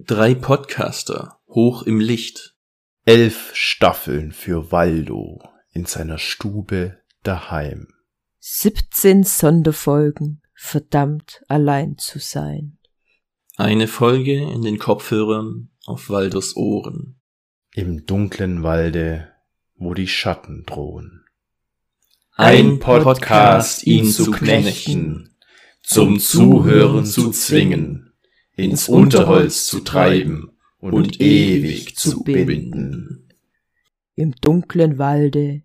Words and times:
Drei 0.00 0.34
Podcaster 0.34 1.38
hoch 1.46 1.84
im 1.84 2.00
Licht. 2.00 2.56
Elf 3.04 3.52
Staffeln 3.54 4.32
für 4.32 4.72
Waldo 4.72 5.40
in 5.70 5.86
seiner 5.86 6.18
Stube 6.18 6.98
daheim. 7.22 7.86
17 8.40 9.22
Sonderfolgen, 9.22 10.42
verdammt 10.52 11.44
allein 11.46 11.96
zu 11.96 12.18
sein. 12.18 12.78
Eine 13.56 13.86
Folge 13.86 14.34
in 14.34 14.62
den 14.62 14.80
Kopfhörern 14.80 15.70
auf 15.86 16.10
Waldos 16.10 16.56
Ohren. 16.56 17.20
Im 17.72 18.04
dunklen 18.04 18.64
Walde, 18.64 19.32
wo 19.76 19.94
die 19.94 20.08
Schatten 20.08 20.64
drohen. 20.66 21.24
Ein 22.32 22.80
Podcast, 22.80 23.86
ihn 23.86 24.10
zu 24.10 24.32
knechten, 24.32 25.36
zum 25.84 26.18
Zuhören 26.18 27.06
zu 27.06 27.30
zwingen, 27.30 28.03
ins 28.56 28.88
Unterholz 28.88 29.66
zu 29.66 29.80
treiben 29.80 30.52
und 30.78 31.20
ewig 31.20 31.96
zu 31.96 32.22
binden. 32.22 33.28
Im 34.14 34.32
dunklen 34.40 34.98
Walde, 34.98 35.62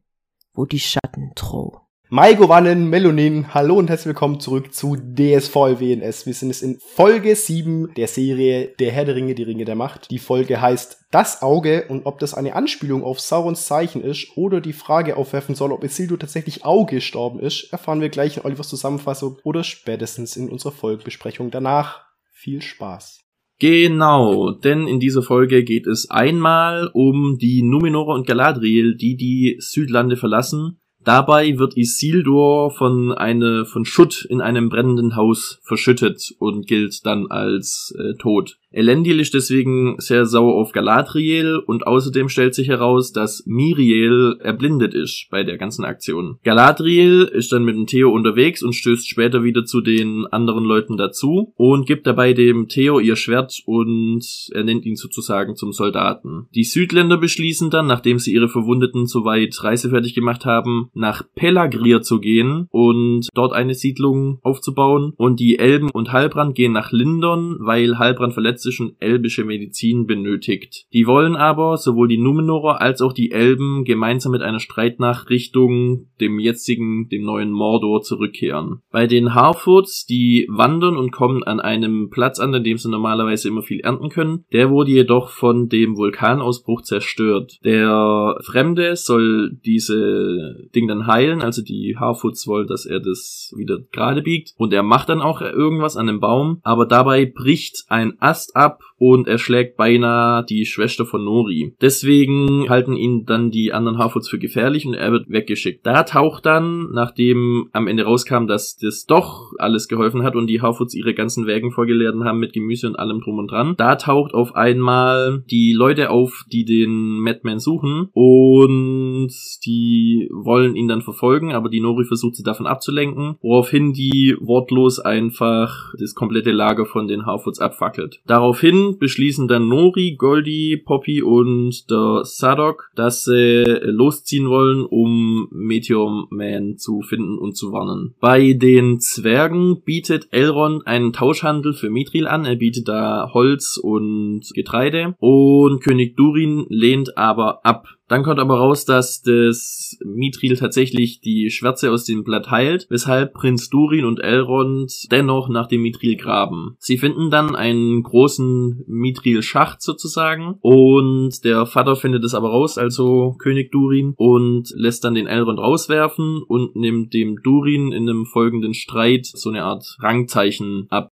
wo 0.53 0.65
die 0.65 0.79
Schatten 0.79 1.31
drohen. 1.35 1.79
Maiko 2.11 2.49
Wannen, 2.49 2.89
Melonin, 2.89 3.53
hallo 3.53 3.75
und 3.75 3.87
herzlich 3.87 4.07
willkommen 4.07 4.39
zurück 4.39 4.73
zu 4.73 4.95
DSV 4.95 5.53
WNS. 5.53 6.25
Wir 6.25 6.33
sind 6.33 6.49
jetzt 6.49 6.63
in 6.63 6.79
Folge 6.79 7.35
7 7.35 7.93
der 7.93 8.07
Serie 8.07 8.73
Der 8.79 8.91
Herr 8.91 9.05
der 9.05 9.13
Ringe, 9.13 9.35
die 9.35 9.43
Ringe 9.43 9.65
der 9.65 9.75
Macht. 9.75 10.09
Die 10.09 10.17
Folge 10.17 10.59
heißt 10.59 11.05
Das 11.11 11.43
Auge 11.43 11.85
und 11.89 12.07
ob 12.07 12.17
das 12.17 12.33
eine 12.33 12.55
Anspielung 12.55 13.03
auf 13.03 13.19
Saurons 13.19 13.67
Zeichen 13.67 14.01
ist 14.01 14.35
oder 14.35 14.59
die 14.59 14.73
Frage 14.73 15.17
aufwerfen 15.17 15.53
soll, 15.53 15.71
ob 15.71 15.83
Isildur 15.83 16.17
tatsächlich 16.17 16.65
Auge 16.65 16.95
gestorben 16.95 17.39
ist, 17.39 17.71
erfahren 17.71 18.01
wir 18.01 18.09
gleich 18.09 18.37
in 18.37 18.43
Olivers 18.43 18.69
Zusammenfassung 18.69 19.37
oder 19.43 19.63
spätestens 19.63 20.35
in 20.35 20.49
unserer 20.49 20.71
Folgebesprechung 20.71 21.51
danach. 21.51 22.08
Viel 22.41 22.61
Spaß. 22.61 23.19
Genau, 23.59 24.51
denn 24.51 24.87
in 24.87 25.01
dieser 25.01 25.23
Folge 25.23 25.65
geht 25.65 25.87
es 25.87 26.09
einmal 26.09 26.89
um 26.93 27.37
die 27.37 27.61
Numenora 27.63 28.13
und 28.13 28.25
Galadriel, 28.25 28.95
die 28.95 29.17
die 29.17 29.57
Südlande 29.59 30.15
verlassen 30.15 30.79
Dabei 31.01 31.57
wird 31.57 31.77
Isildur 31.77 32.71
von 32.71 33.13
eine 33.13 33.65
von 33.65 33.85
Schutt 33.85 34.25
in 34.29 34.41
einem 34.41 34.67
brennenden 34.67 35.15
Haus 35.15 35.59
verschüttet 35.63 36.35
und 36.39 36.67
gilt 36.67 37.05
dann 37.05 37.27
als 37.27 37.95
äh, 37.97 38.15
tot. 38.17 38.59
Elendil 38.71 39.19
ist 39.19 39.33
deswegen 39.33 39.95
sehr 39.97 40.25
sauer 40.25 40.53
auf 40.55 40.71
Galadriel 40.71 41.57
und 41.65 41.87
außerdem 41.87 42.29
stellt 42.29 42.53
sich 42.53 42.67
heraus, 42.67 43.11
dass 43.11 43.43
Miriel 43.47 44.37
erblindet 44.41 44.93
ist 44.93 45.27
bei 45.31 45.43
der 45.43 45.57
ganzen 45.57 45.85
Aktion. 45.85 46.37
Galadriel 46.43 47.23
ist 47.23 47.51
dann 47.51 47.63
mit 47.63 47.75
dem 47.75 47.87
Theo 47.87 48.11
unterwegs 48.11 48.61
und 48.61 48.73
stößt 48.73 49.07
später 49.07 49.43
wieder 49.43 49.65
zu 49.65 49.81
den 49.81 50.27
anderen 50.27 50.63
Leuten 50.65 50.97
dazu 50.97 51.53
und 51.55 51.87
gibt 51.87 52.05
dabei 52.05 52.33
dem 52.33 52.67
Theo 52.67 52.99
ihr 52.99 53.15
Schwert 53.15 53.59
und 53.65 54.23
er 54.53 54.63
nennt 54.63 54.85
ihn 54.85 54.95
sozusagen 54.95 55.55
zum 55.55 55.73
Soldaten. 55.73 56.47
Die 56.53 56.63
Südländer 56.63 57.17
beschließen 57.17 57.71
dann, 57.71 57.87
nachdem 57.87 58.19
sie 58.19 58.33
ihre 58.33 58.49
Verwundeten 58.49 59.07
soweit 59.07 59.63
reisefertig 59.63 60.13
gemacht 60.13 60.45
haben, 60.45 60.89
nach 60.93 61.23
Pelagrir 61.35 62.01
zu 62.01 62.19
gehen 62.19 62.67
und 62.69 63.29
dort 63.33 63.53
eine 63.53 63.73
Siedlung 63.73 64.39
aufzubauen 64.43 65.13
und 65.17 65.39
die 65.39 65.57
Elben 65.57 65.89
und 65.89 66.11
Halbrand 66.11 66.53
gehen 66.53 66.71
nach 66.71 66.91
Lindon, 66.91 67.57
weil 67.59 67.97
Halbrand 67.97 68.33
verletzt 68.33 68.58
sächsischen 68.59 68.95
elbische 68.99 69.45
Medizin 69.45 70.05
benötigt. 70.05 70.85
Die 70.93 71.07
wollen 71.07 71.35
aber 71.35 71.77
sowohl 71.77 72.07
die 72.07 72.17
Numenorer 72.17 72.81
als 72.81 73.01
auch 73.01 73.13
die 73.13 73.31
Elben 73.31 73.83
gemeinsam 73.85 74.31
mit 74.31 74.41
einer 74.41 74.59
Streitnacht 74.59 75.29
Richtung 75.29 76.07
dem 76.19 76.39
jetzigen, 76.39 77.07
dem 77.09 77.23
neuen 77.23 77.51
Mordor 77.51 78.01
zurückkehren. 78.01 78.81
Bei 78.91 79.07
den 79.07 79.33
Harfoots, 79.33 80.05
die 80.05 80.47
wandern 80.49 80.97
und 80.97 81.11
kommen 81.11 81.43
an 81.43 81.59
einem 81.59 82.09
Platz 82.09 82.39
an, 82.39 82.53
an 82.53 82.63
dem 82.63 82.77
sie 82.77 82.89
normalerweise 82.89 83.47
immer 83.47 83.61
viel 83.61 83.79
ernten 83.79 84.09
können, 84.09 84.45
der 84.51 84.69
wurde 84.69 84.91
jedoch 84.91 85.29
von 85.29 85.69
dem 85.69 85.97
Vulkanausbruch 85.97 86.81
zerstört. 86.81 87.57
Der 87.63 88.37
Fremde 88.43 88.95
soll 88.95 89.57
diese 89.65 90.67
Ding 90.75 90.87
dann 90.87 91.07
heilen, 91.07 91.41
also 91.41 91.61
die 91.61 91.95
Harfoots 91.97 92.47
wollen, 92.47 92.67
dass 92.67 92.85
er 92.85 92.99
das 92.99 93.53
wieder 93.55 93.79
gerade 93.91 94.21
biegt 94.21 94.53
und 94.57 94.73
er 94.73 94.83
macht 94.83 95.09
dann 95.09 95.21
auch 95.21 95.41
irgendwas 95.41 95.95
an 95.95 96.07
dem 96.07 96.19
Baum, 96.19 96.59
aber 96.63 96.85
dabei 96.85 97.25
bricht 97.25 97.85
ein 97.87 98.13
Ast 98.19 98.48
ab 98.55 98.79
und 98.99 99.27
er 99.27 99.37
schlägt 99.37 99.77
beinahe 99.77 100.43
die 100.43 100.65
Schwester 100.65 101.05
von 101.05 101.23
Nori. 101.23 101.73
Deswegen 101.81 102.69
halten 102.69 102.95
ihn 102.95 103.25
dann 103.25 103.49
die 103.49 103.73
anderen 103.73 103.97
Harfoots 103.97 104.29
für 104.29 104.37
gefährlich 104.37 104.85
und 104.85 104.93
er 104.93 105.11
wird 105.11 105.29
weggeschickt. 105.29 105.85
Da 105.85 106.03
taucht 106.03 106.45
dann, 106.45 106.91
nachdem 106.91 107.69
am 107.71 107.87
Ende 107.87 108.03
rauskam, 108.03 108.45
dass 108.45 108.77
das 108.77 109.05
doch 109.05 109.53
alles 109.57 109.87
geholfen 109.87 110.23
hat 110.23 110.35
und 110.35 110.47
die 110.47 110.61
Harfoots 110.61 110.93
ihre 110.93 111.13
ganzen 111.13 111.47
Wägen 111.47 111.71
vollgeladen 111.71 112.25
haben 112.25 112.39
mit 112.39 112.53
Gemüse 112.53 112.87
und 112.87 112.97
allem 112.97 113.21
drum 113.21 113.39
und 113.39 113.51
dran, 113.51 113.75
da 113.77 113.95
taucht 113.95 114.33
auf 114.33 114.55
einmal 114.55 115.43
die 115.49 115.73
Leute 115.73 116.09
auf, 116.09 116.43
die 116.51 116.65
den 116.65 117.19
Madman 117.19 117.59
suchen 117.59 118.09
und 118.11 119.29
die 119.65 120.29
wollen 120.31 120.75
ihn 120.75 120.87
dann 120.87 121.01
verfolgen, 121.01 121.53
aber 121.53 121.69
die 121.69 121.79
Nori 121.79 122.03
versucht 122.03 122.35
sie 122.35 122.43
davon 122.43 122.67
abzulenken, 122.67 123.35
woraufhin 123.41 123.93
die 123.93 124.35
wortlos 124.39 124.99
einfach 124.99 125.93
das 125.97 126.15
komplette 126.15 126.51
Lager 126.51 126.85
von 126.85 127.07
den 127.07 127.25
Harfoots 127.25 127.59
abfackelt. 127.59 128.21
Daraufhin 128.25 128.88
beschließen 128.97 129.47
dann 129.47 129.67
Nori, 129.67 130.15
Goldie, 130.17 130.77
Poppy 130.77 131.21
und 131.21 131.89
der 131.89 132.21
Sadok, 132.23 132.91
dass 132.95 133.23
sie 133.25 133.63
losziehen 133.83 134.49
wollen, 134.49 134.85
um 134.85 135.47
Meteor 135.51 136.27
Man 136.29 136.77
zu 136.77 137.01
finden 137.01 137.37
und 137.37 137.55
zu 137.55 137.71
warnen. 137.71 138.15
Bei 138.19 138.53
den 138.53 138.99
Zwergen 138.99 139.81
bietet 139.83 140.29
Elrond 140.31 140.87
einen 140.87 141.13
Tauschhandel 141.13 141.73
für 141.73 141.89
Mithril 141.89 142.27
an. 142.27 142.45
Er 142.45 142.55
bietet 142.55 142.87
da 142.87 143.31
Holz 143.33 143.77
und 143.77 144.41
Getreide 144.53 145.15
und 145.19 145.81
König 145.83 146.15
Durin 146.15 146.65
lehnt 146.69 147.17
aber 147.17 147.65
ab. 147.65 147.98
Dann 148.09 148.23
kommt 148.23 148.39
aber 148.39 148.57
raus, 148.57 148.85
dass 148.85 149.21
das 149.21 149.97
Mithril 150.03 150.57
tatsächlich 150.57 151.21
die 151.21 151.51
Schwärze 151.51 151.91
aus 151.91 152.05
dem 152.05 152.23
Blatt 152.23 152.49
heilt, 152.49 152.87
weshalb 152.89 153.33
Prinz 153.33 153.69
Durin 153.69 154.03
und 154.03 154.19
Elrond 154.19 155.11
dennoch 155.11 155.47
nach 155.47 155.67
dem 155.67 155.83
Mithril 155.83 156.17
graben. 156.17 156.75
Sie 156.79 156.97
finden 156.97 157.29
dann 157.29 157.55
einen 157.55 158.01
großen 158.01 158.83
Mithril-Schacht 158.87 159.83
sozusagen 159.83 160.57
und 160.61 161.43
der 161.45 161.67
Vater 161.67 161.95
findet 161.95 162.23
es 162.23 162.33
aber 162.33 162.49
raus, 162.49 162.79
also 162.79 163.35
König 163.37 163.71
Durin, 163.71 164.15
und 164.17 164.71
lässt 164.75 165.03
dann 165.03 165.13
den 165.13 165.27
Elrond 165.27 165.59
rauswerfen 165.59 166.41
und 166.47 166.75
nimmt 166.75 167.13
dem 167.13 167.41
Durin 167.43 167.91
in 167.91 168.09
einem 168.09 168.25
folgenden 168.25 168.73
Streit 168.73 169.27
so 169.27 169.49
eine 169.49 169.63
Art 169.63 169.97
Rangzeichen 169.99 170.87
ab. 170.89 171.09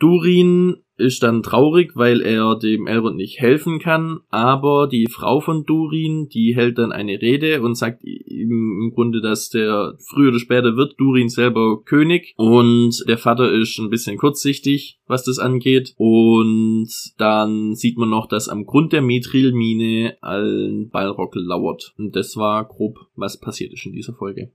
Durin 0.00 0.78
ist 1.02 1.22
dann 1.22 1.42
traurig, 1.42 1.92
weil 1.94 2.22
er 2.22 2.56
dem 2.56 2.86
Elrond 2.86 3.16
nicht 3.16 3.40
helfen 3.40 3.78
kann, 3.78 4.20
aber 4.28 4.86
die 4.86 5.08
Frau 5.10 5.40
von 5.40 5.64
Durin, 5.64 6.28
die 6.28 6.54
hält 6.54 6.78
dann 6.78 6.92
eine 6.92 7.20
Rede 7.20 7.60
und 7.60 7.74
sagt 7.74 8.04
ihm 8.04 8.80
im 8.82 8.92
Grunde, 8.94 9.20
dass 9.20 9.50
der 9.50 9.94
früher 9.98 10.28
oder 10.28 10.38
später 10.38 10.76
wird 10.76 10.94
Durin 10.98 11.28
selber 11.28 11.82
König 11.84 12.34
und 12.36 13.04
der 13.08 13.18
Vater 13.18 13.52
ist 13.52 13.78
ein 13.78 13.90
bisschen 13.90 14.16
kurzsichtig, 14.16 15.00
was 15.06 15.24
das 15.24 15.38
angeht 15.38 15.94
und 15.96 16.88
dann 17.18 17.74
sieht 17.74 17.98
man 17.98 18.08
noch, 18.08 18.26
dass 18.26 18.48
am 18.48 18.64
Grund 18.64 18.92
der 18.92 19.02
Mithril-Mine 19.02 20.16
ein 20.22 20.88
Balrog 20.90 21.34
lauert 21.34 21.94
und 21.98 22.16
das 22.16 22.36
war 22.36 22.66
grob, 22.66 22.98
was 23.16 23.40
passiert 23.40 23.72
ist 23.72 23.84
in 23.84 23.92
dieser 23.92 24.14
Folge. 24.14 24.52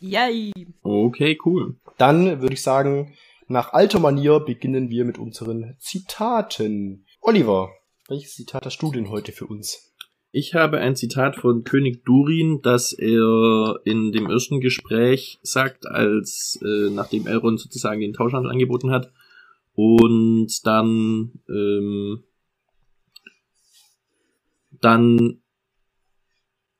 Yay! 0.00 0.52
Okay, 0.82 1.38
cool. 1.44 1.76
Dann 1.96 2.40
würde 2.42 2.54
ich 2.54 2.62
sagen, 2.62 3.14
nach 3.48 3.72
alter 3.72 4.00
Manier 4.00 4.40
beginnen 4.40 4.90
wir 4.90 5.04
mit 5.04 5.18
unseren 5.18 5.76
Zitaten. 5.78 7.06
Oliver, 7.20 7.70
welches 8.08 8.34
Zitat 8.34 8.66
hast 8.66 8.78
du 8.82 8.92
denn 8.92 9.10
heute 9.10 9.32
für 9.32 9.46
uns? 9.46 9.92
Ich 10.30 10.54
habe 10.54 10.78
ein 10.78 10.96
Zitat 10.96 11.36
von 11.36 11.62
König 11.62 12.04
Durin, 12.04 12.60
das 12.62 12.92
er 12.92 13.80
in 13.84 14.10
dem 14.10 14.28
ersten 14.28 14.60
Gespräch 14.60 15.38
sagt, 15.42 15.86
als 15.86 16.58
äh, 16.64 16.90
nachdem 16.90 17.26
Elrond 17.26 17.60
sozusagen 17.60 18.00
den 18.00 18.14
Tauschhandel 18.14 18.50
angeboten 18.50 18.90
hat. 18.90 19.12
Und 19.74 20.66
dann 20.66 21.40
ähm, 21.48 22.24
dann 24.80 25.40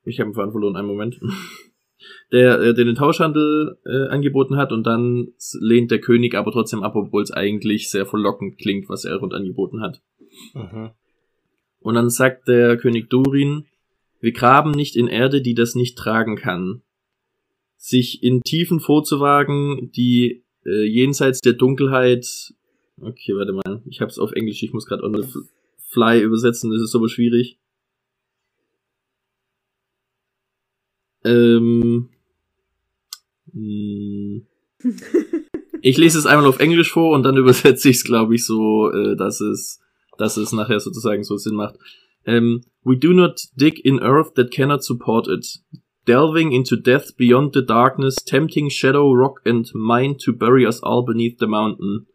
ich 0.04 0.20
habe 0.20 0.30
einen 0.42 0.52
verloren, 0.52 0.76
einen 0.76 0.88
Moment. 0.88 1.20
Der, 2.34 2.60
äh, 2.60 2.74
den 2.74 2.96
Tauschhandel 2.96 3.78
äh, 3.86 4.08
angeboten 4.08 4.56
hat 4.56 4.72
und 4.72 4.84
dann 4.84 5.28
lehnt 5.60 5.92
der 5.92 6.00
König 6.00 6.34
aber 6.34 6.50
trotzdem 6.50 6.82
ab, 6.82 6.96
obwohl 6.96 7.22
es 7.22 7.30
eigentlich 7.30 7.90
sehr 7.90 8.06
verlockend 8.06 8.58
klingt, 8.58 8.88
was 8.88 9.04
Elrond 9.04 9.32
angeboten 9.32 9.80
hat. 9.80 10.02
Mhm. 10.52 10.90
Und 11.78 11.94
dann 11.94 12.10
sagt 12.10 12.48
der 12.48 12.76
König 12.76 13.08
Durin, 13.08 13.66
wir 14.20 14.32
graben 14.32 14.72
nicht 14.72 14.96
in 14.96 15.06
Erde, 15.06 15.42
die 15.42 15.54
das 15.54 15.76
nicht 15.76 15.96
tragen 15.96 16.34
kann. 16.34 16.82
Sich 17.76 18.22
in 18.24 18.40
Tiefen 18.40 18.80
vorzuwagen, 18.80 19.92
die 19.92 20.42
äh, 20.66 20.84
jenseits 20.84 21.40
der 21.40 21.52
Dunkelheit. 21.52 22.52
Okay, 23.00 23.36
warte 23.36 23.52
mal, 23.52 23.82
ich 23.86 24.00
hab's 24.00 24.18
auf 24.18 24.32
Englisch, 24.32 24.62
ich 24.62 24.72
muss 24.72 24.86
gerade 24.86 25.04
on 25.04 25.14
the 25.14 25.28
fly 25.88 26.20
übersetzen, 26.20 26.72
das 26.72 26.82
ist 26.82 26.96
aber 26.96 27.08
schwierig. 27.08 27.60
Ähm, 31.24 31.82
hm. 31.82 32.13
Ich 35.80 35.98
lese 35.98 36.18
es 36.18 36.26
einmal 36.26 36.46
auf 36.46 36.60
Englisch 36.60 36.90
vor 36.90 37.14
und 37.14 37.22
dann 37.24 37.36
übersetze 37.42 37.90
ich 37.90 37.96
es, 37.96 38.04
glaube 38.04 38.34
ich, 38.34 38.46
so, 38.46 38.90
äh, 38.90 39.16
dass 39.16 39.40
es, 39.40 39.80
dass 40.18 40.36
es 40.36 40.52
nachher 40.52 40.80
sozusagen 40.80 41.24
so 41.24 41.36
Sinn 41.36 41.54
macht. 41.54 41.76
Um, 42.26 42.62
we 42.84 42.96
do 42.96 43.12
not 43.12 43.48
dig 43.54 43.84
in 43.84 44.00
earth 44.00 44.34
that 44.34 44.50
cannot 44.50 44.82
support 44.82 45.28
it. 45.28 45.58
Delving 46.06 46.52
into 46.52 46.76
death 46.76 47.16
beyond 47.16 47.54
the 47.54 47.64
darkness, 47.64 48.16
tempting 48.16 48.70
shadow, 48.70 49.12
rock 49.12 49.40
and 49.44 49.70
mine 49.74 50.16
to 50.18 50.32
bury 50.32 50.66
us 50.66 50.82
all 50.82 51.04
beneath 51.04 51.38
the 51.38 51.46
mountain. 51.46 52.06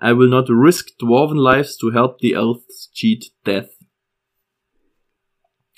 I 0.00 0.12
will 0.12 0.28
not 0.28 0.48
risk 0.50 0.98
dwarven 0.98 1.38
lives 1.38 1.78
to 1.78 1.90
help 1.90 2.20
the 2.20 2.34
elves 2.34 2.90
cheat 2.92 3.32
death. 3.46 3.70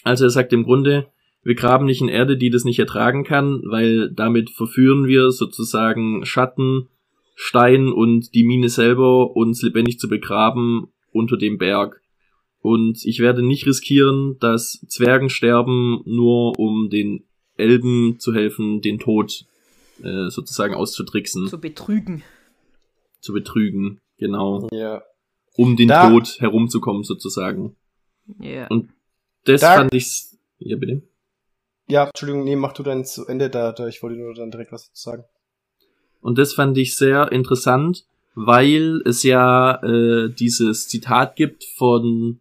Also 0.02 0.24
er 0.24 0.30
sagt 0.30 0.52
im 0.52 0.64
Grunde, 0.64 1.06
wir 1.46 1.54
graben 1.54 1.86
nicht 1.86 2.00
in 2.00 2.08
Erde, 2.08 2.36
die 2.36 2.50
das 2.50 2.64
nicht 2.64 2.78
ertragen 2.78 3.24
kann, 3.24 3.62
weil 3.64 4.10
damit 4.10 4.50
verführen 4.50 5.06
wir 5.06 5.30
sozusagen 5.30 6.24
Schatten, 6.26 6.88
Stein 7.34 7.88
und 7.88 8.34
die 8.34 8.44
Mine 8.44 8.68
selber, 8.68 9.36
uns 9.36 9.62
lebendig 9.62 9.98
zu 9.98 10.08
begraben 10.08 10.88
unter 11.12 11.36
dem 11.36 11.58
Berg. 11.58 12.00
Und 12.60 13.04
ich 13.04 13.20
werde 13.20 13.42
nicht 13.42 13.66
riskieren, 13.66 14.38
dass 14.40 14.84
Zwergen 14.88 15.30
sterben, 15.30 16.00
nur 16.04 16.58
um 16.58 16.88
den 16.90 17.24
Elben 17.56 18.18
zu 18.18 18.34
helfen, 18.34 18.80
den 18.80 18.98
Tod 18.98 19.44
äh, 20.02 20.28
sozusagen 20.30 20.74
auszutricksen, 20.74 21.46
Zu 21.46 21.60
betrügen. 21.60 22.22
zu 23.20 23.32
betrügen, 23.32 23.98
genau, 24.18 24.68
Ja. 24.72 25.02
um 25.56 25.76
den 25.76 25.88
Da- 25.88 26.10
Tod 26.10 26.36
herumzukommen 26.40 27.02
sozusagen. 27.04 27.76
Ja. 28.40 28.66
Und 28.66 28.90
das 29.44 29.60
Da- 29.60 29.76
fand 29.76 29.94
ich, 29.94 30.24
ja 30.58 30.76
bitte. 30.76 31.02
Ja, 31.88 32.06
Entschuldigung, 32.06 32.44
nee, 32.44 32.56
mach 32.56 32.72
du 32.72 32.82
dann 32.82 33.04
zu 33.04 33.26
Ende 33.26 33.48
da, 33.48 33.72
da 33.72 33.86
ich 33.86 34.02
wollte 34.02 34.18
nur 34.18 34.34
dann 34.34 34.50
direkt 34.50 34.72
was 34.72 34.88
dazu 34.88 35.02
sagen. 35.02 35.24
Und 36.20 36.38
das 36.38 36.54
fand 36.54 36.76
ich 36.78 36.96
sehr 36.96 37.30
interessant, 37.30 38.06
weil 38.34 39.02
es 39.04 39.22
ja 39.22 39.80
äh, 39.82 40.28
dieses 40.32 40.88
Zitat 40.88 41.36
gibt 41.36 41.64
von, 41.64 42.40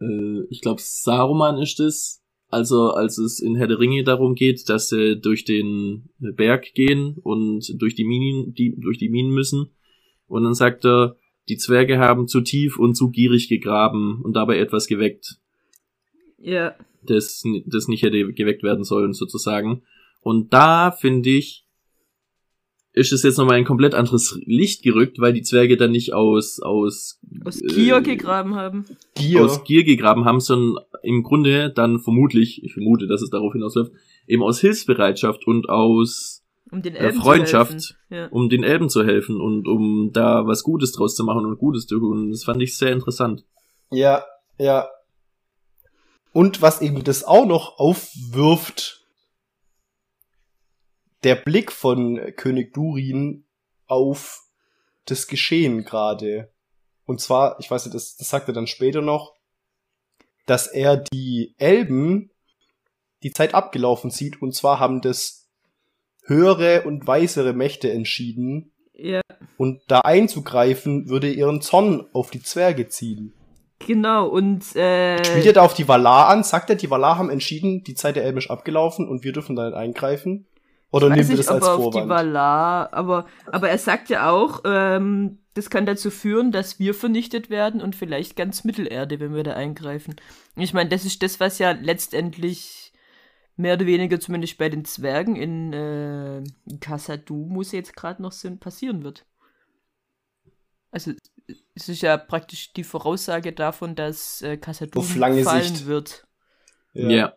äh, 0.00 0.42
ich 0.50 0.60
glaube, 0.60 0.82
Saruman 0.82 1.58
ist 1.58 1.80
es, 1.80 2.22
also 2.48 2.90
als 2.90 3.18
es 3.18 3.40
in 3.40 3.56
Herr 3.56 3.66
der 3.66 3.78
Ringe 3.78 4.04
darum 4.04 4.34
geht, 4.34 4.68
dass 4.68 4.88
sie 4.88 5.18
durch 5.18 5.44
den 5.44 6.10
Berg 6.18 6.74
gehen 6.74 7.16
und 7.22 7.80
durch 7.80 7.94
die 7.94 8.04
Minen, 8.04 8.54
die 8.54 8.78
durch 8.78 8.98
die 8.98 9.08
Minen 9.08 9.32
müssen. 9.32 9.70
Und 10.28 10.44
dann 10.44 10.54
sagt 10.54 10.84
er, 10.84 11.16
die 11.48 11.56
Zwerge 11.56 11.98
haben 11.98 12.28
zu 12.28 12.40
tief 12.40 12.78
und 12.78 12.94
zu 12.94 13.10
gierig 13.10 13.48
gegraben 13.48 14.20
und 14.22 14.34
dabei 14.34 14.58
etwas 14.58 14.86
geweckt 14.86 15.38
Ja. 16.38 16.74
Das, 17.10 17.42
das 17.66 17.88
nicht 17.88 18.02
hätte 18.02 18.32
geweckt 18.32 18.62
werden 18.62 18.84
sollen, 18.84 19.12
sozusagen. 19.12 19.82
Und 20.20 20.52
da, 20.52 20.90
finde 20.92 21.30
ich, 21.30 21.64
ist 22.92 23.12
es 23.12 23.22
jetzt 23.22 23.36
nochmal 23.36 23.56
ein 23.56 23.64
komplett 23.66 23.94
anderes 23.94 24.38
Licht 24.46 24.82
gerückt, 24.82 25.18
weil 25.20 25.32
die 25.34 25.42
Zwerge 25.42 25.76
dann 25.76 25.90
nicht 25.90 26.14
aus, 26.14 26.60
aus, 26.60 27.20
Aus 27.44 27.60
äh, 27.60 27.66
Gier 27.66 28.00
gegraben 28.00 28.54
haben. 28.54 28.86
Gier. 29.14 29.44
aus 29.44 29.64
Gier 29.64 29.84
gegraben 29.84 30.24
haben, 30.24 30.40
sondern 30.40 30.82
im 31.02 31.22
Grunde 31.22 31.70
dann 31.70 32.00
vermutlich, 32.00 32.64
ich 32.64 32.72
vermute, 32.72 33.06
dass 33.06 33.20
es 33.22 33.28
darauf 33.30 33.52
hinausläuft, 33.52 33.92
eben 34.26 34.42
aus 34.42 34.60
Hilfsbereitschaft 34.60 35.46
und 35.46 35.68
aus, 35.68 36.42
Um 36.72 36.80
den 36.80 36.94
Ja, 36.94 37.00
Elben 37.00 37.20
Freundschaft. 37.20 37.80
zu 37.80 37.94
helfen. 37.94 37.96
Ja. 38.08 38.26
um 38.28 38.48
den 38.48 38.64
Elben 38.64 38.88
zu 38.88 39.04
helfen 39.04 39.40
und 39.42 39.68
um 39.68 40.10
da 40.14 40.46
was 40.46 40.62
Gutes 40.62 40.92
draus 40.92 41.14
zu 41.14 41.22
machen 41.24 41.44
und 41.44 41.58
Gutes 41.58 41.86
zu 41.86 41.98
tun. 41.98 42.30
Das 42.30 42.44
fand 42.44 42.62
ich 42.62 42.76
sehr 42.78 42.92
interessant. 42.92 43.44
Ja, 43.90 44.24
ja. 44.58 44.88
Und 46.36 46.60
was 46.60 46.82
eben 46.82 47.02
das 47.02 47.24
auch 47.24 47.46
noch 47.46 47.78
aufwirft, 47.78 49.06
der 51.24 51.34
Blick 51.34 51.72
von 51.72 52.20
König 52.36 52.74
Durin 52.74 53.46
auf 53.86 54.42
das 55.06 55.28
Geschehen 55.28 55.86
gerade. 55.86 56.52
Und 57.06 57.22
zwar, 57.22 57.58
ich 57.58 57.70
weiß 57.70 57.86
nicht, 57.86 57.94
das, 57.94 58.16
das 58.16 58.28
sagt 58.28 58.48
er 58.48 58.52
dann 58.52 58.66
später 58.66 59.00
noch, 59.00 59.32
dass 60.44 60.66
er 60.66 60.98
die 60.98 61.54
Elben 61.56 62.30
die 63.22 63.32
Zeit 63.32 63.54
abgelaufen 63.54 64.10
sieht. 64.10 64.42
Und 64.42 64.54
zwar 64.54 64.78
haben 64.78 65.00
das 65.00 65.48
höhere 66.26 66.82
und 66.82 67.06
weisere 67.06 67.54
Mächte 67.54 67.90
entschieden. 67.90 68.72
ja, 68.92 69.22
Und 69.56 69.80
da 69.88 70.00
einzugreifen, 70.00 71.08
würde 71.08 71.32
ihren 71.32 71.62
Zorn 71.62 72.06
auf 72.12 72.30
die 72.30 72.42
Zwerge 72.42 72.88
ziehen. 72.88 73.32
Genau. 73.78 74.28
Und 74.28 74.74
äh, 74.76 75.24
Spielt 75.24 75.46
er 75.46 75.52
da 75.54 75.62
auf 75.62 75.74
die 75.74 75.88
Valar 75.88 76.28
an? 76.28 76.42
Sagt 76.42 76.70
er, 76.70 76.76
die 76.76 76.90
Valar 76.90 77.18
haben 77.18 77.30
entschieden, 77.30 77.84
die 77.84 77.94
Zeit 77.94 78.16
der 78.16 78.24
Elben 78.24 78.38
ist 78.38 78.50
abgelaufen 78.50 79.08
und 79.08 79.24
wir 79.24 79.32
dürfen 79.32 79.56
da 79.56 79.66
nicht 79.66 79.76
eingreifen? 79.76 80.46
Oder 80.90 81.10
nehmen 81.10 81.28
wir 81.28 81.36
das 81.36 81.48
als 81.48 81.64
er 81.64 81.74
auf 81.74 81.90
die 81.90 81.92
Vorwand? 81.92 82.08
Valar, 82.08 82.92
aber, 82.92 83.26
aber 83.50 83.68
er 83.68 83.78
sagt 83.78 84.08
ja 84.08 84.30
auch, 84.30 84.62
ähm, 84.64 85.38
das 85.54 85.70
kann 85.70 85.86
dazu 85.86 86.10
führen, 86.10 86.52
dass 86.52 86.78
wir 86.78 86.94
vernichtet 86.94 87.50
werden 87.50 87.80
und 87.80 87.96
vielleicht 87.96 88.36
ganz 88.36 88.64
Mittelerde, 88.64 89.20
wenn 89.20 89.34
wir 89.34 89.42
da 89.42 89.54
eingreifen. 89.54 90.16
Ich 90.54 90.74
meine, 90.74 90.90
das 90.90 91.04
ist 91.04 91.22
das, 91.22 91.40
was 91.40 91.58
ja 91.58 91.72
letztendlich 91.72 92.92
mehr 93.56 93.74
oder 93.74 93.86
weniger 93.86 94.20
zumindest 94.20 94.58
bei 94.58 94.68
den 94.68 94.84
Zwergen 94.84 95.34
in, 95.34 95.72
äh, 95.72 96.42
wo 97.28 97.62
sie 97.62 97.76
jetzt 97.76 97.96
gerade 97.96 98.22
noch 98.22 98.32
sind, 98.32 98.60
passieren 98.60 99.02
wird. 99.02 99.26
Also 100.90 101.12
es 101.74 101.88
ist 101.88 102.02
ja 102.02 102.16
praktisch 102.16 102.72
die 102.72 102.84
Voraussage 102.84 103.52
davon, 103.52 103.94
dass 103.94 104.42
äh, 104.42 104.58
lange 105.16 105.42
fallen 105.44 105.62
Sicht. 105.62 105.86
wird. 105.86 106.26
Ja. 106.92 107.34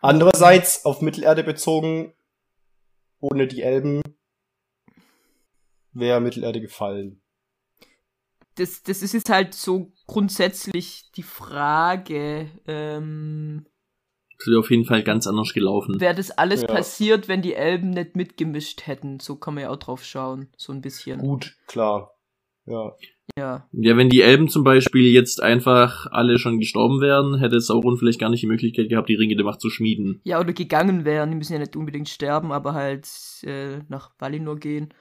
Andererseits, 0.00 0.84
auf 0.84 1.00
Mittelerde 1.00 1.44
bezogen, 1.44 2.12
ohne 3.20 3.46
die 3.46 3.62
Elben, 3.62 4.02
wäre 5.92 6.20
Mittelerde 6.20 6.60
gefallen. 6.60 7.20
das, 8.56 8.82
das 8.82 9.02
ist 9.02 9.14
jetzt 9.14 9.30
halt 9.30 9.54
so 9.54 9.92
grundsätzlich 10.06 11.10
die 11.12 11.22
Frage, 11.22 12.50
ähm, 12.66 13.66
Das 14.38 14.46
wäre 14.48 14.58
auf 14.60 14.70
jeden 14.70 14.84
Fall 14.84 15.02
ganz 15.04 15.26
anders 15.26 15.52
gelaufen. 15.54 16.00
wäre 16.00 16.14
das 16.14 16.30
alles 16.32 16.62
Ja. 16.62 16.66
passiert, 16.68 17.28
wenn 17.28 17.42
die 17.42 17.54
Elben 17.54 17.90
nicht 17.90 18.16
mitgemischt 18.16 18.86
hätten. 18.86 19.20
So 19.20 19.36
kann 19.36 19.54
man 19.54 19.62
ja 19.64 19.70
auch 19.70 19.76
drauf 19.76 20.04
schauen, 20.04 20.48
so 20.56 20.72
ein 20.72 20.80
bisschen. 20.80 21.18
Gut, 21.20 21.56
klar. 21.66 22.14
Ja. 22.66 22.92
Ja, 23.38 23.66
Ja, 23.72 23.96
wenn 23.96 24.10
die 24.10 24.20
Elben 24.20 24.48
zum 24.48 24.62
Beispiel 24.62 25.10
jetzt 25.10 25.42
einfach 25.42 26.06
alle 26.10 26.38
schon 26.38 26.58
gestorben 26.58 27.00
wären, 27.00 27.38
hätte 27.38 27.60
Sauron 27.60 27.96
vielleicht 27.96 28.20
gar 28.20 28.28
nicht 28.28 28.42
die 28.42 28.46
Möglichkeit 28.46 28.88
gehabt, 28.90 29.08
die 29.08 29.14
Ringe 29.14 29.36
der 29.36 29.44
Macht 29.44 29.60
zu 29.60 29.70
schmieden. 29.70 30.20
ja 30.24 30.38
oder 30.38 30.52
gegangen 30.52 31.04
wären. 31.04 31.30
Die 31.30 31.36
müssen 31.36 31.54
ja 31.54 31.58
nicht 31.58 31.76
unbedingt 31.76 32.08
sterben, 32.08 32.52
aber 32.52 32.74
halt 32.74 33.08
äh, 33.44 33.78
nach 33.88 34.10
Valinor 34.18 34.56
gehen 34.58 34.92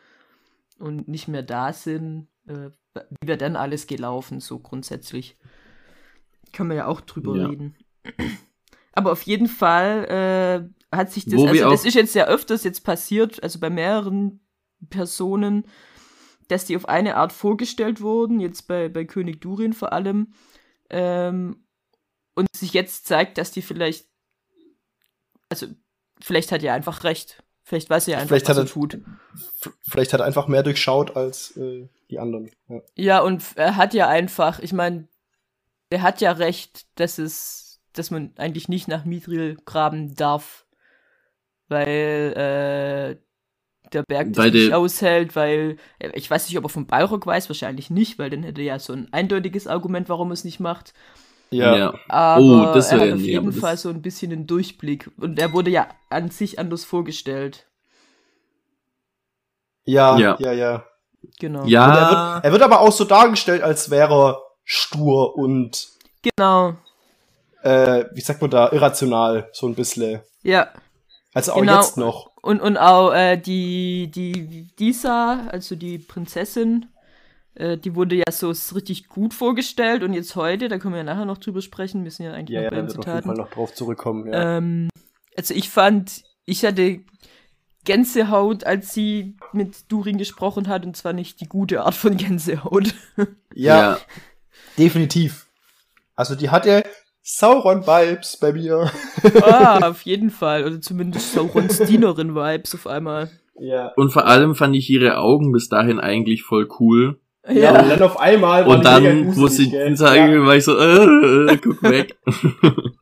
und 0.80 1.08
nicht 1.08 1.28
mehr 1.28 1.44
da 1.44 1.74
sind. 1.74 2.28
Äh, 2.48 2.70
wie 3.22 3.28
wäre 3.28 3.38
dann 3.38 3.56
alles 3.56 3.86
gelaufen, 3.88 4.40
so 4.40 4.60
grundsätzlich? 4.60 5.38
Kann 6.54 6.68
man 6.68 6.78
ja 6.78 6.88
auch 6.88 7.02
drüber 7.02 7.36
Ja. 7.38 7.48
reden. 7.48 7.76
Aber 8.94 9.12
auf 9.14 9.22
jeden 9.24 9.48
Fall 9.48 10.70
äh, 10.92 10.96
hat 10.96 11.12
sich 11.12 11.26
das, 11.26 11.36
Wo 11.36 11.44
wir 11.46 11.50
also 11.52 11.70
das 11.70 11.86
ist 11.86 11.94
jetzt 11.94 12.14
ja 12.16 12.28
öfters 12.28 12.64
jetzt 12.66 12.82
passiert, 12.82 13.42
also 13.42 13.60
bei 13.60 13.70
mehreren 13.70 14.42
Personen, 14.90 15.66
dass 16.52 16.66
die 16.66 16.76
auf 16.76 16.88
eine 16.88 17.16
Art 17.16 17.32
vorgestellt 17.32 18.02
wurden, 18.02 18.40
jetzt 18.40 18.68
bei, 18.68 18.90
bei 18.90 19.06
König 19.06 19.42
Durin 19.42 19.74
vor 19.74 19.94
allem, 19.94 20.34
ähm, 20.90 21.64
und 22.36 22.48
sich 22.56 22.74
jetzt 22.74 23.06
zeigt, 23.06 23.38
dass 23.38 23.52
die 23.52 23.62
vielleicht, 23.62 24.08
also 25.50 25.68
vielleicht 26.20 26.52
hat 26.52 26.64
er 26.64 26.74
einfach 26.74 27.04
recht. 27.04 27.44
Vielleicht 27.64 27.90
weiß 27.90 28.08
er 28.08 28.18
einfach, 28.18 28.30
Vielleicht 28.30 28.50
was 28.50 28.58
hat 28.58 28.66
er 28.66 28.72
tut. 28.72 29.00
Vielleicht 29.88 30.14
hat 30.14 30.20
er 30.20 30.26
einfach 30.26 30.48
mehr 30.48 30.64
durchschaut 30.64 31.16
als 31.16 31.56
äh, 31.58 31.88
die 32.10 32.20
anderen. 32.20 32.52
Ja. 32.68 32.82
Ja, 32.96 33.20
und 33.22 33.44
er 33.56 33.76
hat 33.78 33.94
ja 33.94 34.08
einfach, 34.08 34.60
ich 34.60 34.74
meine, 34.74 35.08
er 35.90 36.02
hat 36.02 36.22
ja 36.22 36.32
recht, 36.32 36.88
dass 37.00 37.18
es, 37.18 37.80
dass 37.94 38.12
man 38.12 38.34
eigentlich 38.38 38.68
nicht 38.68 38.88
nach 38.88 39.06
Mithril 39.06 39.58
graben 39.66 40.16
darf, 40.16 40.66
weil 41.68 43.18
äh, 43.18 43.22
der 43.94 44.04
Berg 44.04 44.30
das 44.34 44.38
Weil 44.38 44.52
nicht 44.52 44.70
der- 44.70 44.78
aushält, 44.78 45.36
weil 45.36 45.78
äh, 46.00 46.10
ich 46.14 46.30
weiß 46.30 46.48
nicht, 46.48 46.58
ob 46.58 46.66
er 46.66 46.70
von 46.70 46.88
Balrog 46.88 47.26
weiß, 47.26 47.50
wahrscheinlich 47.50 47.90
nicht, 47.90 48.18
weil 48.20 48.30
dann 48.30 48.44
hätte 48.44 48.62
er 48.62 48.66
ja 48.68 48.80
so 48.80 48.94
ein 48.94 49.08
eindeutiges 49.12 49.68
Argument, 49.68 50.10
warum 50.10 50.30
er 50.32 50.34
es 50.34 50.44
nicht 50.44 50.60
macht. 50.60 50.94
Ja. 51.50 51.94
Aber 52.08 52.42
Oh, 52.42 52.74
das 52.74 52.92
er 52.92 53.00
hat 53.02 53.12
auf 53.12 53.20
nee, 53.20 53.26
jeden 53.32 53.52
Fall 53.52 53.76
so 53.78 53.90
ein 53.90 54.02
bisschen 54.02 54.30
den 54.30 54.48
Durchblick 54.48 55.10
und 55.18 55.38
er 55.38 55.52
wurde 55.52 55.70
ja 55.70 55.88
an 56.10 56.30
sich 56.30 56.58
anders 56.60 56.86
vorgestellt. 56.86 57.68
Ja, 59.84 60.18
ja, 60.18 60.38
Ja. 60.40 60.52
ja. 60.52 60.54
ja. 60.54 60.86
Genau. 61.40 61.60
Und 61.62 61.66
er, 61.68 61.72
Ja, 61.72 62.34
wird, 62.36 62.46
er 62.46 62.52
wird 62.52 62.62
aber 62.64 62.80
auch 62.80 62.92
so 62.92 63.04
dargestellt, 63.04 63.62
als 63.62 63.90
wäre 63.92 64.14
er 64.14 64.42
stur 64.64 65.36
und, 65.38 65.90
Genau. 66.24 66.74
äh, 67.64 68.06
wie 68.14 68.22
sagt 68.22 68.42
man 68.42 68.50
da, 68.50 68.72
irrational, 68.72 69.50
so 69.54 69.68
ein 69.68 69.76
bisschen. 69.76 70.22
Ja. 70.44 70.70
Also 71.34 71.52
auch 71.54 71.60
Genau. 71.60 71.76
jetzt 71.78 71.98
noch. 71.98 72.31
Und, 72.42 72.60
und 72.62 72.78
auch 72.78 73.14
äh, 73.14 73.38
die, 73.38 74.10
die 74.14 74.68
Disa, 74.80 75.48
also 75.52 75.76
die 75.76 76.00
Prinzessin, 76.00 76.88
äh, 77.56 77.78
die 77.78 77.94
wurde 77.96 78.16
ja 78.16 78.32
so 78.32 78.50
richtig 78.74 79.08
gut 79.10 79.34
vorgestellt 79.34 80.02
und 80.04 80.14
jetzt 80.14 80.36
heute, 80.36 80.68
da 80.68 80.80
können 80.80 80.94
wir 80.96 81.00
ja 81.00 81.04
nachher 81.04 81.26
noch 81.26 81.38
drüber 81.38 81.62
sprechen, 81.62 82.04
wir 82.04 82.12
sind 82.12 82.26
ja 82.26 82.34
eigentlich 82.34 82.56
Ja, 82.56 82.62
noch 82.62 82.64
ja, 82.66 82.70
bei 82.72 82.76
da 82.78 82.82
den 82.82 82.88
wird 82.88 82.98
auf 83.00 83.06
jeden 83.06 83.22
Fall 83.22 83.22
Zitaten. 83.36 83.42
noch 83.42 83.52
drauf 83.52 83.74
zurückkommen. 83.76 84.28
Ja. 84.34 84.58
Ähm, 84.58 84.90
also 85.38 85.54
ich 85.54 85.70
fand, 85.70 86.24
ich 86.46 86.66
hatte 86.66 87.02
Gänsehaut, 87.84 88.64
als 88.64 88.94
sie 88.94 89.36
mit 89.54 89.92
Durin 89.92 90.18
gesprochen 90.18 90.68
hat, 90.68 90.86
und 90.86 90.96
zwar 90.98 91.14
nicht 91.14 91.42
die 91.42 91.48
gute 91.50 91.82
Art 91.84 91.96
von 91.96 92.18
Gänsehaut. 92.18 92.94
Ja, 93.54 94.00
definitiv. 94.78 95.48
Also 96.16 96.36
die 96.36 96.50
hatte 96.50 96.84
Sauron-Vibes 97.24 98.38
bei 98.40 98.54
mir. 98.54 98.92
ah, 99.44 99.80
auf 99.90 100.02
jeden 100.04 100.30
Fall. 100.30 100.66
Oder 100.66 100.82
zumindest 100.82 101.34
Saurons 101.34 101.80
Dienerin-Vibes 101.80 102.74
auf 102.76 102.88
einmal. 102.88 103.30
Ja. 103.60 103.92
Und 103.96 104.12
vor 104.12 104.26
allem 104.26 104.56
fand 104.56 104.76
ich 104.76 104.90
ihre 104.90 105.18
Augen 105.18 105.52
bis 105.52 105.70
dahin 105.70 106.00
eigentlich 106.00 106.44
voll 106.44 106.68
cool. 106.80 107.20
Ja, 107.48 107.82
und 107.82 107.90
dann 107.90 108.02
auf 108.04 108.20
einmal 108.20 108.64
Und 108.68 108.70
war 108.70 109.02
dann, 109.02 109.28
wo 109.28 109.32
gruselig, 109.42 109.56
sie 109.58 109.70
gell? 109.72 109.96
sagen, 109.98 110.32
ja. 110.32 110.46
war 110.46 110.56
ich 110.56 110.64
so, 110.64 110.78
äh, 110.78 111.54
äh, 111.54 111.58
guck 111.58 111.82
weg. 111.90 112.16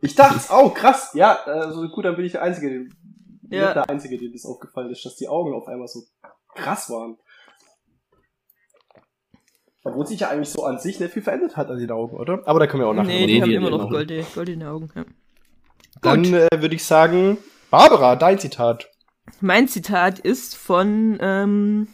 Ich 0.01 0.15
dachte, 0.15 0.39
oh 0.53 0.69
krass, 0.69 1.11
ja, 1.13 1.37
also 1.45 1.87
gut, 1.89 2.05
dann 2.05 2.15
bin 2.15 2.23
ich 2.25 2.31
der 2.31 2.43
Einzige, 2.43 2.87
Ja. 3.49 3.73
der 3.73 3.89
Einzige, 3.89 4.17
dem 4.17 4.31
das 4.31 4.45
aufgefallen 4.45 4.89
ist, 4.91 5.03
dass 5.03 5.17
die 5.17 5.27
Augen 5.27 5.53
auf 5.53 5.67
einmal 5.67 5.87
so 5.89 5.99
krass 6.55 6.89
waren. 6.89 7.17
Obwohl 9.83 10.05
sich 10.05 10.19
ja 10.21 10.29
eigentlich 10.29 10.49
so 10.49 10.63
an 10.65 10.77
sich 10.79 10.99
nicht 10.99 11.13
viel 11.13 11.21
verändert 11.21 11.55
hat 11.55 11.69
an 11.69 11.79
den 11.79 11.89
Augen, 11.91 12.17
oder? 12.17 12.41
Aber 12.45 12.59
da 12.59 12.67
können 12.67 12.83
wir 12.83 12.87
auch 12.87 12.93
nachher 12.93 13.07
Nee, 13.07 13.27
die 13.27 13.33
Nee, 13.35 13.41
haben 13.41 13.49
die- 13.49 13.55
immer 13.55 13.67
die 13.69 13.77
noch 13.77 13.83
Augen. 13.83 13.91
golde, 13.93 14.25
goldene 14.35 14.69
Augen. 14.69 14.89
Ja. 14.95 15.05
Dann 16.01 16.25
äh, 16.25 16.47
würde 16.57 16.75
ich 16.75 16.83
sagen, 16.83 17.37
Barbara, 17.71 18.15
dein 18.15 18.39
Zitat. 18.39 18.89
Mein 19.41 19.67
Zitat 19.67 20.19
ist 20.19 20.55
von 20.57 21.17
ähm, 21.21 21.87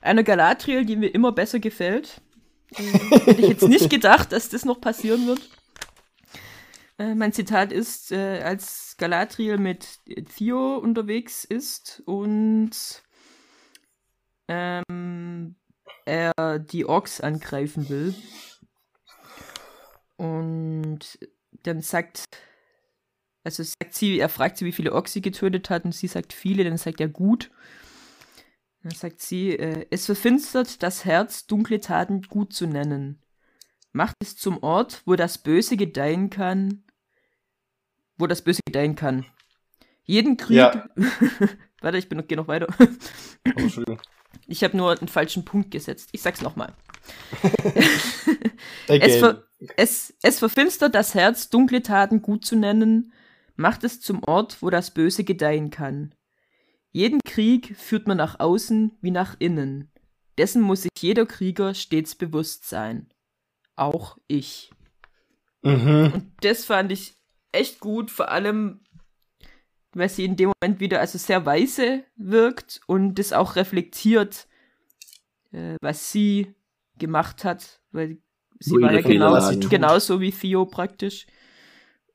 einer 0.00 0.22
Galadriel, 0.22 0.84
die 0.86 0.96
mir 0.96 1.08
immer 1.08 1.32
besser 1.32 1.58
gefällt. 1.58 2.20
Äh, 2.76 2.82
hätte 2.82 3.40
ich 3.42 3.48
jetzt 3.48 3.68
nicht 3.68 3.90
gedacht, 3.90 4.32
dass 4.32 4.48
das 4.48 4.64
noch 4.64 4.80
passieren 4.80 5.26
wird. 5.26 5.40
Äh, 6.98 7.14
mein 7.14 7.32
Zitat 7.32 7.70
ist, 7.72 8.12
äh, 8.12 8.40
als 8.42 8.94
Galadriel 8.98 9.58
mit 9.58 9.98
Theo 10.36 10.76
unterwegs 10.78 11.44
ist 11.44 12.02
und 12.06 12.70
ähm, 14.48 15.56
er 16.06 16.58
die 16.58 16.86
Orks 16.86 17.20
angreifen 17.20 17.88
will. 17.88 18.14
Und 20.16 21.18
dann 21.64 21.82
sagt, 21.82 22.24
also 23.44 23.62
sagt 23.62 23.94
sie, 23.94 24.18
er 24.18 24.28
fragt 24.28 24.56
sie, 24.56 24.64
wie 24.64 24.72
viele 24.72 24.92
Orks 24.92 25.12
sie 25.12 25.20
getötet 25.20 25.68
hat, 25.70 25.84
und 25.84 25.94
sie 25.94 26.06
sagt 26.06 26.32
viele, 26.32 26.64
dann 26.64 26.78
sagt 26.78 27.00
er 27.00 27.08
gut. 27.08 27.50
Dann 28.82 28.92
sagt 28.92 29.20
sie, 29.20 29.50
äh, 29.50 29.86
es 29.90 30.06
verfinstert 30.06 30.82
das 30.82 31.04
Herz, 31.04 31.46
dunkle 31.46 31.80
Taten 31.80 32.22
gut 32.22 32.52
zu 32.52 32.66
nennen. 32.66 33.20
Macht 33.92 34.16
es 34.20 34.36
zum 34.36 34.62
Ort, 34.62 35.02
wo 35.06 35.16
das 35.16 35.38
Böse 35.38 35.76
gedeihen 35.76 36.30
kann, 36.30 36.84
wo 38.16 38.26
das 38.26 38.42
Böse 38.42 38.60
gedeihen 38.64 38.94
kann. 38.94 39.26
Jeden 40.04 40.36
Krieg. 40.36 40.56
Ja. 40.56 40.88
Warte, 41.80 41.98
ich 41.98 42.08
bin 42.08 42.18
noch, 42.18 42.26
geh 42.26 42.36
noch 42.36 42.48
weiter. 42.48 42.68
Oh, 42.78 43.60
Entschuldigung. 43.60 44.00
Ich 44.46 44.62
habe 44.64 44.76
nur 44.76 44.98
einen 44.98 45.08
falschen 45.08 45.44
Punkt 45.44 45.70
gesetzt. 45.70 46.10
Ich 46.12 46.22
sag's 46.22 46.42
nochmal. 46.42 46.72
Es, 48.88 49.16
ver 49.16 49.44
es, 49.76 50.14
es 50.22 50.38
verfinstert 50.38 50.94
das 50.94 51.14
Herz, 51.14 51.50
dunkle 51.50 51.82
Taten 51.82 52.22
gut 52.22 52.44
zu 52.44 52.56
nennen, 52.56 53.12
macht 53.56 53.84
es 53.84 54.00
zum 54.00 54.22
Ort, 54.24 54.62
wo 54.62 54.70
das 54.70 54.92
Böse 54.92 55.24
gedeihen 55.24 55.70
kann. 55.70 56.14
Jeden 56.92 57.20
Krieg 57.24 57.76
führt 57.76 58.06
man 58.06 58.16
nach 58.16 58.40
außen 58.40 58.96
wie 59.00 59.10
nach 59.10 59.36
innen. 59.38 59.90
Dessen 60.38 60.62
muss 60.62 60.82
sich 60.82 60.90
jeder 60.98 61.26
Krieger 61.26 61.74
stets 61.74 62.14
bewusst 62.14 62.68
sein. 62.68 63.08
Auch 63.74 64.18
ich. 64.28 64.70
mhm. 65.62 66.12
Und 66.14 66.32
das 66.40 66.64
fand 66.64 66.92
ich 66.92 67.14
echt 67.52 67.80
gut, 67.80 68.10
vor 68.10 68.30
allem, 68.30 68.80
weil 69.96 70.08
sie 70.08 70.24
in 70.24 70.36
dem 70.36 70.52
Moment 70.60 70.80
wieder 70.80 71.00
also 71.00 71.18
sehr 71.18 71.44
weise 71.46 72.04
wirkt 72.16 72.80
und 72.86 73.14
das 73.18 73.32
auch 73.32 73.56
reflektiert, 73.56 74.46
äh, 75.52 75.76
was 75.80 76.12
sie 76.12 76.54
gemacht 76.98 77.44
hat, 77.44 77.80
weil 77.92 78.18
sie 78.58 78.72
Wo 78.76 78.80
war 78.82 78.92
ja 78.92 79.00
genau, 79.00 79.68
genauso 79.68 80.20
wie 80.20 80.30
Theo 80.32 80.66
praktisch. 80.66 81.26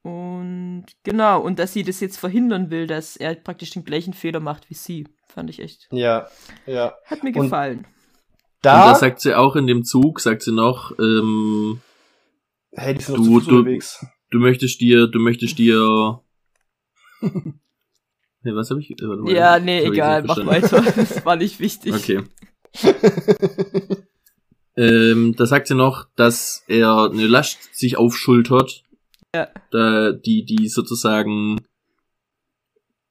Und 0.04 0.86
genau, 1.04 1.42
und 1.42 1.60
dass 1.60 1.74
sie 1.74 1.84
das 1.84 2.00
jetzt 2.00 2.18
verhindern 2.18 2.72
will, 2.72 2.88
dass 2.88 3.16
er 3.18 3.36
praktisch 3.36 3.70
den 3.72 3.84
gleichen 3.86 4.14
Fehler 4.14 4.40
macht 4.40 4.70
wie 4.70 4.74
sie, 4.74 5.08
fand 5.28 5.50
ich 5.52 5.60
echt. 5.60 5.88
Ja, 5.92 6.28
ja. 6.66 6.94
Hat 7.06 7.24
mir 7.24 7.32
Und 7.36 7.44
gefallen. 7.44 7.78
Und 7.80 7.86
Da, 8.64 8.86
da 8.86 8.96
sagt 8.96 9.22
sie 9.22 9.36
auch 9.36 9.56
in 9.56 9.68
dem 9.68 9.84
Zug, 9.84 10.20
sagt 10.20 10.42
sie 10.44 10.52
noch, 10.52 10.92
ähm, 11.00 11.82
hey, 12.74 12.96
die 12.96 13.04
sind 13.04 13.18
Du- 13.18 13.24
noch 13.38 13.44
zu 13.44 13.50
du- 13.50 13.58
unterwegs. 13.60 14.06
du 14.32 14.40
möchtest 14.40 14.82
dir, 14.82 15.08
du 15.08 15.20
möchtest 15.20 15.58
dir. 15.60 16.22
Nee, 18.43 18.55
was 18.55 18.69
habe 18.71 18.79
ich? 18.81 18.91
äh, 18.91 18.95
warte 19.07 19.21
mal. 19.21 19.33
Ja, 19.33 19.60
nee, 19.60 19.83
egal, 19.86 20.24
nicht 20.24 20.27
mach 20.36 20.45
weiter. 20.45 20.81
Das 20.95 21.25
war 21.25 21.36
nicht 21.36 21.60
wichtig. 21.60 21.93
Okay. 21.93 22.21
ähm, 24.77 25.36
da 25.38 25.45
sagt 25.45 25.67
sie 25.67 25.75
noch, 25.75 26.07
dass 26.15 26.63
er 26.67 27.10
eine 27.12 27.27
Last 27.27 27.75
sich 27.75 27.98
aufschultert, 27.98 28.83
Ja. 29.36 29.50
da, 29.71 30.12
die, 30.12 30.45
die 30.45 30.69
sozusagen 30.69 31.60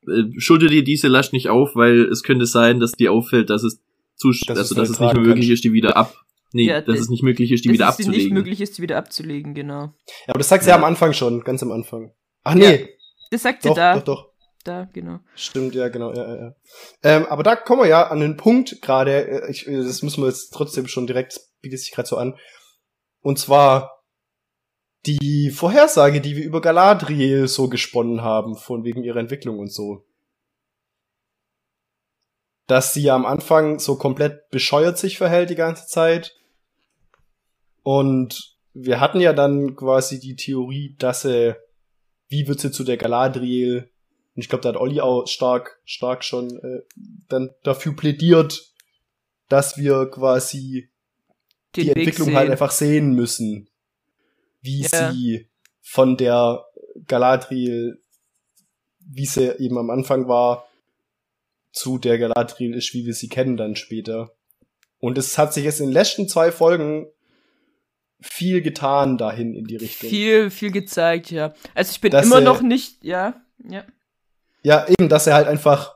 äh, 0.09 0.23
schulter 0.39 0.69
dir 0.69 0.83
diese 0.83 1.09
Last 1.09 1.33
nicht 1.33 1.49
auf, 1.49 1.77
weil 1.77 2.01
es 2.07 2.23
könnte 2.23 2.47
sein, 2.47 2.81
dass 2.81 2.93
dir 2.93 3.13
auffällt, 3.13 3.51
dass 3.51 3.63
es 3.63 3.81
zu, 4.17 4.31
Dass 4.47 4.57
also, 4.59 4.75
dass 4.75 4.89
es 4.89 4.95
es 4.97 5.01
nicht 5.01 5.13
mehr 5.15 5.23
möglich 5.23 5.47
kannst. 5.49 5.51
ist, 5.51 5.65
die 5.65 5.73
wieder 5.73 5.97
ab, 5.97 6.15
nee, 6.53 6.67
Ja, 6.67 6.81
dass 6.81 6.95
das- 6.97 7.01
es 7.05 7.09
nicht 7.11 7.23
möglich 7.23 7.53
ist, 7.53 7.65
die 7.65 7.69
Dass 7.69 7.75
wieder 7.75 7.89
es 7.91 7.97
dir 7.97 8.03
nicht 8.03 8.09
abzulegen. 8.09 8.35
möglich 8.35 8.61
ist, 8.61 8.79
die 8.79 8.83
wieder 8.83 8.97
abzulegen, 8.97 9.55
genau. 9.55 9.83
Ja, 9.83 9.93
aber 10.29 10.39
das 10.39 10.49
sagt 10.49 10.65
sie 10.65 10.71
Ja. 10.71 10.77
am 10.77 10.85
Anfang 10.85 11.13
schon, 11.13 11.43
ganz 11.45 11.63
am 11.63 11.71
Anfang. 11.73 12.13
Ach 12.43 12.55
nee, 12.55 12.89
Das 13.31 13.43
sagt 13.43 13.63
sie 13.63 13.69
doch, 13.69 13.77
da. 13.77 13.95
doch, 13.97 14.05
doch. 14.05 14.30
Da, 14.65 14.85
genau. 14.93 15.21
Stimmt, 15.35 15.75
ja, 15.75 15.89
genau, 15.89 16.13
ja, 16.13 16.29
ja, 16.29 16.37
ja. 16.37 16.55
Ähm, 17.03 17.27
aber 17.27 17.43
da 17.43 17.57
kommen 17.57 17.83
wir 17.83 17.89
ja 17.89 18.09
an 18.09 18.21
den 18.21 18.37
Punkt 18.37 18.83
gerade, 18.83 19.27
äh, 19.27 19.51
ich, 19.51 19.67
äh, 19.67 19.77
das 19.77 20.03
müssen 20.03 20.23
wir 20.23 20.29
jetzt 20.29 20.51
trotzdem 20.51 20.87
schon 20.87 21.07
direkt, 21.07 21.41
bietet 21.63 21.81
sich 21.81 21.93
gerade 21.93 22.09
so 22.09 22.19
an. 22.19 22.37
Und 23.23 23.39
zwar 23.39 24.03
die 25.07 25.51
Vorhersage, 25.51 26.21
die 26.21 26.37
wir 26.37 26.45
über 26.45 26.61
Galadriel 26.61 27.49
so 27.49 27.69
gesponnen 27.69 28.23
haben, 28.23 28.55
von 28.57 28.85
wegen 28.85 29.03
ihrer 29.03 29.19
Entwicklung 29.19 29.59
und 29.59 29.73
so. 29.73 30.05
Dass 32.67 32.93
sie 32.93 33.03
ja 33.03 33.15
am 33.15 33.25
Anfang 33.25 33.79
so 33.79 33.97
komplett 33.97 34.51
bescheuert 34.51 34.99
sich 34.99 35.17
verhält 35.17 35.51
die 35.51 35.55
ganze 35.55 35.87
Zeit. 35.87 36.37
Und 37.83 38.59
wir 38.75 39.01
hatten 39.01 39.21
ja 39.21 39.33
dann 39.33 39.75
quasi 39.75 40.21
die 40.21 40.37
Theorie, 40.37 40.97
dass 40.99 41.23
sie, 41.23 41.57
wie 42.29 42.47
wird 42.47 42.61
sie 42.61 42.71
zu 42.71 42.85
der 42.85 42.99
Galadriel? 42.99 43.90
Und 44.41 44.45
ich 44.45 44.49
glaube, 44.49 44.63
da 44.63 44.71
hat 44.71 44.77
Olli 44.77 45.03
auch 45.03 45.27
stark, 45.27 45.81
stark 45.85 46.25
schon 46.25 46.57
äh, 46.59 46.81
dann 47.29 47.51
dafür 47.63 47.95
plädiert, 47.95 48.73
dass 49.51 49.77
wir 49.77 50.07
quasi 50.11 50.89
Den 51.77 51.85
die 51.85 51.91
Entwicklung 51.91 52.35
halt 52.35 52.51
einfach 52.51 52.71
sehen 52.71 53.13
müssen. 53.13 53.69
Wie 54.63 54.87
Ja. 54.91 55.13
sie 55.13 55.47
von 55.83 56.17
der 56.17 56.65
Galadriel, 57.07 58.03
wie 59.01 59.27
sie 59.27 59.59
eben 59.59 59.77
am 59.77 59.91
Anfang 59.91 60.27
war, 60.27 60.67
zu 61.73 61.99
der 61.99 62.19
Galadriel 62.19 62.75
ist, 62.75 62.95
wie 62.95 63.05
wir 63.05 63.13
sie 63.13 63.29
kennen 63.29 63.59
dann 63.59 63.77
später. 63.77 64.33
Und 65.01 65.19
es 65.19 65.37
hat 65.37 65.53
sich 65.53 65.65
jetzt 65.65 65.81
in 65.81 65.89
den 65.89 65.93
letzten 65.93 66.29
zwei 66.29 66.51
Folgen 66.51 67.07
viel 68.21 68.63
getan 68.63 69.19
dahin 69.19 69.55
in 69.55 69.67
die 69.67 69.77
Richtung. 69.77 70.09
Viel, 70.09 70.51
viel 70.51 70.71
gezeigt, 70.71 71.31
ja. 71.31 71.55
Also 71.75 71.93
ich 71.93 72.01
bin 72.01 72.13
Dass, 72.13 72.25
immer 72.25 72.41
noch 72.41 72.63
nicht, 72.63 73.05
ja, 73.05 73.41
ja. 73.69 73.85
Ja, 74.63 74.87
eben, 74.89 75.09
dass 75.09 75.27
er 75.27 75.35
halt 75.35 75.49
einfach 75.49 75.95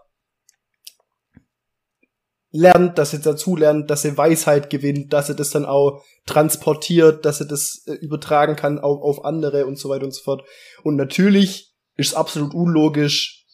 lernt, 2.51 2.99
dass 2.99 3.13
er 3.13 3.19
dazu 3.19 3.57
lernt, 3.57 3.91
dass 3.91 4.05
er 4.05 4.17
Weisheit 4.17 4.71
gewinnt, 4.71 5.13
dass 5.13 5.29
er 5.29 5.35
das 5.35 5.51
dann 5.51 5.65
auch 5.65 6.05
transportiert, 6.25 7.25
dass 7.25 7.41
er 7.41 7.47
das 7.47 7.83
äh, 7.87 7.95
übertragen 7.95 8.55
kann 8.55 8.79
auf, 8.79 9.03
auf 9.03 9.25
andere 9.25 9.67
und 9.67 9.77
so 9.77 9.89
weiter 9.89 10.05
und 10.05 10.15
so 10.15 10.23
fort. 10.23 10.45
Und 10.85 10.95
natürlich 10.95 11.75
ist 11.97 12.09
es 12.09 12.15
absolut 12.15 12.55
unlogisch, 12.55 13.45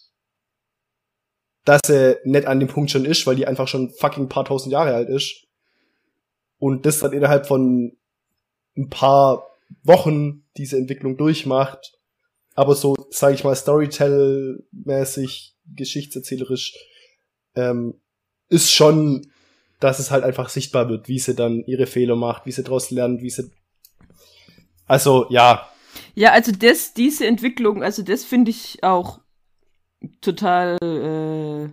dass 1.65 1.81
er 1.89 2.19
nicht 2.25 2.47
an 2.47 2.61
dem 2.61 2.69
Punkt 2.69 2.91
schon 2.91 3.07
ist, 3.07 3.27
weil 3.27 3.37
die 3.37 3.47
einfach 3.47 3.69
schon 3.69 3.91
fucking 3.91 4.29
paar 4.29 4.45
tausend 4.45 4.73
Jahre 4.73 4.95
alt 4.95 5.09
ist. 5.09 5.47
Und 6.59 6.85
das 6.85 6.99
dann 6.99 7.13
innerhalb 7.13 7.47
von 7.47 7.97
ein 8.77 8.91
paar 8.91 9.47
Wochen 9.83 10.45
diese 10.57 10.77
Entwicklung 10.77 11.17
durchmacht. 11.17 11.99
Aber 12.61 12.75
so, 12.75 12.95
sage 13.09 13.35
ich 13.35 13.43
mal, 13.43 13.55
Storytell-mäßig, 13.55 15.55
geschichtserzählerisch, 15.65 16.75
ähm, 17.55 17.95
ist 18.51 18.71
schon, 18.71 19.33
dass 19.79 19.99
es 19.99 20.11
halt 20.11 20.25
einfach 20.25 20.51
sichtbar 20.51 20.91
wird, 20.91 21.09
wie 21.09 21.19
sie 21.19 21.35
dann 21.35 21.65
ihre 21.65 21.87
Fehler 21.87 22.17
macht, 22.17 22.45
wie 22.45 22.53
sie 22.53 22.63
daraus 22.63 22.91
lernt, 22.91 23.23
wie 23.23 23.31
sie. 23.31 23.51
Also, 24.87 25.25
ja, 25.31 25.71
Ja, 26.15 26.33
also 26.33 26.53
das, 26.53 26.93
diese 26.93 27.27
Entwicklung, 27.27 27.83
also 27.83 28.03
das 28.03 28.27
finde 28.27 28.51
ich 28.51 28.85
auch 28.85 29.21
total, 30.21 30.77
äh, 30.83 31.71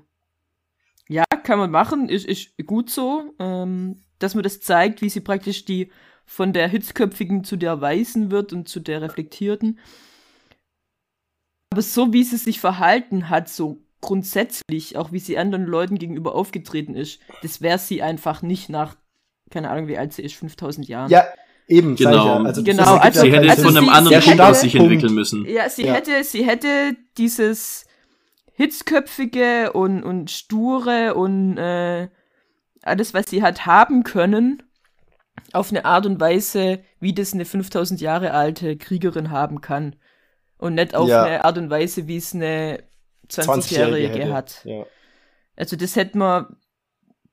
ja, 1.14 1.26
kann 1.44 1.60
man 1.60 1.70
machen, 1.70 2.08
ist, 2.08 2.26
ist 2.26 2.56
gut 2.66 2.90
so, 2.90 3.34
ähm, 3.40 4.06
dass 4.20 4.36
man 4.36 4.44
das 4.44 4.62
zeigt, 4.62 5.02
wie 5.02 5.10
sie 5.10 5.20
praktisch 5.20 5.66
die 5.66 5.92
von 6.26 6.54
der 6.54 6.70
Hitzköpfigen 6.70 7.44
zu 7.44 7.58
der 7.58 7.82
Weißen 7.82 8.32
wird 8.32 8.54
und 8.54 8.70
zu 8.70 8.80
der 8.80 9.02
Reflektierten. 9.02 9.80
Aber 11.72 11.82
so 11.82 12.14
wie 12.14 12.24
sie 12.24 12.38
sich 12.38 12.60
verhalten 12.60 13.30
hat, 13.30 13.50
so 13.50 13.78
grundsätzlich, 14.02 14.98
auch 14.98 15.12
wie 15.12 15.20
sie 15.20 15.38
anderen 15.38 15.66
Leuten 15.66 15.98
gegenüber 15.98 16.36
aufgetreten 16.36 16.96
ist, 16.96 17.20
das 17.42 17.62
wäre 17.62 17.78
sie 17.80 18.02
einfach 18.02 18.42
nicht 18.42 18.70
nach, 18.70 18.96
keine 19.50 19.70
Ahnung, 19.70 19.88
wie 19.88 19.98
alt 19.98 20.14
sie 20.14 20.22
ist, 20.22 20.36
5000 20.36 20.88
Jahren. 20.88 21.10
Ja, 21.10 21.26
eben, 21.68 21.98
sag 21.98 22.12
ich 22.14 22.20
Genau. 22.20 22.26
ja. 22.26 22.44
Also, 22.46 22.64
Genau, 22.64 22.96
also- 22.96 23.22
Sie 23.22 23.32
hätte 23.32 23.46
jetzt 23.46 23.64
von 23.64 23.76
einem 23.76 23.86
sie- 23.88 23.92
anderen 23.92 24.22
sie 24.22 24.28
Punkt 24.30 24.40
hätte- 24.42 24.50
aus 24.50 24.62
sich 24.62 24.76
entwickeln 24.76 25.14
müssen. 25.14 25.46
Ja, 25.46 25.70
sie 25.70 25.86
Ja. 25.86 25.94
hätte, 25.96 26.24
sie 26.24 26.46
hätte 26.46 26.96
dieses 27.18 27.86
hitzköpfige 28.54 29.74
und, 29.74 30.04
und 30.04 30.32
sture 30.32 31.14
und 31.16 31.58
äh, 31.58 32.08
alles, 32.84 33.14
was 33.14 33.26
sie 33.30 33.44
hat 33.44 33.66
haben 33.66 34.04
können, 34.04 34.64
auf 35.54 35.70
eine 35.72 35.86
Art 35.86 36.06
und 36.06 36.20
Weise, 36.20 36.80
wie 37.00 37.14
das 37.14 37.34
eine 37.34 37.46
5000 37.46 38.02
Jahre 38.02 38.32
alte 38.34 38.76
Kriegerin 38.78 39.32
haben 39.32 39.62
kann. 39.62 39.96
Und 40.58 40.76
nicht 40.76 40.96
auf 40.96 41.08
Ja. 41.08 41.24
eine 41.24 41.46
Art 41.46 41.58
und 41.58 41.70
Weise, 41.70 42.08
wie 42.08 42.18
es 42.18 42.34
eine 42.34 42.84
20-Jährige 43.30 44.08
20-Jährige 44.08 44.20
hätte. 44.26 44.34
hat. 44.34 44.62
Ja. 44.66 44.86
Also 45.56 45.76
das 45.76 45.96
hätte 45.96 46.18
man, 46.18 46.58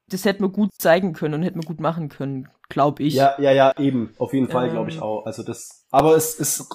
das 0.09 0.25
hätte 0.25 0.43
man 0.43 0.53
gut 0.53 0.71
zeigen 0.79 1.13
können 1.13 1.35
und 1.35 1.43
hätte 1.43 1.57
man 1.57 1.67
gut 1.67 1.81
machen 1.81 2.09
können, 2.09 2.49
glaube 2.69 3.03
ich. 3.03 3.15
ja, 3.15 3.35
ja, 3.41 3.53
ja, 3.53 3.73
eben. 3.79 4.15
Auf 4.19 4.33
jeden 4.35 4.49
Fall, 4.49 4.67
Ähm. 4.67 4.73
glaube 4.73 4.91
ich 4.91 5.01
auch. 5.01 5.25
Also 5.27 5.43
das, 5.43 5.87
aber 5.91 6.17
es 6.17 6.35
ist, 6.35 6.67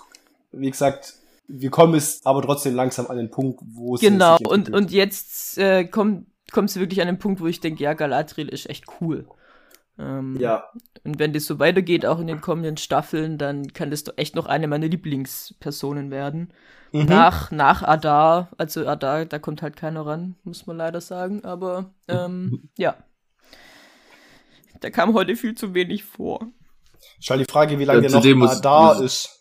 wie 0.51 0.69
gesagt, 0.69 1.13
wir 1.47 1.69
kommen 1.69 1.95
es 1.95 2.21
aber 2.25 2.41
trotzdem 2.43 2.75
langsam 2.75 3.07
an 3.07 3.17
den 3.17 3.31
Punkt, 3.31 3.59
wo 3.73 3.95
es 3.95 4.01
Genau, 4.01 4.37
und, 4.47 4.71
und 4.71 4.91
jetzt 4.91 5.57
äh, 5.57 5.85
kommt 5.85 6.27
kommt 6.51 6.71
sie 6.71 6.79
wirklich 6.79 6.99
an 7.01 7.07
den 7.07 7.19
Punkt, 7.19 7.41
wo 7.41 7.45
ich 7.47 7.59
denke, 7.59 7.83
ja, 7.83 7.93
Galadriel 7.93 8.49
ist 8.49 8.67
echt 8.69 8.85
cool. 8.99 9.27
Ähm, 9.99 10.37
ja, 10.39 10.63
Und 11.03 11.19
wenn 11.19 11.33
das 11.33 11.45
so 11.45 11.59
weitergeht, 11.59 12.05
auch 12.05 12.19
in 12.19 12.27
den 12.27 12.39
kommenden 12.41 12.77
Staffeln, 12.77 13.37
dann 13.37 13.73
kann 13.73 13.91
das 13.91 14.05
doch 14.05 14.13
echt 14.17 14.33
noch 14.35 14.45
eine 14.45 14.67
meiner 14.67 14.87
Lieblingspersonen 14.87 16.09
werden. 16.09 16.53
Mhm. 16.93 17.05
Nach, 17.05 17.51
nach 17.51 17.83
Adar, 17.83 18.49
also 18.57 18.87
Adar, 18.87 19.25
da 19.25 19.37
kommt 19.39 19.61
halt 19.61 19.75
keiner 19.75 20.05
ran, 20.05 20.35
muss 20.43 20.65
man 20.67 20.77
leider 20.77 21.01
sagen, 21.01 21.43
aber 21.43 21.91
ähm, 22.07 22.69
ja. 22.77 22.95
Da 24.79 24.89
kam 24.89 25.13
heute 25.13 25.35
viel 25.35 25.55
zu 25.55 25.73
wenig 25.73 26.05
vor. 26.05 26.47
Ist 27.19 27.29
halt 27.29 27.41
die 27.41 27.51
Frage, 27.51 27.77
wie 27.79 27.85
lange 27.85 28.07
Ja, 28.07 28.09
noch 28.09 28.23
muss- 28.35 28.61
da 28.61 28.93
muss- 28.93 29.01
ist. 29.01 29.39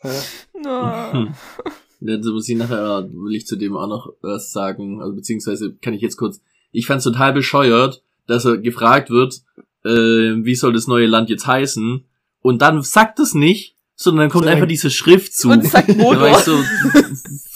Na. 0.61 1.13
Dann 2.01 2.21
muss 2.21 2.49
ich 2.49 2.57
nachher, 2.57 3.09
will 3.11 3.35
ich 3.35 3.47
zu 3.47 3.57
dem 3.57 3.77
auch 3.77 3.89
noch 3.89 4.13
was 4.21 4.53
sagen, 4.53 5.01
also 5.03 5.15
beziehungsweise 5.17 5.75
kann 5.75 5.95
ich 5.95 6.01
jetzt 6.01 6.17
kurz, 6.17 6.41
ich 6.71 6.87
fand's 6.87 7.03
total 7.05 7.33
bescheuert, 7.33 8.05
dass 8.29 8.45
er 8.45 8.59
gefragt 8.59 9.11
wird, 9.11 9.41
äh, 9.85 9.89
wie 10.45 10.55
soll 10.55 10.73
das 10.73 10.87
neue 10.87 11.07
Land 11.07 11.31
jetzt 11.31 11.47
heißen, 11.47 12.05
und 12.41 12.63
dann 12.63 12.83
sagt 12.83 13.19
es 13.21 13.35
nicht, 13.35 13.77
sondern 13.95 14.25
dann 14.25 14.31
kommt 14.31 14.45
Sondern- 14.45 14.57
einfach 14.59 14.69
diese 14.69 14.91
Schrift 14.91 15.35
zu. 15.35 15.49
Und 15.51 15.65
sagt 15.65 15.89
Da 15.99 15.99
war 16.21 16.31
ich 16.31 16.37
so, 16.45 16.63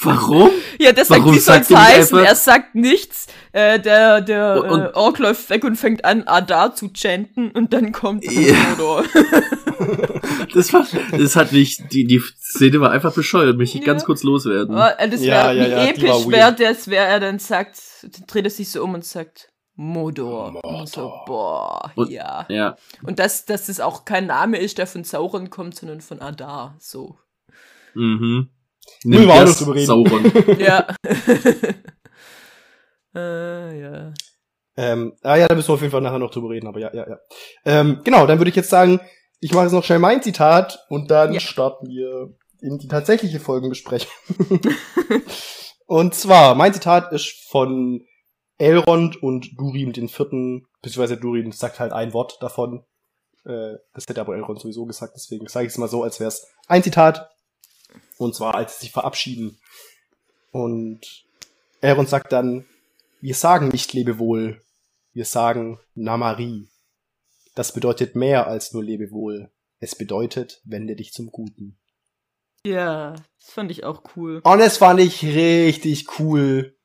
warum? 0.03 0.51
Ja, 0.81 0.91
der 0.93 1.05
sagt, 1.05 1.21
Warum 1.21 1.35
wie 1.37 1.39
soll's 1.39 1.69
sagt 1.69 1.71
ihr 1.71 1.77
nicht 1.79 1.87
heißen? 1.99 2.19
einfach- 2.19 2.29
Er 2.31 2.35
sagt 2.35 2.75
nichts. 2.75 3.27
Äh, 3.53 3.79
der 3.79 4.21
der 4.23 4.65
Und- 4.65 4.81
äh, 4.81 4.91
Ork 4.95 5.19
läuft 5.21 5.51
weg 5.51 5.63
und 5.63 5.77
fängt 5.77 6.05
an, 6.05 6.23
Adar 6.25 6.75
zu 6.75 6.91
chanten 6.93 7.51
und 7.53 7.73
dann 7.73 7.93
kommt 7.93 8.25
Ja. 8.25 8.55
Frodor. 8.77 9.05
Das 10.55 10.73
war, 10.73 10.87
das 11.13 11.35
hat 11.37 11.53
mich, 11.53 11.79
die, 11.93 12.05
die 12.05 12.21
Szene 12.41 12.81
war 12.81 12.91
einfach 12.91 13.13
bescheuert, 13.15 13.57
mich 13.57 13.75
Ja. 13.75 13.81
ganz 13.85 14.05
kurz 14.05 14.23
loswerden. 14.23 14.75
Aber, 14.75 14.99
äh, 15.01 15.09
das 15.09 15.21
wär, 15.23 15.29
Ja, 15.29 15.53
ja, 15.53 15.65
wie 15.87 15.89
episch 15.91 16.27
wäre 16.29 16.55
das, 16.55 16.89
wer 16.89 17.07
er 17.09 17.21
dann 17.21 17.39
sagt, 17.39 17.77
dann 18.03 18.27
dreht 18.27 18.45
er 18.45 18.51
sich 18.51 18.71
so 18.71 18.83
um 18.83 18.95
und 18.95 19.05
sagt, 19.05 19.49
Modor. 19.75 20.65
Und 20.65 20.89
so, 20.89 21.01
Mordor. 21.03 21.25
boah, 21.27 21.93
Und- 21.97 22.11
ja. 22.11 22.47
Ja, 22.49 22.77
Und 23.03 23.19
dass, 23.19 23.45
dass 23.47 23.67
das 23.67 23.81
auch 23.81 24.05
kein 24.05 24.27
Name 24.27 24.59
ist, 24.59 24.79
der 24.79 24.87
von 24.87 25.05
Sauron 25.05 25.51
kommt, 25.51 25.75
sondern 25.75 26.01
von 26.01 26.21
Adar. 26.21 26.77
So. 26.79 27.19
mhm. 27.95 28.51
Müssen 29.05 29.27
wir 29.27 29.33
auch 29.35 29.39
noch 29.39 29.45
das 29.47 29.59
drüber 29.59 29.75
reden. 29.75 29.87
Sauron. 29.87 30.33
Ja. 30.59 30.87
äh, 33.15 33.81
ja. 33.81 34.13
Ähm, 34.77 35.13
ah 35.23 35.37
ja, 35.37 35.49
da 35.49 35.55
müssen 35.55 35.69
wir 35.69 35.75
auf 35.75 35.81
jeden 35.83 35.93
Fall 35.93 36.01
nachher 36.01 36.19
noch 36.19 36.31
drüber 36.31 36.51
reden, 36.51 36.67
aber 36.67 36.81
ja, 36.81 36.91
ja, 36.95 37.09
ja. 37.09 37.19
Ähm, 37.65 38.01
genau, 38.05 38.27
dann 38.27 38.39
würde 38.39 38.49
ich 38.51 38.57
jetzt 38.57 38.71
sagen, 38.71 39.01
ich 39.41 39.53
mache 39.53 39.65
jetzt 39.65 39.73
noch 39.73 39.85
schnell 39.85 39.99
mein 39.99 40.23
Zitat 40.23 40.79
und 40.89 41.11
dann 41.11 41.33
Ja. 41.35 41.41
starten 41.41 41.89
wir 41.89 42.35
in 42.61 42.79
die 42.79 42.89
tatsächliche 42.89 43.41
Folgenbesprechung. 43.41 44.11
und 45.87 46.15
zwar, 46.15 46.55
mein 46.55 46.73
Zitat 46.73 47.13
ist 47.13 47.49
von 47.51 48.07
Elrond 48.63 49.21
und 49.21 49.59
Durin 49.59 49.93
den 49.93 50.09
vierten, 50.09 50.69
beziehungsweise 50.83 51.17
Durin 51.17 51.51
sagt 51.51 51.81
halt 51.81 51.93
ein 51.93 52.13
Wort 52.13 52.41
davon. 52.41 52.85
Äh, 53.45 53.75
das 53.93 54.07
hätte 54.07 54.21
aber 54.21 54.37
Elrond 54.37 54.61
sowieso 54.61 54.87
gesagt, 54.87 55.15
deswegen 55.17 55.49
sage 55.49 55.67
ich 55.67 55.73
es 55.73 55.79
mal 55.79 55.89
so, 55.89 56.05
als 56.05 56.21
wäre 56.21 56.29
es 56.29 56.47
ein 56.69 56.85
Zitat. 56.85 57.29
Und 58.19 58.37
zwar, 58.37 58.55
als 58.55 58.79
sie 58.79 58.87
sich 58.87 58.93
verabschieden. 58.93 59.59
Und 60.53 61.25
Elrond 61.81 62.09
sagt 62.09 62.33
dann, 62.33 62.65
wir 63.21 63.35
sagen 63.35 63.69
nicht 63.69 63.93
Lebewohl, 63.95 64.63
wir 65.13 65.25
sagen 65.25 65.81
Namari. 65.97 66.69
Das 67.57 67.73
bedeutet 67.73 68.15
mehr 68.15 68.47
als 68.47 68.73
nur 68.73 68.85
Lebewohl. 68.85 69.51
Es 69.81 69.97
bedeutet, 69.97 70.61
wende 70.63 70.95
dich 70.95 71.13
zum 71.13 71.33
Guten. 71.33 71.79
Ja, 72.65 73.17
das 73.41 73.51
fand 73.51 73.73
ich 73.73 73.83
auch 73.83 74.03
cool. 74.15 74.41
Und 74.45 74.59
das 74.61 74.77
fand 74.77 75.01
ich 75.01 75.25
richtig 75.25 76.21
cool, 76.21 76.77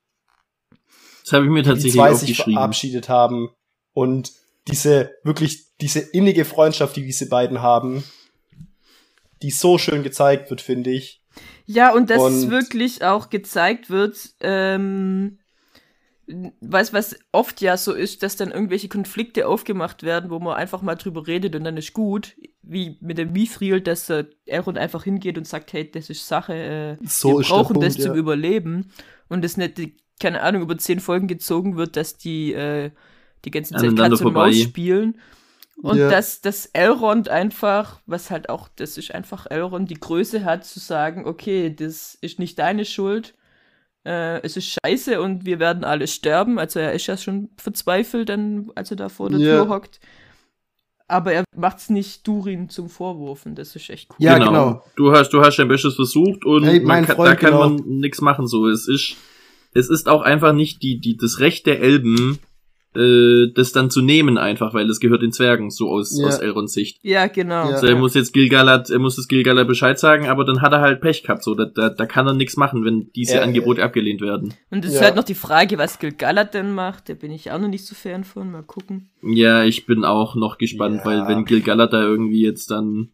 Das 1.27 1.33
habe 1.33 1.45
ich 1.45 1.51
mir 1.51 1.59
wie 1.59 1.63
die 1.63 1.69
tatsächlich 1.69 1.93
zwei 1.93 2.13
sich 2.13 2.37
verabschiedet 2.37 3.09
haben. 3.09 3.49
Und 3.91 4.31
diese, 4.69 5.11
wirklich, 5.23 5.65
diese 5.81 5.99
innige 5.99 6.45
Freundschaft, 6.45 6.95
die 6.95 7.03
diese 7.03 7.27
beiden 7.27 7.61
haben, 7.61 8.05
die 9.41 9.51
so 9.51 9.77
schön 9.77 10.03
gezeigt 10.03 10.49
wird, 10.49 10.61
finde 10.61 10.91
ich. 10.91 11.21
Ja, 11.65 11.93
und 11.93 12.09
dass 12.09 12.23
es 12.23 12.49
wirklich 12.49 13.03
auch 13.03 13.29
gezeigt 13.29 13.89
wird, 13.89 14.17
ähm, 14.39 15.39
weißt 16.61 16.93
was 16.93 17.17
oft 17.33 17.59
ja 17.59 17.75
so 17.75 17.91
ist, 17.91 18.23
dass 18.23 18.37
dann 18.37 18.51
irgendwelche 18.51 18.87
Konflikte 18.87 19.49
aufgemacht 19.49 20.03
werden, 20.03 20.29
wo 20.29 20.39
man 20.39 20.55
einfach 20.55 20.81
mal 20.81 20.95
drüber 20.95 21.27
redet 21.27 21.57
und 21.57 21.65
dann 21.65 21.75
ist 21.75 21.91
gut, 21.91 22.37
wie 22.61 22.97
mit 23.01 23.17
dem 23.17 23.33
Mithril, 23.33 23.81
dass 23.81 24.09
äh, 24.09 24.25
Elrond 24.45 24.77
einfach 24.77 25.03
hingeht 25.03 25.37
und 25.37 25.45
sagt, 25.45 25.73
hey, 25.73 25.91
das 25.91 26.09
ist 26.09 26.25
Sache, 26.25 26.53
äh, 27.01 27.05
So 27.05 27.39
wir 27.39 27.45
brauchen 27.45 27.73
Punkt, 27.73 27.85
das 27.85 27.97
ja. 27.97 28.05
zum 28.05 28.15
Überleben 28.15 28.91
und 29.27 29.43
es 29.43 29.57
nicht, 29.57 29.77
die- 29.77 29.97
keine 30.19 30.41
Ahnung, 30.41 30.61
über 30.63 30.77
zehn 30.77 30.99
Folgen 30.99 31.27
gezogen 31.27 31.77
wird, 31.77 31.95
dass 31.95 32.17
die 32.17 32.53
äh, 32.53 32.91
die 33.45 33.51
ganze 33.51 33.73
Zeit 33.73 33.81
Aneinander 33.83 34.03
Katz 34.09 34.11
und 34.21 34.23
vorbei. 34.33 34.47
Maus 34.47 34.59
spielen. 34.61 35.19
Und 35.81 35.97
Ja. 35.97 36.09
dass, 36.09 36.41
dass 36.41 36.65
Elrond 36.67 37.29
einfach, 37.29 37.99
was 38.07 38.31
halt 38.31 38.49
auch, 38.49 38.67
das 38.77 38.97
ist 38.97 39.13
einfach 39.13 39.45
Elrond, 39.49 39.89
die 39.91 39.99
Größe 39.99 40.43
hat 40.43 40.65
zu 40.65 40.79
sagen, 40.79 41.25
okay, 41.27 41.69
das 41.73 42.17
ist 42.19 42.39
nicht 42.39 42.57
deine 42.57 42.83
Schuld, 42.83 43.35
äh, 44.03 44.41
es 44.41 44.57
ist 44.57 44.75
scheiße 44.83 45.21
und 45.21 45.45
wir 45.45 45.59
werden 45.59 45.83
alle 45.83 46.07
sterben. 46.07 46.57
Also 46.57 46.79
er 46.79 46.93
ist 46.93 47.05
ja 47.05 47.15
schon 47.15 47.49
verzweifelt, 47.57 48.29
dann, 48.29 48.71
als 48.73 48.89
er 48.89 48.97
da 48.97 49.07
vor 49.09 49.29
der 49.29 49.39
Ja. 49.39 49.63
Tür 49.63 49.69
hockt. 49.69 49.99
Aber 51.07 51.31
er 51.31 51.43
macht's 51.55 51.89
nicht 51.89 52.27
Durin 52.27 52.69
zum 52.69 52.89
Vorwurf 52.89 53.45
und 53.45 53.55
das 53.55 53.75
ist 53.75 53.89
echt 53.89 54.09
cool. 54.09 54.15
Ja, 54.19 54.37
genau. 54.39 54.83
Du 54.95 55.11
hast, 55.13 55.29
du 55.29 55.41
hast 55.41 55.57
dein 55.57 55.67
Bestes 55.67 55.93
versucht 55.95 56.43
und 56.43 56.63
Hey, 56.65 56.83
kann, 56.83 57.05
Freund, 57.05 57.29
da 57.29 57.35
kann 57.35 57.51
genau. 57.51 57.69
man 57.69 57.75
nichts 57.99 58.19
machen. 58.19 58.47
So, 58.47 58.67
es 58.67 58.87
ist, 58.87 59.15
es 59.77 59.89
ist 59.89 60.09
auch 60.09 60.21
einfach 60.21 60.53
nicht 60.53 60.81
die, 60.83 60.99
die, 60.99 61.17
das 61.17 61.39
Recht 61.39 61.65
der 61.65 61.79
Elben, 61.81 62.39
äh, 62.95 63.51
das 63.53 63.71
dann 63.73 63.91
zu 63.91 64.01
nehmen 64.01 64.37
einfach, 64.37 64.73
weil 64.73 64.89
es 64.89 64.99
gehört 64.99 65.21
den 65.21 65.31
Zwergen, 65.31 65.69
so 65.69 65.89
aus, 65.89 66.17
Ja. 66.19 66.25
aus 66.27 66.39
Elrons 66.39 66.73
Sicht. 66.73 66.97
Ja, 67.03 67.27
genau. 67.27 67.69
Ja. 67.69 67.75
Also 67.75 67.85
er 67.87 67.95
muss 67.95 68.15
jetzt 68.15 68.33
Gilgalad, 68.33 68.89
er 68.89 68.97
muss 68.99 69.17
das 69.17 69.27
Gilgalad 69.27 69.67
Bescheid 69.67 69.99
sagen, 69.99 70.27
aber 70.27 70.45
dann 70.45 70.61
hat 70.61 70.71
er 70.71 70.81
halt 70.81 71.01
Pech 71.01 71.21
gehabt, 71.23 71.43
so, 71.43 71.53
da, 71.53 71.65
da, 71.65 71.89
da 71.89 72.05
kann 72.07 72.25
er 72.25 72.33
nichts 72.33 72.57
machen, 72.57 72.85
wenn 72.85 73.11
diese 73.15 73.35
Ja, 73.35 73.41
Angebote 73.41 73.83
abgelehnt 73.83 74.21
werden. 74.21 74.53
Und 74.71 74.83
es 74.85 74.93
Ja. 74.93 74.99
ist 74.99 75.05
halt 75.05 75.15
noch 75.15 75.25
die 75.25 75.35
Frage, 75.35 75.77
was 75.77 75.99
Gil-galad 75.99 76.53
denn 76.53 76.71
macht. 76.73 77.09
Da 77.09 77.13
bin 77.13 77.31
ich 77.31 77.51
auch 77.51 77.59
noch 77.59 77.67
nicht 77.69 77.85
so 77.85 77.93
Fan 77.93 78.23
von. 78.23 78.51
Mal 78.51 78.63
gucken. 78.63 79.09
Ja, 79.21 79.63
ich 79.63 79.85
bin 79.85 80.03
auch 80.03 80.35
noch 80.35 80.57
gespannt, 80.57 81.01
Ja. 81.03 81.05
weil 81.05 81.27
wenn 81.27 81.45
Gilgalad 81.45 81.93
da 81.93 82.01
irgendwie 82.01 82.41
jetzt 82.41 82.71
dann, 82.71 83.09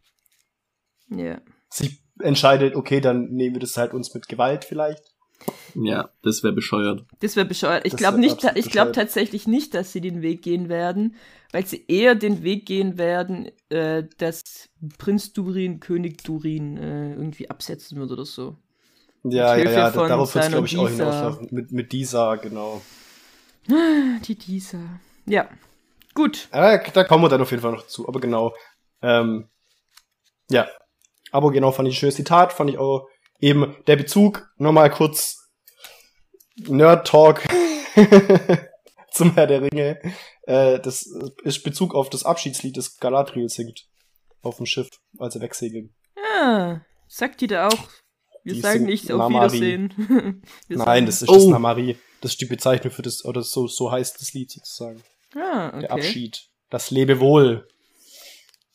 Ja. 1.10 1.42
Sie 1.70 1.98
entscheidet, 2.20 2.76
okay, 2.76 3.02
dann 3.02 3.30
nehmen 3.32 3.56
wir 3.56 3.60
das 3.60 3.76
halt 3.76 3.94
uns 3.94 4.14
mit 4.14 4.28
Gewalt 4.30 4.64
vielleicht. 4.64 5.02
Ja, 5.76 6.10
das 6.22 6.44
wäre 6.44 6.54
bescheuert. 6.54 7.06
Das 7.20 7.36
wäre 7.36 7.46
bescheuert. 7.46 7.86
Ich 7.86 7.96
glaube 7.96 8.20
nicht, 8.20 8.44
ich 8.56 8.70
glaube 8.70 8.92
tatsächlich 8.92 9.48
nicht, 9.48 9.74
dass 9.74 9.92
sie 9.92 10.02
den 10.02 10.22
Weg 10.22 10.42
gehen 10.42 10.70
werden, 10.70 11.16
weil 11.52 11.66
sie 11.66 11.86
eher 11.88 12.16
den 12.16 12.44
Weg 12.44 12.66
gehen 12.66 12.98
werden, 12.98 13.50
äh, 13.70 14.04
dass 14.18 14.70
Prinz 14.98 15.34
Durin 15.34 15.80
König 15.80 16.24
Durin 16.24 16.78
äh, 16.78 17.12
irgendwie 17.14 17.50
absetzen 17.50 18.00
wird 18.00 18.12
oder 18.12 18.26
so. 18.26 18.58
Ja, 19.24 19.24
Mit 19.24 19.34
ja, 19.34 19.54
Hilfe 19.54 19.74
ja, 19.74 19.92
von 19.92 20.10
darauf 20.10 20.36
wird 20.36 20.46
es, 20.46 20.52
glaube 20.52 20.68
ich, 20.68 20.78
auch 20.78 20.90
hinauslaufen. 20.90 21.48
Mit, 21.52 21.72
mit 21.72 21.92
dieser, 21.92 22.38
genau. 22.38 22.82
Die 24.28 24.36
dieser. 24.36 24.80
Ja. 25.26 25.48
Gut. 26.14 26.50
Ja, 26.54 26.78
da 26.78 27.04
kommen 27.06 27.24
wir 27.24 27.30
dann 27.30 27.42
auf 27.42 27.52
jeden 27.52 27.64
Fall 27.64 27.72
noch 27.72 27.88
zu, 27.88 28.08
aber 28.08 28.20
genau. 28.20 28.54
Ähm, 29.02 29.48
ja. 30.50 30.68
Aber 31.32 31.52
genau, 31.52 31.72
fand 31.72 31.88
ich 31.88 31.96
ein 31.96 31.98
schönes 31.98 32.16
Zitat, 32.16 32.54
fand 32.54 32.70
ich 32.70 32.78
auch 32.78 33.08
eben 33.44 33.76
der 33.88 33.98
Bezug, 33.98 34.50
nochmal 34.58 34.90
kurz 34.90 35.50
Nerd-Talk 36.56 37.44
zum 39.12 39.34
Herr 39.34 39.48
der 39.48 39.62
Ringe. 39.64 40.00
Äh, 40.44 40.80
das 40.80 41.04
ist 41.44 41.64
Bezug 41.64 41.94
auf 41.94 42.10
das 42.10 42.24
Abschiedslied, 42.24 42.78
das 42.78 43.00
Galadriel 43.00 43.50
singt 43.50 43.86
auf 44.42 44.58
dem 44.58 44.66
Schiff, 44.66 44.90
als 45.20 45.34
sie 45.34 45.42
wegsegeln. 45.42 45.94
Ja. 46.16 46.82
Sagt 47.08 47.42
die 47.42 47.48
da 47.48 47.68
auch? 47.68 47.90
Wir 48.44 48.54
Die 48.56 48.62
sagen 48.62 48.86
nicht 48.86 49.12
auf 49.12 49.20
Namari. 49.20 49.54
Wiedersehen. 49.54 50.44
Nein, 50.70 51.06
das 51.06 51.22
ist 51.22 51.30
Oh. 51.30 51.34
das 51.36 51.46
Namari. 51.48 51.98
Das 52.22 52.32
ist 52.32 52.42
die 52.42 52.46
Bezeichnung 52.46 52.92
für 52.92 53.02
das, 53.02 53.26
oder 53.26 53.42
so, 53.42 53.68
so 53.68 53.92
heißt 53.92 54.20
das 54.22 54.34
Lied 54.34 54.52
sozusagen. 54.52 55.04
Ah, 55.36 55.68
okay. 55.70 55.80
Der 55.82 55.92
Abschied. 55.92 56.50
Das 56.70 56.92
Lebewohl. 56.92 57.68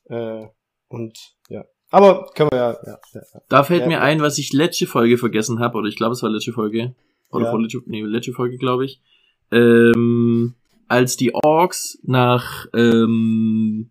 Äh, 0.04 0.46
und 0.88 1.18
ja. 1.48 1.64
Aber 1.90 2.30
können 2.34 2.50
wir 2.52 2.58
ja. 2.58 2.70
ja, 2.84 2.98
ja, 3.14 3.20
ja. 3.34 3.40
Da 3.48 3.62
fällt 3.62 3.82
Ja. 3.82 3.86
mir 3.88 4.00
ein, 4.02 4.20
was 4.20 4.38
ich 4.38 4.52
letzte 4.52 4.86
Folge 4.86 5.16
vergessen 5.18 5.58
habe, 5.60 5.78
oder 5.78 5.88
ich 5.88 5.96
glaube, 5.96 6.12
es 6.12 6.22
war 6.22 6.30
letzte 6.30 6.52
Folge. 6.52 6.94
Oder 7.30 7.46
Ja. 7.46 7.50
vorletzte, 7.50 7.80
nee, 7.86 8.02
letzte 8.02 8.32
Folge, 8.32 8.56
glaube 8.58 8.84
ich. 8.84 9.00
Ähm, 9.50 10.54
als 10.86 11.16
die 11.16 11.34
Orks 11.34 11.98
nach 12.02 12.66
ähm, 12.74 13.90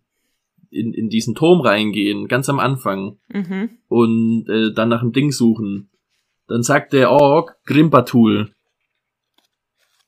in, 0.70 0.92
in 0.92 1.08
diesen 1.08 1.34
Turm 1.34 1.60
reingehen, 1.60 2.28
ganz 2.28 2.48
am 2.48 2.58
Anfang, 2.60 3.18
Mhm. 3.28 3.70
und 3.88 4.48
äh, 4.48 4.72
dann 4.72 4.88
nach 4.90 5.00
dem 5.00 5.12
Ding 5.12 5.32
suchen, 5.32 5.88
dann 6.46 6.62
sagt 6.62 6.92
der 6.92 7.10
Ork 7.10 7.56
Grimpatul. 7.64 8.52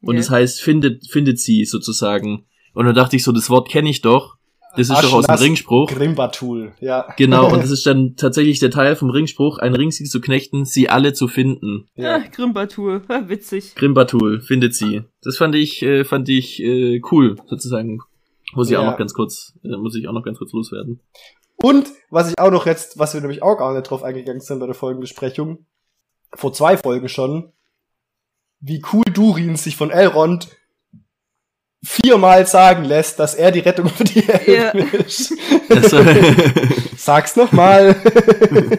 Und 0.03 0.14
Ja. 0.14 0.20
es 0.20 0.31
heißt, 0.31 0.61
findet, 0.62 1.07
findet 1.11 1.38
sie 1.38 1.64
sozusagen. 1.64 2.46
Und 2.74 2.87
dann 2.87 2.94
dachte 2.94 3.16
ich 3.16 3.24
so, 3.24 3.33
das 3.33 3.50
Wort 3.50 3.68
kenne 3.68 3.90
ich 3.90 4.00
doch. 4.00 4.37
Das 4.76 4.88
ist 4.88 5.02
doch 5.02 5.12
aus 5.12 5.26
dem 5.26 5.35
Ringspruch. 5.35 5.88
Grimbatul, 5.90 6.72
ja. 6.80 7.12
Genau, 7.16 7.52
und 7.52 7.61
das 7.62 7.70
ist 7.70 7.85
dann 7.87 8.14
tatsächlich 8.16 8.59
der 8.61 8.70
Teil 8.70 8.94
vom 8.96 9.11
Ringspruch, 9.11 9.59
ein 9.59 9.74
Ring 9.74 9.90
sie 9.90 10.04
zu 10.04 10.20
knechten, 10.20 10.64
sie 10.64 10.88
alle 10.88 11.12
zu 11.12 11.26
finden. 11.28 11.88
Ah, 11.96 12.00
ja. 12.02 12.18
Grimbatur. 12.18 13.02
Ah, 13.09 13.22
witzig. 13.26 13.74
Grimbatul 13.74 14.40
findet 14.40 14.74
sie. 14.74 15.02
Das 15.22 15.37
fand 15.37 15.54
ich, 15.54 15.83
äh, 15.83 16.04
fand 16.04 16.28
ich 16.28 16.62
äh, 16.62 17.00
cool, 17.11 17.37
sozusagen. 17.46 17.98
Muss 18.54 18.70
ich 18.70 18.76
auch 18.76 18.83
Ja. 18.85 18.90
noch 18.92 18.98
ganz 18.98 19.12
kurz, 19.14 19.54
äh, 19.64 19.76
muss 19.76 19.94
ich 19.96 20.06
auch 20.09 20.12
noch 20.12 20.24
ganz 20.24 20.38
kurz 20.38 20.52
loswerden. 20.52 21.00
Und 21.56 21.88
was 22.11 22.30
ich 22.30 22.38
auch 22.38 22.50
noch 22.50 22.66
jetzt, 22.66 22.98
was 22.98 23.12
wir 23.14 23.20
nämlich 23.20 23.42
auch 23.42 23.56
gar 23.59 23.72
nicht 23.74 23.83
drauf 23.90 24.02
eingegangen 24.02 24.40
sind 24.40 24.61
bei 24.61 24.66
der 24.66 24.74
Folgenbesprechung, 24.74 25.66
vor 26.35 26.52
zwei 26.52 26.76
Folgen 26.76 27.09
schon, 27.09 27.52
wie 28.61 28.83
cool 28.92 29.04
Durin 29.12 29.56
sich 29.56 29.76
von 29.76 29.90
Elrond 29.90 30.48
viermal 31.82 32.46
sagen 32.46 32.84
lässt, 32.84 33.18
dass 33.18 33.34
er 33.34 33.50
die 33.52 33.60
Rettung 33.60 33.88
für 33.88 34.04
die 34.04 34.28
Elben 34.28 34.90
ist. 34.92 35.34
Das, 35.68 35.90
Sag's 36.96 37.36
nochmal. 37.36 37.96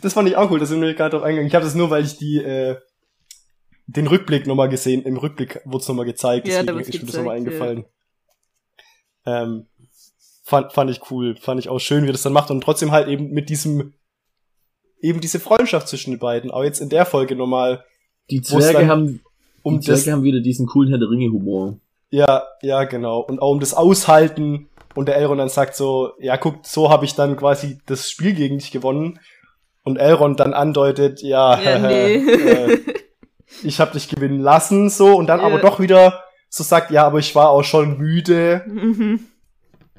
das 0.00 0.14
fand 0.14 0.28
ich 0.28 0.36
auch 0.36 0.50
cool, 0.50 0.58
da 0.58 0.66
sind 0.66 0.80
wir 0.80 0.94
gerade 0.94 1.16
drauf 1.16 1.22
eingegangen. 1.22 1.48
Ich 1.48 1.54
habe 1.54 1.64
das 1.64 1.74
nur, 1.74 1.90
weil 1.90 2.04
ich 2.04 2.16
die 2.16 2.38
äh, 2.38 2.76
den 3.86 4.06
Rückblick 4.06 4.46
nochmal 4.46 4.68
gesehen, 4.68 5.02
im 5.02 5.16
Rückblick 5.16 5.60
wurde 5.64 5.82
es 5.82 5.88
nochmal 5.88 6.06
gezeigt, 6.06 6.48
Ja, 6.48 6.62
deswegen 6.62 6.80
ist 6.80 7.00
mir 7.00 7.06
das 7.06 7.16
nochmal 7.16 7.42
gezeigt, 7.42 7.60
ja. 7.60 7.66
eingefallen. 7.66 7.84
Ähm, 9.24 9.66
fand, 10.42 10.72
fand 10.72 10.90
ich 10.90 11.10
cool, 11.10 11.36
fand 11.36 11.60
ich 11.60 11.68
auch 11.68 11.78
schön, 11.78 12.06
wie 12.06 12.12
das 12.12 12.22
dann 12.22 12.32
macht 12.32 12.50
und 12.50 12.62
trotzdem 12.62 12.92
halt 12.92 13.08
eben 13.08 13.30
mit 13.30 13.48
diesem, 13.48 13.94
eben 15.00 15.20
diese 15.20 15.40
Freundschaft 15.40 15.88
zwischen 15.88 16.12
den 16.12 16.20
beiden, 16.20 16.50
aber 16.50 16.64
jetzt 16.64 16.80
in 16.80 16.88
der 16.88 17.06
Folge 17.06 17.36
nochmal, 17.36 17.84
die 18.30 18.40
Zwerge 18.40 18.86
haben, 18.86 19.20
um 19.62 19.80
die 19.80 19.86
das, 19.86 20.02
Zwerge 20.04 20.16
haben 20.16 20.24
wieder 20.24 20.40
diesen 20.40 20.66
coolen 20.66 20.88
Herr 20.90 20.98
der 20.98 21.10
Ringe 21.10 21.30
Humor. 21.30 21.78
Ja, 22.12 22.44
ja, 22.60 22.84
genau, 22.84 23.20
und 23.20 23.40
auch 23.40 23.50
um 23.50 23.58
das 23.60 23.72
Aushalten 23.74 24.68
und 24.94 25.06
der 25.08 25.16
Elrond 25.16 25.40
dann 25.40 25.48
sagt 25.48 25.74
so, 25.74 26.12
ja, 26.20 26.36
guck, 26.36 26.64
so 26.66 26.90
habe 26.90 27.06
ich 27.06 27.14
dann 27.14 27.36
quasi 27.36 27.78
das 27.86 28.10
Spiel 28.10 28.34
gegen 28.34 28.58
dich 28.58 28.70
gewonnen 28.70 29.18
und 29.82 29.96
Elrond 29.96 30.38
dann 30.38 30.52
andeutet, 30.52 31.22
ja, 31.22 31.58
Ja, 31.60 31.78
nee. 31.88 32.16
äh, 32.16 32.78
ich 33.62 33.80
habe 33.80 33.92
dich 33.92 34.08
gewinnen 34.08 34.40
lassen, 34.40 34.90
so, 34.90 35.16
und 35.16 35.26
dann 35.26 35.40
Ja. 35.40 35.46
aber 35.46 35.58
doch 35.58 35.80
wieder 35.80 36.22
so 36.50 36.62
sagt, 36.62 36.90
ja, 36.90 37.04
aber 37.06 37.18
ich 37.18 37.34
war 37.34 37.48
auch 37.48 37.64
schon 37.64 37.96
müde, 37.96 38.62
Mhm. 38.66 39.20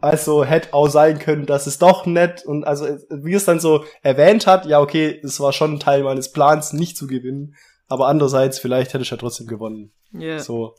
also 0.01 0.43
hätte 0.43 0.71
auch 0.75 0.87
sein 0.89 1.17
können, 1.17 1.47
dass 1.47 1.65
es 1.65 1.79
doch 1.79 2.05
nett 2.05 2.45
und 2.45 2.63
also 2.63 2.85
wie 3.09 3.33
es 3.33 3.45
dann 3.45 3.59
so 3.59 3.85
erwähnt 4.03 4.45
hat, 4.45 4.67
ja, 4.67 4.79
okay, 4.79 5.19
es 5.23 5.39
war 5.39 5.51
schon 5.51 5.73
ein 5.73 5.79
Teil 5.79 6.03
meines 6.03 6.31
Plans, 6.31 6.73
nicht 6.73 6.95
zu 6.95 7.07
gewinnen, 7.07 7.55
aber 7.87 8.07
andererseits, 8.07 8.59
vielleicht 8.59 8.93
hätte 8.93 9.01
ich 9.03 9.09
ja 9.09 9.17
trotzdem 9.17 9.47
gewonnen, 9.47 9.91
Ja. 10.11 10.37
so. 10.37 10.75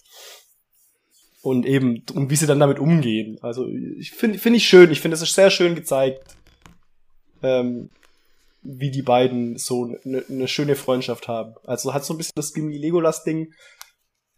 Und 1.44 1.66
eben, 1.66 2.02
und 2.14 2.30
wie 2.30 2.36
sie 2.36 2.46
dann 2.46 2.58
damit 2.58 2.78
umgehen. 2.78 3.36
Also, 3.42 3.66
ich 3.68 4.12
finde, 4.12 4.38
finde 4.38 4.56
ich 4.56 4.66
schön. 4.66 4.90
Ich 4.90 5.02
finde, 5.02 5.14
es 5.14 5.20
ist 5.20 5.34
sehr 5.34 5.50
schön 5.50 5.74
gezeigt, 5.74 6.22
ähm, 7.42 7.90
wie 8.62 8.90
die 8.90 9.02
beiden 9.02 9.58
so 9.58 9.94
eine 10.06 10.24
ne 10.28 10.48
schöne 10.48 10.74
Freundschaft 10.74 11.28
haben. 11.28 11.54
Also 11.66 11.92
hat 11.92 12.02
so 12.02 12.14
ein 12.14 12.16
bisschen 12.16 12.32
das 12.34 12.54
Gimli-Legolas-Ding, 12.54 13.52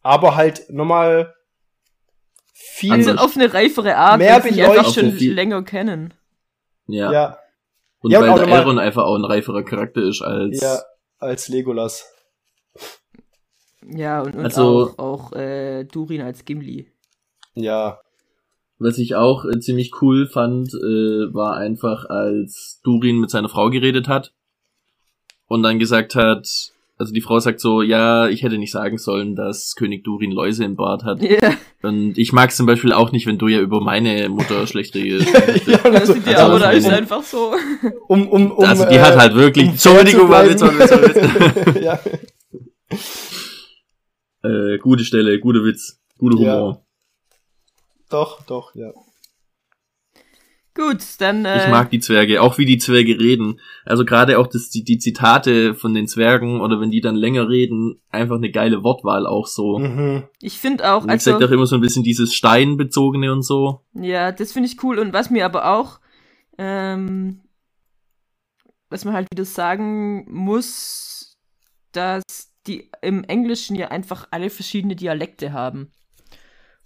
aber 0.02 0.34
halt 0.34 0.68
nochmal 0.68 1.32
viel, 2.52 2.90
Also 2.90 3.12
auf 3.12 3.36
eine 3.36 3.54
reifere 3.54 3.94
Art, 3.94 4.18
Mehr 4.18 4.42
weil 4.42 4.52
sie 4.52 4.64
einfach 4.64 4.92
schon 4.92 5.16
länger 5.16 5.62
kennen. 5.62 6.12
Ja. 6.88 7.12
ja, 7.12 7.38
Und 8.00 8.10
Ja, 8.10 8.18
und 8.18 8.24
weil 8.24 8.30
auch 8.32 8.44
der 8.44 8.48
Elrond 8.48 8.80
einfach 8.80 9.04
auch 9.04 9.14
ein 9.16 9.24
reiferer 9.24 9.62
Charakter 9.62 10.02
ist 10.02 10.22
als, 10.22 10.60
ja, 10.60 10.82
als 11.18 11.46
Legolas. 11.46 12.04
Ja, 13.88 14.22
und, 14.22 14.34
und 14.34 14.44
Also- 14.44 14.92
auch, 14.96 14.98
auch 14.98 15.32
äh, 15.34 15.84
Durin 15.84 16.22
als 16.22 16.44
Gimli. 16.44 16.90
Ja, 17.56 17.98
Was 18.78 18.98
ich 18.98 19.14
auch 19.14 19.44
äh, 19.46 19.58
ziemlich 19.60 19.90
cool 20.02 20.26
fand, 20.26 20.68
äh, 20.74 21.32
war 21.34 21.56
einfach, 21.56 22.04
als 22.10 22.80
Durin 22.84 23.18
mit 23.18 23.30
seiner 23.30 23.48
Frau 23.48 23.70
geredet 23.70 24.06
hat 24.08 24.32
und 25.48 25.62
dann 25.62 25.78
gesagt 25.78 26.14
hat, 26.14 26.46
also 26.98 27.12
die 27.12 27.20
Frau 27.20 27.38
sagt 27.40 27.60
so, 27.60 27.82
ja, 27.82 28.28
ich 28.28 28.42
hätte 28.42 28.56
nicht 28.58 28.72
sagen 28.72 28.96
sollen, 28.98 29.34
dass 29.36 29.74
König 29.76 30.02
Durin 30.04 30.30
Läuse 30.32 30.64
im 30.64 30.76
Bart 30.76 31.04
hat. 31.04 31.22
Ja, 31.22 31.52
Und 31.82 32.16
ich 32.18 32.32
mag 32.32 32.52
zum 32.52 32.64
Beispiel 32.66 32.92
auch 32.92 33.12
nicht, 33.12 33.26
wenn 33.26 33.36
du 33.38 33.48
ja 33.48 33.60
über 33.60 33.80
meine 33.82 34.28
Mutter 34.30 34.66
schlecht 34.66 34.94
redest. 34.94 35.28
ja 35.66 35.78
also, 35.82 36.14
die 36.14 36.34
also 36.34 36.42
aber 36.42 36.58
da 36.58 36.70
um- 36.70 36.76
ist 36.76 36.88
einfach 36.88 37.22
so. 37.22 37.54
um, 38.08 38.28
um, 38.28 38.50
um, 38.52 38.64
also 38.64 38.84
die 38.86 38.94
äh, 38.96 39.00
hat 39.00 39.16
halt 39.16 39.34
wirklich, 39.34 39.66
um 39.66 39.70
Entschuldigung, 39.72 40.28
war. 40.30 40.48
Witz, 40.48 40.60
war 40.62 40.78
Witz, 40.78 40.90
war 40.90 41.02
Witz. 41.66 41.80
ja, 41.82 42.00
äh, 44.48 44.78
gute 44.78 45.04
Stelle, 45.04 45.38
guter 45.40 45.64
Witz, 45.64 45.98
guter 46.18 46.38
Ja. 46.42 46.54
Humor. 46.60 46.85
Doch, 48.10 48.42
doch, 48.44 48.74
ja. 48.74 48.92
Gut, 50.76 51.02
dann. 51.18 51.46
Äh, 51.46 51.64
Ich 51.64 51.70
mag 51.70 51.90
die 51.90 52.00
Zwerge, 52.00 52.42
auch 52.42 52.58
wie 52.58 52.66
die 52.66 52.76
Zwerge 52.76 53.18
reden. 53.18 53.60
Also 53.86 54.04
gerade 54.04 54.38
auch 54.38 54.46
das, 54.46 54.68
die, 54.68 54.84
die 54.84 54.98
Zitate 54.98 55.74
von 55.74 55.94
den 55.94 56.06
Zwergen 56.06 56.60
oder 56.60 56.80
wenn 56.80 56.90
die 56.90 57.00
dann 57.00 57.16
länger 57.16 57.48
reden, 57.48 58.02
einfach 58.10 58.36
eine 58.36 58.50
geile 58.50 58.82
Wortwahl 58.84 59.26
auch 59.26 59.46
so. 59.46 59.78
Mhm. 59.78 60.24
Ich 60.42 60.58
finde 60.58 60.92
auch, 60.92 61.06
Wie 61.06 61.10
also. 61.10 61.30
gesagt, 61.30 61.44
auch 61.44 61.54
immer 61.54 61.66
so 61.66 61.76
ein 61.76 61.80
bisschen 61.80 62.04
dieses 62.04 62.34
Steinbezogene 62.34 63.32
und 63.32 63.42
so. 63.42 63.80
Ja, 63.94 64.32
das 64.32 64.52
finde 64.52 64.68
ich 64.68 64.82
cool. 64.82 64.98
Und 64.98 65.14
was 65.14 65.30
mir 65.30 65.46
aber 65.46 65.74
auch, 65.74 65.98
ähm, 66.58 67.40
was 68.90 69.06
man 69.06 69.14
halt 69.14 69.28
wieder 69.30 69.46
sagen 69.46 70.26
muss, 70.30 71.38
dass 71.92 72.22
die 72.66 72.90
im 73.00 73.24
Englischen 73.24 73.76
ja 73.76 73.88
einfach 73.88 74.28
alle 74.30 74.50
verschiedene 74.50 74.94
Dialekte 74.94 75.54
haben. 75.54 75.90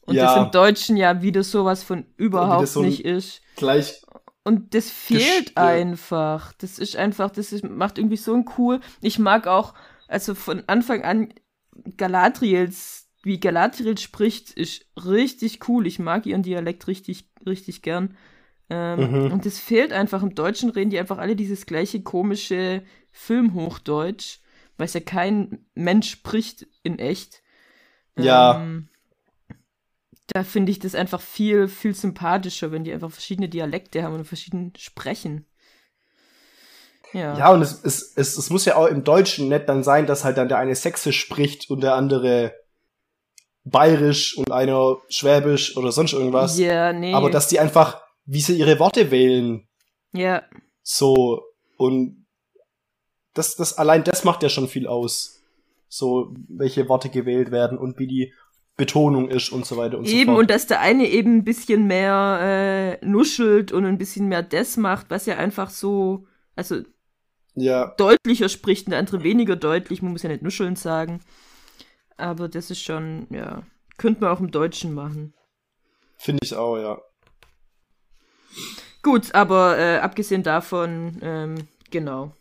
Und 0.03 0.15
Ja. 0.17 0.35
das 0.35 0.45
im 0.47 0.51
Deutschen 0.51 0.97
ja 0.97 1.23
wieder 1.23 1.43
sowas 1.43 1.83
von 1.83 2.07
überhaupt 2.17 2.69
so 2.69 2.83
nicht 2.83 3.05
ist. 3.05 3.43
Gleich, 3.57 4.03
Und 4.43 4.75
das 4.75 4.91
fehlt 4.91 5.57
einfach. 5.57 6.53
Das 6.55 6.79
ist 6.79 6.97
einfach, 6.97 7.31
das 7.31 7.53
ist, 7.53 7.63
macht 7.65 7.99
irgendwie 7.99 8.17
so 8.17 8.35
ein 8.35 8.45
cool. 8.59 8.81
Ich 9.03 9.19
mag 9.19 9.47
auch, 9.47 9.75
also 10.09 10.35
von 10.35 10.63
Anfang 10.67 11.03
an 11.05 11.33
Galadriels, 11.97 13.09
wie 13.23 13.39
Galadriel 13.39 13.99
spricht, 13.99 14.51
ist 14.53 14.87
richtig 14.97 15.69
cool. 15.69 15.87
Ich 15.87 15.99
mag 15.99 16.27
ihren 16.27 16.43
Dialekt 16.43 16.87
richtig, 16.87 17.29
richtig 17.47 17.83
gern. 17.83 18.17
Ähm, 18.71 19.11
Mhm. 19.27 19.33
Und 19.33 19.47
das 19.47 19.59
fehlt 19.59 19.93
einfach. 19.93 20.23
Im 20.23 20.35
Deutschen 20.35 20.71
reden 20.71 20.91
die 20.91 20.99
einfach 20.99 21.19
alle 21.19 21.37
dieses 21.37 21.67
gleiche 21.67 22.03
komische 22.03 22.83
Filmhochdeutsch, 23.13 24.39
weil 24.79 24.87
es 24.87 24.95
ja 24.95 25.01
kein 25.01 25.67
Mensch 25.75 26.11
spricht 26.11 26.67
in 26.83 26.99
echt. 26.99 27.43
Ja. 28.17 28.65
Da 30.33 30.45
finde 30.45 30.71
ich 30.73 30.79
das 30.79 30.95
einfach 30.95 31.21
viel, 31.21 31.69
viel 31.69 31.95
sympathischer, 31.95 32.73
wenn 32.73 32.85
die 32.85 32.93
einfach 32.93 33.11
verschiedene 33.11 33.49
Dialekte 33.49 34.03
haben 34.03 34.15
und 34.15 34.25
verschieden 34.25 34.73
sprechen. 34.77 35.47
Ja. 37.13 37.37
Ja, 37.37 37.53
und 37.53 37.63
es, 37.63 37.83
es, 37.83 38.13
es, 38.17 38.37
es 38.39 38.51
muss 38.51 38.65
ja 38.65 38.77
auch 38.77 38.87
im 38.87 39.03
Deutschen 39.03 39.49
nicht 39.49 39.69
dann 39.69 39.83
sein, 39.83 40.07
dass 40.07 40.25
halt 40.25 40.37
dann 40.37 40.49
der 40.49 40.59
eine 40.59 40.77
Sächsisch 40.77 41.19
spricht 41.19 41.71
und 41.71 41.83
der 41.83 41.95
andere 41.95 42.55
Bayerisch 43.65 44.37
und 44.39 44.51
einer 44.53 44.97
Schwäbisch 45.09 45.77
oder 45.77 45.93
sonst 45.93 46.13
irgendwas. 46.13 46.59
Ja, 46.59 46.93
nee. 46.93 47.13
Aber 47.13 47.31
dass 47.31 47.49
die 47.49 47.59
einfach, 47.59 48.01
wie 48.25 48.41
sie 48.41 48.57
ihre 48.57 48.79
Worte 48.79 49.11
wählen, 49.11 49.69
ja, 50.13 50.43
so 50.83 51.43
und 51.77 52.27
das, 53.35 53.57
das 53.57 53.77
allein 53.77 54.05
das 54.05 54.25
macht 54.25 54.43
ja 54.43 54.49
schon 54.49 54.69
viel 54.69 54.87
aus. 54.87 55.43
So, 55.89 56.33
welche 56.49 56.89
Worte 56.89 57.09
gewählt 57.09 57.51
werden 57.51 57.77
und 57.77 57.99
wie 57.99 58.07
die 58.07 58.33
Betonung 58.81 59.29
ist 59.29 59.51
und 59.53 59.65
so 59.67 59.77
weiter 59.77 59.99
und 59.99 60.07
so 60.09 60.13
eben, 60.15 60.31
fort. 60.33 60.39
und 60.41 60.51
dass 60.51 60.67
der 60.67 60.81
eine 60.81 61.07
eben 61.09 61.37
ein 61.39 61.45
bisschen 61.45 61.87
mehr 61.87 62.99
äh, 63.01 63.07
nuschelt 63.07 63.71
und 63.73 63.85
ein 63.85 63.99
bisschen 63.99 64.27
mehr 64.29 64.43
das 64.43 64.77
macht, 64.77 65.07
was 65.11 65.27
ja 65.27 65.37
einfach 65.37 65.71
so, 65.71 66.27
also 66.57 66.81
ja, 67.55 67.95
deutlicher 67.99 68.49
spricht 68.49 68.87
und 68.87 68.91
der 68.93 68.99
andere 69.01 69.23
weniger 69.23 69.57
deutlich. 69.57 70.03
Man 70.03 70.13
muss 70.13 70.23
ja 70.23 70.29
nicht 70.31 70.43
nuscheln 70.43 70.77
sagen. 70.77 71.21
Aber 72.17 72.49
das 72.49 72.71
ist 72.71 72.83
schon, 72.83 73.27
ja, 73.31 73.63
könnte 73.99 74.21
man 74.23 74.31
auch 74.31 74.41
im 74.41 74.51
Deutschen 74.51 74.95
machen. 74.95 75.35
finde 76.17 76.41
ich 76.43 76.55
auch, 76.55 76.77
ja. 76.79 76.99
Gut, 79.03 79.35
aber 79.35 79.79
äh, 79.79 79.99
abgesehen 79.99 80.43
davon, 80.43 81.19
ähm, 81.23 81.69
genau. 81.91 82.33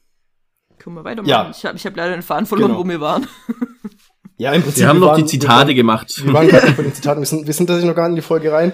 Können 0.77 0.95
wir 0.95 1.03
weitermachen? 1.03 1.29
Ja. 1.29 1.49
Ich 1.49 1.65
habe 1.65 1.77
ich 1.77 1.85
hab 1.85 1.95
leider 1.95 2.11
den 2.13 2.21
Faden 2.21 2.45
verloren, 2.45 2.71
Genau. 2.71 2.83
wo 2.83 2.87
wir 2.87 2.99
waren. 3.01 3.27
Ja, 4.39 4.53
im 4.53 4.63
Prinzip. 4.63 4.79
Wir 4.81 4.87
haben 4.87 4.99
noch 4.99 5.09
waren- 5.09 5.21
die 5.21 5.25
Zitate 5.29 5.75
gemacht. 5.75 6.23
Wir 6.25 6.33
waren 6.33 6.47
gerade 6.47 6.71
bei 6.77 6.83
den 6.83 6.93
Zitaten. 6.93 7.21
Wir 7.21 7.27
sind, 7.27 7.45
wir 7.45 7.53
sind 7.53 7.67
tatsächlich 7.67 7.89
noch 7.89 7.95
gar 7.95 8.03
nicht 8.07 8.11
in 8.13 8.15
die 8.15 8.21
Folge 8.21 8.51
rein. 8.51 8.71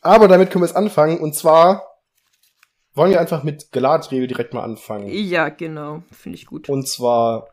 Aber 0.00 0.28
damit 0.28 0.50
können 0.50 0.62
wir 0.62 0.68
jetzt 0.68 0.76
anfangen. 0.76 1.18
Und 1.18 1.34
zwar 1.34 1.82
wollen 2.94 3.10
wir 3.10 3.20
einfach 3.20 3.42
mit 3.42 3.72
Galadriel 3.72 4.26
direkt 4.28 4.54
mal 4.54 4.62
anfangen. 4.62 5.08
Ja, 5.08 5.48
genau. 5.48 6.02
Finde 6.12 6.36
ich 6.38 6.46
gut. 6.46 6.68
Und 6.68 6.88
zwar 6.88 7.48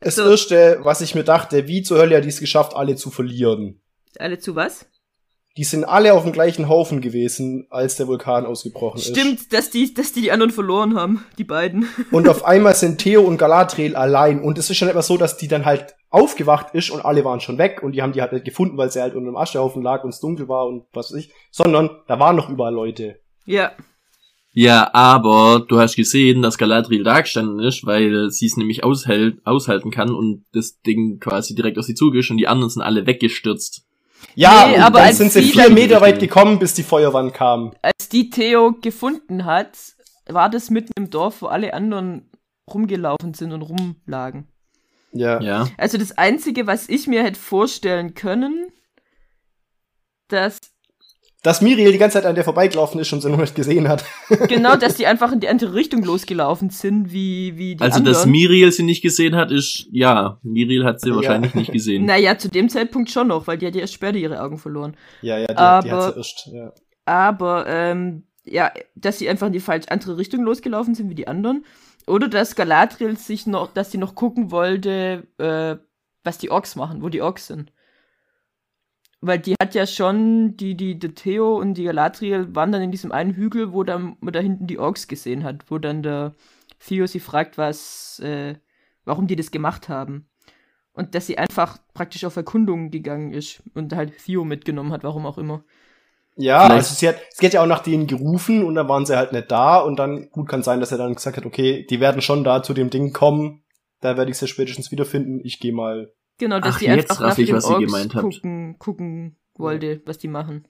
das 0.00 0.16
So. 0.16 0.28
erste, 0.30 0.80
was 0.82 1.00
ich 1.00 1.14
mir 1.14 1.24
dachte, 1.24 1.66
wie 1.66 1.82
zur 1.82 1.98
Hölle 1.98 2.16
hat 2.18 2.24
die 2.24 2.28
es 2.28 2.40
geschafft, 2.40 2.74
alle 2.76 2.96
zu 2.96 3.10
verlieren? 3.10 3.80
Alle 4.18 4.38
zu 4.38 4.54
was? 4.54 4.86
Die 5.56 5.64
sind 5.64 5.84
alle 5.84 6.12
auf 6.12 6.24
dem 6.24 6.32
gleichen 6.32 6.68
Haufen 6.68 7.00
gewesen, 7.00 7.66
als 7.70 7.96
der 7.96 8.08
Vulkan 8.08 8.44
ausgebrochen 8.44 8.98
ist. 8.98 9.08
Stimmt, 9.08 9.52
dass 9.54 9.70
die, 9.70 9.94
dass 9.94 10.12
die 10.12 10.20
die 10.20 10.30
anderen 10.30 10.52
verloren 10.52 10.94
haben, 10.94 11.24
die 11.38 11.44
beiden. 11.44 11.88
Und 12.10 12.28
auf 12.28 12.44
einmal 12.44 12.74
sind 12.74 12.98
Theo 12.98 13.22
und 13.22 13.38
Galadriel 13.38 13.96
allein. 13.96 14.42
Und 14.42 14.58
es 14.58 14.68
ist 14.68 14.76
schon 14.76 14.88
etwas 14.88 15.06
so, 15.06 15.16
dass 15.16 15.38
die 15.38 15.48
dann 15.48 15.64
halt 15.64 15.94
aufgewacht 16.10 16.74
ist 16.74 16.90
und 16.90 17.04
alle 17.04 17.24
waren 17.24 17.40
schon 17.40 17.58
weg 17.58 17.82
und 17.82 17.92
die 17.92 18.00
haben 18.00 18.12
die 18.12 18.20
halt 18.20 18.32
nicht 18.32 18.44
gefunden, 18.44 18.78
weil 18.78 18.90
sie 18.90 19.00
halt 19.00 19.14
unter 19.14 19.28
einem 19.28 19.36
Aschehaufen 19.36 19.82
lag 19.82 20.04
und 20.04 20.10
es 20.10 20.20
dunkel 20.20 20.48
war 20.48 20.66
und 20.66 20.84
was 20.92 21.10
weiß 21.10 21.18
ich. 21.18 21.30
Sondern 21.50 21.90
da 22.06 22.18
waren 22.18 22.36
noch 22.36 22.48
überall 22.48 22.72
Leute. 22.72 23.20
Ja. 23.44 23.72
Ja, 24.52 24.94
aber 24.94 25.66
du 25.68 25.78
hast 25.78 25.96
gesehen, 25.96 26.40
dass 26.40 26.56
Galadriel 26.56 27.02
da 27.02 27.20
gestanden 27.20 27.60
ist, 27.60 27.84
weil 27.84 28.30
sie 28.30 28.46
es 28.46 28.56
nämlich 28.56 28.84
aushält, 28.84 29.38
aushalten 29.44 29.90
kann 29.90 30.14
und 30.14 30.46
das 30.52 30.80
Ding 30.80 31.18
quasi 31.20 31.54
direkt 31.54 31.78
auf 31.78 31.84
sie 31.84 31.94
zugeht 31.94 32.30
und 32.30 32.38
die 32.38 32.48
anderen 32.48 32.70
sind 32.70 32.82
alle 32.82 33.06
weggestürzt. 33.06 33.86
Ja, 34.34 34.66
Nee, 34.66 34.76
und 34.76 34.82
aber 34.82 34.98
dann 34.98 35.08
als 35.08 35.18
sind 35.18 35.32
sie 35.32 35.42
sie 35.42 35.52
vier 35.52 35.70
Meter 35.70 36.00
weit 36.00 36.20
gekommen, 36.20 36.58
bis 36.58 36.74
die 36.74 36.82
Feuerwand 36.82 37.32
kam. 37.32 37.74
Als 37.82 38.08
die 38.10 38.30
Theo 38.30 38.72
gefunden 38.80 39.44
hat, 39.44 39.78
war 40.26 40.50
das 40.50 40.70
mitten 40.70 40.92
im 40.96 41.10
Dorf, 41.10 41.42
wo 41.42 41.46
alle 41.46 41.72
anderen 41.72 42.30
rumgelaufen 42.70 43.34
sind 43.34 43.52
und 43.52 43.62
rumlagen. 43.62 44.48
Ja. 45.12 45.40
Ja. 45.40 45.68
Also 45.78 45.98
das 45.98 46.18
Einzige, 46.18 46.66
was 46.66 46.88
ich 46.88 47.06
mir 47.06 47.22
hätte 47.22 47.40
vorstellen 47.40 48.14
können, 48.14 48.70
dass 50.28 50.58
Dass 51.46 51.60
Miriel 51.60 51.92
die 51.92 51.98
ganze 51.98 52.14
Zeit 52.14 52.26
an 52.26 52.34
der 52.34 52.42
vorbeigelaufen 52.42 52.98
ist 53.00 53.12
und 53.12 53.20
sie 53.20 53.28
nur 53.28 53.38
nicht 53.38 53.54
gesehen 53.54 53.86
hat. 53.88 54.04
genau, 54.48 54.74
dass 54.74 54.96
die 54.96 55.06
einfach 55.06 55.30
in 55.30 55.38
die 55.38 55.46
andere 55.48 55.74
Richtung 55.74 56.02
losgelaufen 56.02 56.70
sind, 56.70 57.12
wie, 57.12 57.56
wie 57.56 57.76
die 57.76 57.80
Also, 57.80 57.98
anderen. 57.98 58.14
dass 58.14 58.26
Miriel 58.26 58.72
sie 58.72 58.82
nicht 58.82 59.00
gesehen 59.00 59.36
hat, 59.36 59.52
ist, 59.52 59.86
ja, 59.92 60.40
Miriel 60.42 60.84
hat 60.84 61.00
sie 61.00 61.10
Ja. 61.10 61.14
wahrscheinlich 61.14 61.54
nicht 61.54 61.70
gesehen. 61.72 62.04
Naja, 62.06 62.36
zu 62.36 62.48
dem 62.48 62.68
Zeitpunkt 62.68 63.10
schon 63.10 63.28
noch, 63.28 63.46
weil 63.46 63.58
die 63.58 63.66
hat 63.68 63.76
ja 63.76 63.82
erst 63.82 63.94
später 63.94 64.18
ihre 64.18 64.42
Augen 64.42 64.58
verloren. 64.58 64.96
Ja, 65.22 65.38
ja, 65.38 65.46
die, 65.46 65.56
Aber- 65.56 65.82
die 65.86 65.92
hat 65.92 66.12
sie 66.14 66.18
erst. 66.18 66.46
Ja. 66.52 66.72
Aber, 67.04 67.64
ähm, 67.68 68.24
ja, 68.44 68.72
dass 68.96 69.18
sie 69.20 69.28
einfach 69.28 69.46
in 69.46 69.52
die 69.52 69.60
falsche 69.60 69.90
andere 69.92 70.16
Richtung 70.18 70.42
losgelaufen 70.42 70.96
sind 70.96 71.10
wie 71.10 71.14
die 71.14 71.28
anderen. 71.28 71.64
Oder 72.08 72.26
dass 72.28 72.56
Galadriel 72.56 73.16
sich 73.16 73.46
noch, 73.46 73.72
dass 73.72 73.92
sie 73.92 73.98
noch 73.98 74.16
gucken 74.16 74.50
wollte, 74.50 75.28
äh, 75.38 75.76
was 76.24 76.38
die 76.38 76.50
Orks 76.50 76.74
machen, 76.74 77.02
wo 77.02 77.08
die 77.08 77.22
Orks 77.22 77.46
sind. 77.46 77.72
Weil 79.20 79.38
die 79.38 79.54
hat 79.60 79.74
ja 79.74 79.86
schon, 79.86 80.56
die, 80.56 80.76
die, 80.76 80.98
der 80.98 81.14
Theo 81.14 81.56
und 81.58 81.74
die 81.74 81.84
Galadriel 81.84 82.54
waren 82.54 82.70
dann 82.70 82.82
in 82.82 82.90
diesem 82.90 83.12
einen 83.12 83.34
Hügel, 83.34 83.72
wo 83.72 83.82
dann, 83.82 84.16
wo 84.20 84.30
da 84.30 84.40
hinten 84.40 84.66
die 84.66 84.78
Orks 84.78 85.08
gesehen 85.08 85.42
hat, 85.42 85.70
wo 85.70 85.78
dann 85.78 86.02
der 86.02 86.34
Theo 86.86 87.06
sie 87.06 87.20
fragt, 87.20 87.56
was, 87.58 88.20
äh, 88.20 88.54
warum 89.04 89.26
die 89.26 89.36
das 89.36 89.50
gemacht 89.50 89.88
haben. 89.88 90.28
Und 90.92 91.14
dass 91.14 91.26
sie 91.26 91.38
einfach 91.38 91.78
praktisch 91.94 92.24
auf 92.24 92.36
Erkundungen 92.36 92.90
gegangen 92.90 93.32
ist 93.32 93.62
und 93.74 93.94
halt 93.94 94.12
Theo 94.24 94.44
mitgenommen 94.44 94.92
hat, 94.92 95.02
warum 95.04 95.26
auch 95.26 95.38
immer. 95.38 95.64
Ja, 96.36 96.66
Vielleicht- 96.66 96.76
also 96.76 96.94
sie 96.94 97.08
hat, 97.08 97.16
sie 97.32 97.46
hat 97.46 97.52
ja 97.54 97.62
auch 97.62 97.66
nach 97.66 97.82
denen 97.82 98.06
gerufen 98.06 98.62
und 98.64 98.74
dann 98.74 98.88
waren 98.88 99.06
sie 99.06 99.16
halt 99.16 99.32
nicht 99.32 99.50
da 99.50 99.78
und 99.78 99.96
dann, 99.98 100.30
gut 100.30 100.48
kann 100.48 100.62
sein, 100.62 100.80
dass 100.80 100.92
er 100.92 100.98
dann 100.98 101.14
gesagt 101.14 101.38
hat, 101.38 101.46
okay, 101.46 101.86
die 101.88 102.00
werden 102.00 102.20
schon 102.20 102.44
da 102.44 102.62
zu 102.62 102.74
dem 102.74 102.90
Ding 102.90 103.12
kommen, 103.14 103.62
da 104.00 104.18
werde 104.18 104.30
ich 104.30 104.36
sie 104.36 104.46
spätestens 104.46 104.90
wiederfinden, 104.90 105.40
ich 105.42 105.58
gehe 105.58 105.72
mal. 105.72 106.12
Genau, 106.38 106.60
dass 106.60 106.76
Ach, 106.76 106.78
sie 106.78 106.86
jetzt 106.86 107.10
einfach 107.10 107.20
raff 107.22 107.30
nach 107.30 107.38
ich, 107.38 107.46
den 107.46 107.56
was 107.56 107.64
ihr 107.64 107.70
Orks 107.76 107.86
gemeint 107.86 108.14
habt. 108.14 108.22
gucken, 108.22 108.78
gucken 108.78 109.36
wollte, 109.56 110.02
was 110.04 110.18
die 110.18 110.28
machen. 110.28 110.66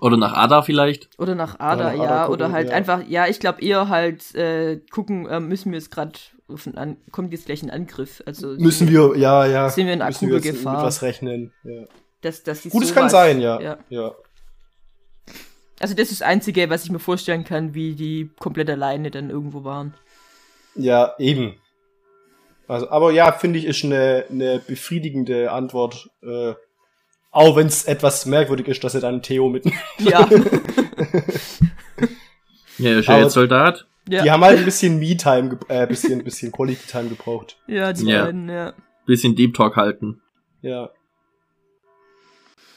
Oder 0.00 0.16
nach 0.16 0.32
Ada 0.32 0.62
vielleicht. 0.62 1.08
Oder 1.18 1.34
nach 1.34 1.58
Ada, 1.60 1.84
nach 1.84 1.92
Ada 1.92 2.02
ja. 2.02 2.20
gucken, 2.22 2.32
oder 2.34 2.52
halt 2.52 2.68
ja. 2.68 2.74
einfach, 2.74 3.02
ja, 3.08 3.26
ich 3.28 3.38
glaube 3.40 3.62
eher 3.62 3.88
halt 3.88 4.34
äh, 4.34 4.80
gucken, 4.90 5.26
äh, 5.26 5.40
müssen 5.40 5.70
wir 5.72 5.78
jetzt 5.78 5.90
gerade, 5.90 6.12
an, 6.74 6.96
kommt 7.12 7.32
jetzt 7.32 7.46
gleich 7.46 7.62
ein 7.62 7.70
Angriff. 7.70 8.22
Also 8.26 8.48
Müssen 8.48 8.88
wir, 8.90 9.16
ja, 9.16 9.46
ja. 9.46 9.68
Sind 9.70 9.86
wir 9.86 9.94
in 9.94 10.00
müssen 10.00 10.26
akuter 10.26 10.42
wir 10.42 10.50
jetzt 10.50 10.58
Gefahr. 10.58 10.76
mit 10.76 10.82
was 10.84 11.02
rechnen. 11.02 11.52
Ja. 11.62 11.84
dass, 12.20 12.42
dass 12.42 12.62
sie 12.62 12.70
Gut, 12.70 12.82
es 12.82 12.94
kann 12.94 13.08
sein, 13.08 13.40
ja. 13.40 13.60
ja. 13.60 13.78
ja. 13.88 14.14
Also 15.80 15.94
das 15.94 16.10
ist 16.10 16.20
das 16.20 16.26
Einzige, 16.26 16.68
was 16.70 16.84
ich 16.84 16.90
mir 16.90 16.98
vorstellen 16.98 17.44
kann, 17.44 17.74
wie 17.74 17.94
die 17.94 18.30
komplett 18.38 18.70
alleine 18.70 19.10
dann 19.10 19.30
irgendwo 19.30 19.64
waren. 19.64 19.94
Ja, 20.74 21.14
eben. 21.18 21.54
Also, 22.68 22.88
aber 22.90 23.10
ja, 23.12 23.30
finde 23.32 23.58
ich, 23.58 23.64
ist 23.66 23.84
eine, 23.84 24.24
eine 24.30 24.58
befriedigende 24.58 25.50
Antwort. 25.52 26.08
Äh, 26.22 26.54
auch 27.30 27.56
wenn 27.56 27.66
es 27.66 27.84
etwas 27.84 28.26
merkwürdig 28.26 28.68
ist, 28.68 28.84
dass 28.84 28.94
er 28.94 29.00
dann 29.00 29.22
Theo 29.22 29.48
mit. 29.48 29.64
Ja. 29.98 30.28
Ja, 32.78 32.90
er 32.90 32.98
ist 32.98 33.06
ja 33.08 33.18
jetzt 33.18 33.34
Soldat. 33.34 33.86
ja. 34.08 34.22
Die 34.24 34.30
haben 34.32 34.42
halt 34.44 34.58
ein 34.58 34.64
bisschen 34.64 34.98
Me-Time, 34.98 35.50
ge- 35.50 35.58
äh, 35.68 35.86
bisschen, 35.86 36.24
bisschen 36.24 36.50
Quality-Time 36.50 37.08
gebraucht. 37.10 37.56
ja, 37.68 37.92
die 37.92 38.06
Ja. 38.06 38.24
beiden, 38.24 38.48
ja. 38.48 38.72
Bisschen 39.06 39.36
Deep 39.36 39.54
Talk 39.54 39.76
halten. 39.76 40.20
Ja. 40.60 40.90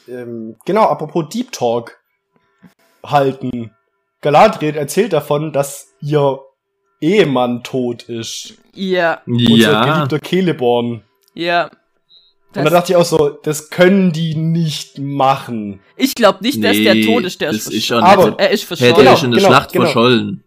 Ähm, 0.06 0.56
genau, 0.64 0.84
apropos 0.84 1.28
Deep 1.30 1.50
Talk 1.50 1.98
halten. 3.04 3.72
Galadriel 4.20 4.76
erzählt 4.76 5.12
davon, 5.12 5.52
dass 5.52 5.94
ihr 6.00 6.38
Ehemann 7.00 7.62
tot 7.62 8.04
ist. 8.04 8.54
Ja, 8.74 9.20
Unser 9.26 9.56
Ja. 9.56 9.94
geliebter 10.06 10.20
Celeborn. 10.28 11.02
ja. 11.34 11.70
Und 12.56 12.64
da 12.64 12.70
dachte 12.70 12.92
ich 12.92 12.96
auch 12.96 13.04
so, 13.04 13.28
das 13.42 13.68
können 13.70 14.10
die 14.10 14.34
nicht 14.34 14.98
machen. 14.98 15.80
ich 15.96 16.14
glaube 16.14 16.38
nicht, 16.42 16.64
dass 16.64 16.76
der 16.76 16.94
Nee, 16.94 17.04
tot 17.04 17.24
ist, 17.24 17.40
der 17.42 17.52
das 17.52 17.66
ist 17.66 17.72
ist 17.74 17.92
Aber- 17.92 18.36
er 18.38 18.50
ist 18.50 18.62
Hätte 18.62 18.66
verschollen. 18.78 18.94
er 18.94 18.98
Genau, 19.02 19.12
ist 19.14 19.22
in 19.22 19.30
der 19.32 19.38
genau, 19.40 19.48
Schlacht 19.52 19.72
genau. 19.72 19.84
verschollen. 19.84 20.44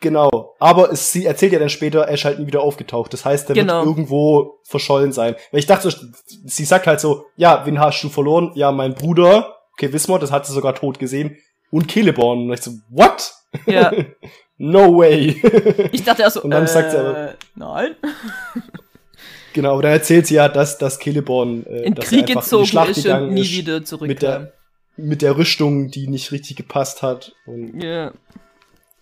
Genau. 0.00 0.54
Aber 0.58 0.90
es, 0.92 1.12
sie 1.12 1.26
erzählt 1.26 1.52
ja 1.52 1.58
dann 1.58 1.68
später, 1.68 2.02
er 2.02 2.14
ist 2.14 2.24
halt 2.24 2.38
nie 2.38 2.46
wieder 2.46 2.62
aufgetaucht. 2.62 3.12
Das 3.12 3.24
heißt, 3.24 3.50
er 3.50 3.54
Genau. 3.54 3.78
wird 3.80 3.86
irgendwo 3.88 4.60
verschollen 4.64 5.12
sein. 5.12 5.34
Weil 5.50 5.58
ich 5.60 5.66
dachte, 5.66 5.90
so, 5.90 5.98
sie 6.46 6.64
sagt 6.64 6.86
halt 6.86 7.00
so, 7.00 7.26
ja, 7.36 7.66
wen 7.66 7.78
hast 7.80 8.02
du 8.02 8.08
verloren? 8.08 8.52
Ja, 8.54 8.72
mein 8.72 8.94
Bruder. 8.94 9.56
Okay, 9.74 9.92
wissen 9.92 10.10
wir, 10.12 10.18
das 10.18 10.30
hat 10.32 10.46
sie 10.46 10.54
sogar 10.54 10.74
tot 10.74 10.98
gesehen. 10.98 11.36
Und 11.70 11.90
Celeborn. 11.90 12.44
Und 12.48 12.52
ich 12.54 12.62
so, 12.62 12.70
what? 12.90 13.32
Ja. 13.66 13.92
no 14.60 14.96
way. 14.98 15.40
Ich 15.92 16.04
dachte 16.04 16.24
also, 16.24 16.42
Und 16.42 16.50
dann 16.50 16.64
äh, 16.64 16.68
sagt 16.68 16.90
sie 16.92 16.98
aber- 16.98 17.34
nein. 17.54 17.96
genau, 19.52 19.72
aber 19.72 19.82
dann 19.82 19.92
erzählt 19.92 20.26
sie 20.26 20.34
ja, 20.34 20.48
dass, 20.48 20.78
dass 20.78 20.98
Celeborn 20.98 21.64
äh, 21.66 21.82
In 21.84 21.94
dass 21.94 22.06
Krieg 22.06 22.20
einfach 22.20 22.28
in 22.30 22.34
die 22.36 22.40
gezogen 22.42 22.66
Schlacht 22.66 22.90
ist 22.96 23.06
und 23.06 23.32
nie 23.34 23.48
wieder 23.50 23.74
mit 23.80 23.88
zurückkam. 23.88 24.18
der, 24.18 24.52
mit 24.96 25.22
der 25.22 25.36
Rüstung, 25.36 25.90
die 25.90 26.08
nicht 26.08 26.30
richtig 26.30 26.56
gepasst 26.56 27.02
hat 27.02 27.32
und 27.46 27.82
Ja. 27.82 28.12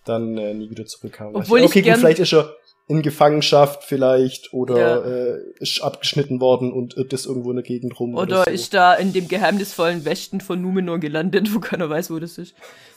dann 0.05 0.37
äh, 0.37 0.53
nie 0.53 0.69
wieder 0.69 0.85
zurückkam. 0.85 1.35
Obwohl 1.35 1.61
okay, 1.63 1.79
ich 1.79 1.85
gut, 1.85 1.97
vielleicht 1.97 2.19
ist 2.19 2.33
er 2.33 2.53
in 2.87 3.01
Gefangenschaft 3.03 3.83
vielleicht 3.83 4.51
oder 4.53 4.79
Ja. 4.79 4.97
äh, 5.35 5.37
ist 5.59 5.81
abgeschnitten 5.83 6.39
worden 6.41 6.71
und 6.73 6.95
irrt 6.97 7.13
das 7.13 7.25
irgendwo 7.27 7.49
in 7.51 7.57
der 7.57 7.63
Gegend 7.63 7.99
rum. 7.99 8.15
Oder 8.15 8.45
so. 8.45 8.49
ist 8.49 8.73
da 8.73 8.93
in 8.95 9.13
dem 9.13 9.27
geheimnisvollen 9.27 10.05
Westen 10.05 10.41
von 10.41 10.59
Numenor 10.61 10.99
gelandet, 10.99 11.53
wo 11.53 11.59
keiner 11.59 11.87
weiß, 11.89 12.09
wo 12.09 12.17
das 12.17 12.37
ist. 12.39 12.55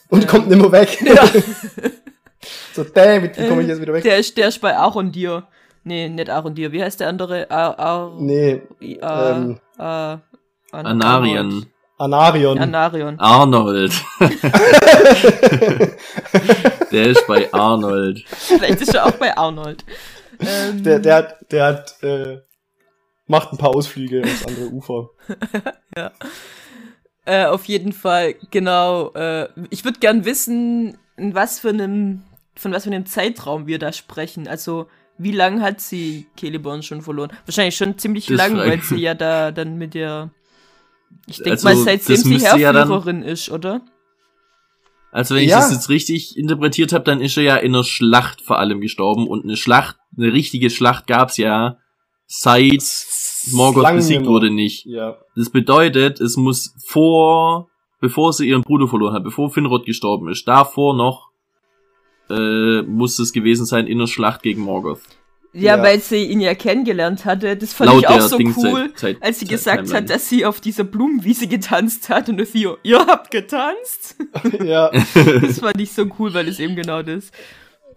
und 0.08 0.26
kommt 0.28 0.48
nimmer 0.48 0.70
weg. 0.72 0.98
Ja. 1.04 1.28
so, 2.72 2.84
damn, 2.84 3.22
wie 3.22 3.48
komme 3.48 3.62
ich 3.62 3.68
jetzt 3.68 3.80
wieder 3.80 3.92
weg? 3.92 4.02
Der 4.02 4.18
ist, 4.18 4.36
der 4.36 4.48
ist 4.48 4.60
bei 4.60 4.76
Arondir. 4.76 5.46
Nee, 5.84 6.08
nicht 6.08 6.30
Arondir. 6.30 6.70
Wie 6.72 6.82
heißt 6.82 7.00
der 7.00 7.08
andere? 7.08 7.50
Ar, 7.50 7.78
Ar, 7.78 8.12
nee, 8.18 8.62
Ar, 9.00 9.36
ähm, 9.36 9.60
Ar, 9.78 10.20
An- 10.70 10.86
Anarion. 10.86 11.66
Anarion. 11.98 12.58
Anarion. 12.58 13.18
Arnold. 13.20 13.92
Der 16.90 17.06
ist 17.06 17.26
bei 17.26 17.52
Arnold. 17.52 18.24
Vielleicht 18.28 18.80
ist 18.80 18.94
er 18.94 19.06
auch 19.06 19.12
bei 19.12 19.36
Arnold. 19.36 19.84
Ähm, 20.40 20.82
der, 20.82 20.98
der 20.98 21.14
hat, 21.14 21.36
der 21.52 21.64
hat, 21.66 22.02
äh, 22.02 22.38
macht 23.26 23.52
ein 23.52 23.58
paar 23.58 23.70
Ausflüge 23.74 24.22
aufs 24.22 24.46
andere 24.46 24.66
Ufer. 24.68 25.10
Äh, 27.24 27.44
auf 27.44 27.66
jeden 27.66 27.92
Fall, 27.92 28.34
genau. 28.50 29.12
Äh, 29.12 29.46
ich 29.70 29.84
würde 29.84 30.00
gern 30.00 30.24
wissen, 30.24 30.98
in 31.16 31.36
was 31.36 31.60
für 31.60 31.68
einem, 31.68 32.24
von 32.54 32.72
was 32.72 32.84
für 32.84 32.90
einem 32.90 33.06
Zeitraum 33.06 33.66
wir 33.66 33.78
da 33.78 33.92
sprechen. 33.92 34.48
Also, 34.48 34.86
wie 35.18 35.32
lang 35.32 35.62
hat 35.62 35.80
sie 35.80 36.26
Celeborn 36.38 36.82
schon 36.82 37.02
verloren? 37.02 37.32
Wahrscheinlich 37.46 37.76
schon 37.76 37.98
ziemlich 37.98 38.26
Das 38.26 38.36
lang, 38.36 38.56
weil 38.56 38.80
sie 38.80 38.96
ja 38.96 39.14
da 39.14 39.50
dann 39.52 39.76
mit 39.78 39.94
der. 39.94 40.30
Ich 41.26 41.36
denke 41.36 41.52
Also, 41.52 41.68
mal, 41.68 41.76
seitdem 41.76 42.16
sie 42.16 42.28
müsste 42.28 42.58
ja 42.58 43.22
ist, 43.22 43.50
oder? 43.50 43.82
Also 45.12 45.34
wenn 45.34 45.44
ich 45.44 45.50
Ja. 45.50 45.58
das 45.58 45.70
jetzt 45.70 45.90
richtig 45.90 46.38
interpretiert 46.38 46.94
habe, 46.94 47.04
dann 47.04 47.20
ist 47.20 47.36
er 47.36 47.42
ja 47.42 47.56
in 47.56 47.74
einer 47.74 47.84
Schlacht 47.84 48.40
vor 48.40 48.58
allem 48.58 48.80
gestorben 48.80 49.28
und 49.28 49.44
eine 49.44 49.58
Schlacht, 49.58 49.96
eine 50.16 50.32
richtige 50.32 50.70
Schlacht 50.70 51.06
gab's 51.06 51.36
ja 51.36 51.76
seit 52.26 52.82
Morgoth 53.52 53.82
Lange 53.82 53.98
besiegt 53.98 54.24
wurde 54.24 54.50
nicht. 54.50 54.86
Ja. 54.86 55.18
Das 55.36 55.50
bedeutet, 55.50 56.18
es 56.20 56.38
muss 56.38 56.74
vor, 56.86 57.68
bevor 58.00 58.32
sie 58.32 58.48
ihren 58.48 58.62
Bruder 58.62 58.88
verloren 58.88 59.14
hat, 59.14 59.24
bevor 59.24 59.50
Finrod 59.50 59.84
gestorben 59.84 60.30
ist, 60.30 60.48
davor 60.48 60.96
noch 60.96 61.31
äh, 62.30 62.82
muss 62.82 63.18
es 63.18 63.32
gewesen 63.32 63.66
sein 63.66 63.86
in 63.86 63.98
der 63.98 64.06
Schlacht 64.06 64.42
gegen 64.42 64.62
Morgoth. 64.62 65.00
Ja, 65.54 65.76
Ja. 65.76 65.82
weil 65.82 66.00
sie 66.00 66.24
ihn 66.24 66.40
ja 66.40 66.54
kennengelernt 66.54 67.26
hatte. 67.26 67.56
Das 67.58 67.74
fand 67.74 67.90
Laut 67.90 68.02
ich 68.04 68.08
auch 68.08 68.20
so 68.22 68.38
Dings- 68.38 68.56
cool, 68.56 68.90
Zeit- 68.94 69.18
als 69.20 69.38
sie 69.38 69.44
Zeit- 69.44 69.50
gesagt 69.50 69.78
Timeline. 69.86 69.98
hat, 69.98 70.10
dass 70.10 70.28
sie 70.30 70.46
auf 70.46 70.60
dieser 70.62 70.84
Blumenwiese 70.84 71.46
getanzt 71.46 72.08
hat 72.08 72.30
und 72.30 72.38
Theo, 72.38 72.78
ihr 72.82 73.00
habt 73.06 73.30
getanzt? 73.30 74.16
ja. 74.64 74.90
Das 74.90 75.58
fand 75.60 75.78
ich 75.78 75.92
so 75.92 76.06
cool, 76.18 76.32
weil 76.32 76.48
es 76.48 76.58
eben 76.58 76.74
genau 76.74 77.02
das. 77.02 77.30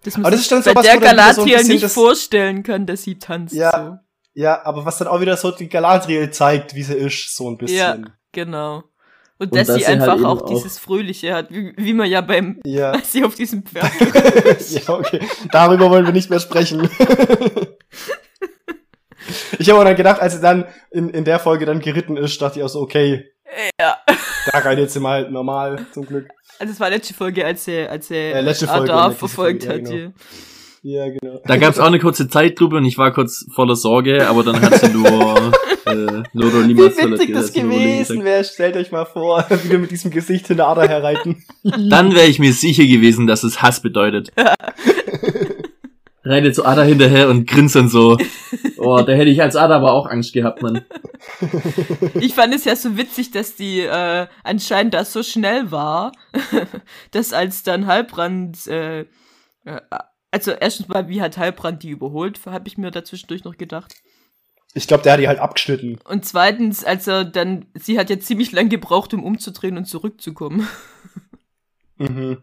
Das 0.02 0.16
man 0.18 0.26
Aber 0.26 0.32
das 0.32 0.40
sich 0.46 0.52
ist 0.52 0.66
dann 0.66 0.74
bei 0.74 0.82
sowas, 0.82 0.86
der 0.86 1.00
wieder 1.46 1.60
so 1.64 1.72
nicht 1.72 1.82
das- 1.84 1.94
vorstellen 1.94 2.62
kann, 2.62 2.84
dass 2.84 3.02
sie 3.04 3.18
tanzt. 3.18 3.54
Ja. 3.54 4.00
Ja, 4.34 4.60
aber 4.66 4.84
was 4.84 4.98
dann 4.98 5.08
auch 5.08 5.22
wieder 5.22 5.38
so 5.38 5.50
die 5.50 5.66
Galadriel 5.70 6.30
zeigt, 6.30 6.74
wie 6.74 6.82
sie 6.82 6.92
ist, 6.94 7.34
so 7.34 7.48
ein 7.48 7.52
so. 7.54 7.56
bisschen. 7.56 7.76
ja, 7.78 7.96
genau. 8.32 8.84
Und, 9.38 9.52
Und 9.52 9.56
dass, 9.58 9.66
dass 9.66 9.76
sie 9.76 9.82
sie 9.82 9.88
halt 9.88 10.00
einfach 10.00 10.16
eben 10.16 10.24
auch 10.26 10.42
auch- 10.42 10.48
dieses 10.48 10.78
Fröhliche 10.78 11.34
hat, 11.34 11.50
wie, 11.50 11.72
wie 11.76 11.92
man 11.92 12.08
ja 12.08 12.22
beim, 12.22 12.60
Ja. 12.64 12.90
als 12.92 13.12
sie 13.12 13.22
auf 13.24 13.34
diesem 13.34 13.64
Pferd 13.64 13.90
ja, 14.70 14.88
okay. 14.94 15.20
Darüber 15.52 15.90
wollen 15.90 16.06
wir 16.06 16.12
nicht 16.12 16.30
mehr 16.30 16.40
sprechen. 16.40 16.88
ich 19.58 19.68
habe 19.70 19.80
auch 19.80 19.84
dann 19.84 19.96
gedacht, 19.96 20.20
als 20.20 20.34
sie 20.34 20.40
dann 20.40 20.64
in, 20.90 21.10
in 21.10 21.24
der 21.24 21.38
Folge 21.38 21.66
dann 21.66 21.80
geritten 21.80 22.16
ist, 22.16 22.40
dachte 22.40 22.58
ich 22.60 22.64
auch 22.64 22.68
so, 22.68 22.80
okay, 22.80 23.24
Ja. 23.80 23.98
da 24.52 24.58
rein 24.58 24.78
jetzt 24.78 24.98
mal 24.98 25.22
halt 25.22 25.30
normal, 25.32 25.86
zum 25.92 26.06
Glück. 26.06 26.28
Also 26.58 26.72
es 26.72 26.80
war 26.80 26.88
letzte 26.90 27.12
Folge, 27.14 27.44
als 27.44 27.68
er, 27.68 27.90
als 27.90 28.10
er 28.10 28.36
Äh, 28.36 28.40
letzte 28.40 28.66
Folge, 28.66 28.92
Adar 28.92 29.08
letzte 29.08 29.18
verfolgt 29.18 29.64
Folge, 29.64 29.82
hat. 29.84 29.90
ja, 29.90 29.94
hier. 29.96 30.12
Ja, 30.88 31.08
genau. 31.08 31.40
Da 31.44 31.56
gab's 31.56 31.80
auch 31.80 31.88
eine 31.88 31.98
kurze 31.98 32.28
Zeitlupe 32.28 32.76
und 32.76 32.84
ich 32.84 32.96
war 32.96 33.12
kurz 33.12 33.44
voller 33.52 33.74
Sorge, 33.74 34.28
aber 34.28 34.44
dann 34.44 34.60
hat 34.60 34.78
sie 34.78 34.88
nur 34.92 35.52
äh, 35.84 36.22
Loro 36.32 36.62
Wie 36.62 36.74
Limas 36.74 36.96
witzig 36.96 37.32
das 37.32 37.52
gewesen 37.52 38.22
wäre, 38.22 38.44
stellt 38.44 38.76
euch 38.76 38.92
mal 38.92 39.04
vor, 39.04 39.44
wieder 39.64 39.78
mit 39.78 39.90
diesem 39.90 40.12
Gesicht 40.12 40.46
hinter 40.46 40.68
Ader 40.68 40.86
herreiten. 40.86 41.44
Dann 41.64 42.14
wäre 42.14 42.28
ich 42.28 42.38
mir 42.38 42.52
sicher 42.52 42.84
gewesen, 42.84 43.26
dass 43.26 43.42
es 43.42 43.62
Hass 43.62 43.80
bedeutet. 43.80 44.30
Reitet 46.22 46.54
so 46.54 46.64
Ada 46.64 46.84
hinterher 46.84 47.30
und 47.30 47.48
grinst 47.48 47.74
dann 47.74 47.88
so. 47.88 48.16
Oh, 48.78 49.00
da 49.00 49.12
hätte 49.12 49.30
ich 49.30 49.42
als 49.42 49.56
Ada 49.56 49.76
aber 49.76 49.92
auch 49.92 50.06
Angst 50.06 50.32
gehabt, 50.32 50.62
Mann. 50.62 50.84
Ich 52.14 52.34
fand 52.34 52.54
es 52.54 52.64
ja 52.64 52.76
so 52.76 52.96
witzig, 52.96 53.32
dass 53.32 53.56
die 53.56 53.80
äh, 53.80 54.26
anscheinend 54.44 54.94
das 54.94 55.12
so 55.12 55.24
schnell 55.24 55.70
war, 55.72 56.12
dass 57.10 57.32
als 57.32 57.64
dann 57.64 57.86
Halbrand, 57.86 58.66
äh, 58.66 59.00
äh, 59.64 59.80
also 60.30 60.52
erstens 60.52 60.88
mal, 60.88 61.08
wie 61.08 61.22
hat 61.22 61.38
Halbrand 61.38 61.82
die 61.82 61.90
überholt, 61.90 62.40
habe 62.46 62.68
ich 62.68 62.78
mir 62.78 62.90
dazwischendurch 62.90 63.44
noch 63.44 63.56
gedacht. 63.56 63.94
Ich 64.74 64.86
glaube, 64.86 65.02
der 65.02 65.14
hat 65.14 65.20
die 65.20 65.28
halt 65.28 65.38
abgeschnitten. 65.38 65.98
Und 66.04 66.26
zweitens, 66.26 66.84
als 66.84 67.06
er 67.06 67.24
dann, 67.24 67.66
sie 67.74 67.98
hat 67.98 68.10
ja 68.10 68.18
ziemlich 68.20 68.52
lang 68.52 68.68
gebraucht, 68.68 69.14
um 69.14 69.24
umzudrehen 69.24 69.76
und 69.78 69.86
zurückzukommen. 69.86 70.66
Mhm. 71.98 72.42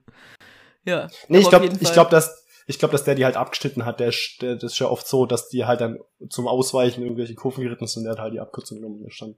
ja. 0.83 1.09
Nee, 1.27 1.37
ich 1.37 1.49
glaube, 1.49 1.67
ich 1.79 1.93
glaube, 1.93 2.09
dass 2.09 2.43
ich 2.65 2.79
glaube, 2.79 2.93
dass 2.93 3.03
der 3.03 3.13
die 3.13 3.23
halt 3.23 3.35
abgeschnitten 3.35 3.85
hat. 3.85 3.99
Der, 3.99 4.07
ist- 4.07 4.41
der 4.41 4.55
das 4.55 4.73
ist 4.73 4.79
ja 4.79 4.87
oft 4.87 5.07
so, 5.07 5.27
dass 5.27 5.49
die 5.49 5.65
halt 5.65 5.79
dann 5.81 5.99
zum 6.29 6.47
Ausweichen 6.47 7.03
irgendwelche 7.03 7.35
Kurven 7.35 7.63
geritten 7.63 7.85
sind 7.85 7.99
und 7.99 8.03
der 8.05 8.13
hat 8.13 8.19
halt 8.19 8.33
die 8.33 8.39
Abkürzung 8.39 8.79
genommen 8.79 9.01
und 9.01 9.07
ist 9.11 9.21
dann 9.21 9.35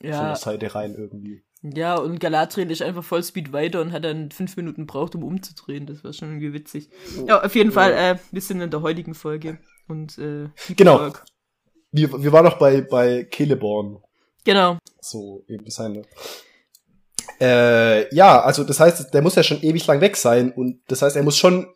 von 0.00 0.10
ja, 0.10 0.26
der 0.26 0.34
Seite 0.36 0.74
rein 0.74 0.94
irgendwie. 0.96 1.44
Ja, 1.62 1.96
und 1.96 2.20
Galadriel 2.20 2.70
ist 2.70 2.82
einfach 2.82 3.02
Vollspeed 3.02 3.52
weiter 3.52 3.80
und 3.80 3.92
hat 3.92 4.04
dann 4.04 4.30
fünf 4.30 4.56
Minuten 4.56 4.82
gebraucht, 4.82 5.14
um 5.14 5.24
umzudrehen. 5.24 5.86
Das 5.86 6.04
war 6.04 6.12
schon 6.12 6.28
irgendwie 6.28 6.52
witzig. 6.52 6.90
Ja, 7.26 7.42
auf 7.42 7.54
jeden 7.54 7.72
Fall, 7.72 7.92
äh, 7.92 8.18
wir 8.30 8.40
sind 8.40 8.60
in 8.60 8.70
der 8.70 8.82
heutigen 8.82 9.14
Folge. 9.14 9.58
Und, 9.88 10.18
äh, 10.18 10.48
Genau. 10.76 11.12
Wir, 11.92 12.12
wir 12.22 12.32
waren 12.32 12.44
noch 12.44 12.58
bei, 12.58 12.82
bei 12.82 13.26
Celeborn. 13.32 14.02
Genau. 14.44 14.78
So 15.00 15.44
eben 15.48 15.68
seine. 15.70 16.02
Äh, 17.40 18.14
ja, 18.14 18.40
also 18.40 18.64
das 18.64 18.80
heißt, 18.80 19.12
der 19.12 19.22
muss 19.22 19.34
ja 19.34 19.42
schon 19.42 19.62
ewig 19.62 19.86
lang 19.86 20.00
weg 20.00 20.16
sein 20.16 20.52
und 20.52 20.80
das 20.88 21.02
heißt, 21.02 21.16
er 21.16 21.22
muss 21.22 21.36
schon 21.36 21.66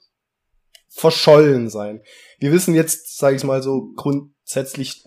verschollen 0.89 1.69
sein. 1.69 2.03
Wir 2.39 2.53
wissen 2.53 2.75
jetzt, 2.75 3.19
sage 3.19 3.37
ich 3.37 3.45
mal 3.45 3.63
so, 3.63 3.93
grundsätzlich 3.97 5.05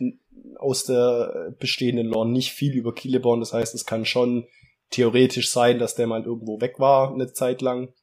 aus 0.57 0.85
der 0.85 1.55
bestehenden 1.59 2.07
Lore 2.07 2.29
nicht 2.29 2.51
viel 2.51 2.73
über 2.73 2.93
Celeborn. 2.95 3.39
Das 3.39 3.53
heißt, 3.53 3.75
es 3.75 3.85
kann 3.85 4.05
schon 4.05 4.47
theoretisch 4.93 5.49
sein, 5.49 5.79
dass 5.79 5.95
der 5.95 6.07
mal 6.07 6.23
irgendwo 6.23 6.61
weg 6.61 6.79
war 6.79 7.13
eine 7.13 7.31
Zeit 7.33 7.61
lang. 7.61 7.93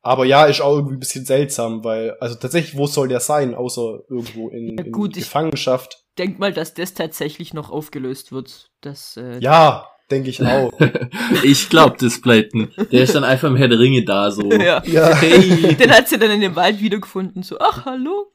Aber 0.00 0.24
ja, 0.24 0.46
ist 0.46 0.60
auch 0.60 0.76
irgendwie 0.76 0.94
ein 0.96 1.00
bisschen 1.00 1.24
seltsam, 1.26 1.84
weil, 1.84 2.12
also 2.20 2.34
tatsächlich, 2.36 2.76
wo 2.78 2.86
soll 2.86 3.08
der 3.08 3.20
sein, 3.20 3.54
außer 3.54 4.00
irgendwo 4.08 4.48
in, 4.48 4.78
Ja, 4.78 4.84
in 4.84 4.92
gut, 4.92 5.16
ich- 5.16 5.24
Gefangenschaft? 5.24 6.04
Denk 6.16 6.38
mal, 6.38 6.52
dass 6.52 6.74
das 6.74 6.94
tatsächlich 6.94 7.54
noch 7.54 7.70
aufgelöst 7.70 8.32
wird. 8.32 8.70
Das, 8.80 9.16
äh, 9.16 9.38
Ja, 9.40 9.86
denke 10.10 10.30
ich 10.30 10.42
auch. 10.42 10.72
Ich 11.44 11.68
glaub, 11.68 11.98
das 11.98 12.20
bleibt 12.20 12.54
ein. 12.54 12.72
Der 12.90 13.02
ist 13.02 13.14
dann 13.14 13.22
einfach 13.24 13.48
im 13.48 13.56
Herr 13.56 13.68
der 13.68 13.78
Ringe 13.78 14.04
da, 14.04 14.30
so. 14.30 14.42
ja. 14.50 14.82
ja. 14.84 15.14
Hey. 15.14 15.74
Den 15.76 15.90
hat 15.92 16.08
sie 16.08 16.18
dann 16.18 16.30
in 16.30 16.40
dem 16.40 16.56
Wald 16.56 16.80
wiedergefunden. 16.80 17.42
So, 17.42 17.58
ach, 17.60 17.84
hallo. 17.84 18.32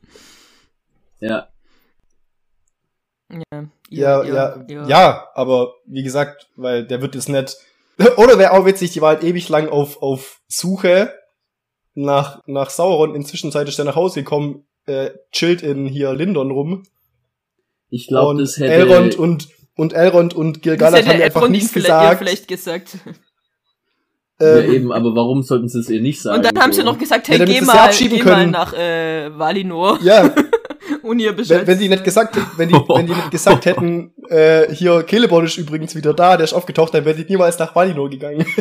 Ja. 1.19 1.48
Ja, 3.89 4.24
Ja, 4.24 4.24
ja, 4.67 4.88
ja, 4.88 5.28
aber 5.34 5.74
wie 5.86 6.04
gesagt, 6.04 6.48
weil 6.56 6.86
der 6.86 7.02
wird 7.02 7.15
jetzt 7.15 7.30
nicht. 7.30 7.58
Oder 8.17 8.39
wäre 8.39 8.52
auch 8.52 8.65
witzig, 8.65 8.91
die 8.91 9.02
war 9.02 9.10
halt 9.10 9.24
ewig 9.24 9.50
lang 9.50 9.69
auf, 9.69 10.02
auf 10.02 10.41
Suche 10.48 11.13
nach, 11.93 12.41
nach 12.48 12.69
Sauron. 12.69 13.15
Inzwischen 13.15 13.52
ist 13.52 13.78
der 13.78 13.86
nach 13.86 13.96
Hause 13.96 14.22
gekommen, 14.22 14.65
äh, 14.86 15.12
chillt 15.32 15.62
in 15.62 15.86
hier 15.86 16.13
Lindon 16.13 16.52
rum. 16.52 16.84
Ich 17.89 18.08
glaube, 18.08 18.39
das 18.39 18.58
hätte. 18.58 18.74
Elrond 18.74 19.15
und, 19.15 19.50
und 19.76 19.93
Elrond 19.93 20.34
und 20.34 20.62
Gil-galad 20.63 21.06
haben 21.06 21.22
einfach 21.22 21.41
Elrond 21.41 21.52
nichts 21.52 21.72
vielleicht, 21.72 21.88
gesagt. 21.88 22.17
vielleicht 22.19 22.48
gesagt. 22.48 22.98
ja, 24.39 24.58
Ähm, 24.58 24.74
eben, 24.74 24.91
aber 24.91 25.15
warum 25.15 25.43
sollten 25.43 25.69
sie 25.69 25.80
es 25.80 25.89
ihr 25.89 26.02
nicht 26.02 26.22
sagen? 26.22 26.38
Und 26.38 26.46
dann 26.46 26.60
haben 26.62 26.74
so? 26.74 26.82
sie 26.82 26.86
noch 26.86 26.98
gesagt, 26.98 27.28
Ja, 27.28 27.34
hey, 27.34 27.39
damit 27.39 27.60
geh 27.60 27.62
mal, 27.62 27.91
geh 27.91 28.24
mal 28.24 28.48
nach 28.48 28.74
äh, 28.74 29.38
Valinor 29.38 30.00
ja. 30.02 30.34
wenn, 31.03 31.67
wenn 31.67 31.79
die 31.79 31.89
nicht 31.89 32.03
gesagt, 32.03 32.37
wenn 32.57 32.69
die, 32.69 32.73
wenn 32.75 33.05
die 33.05 33.13
nicht 33.13 33.31
gesagt 33.31 33.65
hätten, 33.65 34.13
äh, 34.29 34.73
hier 34.73 35.05
Celeborn 35.07 35.45
ist 35.45 35.57
übrigens 35.57 35.95
wieder 35.95 36.13
da, 36.13 36.37
der 36.37 36.45
ist 36.45 36.53
aufgetaucht, 36.53 36.93
dann 36.93 37.05
wäre 37.05 37.15
die 37.15 37.25
niemals 37.29 37.59
nach 37.59 37.75
Valinor 37.75 38.09
gegangen. 38.09 38.45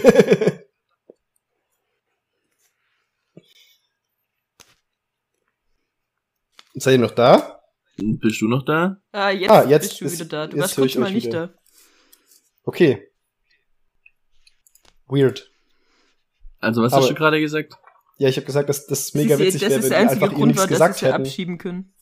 Seid 6.74 6.94
ihr 6.94 6.98
noch 6.98 7.11
da? 7.12 7.61
Bist 7.96 8.40
du 8.40 8.48
noch 8.48 8.64
da? 8.64 8.96
ah, 9.12 9.31
jetzt, 9.31 9.50
Ah, 9.50 9.64
jetzt 9.68 9.88
bist 9.88 10.00
du 10.00 10.05
ist- 10.07 10.14
wieder 10.14 10.24
da. 10.28 10.46
Du 10.46 10.59
warst 10.59 10.74
kurz 10.76 10.94
mal 10.96 11.11
nicht 11.12 11.26
wieder. 11.26 11.48
da. 11.48 11.55
Okay. 12.64 13.09
Weird. 15.07 15.50
Also, 16.61 16.83
was 16.83 16.92
Aber- 16.92 17.02
hast 17.02 17.11
du 17.11 17.14
gerade 17.14 17.40
gesagt? 17.40 17.74
Ja, 18.18 18.28
ich 18.28 18.37
habe 18.37 18.46
gesagt, 18.46 18.68
dass 18.68 18.87
das 18.87 19.14
mega 19.14 19.38
witzig 19.38 19.61
das 19.61 19.70
wäre, 19.70 19.81
ist 19.81 19.83
wenn 19.85 19.90
der 19.90 19.98
die 19.98 20.02
einzige 20.05 20.22
einfach 20.24 20.33
ihr 20.33 20.37
Grund 20.38 20.46
nichts 20.48 20.61
war, 20.62 20.68
gesagt 20.68 21.02
hätten. 21.02 21.14
abschieben 21.14 21.59
können. 21.59 21.92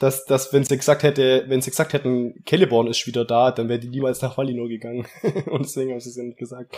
Dass, 0.00 0.24
dass 0.24 0.52
wenn 0.52 0.64
sie 0.64 0.78
gesagt 0.78 1.02
hätte, 1.02 1.44
wenn 1.46 1.60
sie 1.60 1.70
gesagt 1.70 1.92
hätten, 1.92 2.42
Celeborn 2.48 2.88
ist 2.88 3.06
wieder 3.06 3.26
da, 3.26 3.52
dann 3.52 3.68
wäre 3.68 3.78
die 3.78 3.90
niemals 3.90 4.22
nach 4.22 4.36
Valinor 4.36 4.68
gegangen. 4.68 5.06
Und 5.46 5.66
deswegen 5.66 5.92
haben 5.92 6.00
sie 6.00 6.08
es 6.08 6.16
ja 6.16 6.24
nicht 6.24 6.38
gesagt. 6.38 6.74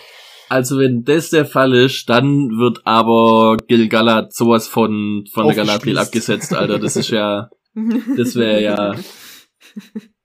Also, 0.49 0.79
wenn 0.79 1.05
das 1.05 1.31
der 1.31 1.47
Fall 1.47 1.73
ist, 1.73 2.11
dann 2.11 2.59
wird 2.59 2.81
aber 2.85 3.57
Gil-galad 3.69 4.35
sowas 4.35 4.67
von, 4.67 5.25
von 5.33 5.47
der 5.47 5.55
Galadriel 5.55 5.99
abgesetzt, 5.99 6.53
Alter. 6.53 6.79
Das 6.79 6.97
ist 6.97 7.11
ja, 7.11 7.49
das 8.17 8.35
wäre 8.35 8.61
ja, 8.61 8.97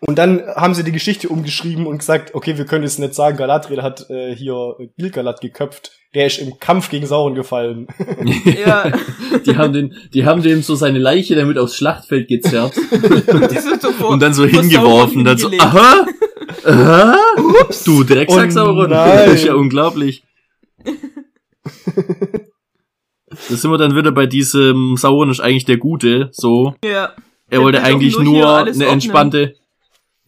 Und 0.00 0.16
dann 0.16 0.42
haben 0.56 0.72
sie 0.72 0.82
die 0.82 0.92
Geschichte 0.92 1.28
umgeschrieben 1.28 1.86
und 1.86 1.98
gesagt, 1.98 2.34
okay, 2.34 2.56
wir 2.56 2.64
können 2.64 2.84
jetzt 2.84 2.98
nicht 2.98 3.14
sagen, 3.14 3.36
Galadriel 3.36 3.82
hat 3.82 4.08
äh, 4.08 4.34
hier 4.34 4.76
Gil-galad 4.96 5.42
geköpft. 5.42 5.92
Der 6.14 6.26
ist 6.26 6.38
im 6.38 6.58
Kampf 6.58 6.88
gegen 6.88 7.06
Sauron 7.06 7.34
gefallen. 7.34 7.86
ja. 8.44 8.90
die 9.46 9.56
haben 9.56 9.72
den, 9.72 9.94
die 10.14 10.24
haben 10.24 10.42
dem 10.42 10.62
so 10.62 10.74
seine 10.74 10.98
Leiche 10.98 11.36
damit 11.36 11.58
aufs 11.58 11.76
Schlachtfeld 11.76 12.28
gezerrt 12.28 12.74
so 12.74 14.06
und 14.06 14.20
dann 14.20 14.34
so 14.34 14.44
hingeworfen, 14.44 15.24
dann 15.24 15.38
so, 15.38 15.50
aha, 15.58 16.06
aha, 16.64 17.16
du 17.84 18.02
Drecksack 18.02 18.48
Oh 18.48 18.50
Sauron, 18.50 18.90
nein. 18.90 19.26
das 19.26 19.34
ist 19.34 19.44
ja 19.44 19.54
unglaublich. 19.54 20.24
Da 23.48 23.56
sind 23.56 23.70
wir 23.70 23.78
dann 23.78 23.94
wieder 23.94 24.10
bei 24.10 24.26
diesem 24.26 24.96
Sauron 24.96 25.30
ist 25.30 25.40
eigentlich 25.40 25.66
der 25.66 25.76
Gute, 25.76 26.30
so. 26.32 26.74
Ja. 26.84 27.12
Er 27.50 27.62
wollte 27.62 27.82
eigentlich 27.82 28.14
nur 28.14 28.24
nur, 28.24 28.56
eine 28.56 28.70
ordnen. 28.70 28.88
entspannte, 28.88 29.54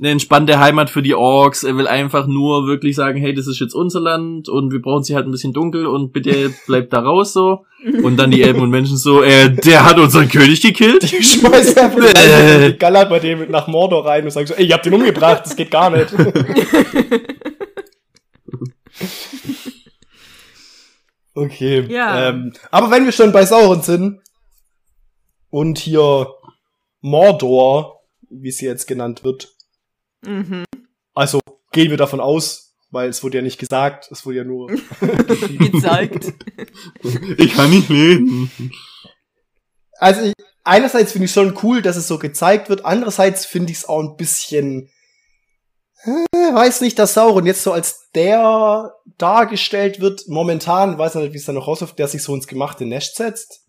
eine 0.02 0.10
entspannte 0.10 0.58
Heimat 0.58 0.90
für 0.90 1.00
die 1.00 1.14
Orks. 1.14 1.62
Er 1.62 1.76
will 1.76 1.86
einfach 1.86 2.26
nur 2.26 2.66
wirklich 2.66 2.96
sagen, 2.96 3.20
hey, 3.20 3.32
das 3.32 3.46
ist 3.46 3.60
jetzt 3.60 3.72
unser 3.72 4.00
Land 4.00 4.48
und 4.48 4.72
wir 4.72 4.82
brauchen 4.82 5.04
sie 5.04 5.14
halt 5.14 5.26
ein 5.26 5.30
bisschen 5.30 5.52
dunkel 5.52 5.86
und 5.86 6.12
bitte 6.12 6.52
bleibt 6.66 6.92
da 6.92 6.98
raus 6.98 7.32
so. 7.32 7.64
Und 8.02 8.16
dann 8.16 8.32
die 8.32 8.42
Elben 8.42 8.60
und 8.60 8.70
Menschen 8.70 8.96
so, 8.96 9.22
äh, 9.22 9.50
der 9.50 9.84
hat 9.84 9.98
unseren 9.98 10.28
König 10.28 10.60
gekillt. 10.60 11.02
Die 11.02 11.22
schmeißen 11.22 11.78
einfach 11.78 12.00
Äh. 12.16 12.72
Galad 12.78 13.10
bei 13.10 13.20
dem 13.20 13.48
nach 13.50 13.68
Mordor 13.68 14.04
rein 14.04 14.24
und 14.24 14.30
sagen 14.30 14.48
so, 14.48 14.54
ey, 14.54 14.66
ihr 14.66 14.74
habt 14.74 14.86
den 14.86 14.94
umgebracht, 14.94 15.42
das 15.44 15.54
geht 15.54 15.70
gar 15.70 15.90
nicht. 15.90 16.12
okay. 21.34 21.86
Ja. 21.88 22.28
Ähm, 22.28 22.52
aber 22.72 22.90
wenn 22.90 23.04
wir 23.04 23.12
schon 23.12 23.30
bei 23.30 23.46
Sauron 23.46 23.82
sind 23.82 24.20
und 25.50 25.78
hier 25.78 26.26
Mordor, 27.00 28.00
wie 28.30 28.50
sie 28.50 28.66
jetzt 28.66 28.86
genannt 28.86 29.22
wird, 29.22 29.52
Mhm. 30.24 30.64
also 31.14 31.40
gehen 31.72 31.90
wir 31.90 31.96
davon 31.96 32.20
aus, 32.20 32.74
weil 32.90 33.08
es 33.08 33.22
wurde 33.22 33.38
ja 33.38 33.42
nicht 33.42 33.58
gesagt, 33.58 34.08
es 34.10 34.24
wurde 34.24 34.38
ja 34.38 34.44
nur 34.44 34.68
Gezeigt. 35.58 36.32
Ich 37.38 37.54
kann 37.54 37.70
nicht 37.70 37.88
lesen. 37.88 38.50
Also 39.98 40.22
ich, 40.22 40.34
einerseits 40.64 41.12
finde 41.12 41.26
ich 41.26 41.32
schon 41.32 41.58
cool, 41.62 41.82
dass 41.82 41.96
es 41.96 42.06
so 42.06 42.18
gezeigt 42.18 42.68
wird, 42.68 42.84
andererseits 42.84 43.46
finde 43.46 43.72
ich 43.72 43.78
es 43.78 43.88
auch 43.88 44.00
ein 44.00 44.16
bisschen, 44.16 44.90
äh, 46.04 46.36
weiß 46.54 46.82
nicht, 46.82 46.98
dass 46.98 47.14
Sauron 47.14 47.46
jetzt 47.46 47.62
so 47.62 47.72
als 47.72 48.10
der 48.14 48.92
dargestellt 49.18 50.00
wird, 50.00 50.28
momentan, 50.28 50.98
weiß 50.98 51.14
nicht, 51.16 51.32
wie 51.32 51.38
es 51.38 51.44
da 51.44 51.52
noch 51.52 51.68
rausläuft, 51.68 51.98
der 51.98 52.08
sich 52.08 52.22
so 52.22 52.34
ins 52.34 52.46
gemachte 52.46 52.84
Nest 52.84 53.16
setzt. 53.16 53.61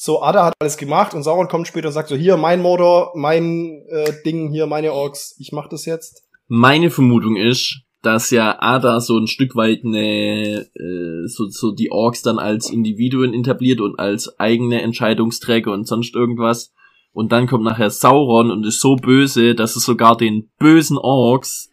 So, 0.00 0.22
Ada 0.22 0.44
hat 0.44 0.54
alles 0.60 0.76
gemacht 0.76 1.12
und 1.12 1.24
Sauron 1.24 1.48
kommt 1.48 1.66
später 1.66 1.88
und 1.88 1.92
sagt 1.92 2.08
so, 2.08 2.14
hier, 2.14 2.36
mein 2.36 2.62
Mordor, 2.62 3.10
mein 3.16 3.82
äh, 3.88 4.12
Ding, 4.24 4.48
hier, 4.48 4.68
meine 4.68 4.92
Orks, 4.92 5.34
ich 5.40 5.50
mach 5.50 5.68
das 5.68 5.86
jetzt. 5.86 6.22
Meine 6.46 6.90
Vermutung 6.90 7.34
ist, 7.34 7.80
dass 8.00 8.30
ja 8.30 8.62
Ada 8.62 9.00
so 9.00 9.18
ein 9.18 9.26
Stück 9.26 9.56
weit 9.56 9.84
eine, 9.84 10.68
äh, 10.72 11.26
so, 11.26 11.48
so 11.48 11.72
die 11.72 11.90
Orks 11.90 12.22
dann 12.22 12.38
als 12.38 12.70
Individuen 12.70 13.34
etabliert 13.34 13.80
und 13.80 13.98
als 13.98 14.38
eigene 14.38 14.82
Entscheidungsträger 14.82 15.72
und 15.72 15.88
sonst 15.88 16.14
irgendwas. 16.14 16.72
Und 17.12 17.32
dann 17.32 17.48
kommt 17.48 17.64
nachher 17.64 17.90
Sauron 17.90 18.52
und 18.52 18.64
ist 18.64 18.80
so 18.80 18.94
böse, 18.94 19.56
dass 19.56 19.74
es 19.74 19.84
sogar 19.84 20.16
den 20.16 20.48
bösen 20.60 20.96
Orks, 20.96 21.72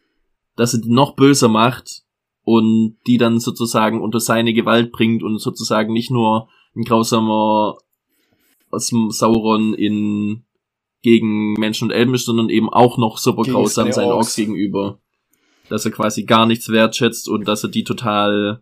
dass 0.55 0.73
er 0.73 0.82
die 0.82 0.91
noch 0.91 1.15
böser 1.15 1.47
macht 1.47 2.01
und 2.41 2.97
die 3.05 3.19
dann 3.19 3.39
sozusagen 3.39 4.01
unter 4.01 4.19
seine 4.19 4.53
Gewalt 4.53 4.91
bringt 4.91 5.21
und 5.21 5.38
sozusagen 5.38 5.93
nicht 5.93 6.09
nur 6.09 6.47
ein 6.76 6.86
grausamer 6.86 7.78
aus 8.76 8.88
dem 8.88 9.11
Sauron 9.11 9.73
in 9.73 10.43
gegen 11.01 11.53
Menschen 11.53 11.86
und 11.86 11.91
Elben 11.91 12.15
ist, 12.15 12.26
sondern 12.26 12.49
eben 12.49 12.67
auch 12.67 12.97
noch 12.97 13.19
super 13.19 13.43
Gegen 13.43 13.53
grausam 13.53 13.86
seine 13.86 13.93
seinen 13.93 14.05
Orks. 14.05 14.28
Orks 14.28 14.36
gegenüber. 14.36 14.99
Dass 15.69 15.86
er 15.86 15.91
quasi 15.91 16.23
gar 16.23 16.47
nichts 16.47 16.69
wertschätzt 16.69 17.30
und 17.30 17.47
dass 17.47 17.63
er 17.63 17.69
die 17.69 17.84
total, 17.84 18.61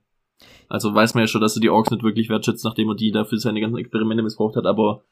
also 0.68 0.94
weiß 0.94 1.14
man 1.14 1.24
ja 1.24 1.28
schon, 1.28 1.40
dass 1.40 1.56
er 1.56 1.62
die 1.62 1.70
Orks 1.70 1.90
nicht 1.92 2.04
wirklich 2.04 2.28
wertschätzt, 2.28 2.66
nachdem 2.66 2.90
er 2.90 2.96
die 2.96 3.12
dafür 3.12 3.40
seine 3.40 3.62
ganzen 3.62 3.78
Experimente 3.78 4.24
missbraucht 4.24 4.58
hat, 4.58 4.66
aber 4.66 5.04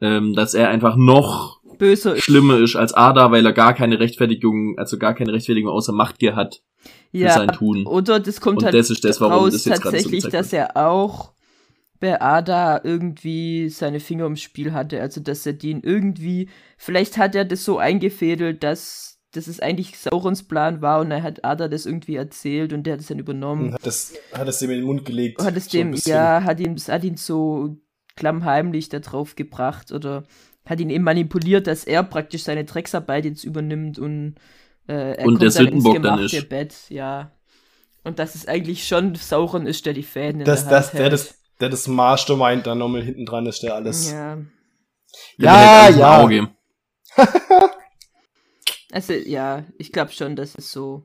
ähm, 0.00 0.34
dass 0.34 0.54
er 0.54 0.68
einfach 0.68 0.96
noch 0.96 1.60
Böser 1.78 2.16
ist. 2.16 2.24
schlimmer 2.24 2.58
ist 2.58 2.74
als 2.74 2.92
Ada, 2.92 3.30
weil 3.30 3.46
er 3.46 3.52
gar 3.52 3.74
keine 3.74 4.00
Rechtfertigung, 4.00 4.76
also 4.76 4.98
gar 4.98 5.14
keine 5.14 5.32
Rechtfertigung 5.32 5.70
außer 5.70 5.92
Machtgier 5.92 6.34
hat 6.34 6.62
für 7.12 7.18
Ja, 7.18 7.34
sein 7.34 7.48
Tun. 7.50 7.86
oder 7.86 8.18
das 8.18 8.40
kommt 8.40 8.58
Und 8.58 8.64
halt 8.64 8.74
das 8.74 8.90
ist 8.90 9.04
das, 9.04 9.20
warum 9.20 9.44
raus 9.44 9.52
das 9.52 9.64
jetzt 9.64 9.76
so 9.76 9.82
tatsächlich, 9.90 10.24
gezeigt 10.24 10.34
dass 10.34 10.52
er 10.52 10.76
auch 10.76 11.32
bei 12.00 12.20
Ada 12.20 12.80
irgendwie 12.82 13.68
seine 13.68 14.00
Finger 14.00 14.26
im 14.26 14.36
Spiel 14.36 14.72
hatte. 14.72 15.00
Also, 15.00 15.20
dass 15.20 15.44
er 15.46 15.52
den 15.52 15.82
irgendwie, 15.82 16.48
vielleicht 16.76 17.18
hat 17.18 17.34
er 17.34 17.44
das 17.44 17.64
so 17.64 17.78
eingefädelt, 17.78 18.62
dass, 18.62 19.20
dass 19.32 19.46
es 19.46 19.60
eigentlich 19.60 19.98
Saurons 19.98 20.42
Plan 20.42 20.80
war 20.80 21.00
und 21.00 21.10
er 21.10 21.22
hat 21.22 21.44
Ada 21.44 21.68
das 21.68 21.86
irgendwie 21.86 22.16
erzählt 22.16 22.72
und 22.72 22.84
der 22.84 22.94
hat 22.94 23.00
es 23.00 23.08
dann 23.08 23.18
übernommen. 23.18 23.66
Und 23.66 23.74
hat 23.74 23.86
das, 23.86 24.14
hat 24.32 24.48
es 24.48 24.58
dem 24.58 24.70
in 24.70 24.78
den 24.78 24.86
Mund 24.86 25.04
gelegt. 25.04 25.42
Hat 25.42 25.56
es 25.56 25.66
so 25.66 25.70
dem, 25.78 25.90
bisschen. 25.92 26.12
ja, 26.14 26.42
hat 26.42 26.58
ihn, 26.58 26.76
hat 26.76 27.04
ihn 27.04 27.16
so 27.16 27.76
klammheimlich 28.16 28.88
da 28.88 28.98
drauf 28.98 29.36
gebracht 29.36 29.92
oder 29.92 30.24
hat 30.64 30.80
ihn 30.80 30.90
eben 30.90 31.04
manipuliert, 31.04 31.66
dass 31.66 31.84
er 31.84 32.02
praktisch 32.02 32.44
seine 32.44 32.64
Drecksarbeit 32.64 33.24
jetzt 33.24 33.44
übernimmt 33.44 33.98
und 33.98 34.36
äh, 34.88 35.16
er 35.16 35.26
Und 35.26 35.38
kommt 35.38 35.42
der 35.42 35.50
dann 35.50 35.68
ins 35.68 35.84
dann 35.84 35.92
gemachte 35.94 36.36
ist. 36.38 36.48
Bett, 36.48 36.74
ja. 36.88 37.32
Und 38.04 38.18
dass 38.18 38.34
es 38.34 38.48
eigentlich 38.48 38.86
schon 38.86 39.14
Sauron 39.14 39.66
ist, 39.66 39.84
der 39.84 39.92
die 39.92 40.02
Fäden 40.02 40.40
in 40.40 40.46
Das, 40.46 40.66
der 40.66 40.70
Hand 40.70 40.84
das, 40.84 40.90
der 40.92 41.00
hält. 41.02 41.12
das, 41.12 41.39
der 41.60 41.68
das 41.68 41.86
Mastermind 41.86 42.66
dann 42.66 42.78
nochmal 42.78 43.02
hinten 43.02 43.26
dran 43.26 43.46
ist, 43.46 43.62
der 43.62 43.74
alles. 43.74 44.10
Ja, 44.10 44.38
Der 45.38 45.52
Ja, 45.52 45.88
ja. 45.88 46.18
Auge. 46.20 46.48
also 48.92 49.12
ja, 49.12 49.66
ich 49.78 49.92
glaube 49.92 50.12
schon, 50.12 50.36
dass 50.36 50.54
es 50.56 50.72
so, 50.72 51.04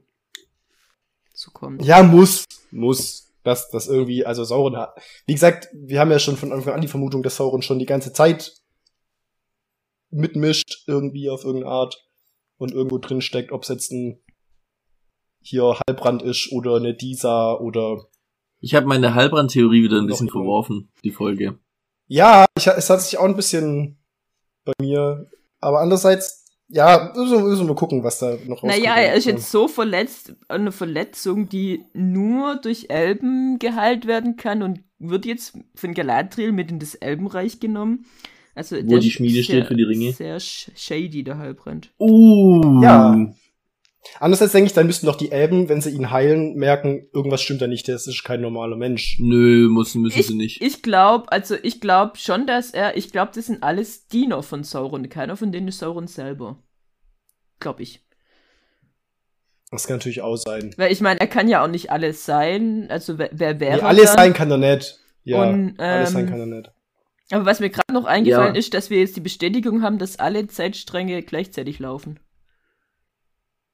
so 1.33 1.51
kommt. 1.51 1.83
Ja, 1.83 2.03
muss, 2.03 2.45
muss. 2.71 3.23
Das, 3.43 3.69
das 3.69 3.87
irgendwie, 3.87 4.25
also 4.25 4.43
Sauron 4.43 4.75
hat. 4.75 4.95
Wie 5.27 5.33
gesagt, 5.33 5.67
wir 5.71 5.99
haben 5.99 6.09
ja 6.09 6.17
schon 6.17 6.35
von 6.35 6.51
Anfang 6.51 6.73
an 6.73 6.81
die 6.81 6.87
Vermutung, 6.87 7.21
dass 7.21 7.35
Sauron 7.35 7.61
schon 7.61 7.77
die 7.77 7.85
ganze 7.85 8.11
Zeit 8.11 8.53
mitmischt, 10.09 10.83
irgendwie 10.87 11.29
auf 11.29 11.43
irgendeine 11.43 11.71
Art 11.71 12.07
und 12.57 12.71
irgendwo 12.71 12.97
drin 12.97 13.21
steckt, 13.21 13.51
ob 13.51 13.61
es 13.61 13.69
jetzt 13.69 13.91
ein 13.91 14.19
hier 15.41 15.77
Halbrand 15.87 16.23
ist 16.23 16.51
oder 16.51 16.77
eine 16.77 16.95
Disa 16.95 17.53
oder 17.53 18.07
Ich 18.65 18.73
habe 18.73 18.87
meine 18.87 19.13
Halbrand-Theorie 19.13 19.83
wieder 19.83 19.99
ein 19.99 20.07
bisschen 20.07 20.27
verworfen, 20.27 20.89
die 21.03 21.11
Folge. 21.11 21.59
Ja, 22.07 22.45
ich, 22.57 22.65
es 22.65 22.89
hat 22.89 22.99
sich 22.99 23.19
auch 23.19 23.25
ein 23.25 23.35
bisschen 23.35 23.99
bei 24.63 24.73
mir. 24.81 25.29
Aber 25.59 25.81
andererseits, 25.81 26.47
ja, 26.67 27.13
müssen 27.15 27.37
wir, 27.37 27.43
müssen 27.43 27.67
wir 27.67 27.75
gucken, 27.75 28.03
was 28.03 28.17
da 28.17 28.31
noch 28.47 28.63
rauskommt. 28.63 28.71
Naja, 28.73 28.95
er 28.95 29.13
ist 29.13 29.25
jetzt 29.25 29.51
so 29.51 29.67
verletzt, 29.67 30.33
eine 30.47 30.71
Verletzung, 30.71 31.47
die 31.47 31.83
nur 31.93 32.55
durch 32.55 32.87
Elben 32.89 33.59
geheilt 33.59 34.07
werden 34.07 34.35
kann 34.35 34.63
und 34.63 34.79
wird 34.97 35.27
jetzt 35.27 35.55
von 35.75 35.93
Galadriel 35.93 36.51
mit 36.51 36.71
in 36.71 36.79
das 36.79 36.95
Elbenreich 36.95 37.59
genommen. 37.59 38.07
Also 38.55 38.77
Wo 38.77 38.81
der 38.89 38.99
die 38.99 39.11
Schmiede 39.11 39.43
steht 39.43 39.67
für 39.67 39.75
die 39.75 39.83
Ringe. 39.83 40.11
Sehr 40.13 40.39
sh- 40.39 40.71
shady, 40.75 41.23
der 41.23 41.37
Halbrand. 41.37 41.93
Uh. 41.99 42.81
Ja. 42.81 43.29
Andererseits 44.19 44.51
denke 44.51 44.67
ich, 44.67 44.73
dann 44.73 44.87
müssten 44.87 45.05
doch 45.07 45.15
die 45.15 45.31
Elben, 45.31 45.67
wenn 45.69 45.81
sie 45.81 45.89
ihn 45.89 46.11
heilen, 46.11 46.55
merken, 46.55 47.07
irgendwas 47.13 47.41
stimmt 47.41 47.61
da 47.61 47.67
nicht, 47.67 47.87
der 47.87 47.95
ist 47.95 48.23
kein 48.23 48.41
normaler 48.41 48.75
Mensch. 48.77 49.17
Nö, 49.19 49.67
müssen, 49.69 50.01
müssen 50.01 50.19
Ich, 50.19 50.27
sie 50.27 50.35
nicht. 50.35 50.61
ich 50.61 50.81
glaube, 50.81 51.31
also 51.31 51.55
ich 51.63 51.81
glaube 51.81 52.17
schon, 52.17 52.47
dass 52.47 52.71
er, 52.71 52.97
ich 52.97 53.11
glaube, 53.11 53.31
das 53.35 53.47
sind 53.47 53.63
alles 53.63 54.07
Diener 54.07 54.43
von 54.43 54.63
Sauron. 54.63 55.09
Keiner 55.09 55.35
von 55.37 55.51
denen 55.51 55.67
ist 55.67 55.79
Sauron 55.79 56.07
selber. 56.07 56.59
Glaube 57.59 57.83
ich. 57.83 58.01
Das 59.71 59.87
kann 59.87 59.97
natürlich 59.97 60.21
auch 60.21 60.37
sein. 60.37 60.73
Weil 60.77 60.91
ich 60.91 61.01
meine, 61.01 61.19
er 61.19 61.27
kann 61.27 61.47
ja 61.49 61.63
auch 61.63 61.67
nicht 61.67 61.91
alles 61.91 62.25
sein. 62.25 62.87
Also 62.89 63.17
wer, 63.17 63.29
wer 63.33 63.59
wäre 63.59 63.77
Nee, 63.77 63.81
alles 63.83 64.05
dann? 64.13 64.17
sein 64.17 64.33
kann 64.33 64.51
er 64.51 64.57
nicht. 64.57 64.99
Ja, 65.23 65.41
Und, 65.43 65.79
alles 65.79 66.11
sein 66.11 66.25
ähm, 66.25 66.29
kann 66.29 66.39
er 66.39 66.45
nicht. 66.45 66.71
Aber 67.31 67.45
was 67.45 67.59
mir 67.59 67.71
gerade 67.71 67.91
noch 67.91 68.05
eingefallen 68.05 68.53
Ja. 68.53 68.59
ist, 68.59 68.73
dass 68.75 68.91
wir 68.91 68.99
jetzt 68.99 69.15
die 69.15 69.21
Bestätigung 69.21 69.81
haben, 69.81 69.97
dass 69.97 70.19
alle 70.19 70.45
Zeitstränge 70.47 71.23
gleichzeitig 71.23 71.79
laufen. 71.79 72.19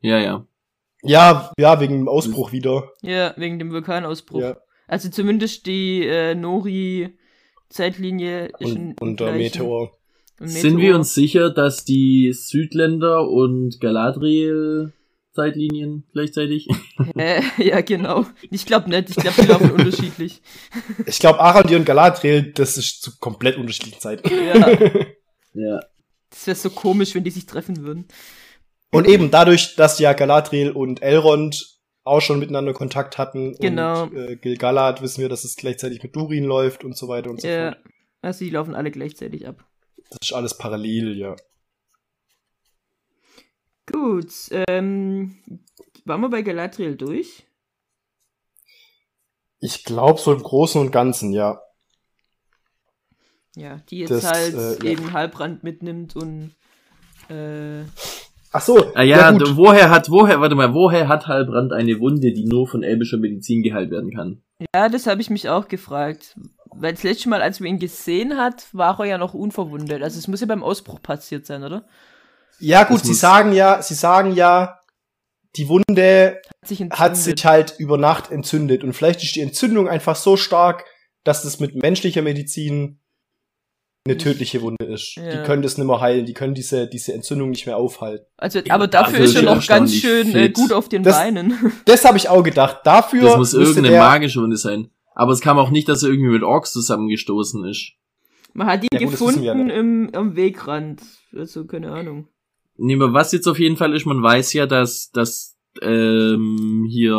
Ja, 0.02 0.20
ja. 0.20 0.46
Ja, 1.04 1.52
ja, 1.58 1.80
wegen 1.80 1.98
dem 2.00 2.08
Ausbruch 2.08 2.52
wieder. 2.52 2.92
Ja, 3.02 3.34
wegen 3.38 3.58
dem 3.60 3.72
Vulkanausbruch. 3.72 4.42
Ja. 4.42 4.58
Also 4.88 5.10
zumindest 5.10 5.66
die 5.66 6.06
äh, 6.06 6.36
Nori-Zeitlinie 6.36 8.50
ist 8.60 8.76
in- 8.76 8.90
Und, 8.90 9.02
und 9.02 9.20
der 9.20 9.34
gleichen- 9.34 9.62
Meteor. 9.62 9.92
und 10.40 10.48
Sind 10.48 10.78
wir 10.78 10.84
Meteor. 10.84 11.00
uns 11.00 11.14
sicher, 11.14 11.50
dass 11.50 11.86
die 11.86 12.34
Südländer 12.34 13.28
und 13.30 13.80
Galadriel 13.80 14.94
Zeitlinien 15.34 16.04
gleichzeitig? 16.14 16.68
Äh, 17.18 17.42
ja, 17.58 17.82
genau. 17.82 18.26
Ich 18.52 18.66
glaube 18.66 18.90
nicht. 18.90 19.10
Ich 19.10 19.16
glaube, 19.16 19.42
die 19.42 19.48
laufen 19.48 19.72
unterschiedlich. 19.72 20.42
Ich 21.08 21.18
glaube, 21.20 21.40
Arandir 21.40 21.78
und 21.78 21.86
Galadriel, 21.86 22.52
das 22.54 22.78
ist 22.78 23.02
zu 23.02 23.18
komplett 23.20 23.58
unterschiedlichen 23.58 24.00
Zeiten. 24.00 24.30
Ja, 24.30 24.70
ja. 25.54 25.80
das 26.30 26.48
wäre 26.48 26.56
so 26.58 26.70
komisch, 26.70 27.16
wenn 27.16 27.24
die 27.24 27.32
sich 27.32 27.46
treffen 27.48 27.84
würden. 27.84 28.06
Und 28.92 29.08
eben 29.08 29.32
dadurch, 29.32 29.76
dass 29.76 30.00
ja 30.00 30.14
Galadriel 30.14 30.72
und 30.72 31.02
Elrond 31.02 31.80
auch 32.04 32.20
schon 32.20 32.40
miteinander 32.40 32.74
Kontakt 32.74 33.18
hatten 33.18 33.56
Genau. 33.60 34.04
und 34.04 34.16
äh, 34.16 34.36
Gil-galad 34.36 35.02
wissen 35.02 35.22
wir, 35.22 35.30
dass 35.30 35.44
es 35.44 35.56
gleichzeitig 35.56 36.02
mit 36.04 36.16
Durin 36.16 36.44
läuft 36.46 36.84
und 36.84 36.98
so 36.98 37.08
weiter 37.08 37.30
und 37.30 37.40
so 37.42 37.48
Ja. 37.48 37.72
fort. 37.74 37.84
Also 38.22 38.44
die 38.46 38.50
laufen 38.52 38.76
alle 38.76 38.92
gleichzeitig 38.92 39.48
ab. 39.48 39.64
Das 40.10 40.18
ist 40.30 40.34
alles 40.34 40.58
parallel, 40.58 41.18
ja. 41.18 41.36
Gut, 43.92 44.32
ähm, 44.52 45.38
waren 46.06 46.22
wir 46.22 46.30
bei 46.30 46.42
Galadriel 46.42 46.96
durch? 46.96 47.44
Ich 49.60 49.84
glaube 49.84 50.20
so 50.20 50.34
im 50.34 50.42
Großen 50.42 50.80
und 50.82 50.92
Ganzen, 50.92 51.34
ja. 51.34 51.62
Ja, 53.56 53.78
die 53.90 54.00
jetzt 54.00 54.12
Das, 54.12 54.26
halt 54.26 54.54
äh, 54.56 54.86
ja. 54.86 54.92
eben 54.92 55.14
Halbrand 55.14 55.64
mitnimmt 55.64 56.16
und 56.16 56.56
äh, 57.30 57.84
Ach 58.54 58.62
so, 58.62 58.92
Ah 58.96 59.02
ja, 59.04 59.32
gut. 59.32 59.48
d- 59.48 59.56
woher 59.56 59.90
hat, 59.90 60.10
woher, 60.10 60.42
warte 60.42 60.56
mal, 60.56 60.74
woher 60.74 61.08
hat 61.08 61.28
Halbrand 61.28 61.72
eine 61.74 62.00
Wunde, 62.00 62.34
die 62.34 62.46
nur 62.46 62.68
von 62.68 62.84
elbischer 62.84 63.18
Medizin 63.18 63.64
geheilt 63.64 63.92
werden 63.92 64.12
kann? 64.14 64.42
ja, 64.76 64.90
das 64.90 65.08
habe 65.08 65.22
ich 65.22 65.30
mich 65.30 65.50
auch 65.50 65.68
gefragt. 65.68 66.36
Weil 66.74 66.94
das 66.94 67.04
letzte 67.04 67.28
Mal, 67.30 67.42
als 67.42 67.60
wir 67.60 67.68
ihn 67.68 67.80
gesehen 67.80 68.38
hat, 68.38 68.68
war 68.74 68.98
er 69.00 69.06
ja 69.06 69.18
noch 69.18 69.34
unverwundet. 69.34 70.02
Also 70.04 70.18
es 70.20 70.28
muss 70.30 70.40
ja 70.40 70.48
beim 70.48 70.64
Ausbruch 70.64 71.02
passiert 71.02 71.46
sein, 71.46 71.64
oder? 71.64 71.86
Ja 72.60 72.84
gut, 72.84 72.98
Das 73.00 73.04
sie 73.04 73.10
muss- 73.10 73.20
sagen 73.20 73.52
ja, 73.54 73.82
sie 73.82 73.94
sagen 73.96 74.34
ja, 74.34 74.80
die 75.58 75.68
Wunde 75.68 76.40
Hat 76.62 76.68
sich 76.68 76.80
hat 76.92 77.18
sich 77.18 77.46
halt 77.46 77.76
über 77.78 77.98
Nacht 77.98 78.32
entzündet 78.32 78.84
und 78.86 78.94
vielleicht 78.94 79.22
ist 79.24 79.36
die 79.36 79.42
Entzündung 79.42 79.90
einfach 79.90 80.16
so 80.16 80.38
stark, 80.38 80.86
dass 81.26 81.44
das 81.44 81.60
mit 81.60 81.76
menschlicher 81.76 82.22
Medizin 82.22 83.01
eine 84.06 84.18
tödliche 84.18 84.62
Wunde 84.62 84.86
ist. 84.86 85.16
Ja. 85.16 85.30
Die 85.32 85.44
können 85.46 85.62
das 85.62 85.78
nicht 85.78 85.86
mehr 85.86 86.00
heilen, 86.02 86.26
die 86.26 86.34
können 86.34 86.56
diese, 86.56 86.88
diese 86.88 87.14
Entzündung 87.14 87.52
nicht 87.52 87.66
mehr 87.68 87.78
aufhalten. 87.78 88.26
Also, 88.38 88.60
aber 88.70 88.88
dafür 88.88 89.20
ist 89.20 89.36
er 89.36 89.44
noch 89.44 89.66
ganz 89.68 89.94
schön 89.94 90.28
äh, 90.30 90.46
fit. 90.48 90.56
gut 90.56 90.74
auf 90.74 90.90
den 90.90 91.04
Das- 91.04 91.18
Beinen. 91.18 91.54
Das 91.86 92.04
habe 92.06 92.18
ich 92.18 92.28
auch 92.30 92.44
gedacht. 92.44 92.80
Dafür 92.84 93.22
Das 93.22 93.38
muss 93.38 93.54
irgendeine 93.54 93.90
der, 93.90 94.02
magische 94.02 94.42
Wunde 94.42 94.58
sein. 94.58 94.90
Aber 95.14 95.34
es 95.34 95.42
kam 95.42 95.60
auch 95.60 95.70
nicht, 95.70 95.88
dass 95.88 96.04
er 96.04 96.10
irgendwie 96.10 96.32
mit 96.32 96.42
Orks 96.44 96.72
zusammengestoßen 96.74 97.64
ist. 97.66 97.92
Man 98.54 98.68
hat 98.68 98.84
ihn 98.84 98.90
Ja, 98.92 99.00
gut, 99.00 99.12
gefunden 99.12 99.44
ja 99.44 99.54
im, 99.54 100.10
am 100.14 100.36
Wegrand. 100.36 101.02
Also, 101.36 101.66
keine 101.66 101.92
Ahnung. 101.92 102.28
Nee, 102.78 102.96
aber 102.96 103.14
was 103.14 103.32
jetzt 103.32 103.48
auf 103.48 103.60
jeden 103.60 103.78
Fall 103.78 103.94
ist, 103.94 104.06
man 104.06 104.24
weiß 104.24 104.54
ja, 104.54 104.66
dass, 104.66 105.12
dass 105.12 105.58
ähm, 105.82 106.88
hier 106.90 107.16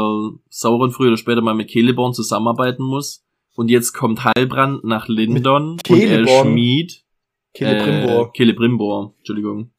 Sauron 0.48 0.90
früher 0.90 1.08
oder 1.08 1.16
später 1.16 1.40
mal 1.42 1.54
mit 1.54 1.70
Celeborn 1.70 2.12
zusammenarbeiten 2.12 2.82
muss. 2.82 3.24
Und 3.54 3.68
jetzt 3.70 3.92
kommt 3.92 4.24
Heilbrand 4.24 4.84
nach 4.84 5.08
Lindon 5.08 5.72
und 5.72 5.86
Celeborn? 5.86 6.46
Schmied. 6.52 7.02
Celebrimbor. 7.56 8.28
Äh, 8.28 8.36
Celebrimbor, 8.36 9.14
Entschuldigung. 9.18 9.70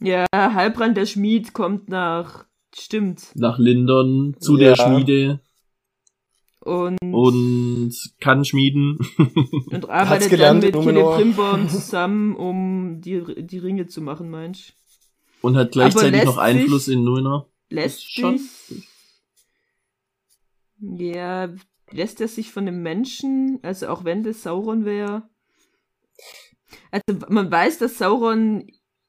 Ja, 0.00 0.26
Halbrand 0.32 0.96
der 0.96 1.06
Schmied 1.06 1.52
kommt 1.52 1.88
nach. 1.88 2.44
Stimmt. 2.74 3.30
Nach 3.34 3.58
Lindern 3.58 4.36
zu 4.38 4.56
Ja. 4.58 4.74
der 4.74 4.76
Schmiede 4.76 5.40
Und, 6.60 6.98
und 7.00 7.94
kann 8.20 8.44
schmieden. 8.44 8.98
und 9.70 9.88
arbeitet 9.88 10.30
gelernt, 10.30 10.62
dann 10.62 10.68
mit 10.68 10.74
Numenor. 10.74 11.16
Celebrimbor 11.16 11.68
zusammen, 11.68 12.36
um 12.36 13.00
die, 13.00 13.22
die 13.44 13.58
Ringe 13.58 13.86
zu 13.86 14.00
machen, 14.02 14.30
meinst 14.30 14.74
und 15.42 15.56
hat 15.56 15.72
gleichzeitig 15.72 16.24
noch 16.24 16.36
Einfluss 16.38 16.84
sich- 16.86 16.94
in 16.94 17.04
Numenor. 17.04 17.48
Lässt 17.70 18.12
schon- 18.12 18.38
sich. 18.38 18.86
Ja, 20.80 21.48
lässt 21.90 22.20
er 22.20 22.28
sich 22.28 22.50
von 22.52 22.66
dem 22.66 22.82
Menschen, 22.82 23.58
also 23.62 23.88
auch 23.88 24.04
wenn 24.04 24.22
das 24.22 24.42
Sauron 24.42 24.84
wäre. 24.84 25.22
Also 26.90 27.20
man 27.28 27.50
weiß, 27.50 27.78
dass 27.78 27.98
Sauron 27.98 28.66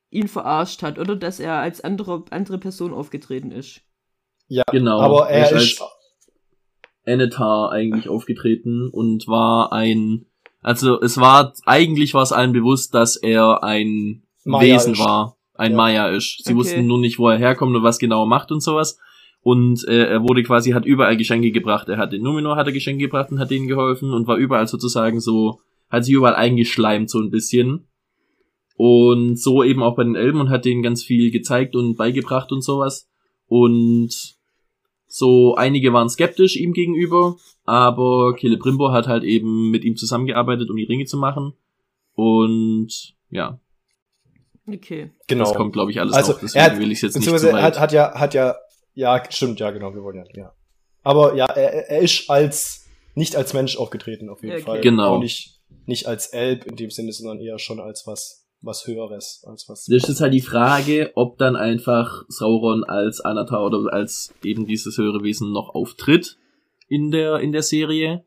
ihn 0.09 0.27
verarscht 0.27 0.83
hat, 0.83 0.99
oder 0.99 1.15
dass 1.15 1.39
er 1.39 1.53
als 1.55 1.81
andere, 1.81 2.23
andere 2.29 2.57
Person 2.59 2.93
aufgetreten 2.93 3.51
ist. 3.51 3.81
Ja, 4.47 4.63
Genau. 4.71 4.99
aber 5.01 5.29
er 5.29 5.45
ist 5.51 5.51
ist, 5.73 5.81
als- 5.81 5.91
Enetar 7.03 7.71
eigentlich 7.71 8.09
aufgetreten 8.09 8.89
und 8.89 9.27
war 9.27 9.71
ein, 9.71 10.25
also 10.61 10.99
es 11.01 11.17
war, 11.17 11.53
eigentlich 11.65 12.13
war 12.13 12.23
es 12.23 12.31
allen 12.33 12.51
bewusst, 12.51 12.93
dass 12.93 13.15
er 13.15 13.63
ein 13.63 14.23
Maya 14.43 14.75
Wesen 14.75 14.93
ist. 14.93 14.99
war, 14.99 15.37
ein 15.53 15.71
Ja. 15.71 15.77
Maya 15.77 16.07
ist. 16.09 16.43
Sie 16.43 16.51
Okay. 16.51 16.55
wussten 16.59 16.87
nur 16.87 16.99
nicht, 16.99 17.17
wo 17.17 17.29
er 17.29 17.37
herkommt 17.37 17.75
und 17.75 17.83
was 17.83 17.97
genau 17.99 18.23
er 18.23 18.27
macht 18.27 18.51
und 18.51 18.61
sowas. 18.61 18.99
Und 19.51 19.87
äh, 19.87 20.07
er 20.07 20.23
wurde 20.23 20.43
quasi, 20.43 20.71
hat 20.71 20.85
überall 20.85 21.15
Geschenke 21.15 21.51
gebracht. 21.51 21.87
Er 21.87 21.97
hat 21.97 22.11
in 22.13 22.21
Numenor 22.21 22.57
hat 22.57 22.67
er 22.67 22.73
Geschenke 22.73 23.05
gebracht 23.05 23.31
und 23.31 23.39
hat 23.39 23.49
denen 23.49 23.67
geholfen 23.67 24.11
und 24.11 24.27
war 24.27 24.35
überall 24.35 24.67
sozusagen 24.67 25.21
so, 25.21 25.61
hat 25.89 26.03
sich 26.03 26.13
überall 26.15 26.35
eingeschleimt 26.35 27.09
so 27.09 27.19
ein 27.19 27.29
bisschen. 27.29 27.87
Und 28.75 29.39
so 29.39 29.63
eben 29.63 29.81
auch 29.83 29.95
bei 29.95 30.03
den 30.03 30.15
Elben 30.15 30.41
und 30.41 30.49
hat 30.49 30.65
denen 30.65 30.83
ganz 30.83 31.01
viel 31.01 31.31
gezeigt 31.31 31.77
und 31.77 31.95
beigebracht 31.95 32.51
und 32.51 32.61
sowas. 32.61 33.07
Und 33.47 34.09
so 35.07 35.55
einige 35.55 35.93
waren 35.93 36.09
skeptisch 36.09 36.57
ihm 36.57 36.73
gegenüber, 36.73 37.37
aber 37.63 38.35
Celebrimbor 38.37 38.91
hat 38.91 39.07
halt 39.07 39.23
eben 39.23 39.71
mit 39.71 39.85
ihm 39.85 39.95
zusammengearbeitet, 39.95 40.69
um 40.69 40.75
die 40.75 40.83
Ringe 40.83 41.05
zu 41.05 41.15
machen. 41.17 41.53
Und 42.15 43.13
ja, 43.29 43.59
Okay. 44.67 45.11
genau. 45.27 45.45
das 45.45 45.53
kommt, 45.53 45.71
glaube 45.71 45.91
ich, 45.91 46.01
alles 46.01 46.13
Also, 46.13 46.33
noch. 46.33 46.39
Deswegen 46.41 46.65
er 46.65 46.71
hat- 46.73 46.79
will 46.79 46.91
ich 46.91 47.01
jetzt 47.01 47.15
nicht 47.15 47.25
zu 47.25 47.31
weit. 47.33 47.43
er 47.43 47.61
hat, 47.61 47.79
hat 47.79 47.93
ja, 47.93 48.13
hat 48.19 48.33
ja, 48.33 48.55
ja, 48.97 49.23
stimmt, 49.29 49.59
ja, 49.59 49.69
genau, 49.69 49.93
wir 49.93 50.01
wollen 50.01 50.17
ja, 50.17 50.25
ja. 50.33 50.53
Aber 51.03 51.35
ja, 51.35 51.45
er, 51.45 51.89
er 51.89 52.01
ist 52.01 52.29
als, 52.29 52.87
nicht 53.13 53.35
als 53.35 53.53
Mensch 53.53 53.77
aufgetreten, 53.77 54.27
auf 54.27 54.41
jeden 54.41 54.55
Okay. 54.55 54.63
Fall. 54.63 54.81
Genau. 54.81 55.15
Auch 55.15 55.19
nicht, 55.19 55.61
nicht 55.85 56.07
als 56.07 56.27
Elb 56.27 56.65
in 56.65 56.75
dem 56.75 56.89
Sinne, 56.89 57.13
sondern 57.13 57.39
eher 57.39 57.59
schon 57.59 57.79
als 57.79 58.07
was, 58.07 58.47
was 58.61 58.87
Höheres, 58.87 59.45
als 59.47 59.69
was. 59.69 59.85
Das 59.85 60.09
ist 60.09 60.19
halt 60.19 60.33
die 60.33 60.41
Frage, 60.41 61.11
ob 61.13 61.37
dann 61.37 61.55
einfach 61.55 62.23
Sauron 62.27 62.83
als 62.83 63.21
Anatar 63.21 63.63
oder 63.63 63.93
als 63.93 64.33
eben 64.43 64.65
dieses 64.65 64.97
höhere 64.97 65.23
Wesen 65.23 65.53
noch 65.53 65.75
auftritt 65.75 66.37
in 66.87 67.11
der, 67.11 67.39
in 67.39 67.51
der 67.51 67.63
Serie. 67.63 68.25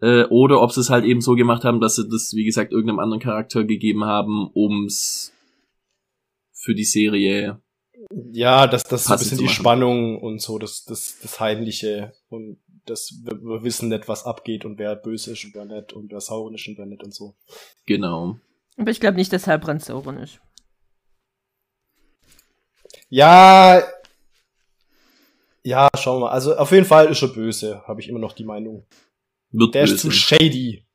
Äh, 0.00 0.24
oder 0.26 0.62
ob 0.62 0.70
sie 0.70 0.80
es 0.80 0.90
halt 0.90 1.04
eben 1.04 1.20
so 1.20 1.34
gemacht 1.34 1.64
haben, 1.64 1.80
dass 1.80 1.96
sie 1.96 2.08
das, 2.08 2.32
wie 2.32 2.44
gesagt, 2.44 2.70
irgendeinem 2.70 3.00
anderen 3.00 3.20
Charakter 3.20 3.64
gegeben 3.64 4.04
haben, 4.04 4.48
ums 4.54 5.32
für 6.52 6.76
die 6.76 6.84
Serie. 6.84 7.60
Ja, 8.10 8.66
das, 8.66 8.84
das 8.84 9.02
ist 9.02 9.06
so 9.06 9.12
ein 9.12 9.18
bisschen 9.18 9.38
die. 9.38 9.48
Spannung 9.48 10.20
und 10.20 10.40
so, 10.40 10.58
das, 10.58 10.84
das, 10.84 11.18
das 11.20 11.40
Heimliche 11.40 12.14
und 12.30 12.58
das, 12.86 13.12
wir, 13.22 13.38
wir 13.42 13.62
wissen 13.62 13.90
nicht, 13.90 14.08
was 14.08 14.24
abgeht 14.24 14.64
und 14.64 14.78
wer 14.78 14.96
böse 14.96 15.32
ist 15.32 15.44
und 15.44 15.54
wer 15.54 15.66
nicht 15.66 15.92
und 15.92 16.10
wer 16.10 16.20
Sauron 16.20 16.54
ist 16.54 16.66
und 16.68 16.78
wer 16.78 16.86
nicht 16.86 17.02
und 17.02 17.14
so. 17.14 17.34
Genau. 17.84 18.38
Aber 18.78 18.90
ich 18.90 19.00
glaube 19.00 19.16
nicht, 19.16 19.32
dass 19.32 19.46
Halbrand 19.46 19.84
Sauron 19.84 20.18
ist. 20.18 20.40
Ja, 23.10 23.82
ja, 25.62 25.88
schauen 25.98 26.16
wir 26.20 26.26
mal. 26.26 26.30
Also 26.30 26.56
auf 26.56 26.72
jeden 26.72 26.86
Fall 26.86 27.08
ist 27.08 27.20
er 27.20 27.28
böse, 27.28 27.82
habe 27.86 28.00
ich 28.00 28.08
immer 28.08 28.18
noch 28.18 28.32
die 28.32 28.44
Meinung. 28.44 28.86
Wird 29.50 29.74
Der 29.74 29.82
böse. 29.82 29.94
ist 29.94 30.00
zu 30.00 30.10
shady. 30.10 30.86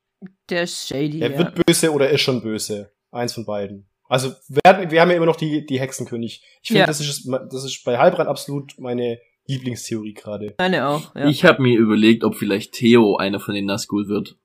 Der 0.50 0.64
ist 0.64 0.88
shady. 0.88 1.22
Er 1.22 1.32
ja. 1.32 1.38
wird 1.38 1.66
böse 1.66 1.92
oder 1.92 2.10
ist 2.10 2.22
schon 2.22 2.42
böse. 2.42 2.92
Eins 3.12 3.34
von 3.34 3.46
beiden. 3.46 3.88
Also 4.14 4.32
wir, 4.48 4.62
hatten, 4.68 4.92
wir 4.92 5.02
haben 5.02 5.10
ja 5.10 5.18
immer 5.18 5.26
noch 5.26 5.36
die, 5.36 5.66
die 5.66 5.80
Hexenkönig. 5.80 6.44
Ich 6.62 6.68
finde, 6.68 6.82
Ja. 6.82 6.86
das, 6.86 7.00
ist, 7.00 7.28
das 7.52 7.64
ist 7.64 7.84
bei 7.84 7.98
Halbrand 7.98 8.30
absolut 8.30 8.74
meine 8.78 9.18
Lieblingstheorie 9.48 10.14
gerade. 10.14 10.54
Meine 10.60 10.88
auch, 10.88 11.16
ja. 11.16 11.28
Ich 11.28 11.44
habe 11.46 11.64
mir 11.64 11.80
überlegt, 11.80 12.24
ob 12.24 12.36
vielleicht 12.36 12.74
Theo 12.74 13.18
einer 13.18 13.40
von 13.40 13.56
den 13.56 13.66
Nazgul 13.66 14.08
wird. 14.08 14.38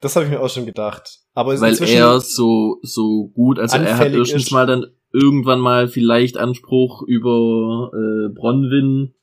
Das 0.00 0.14
habe 0.14 0.26
ich 0.26 0.30
mir 0.30 0.40
auch 0.40 0.50
schon 0.50 0.66
gedacht. 0.66 1.20
Aber 1.32 1.54
es 1.54 1.62
ist 1.62 1.80
weil 1.80 1.88
er 1.88 2.20
so 2.20 2.80
so 2.82 3.28
gut, 3.28 3.58
also 3.58 3.78
er 3.78 3.96
hat 3.96 4.12
erstens 4.12 4.44
ist. 4.44 4.50
mal 4.52 4.66
dann 4.66 4.84
irgendwann 5.10 5.60
mal 5.60 5.88
vielleicht 5.88 6.36
Anspruch 6.36 7.00
über 7.02 7.90
äh, 7.94 8.28
Bronwyn, 8.34 9.14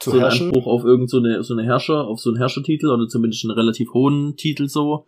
zu 0.00 0.10
so 0.10 0.16
einen 0.16 0.24
herrschen. 0.24 0.46
Anspruch 0.48 0.66
auf 0.66 0.84
irgend 0.84 1.08
so 1.10 1.18
eine 1.18 1.44
so 1.44 1.54
eine 1.54 1.62
Herrscher, 1.62 2.08
auf 2.08 2.18
so 2.18 2.30
einen 2.30 2.38
Herrschertitel 2.38 2.90
oder 2.90 3.06
zumindest 3.06 3.44
einen 3.44 3.52
relativ 3.52 3.94
hohen 3.94 4.36
Titel 4.36 4.66
so. 4.66 5.06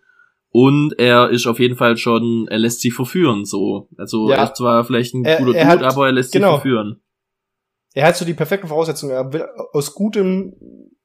Und 0.56 0.94
er 1.00 1.30
ist 1.30 1.48
auf 1.48 1.58
jeden 1.58 1.74
Fall 1.74 1.96
schon, 1.96 2.46
er 2.48 2.58
lässt 2.58 2.80
sich 2.80 2.94
verführen 2.94 3.44
so. 3.44 3.88
Also 3.98 4.30
Ja. 4.30 4.36
er 4.36 4.44
ist 4.44 4.56
zwar 4.56 4.84
vielleicht 4.84 5.12
ein 5.12 5.24
Er- 5.24 5.38
guter 5.38 5.58
er 5.58 5.64
Dude, 5.64 5.84
hat- 5.86 5.92
aber 5.92 6.06
er 6.06 6.12
lässt 6.12 6.32
genau. 6.32 6.52
sich 6.52 6.62
verführen. 6.62 7.02
Er 7.92 8.06
hat 8.06 8.16
so 8.16 8.24
die 8.24 8.34
perfekten 8.34 8.68
Voraussetzungen. 8.68 9.12
Er 9.14 9.32
will 9.32 9.44
aus 9.72 9.94
gutem 9.94 10.54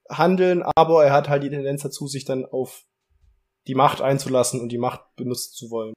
handeln, 0.08 0.62
aber 0.62 1.04
er 1.04 1.12
hat 1.12 1.28
halt 1.28 1.42
die 1.42 1.48
Tendenz 1.50 1.82
dazu, 1.82 2.06
sich 2.06 2.24
dann 2.24 2.44
auf 2.44 2.84
die 3.66 3.74
Macht 3.74 4.00
einzulassen 4.00 4.60
und 4.60 4.70
die 4.70 4.78
Macht 4.78 5.00
benutzen 5.16 5.52
zu 5.52 5.70
wollen. 5.70 5.94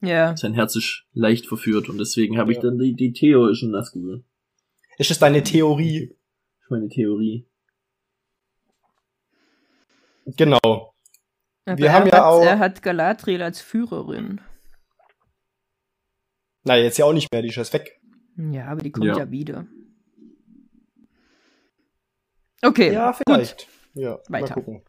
ja. 0.00 0.36
Sein 0.36 0.54
Herz 0.54 0.76
ist 0.76 1.04
leicht 1.12 1.46
verführt 1.46 1.88
und 1.88 1.98
deswegen 1.98 2.38
habe 2.38 2.52
ich 2.52 2.58
Ja. 2.58 2.62
dann 2.62 2.78
die, 2.78 2.94
die 2.94 3.12
Theo 3.12 3.48
ist 3.48 3.62
ein 3.62 3.70
Nazgul. 3.72 4.24
Ist 4.98 5.10
das 5.10 5.18
deine 5.18 5.42
Theorie? 5.42 6.16
Meine 6.68 6.88
Theorie. 6.88 7.48
Genau. 10.36 10.91
Aber 11.64 11.78
Wir 11.78 11.86
er 11.86 11.92
haben 11.92 12.06
ja 12.06 12.12
hat, 12.16 12.22
auch- 12.24 12.42
Er 12.44 12.58
hat 12.58 12.82
Galadriel 12.82 13.42
als 13.42 13.60
Führerin. 13.60 14.40
Na, 16.64 16.76
jetzt 16.76 16.98
ja 16.98 17.04
auch 17.04 17.12
nicht 17.12 17.30
mehr, 17.32 17.42
die 17.42 17.48
ist 17.48 17.56
jetzt 17.56 17.72
weg. 17.72 18.00
Ja, 18.36 18.66
aber 18.66 18.82
die 18.82 18.90
kommt 18.92 19.06
ja, 19.06 19.18
Ja. 19.18 19.30
wieder. 19.30 19.66
Okay, 22.62 22.92
Ja, 22.92 23.12
vielleicht. 23.12 23.66
Ja, 23.94 24.18
mal 24.28 24.42
Weiter. 24.42 24.54
gucken. 24.54 24.82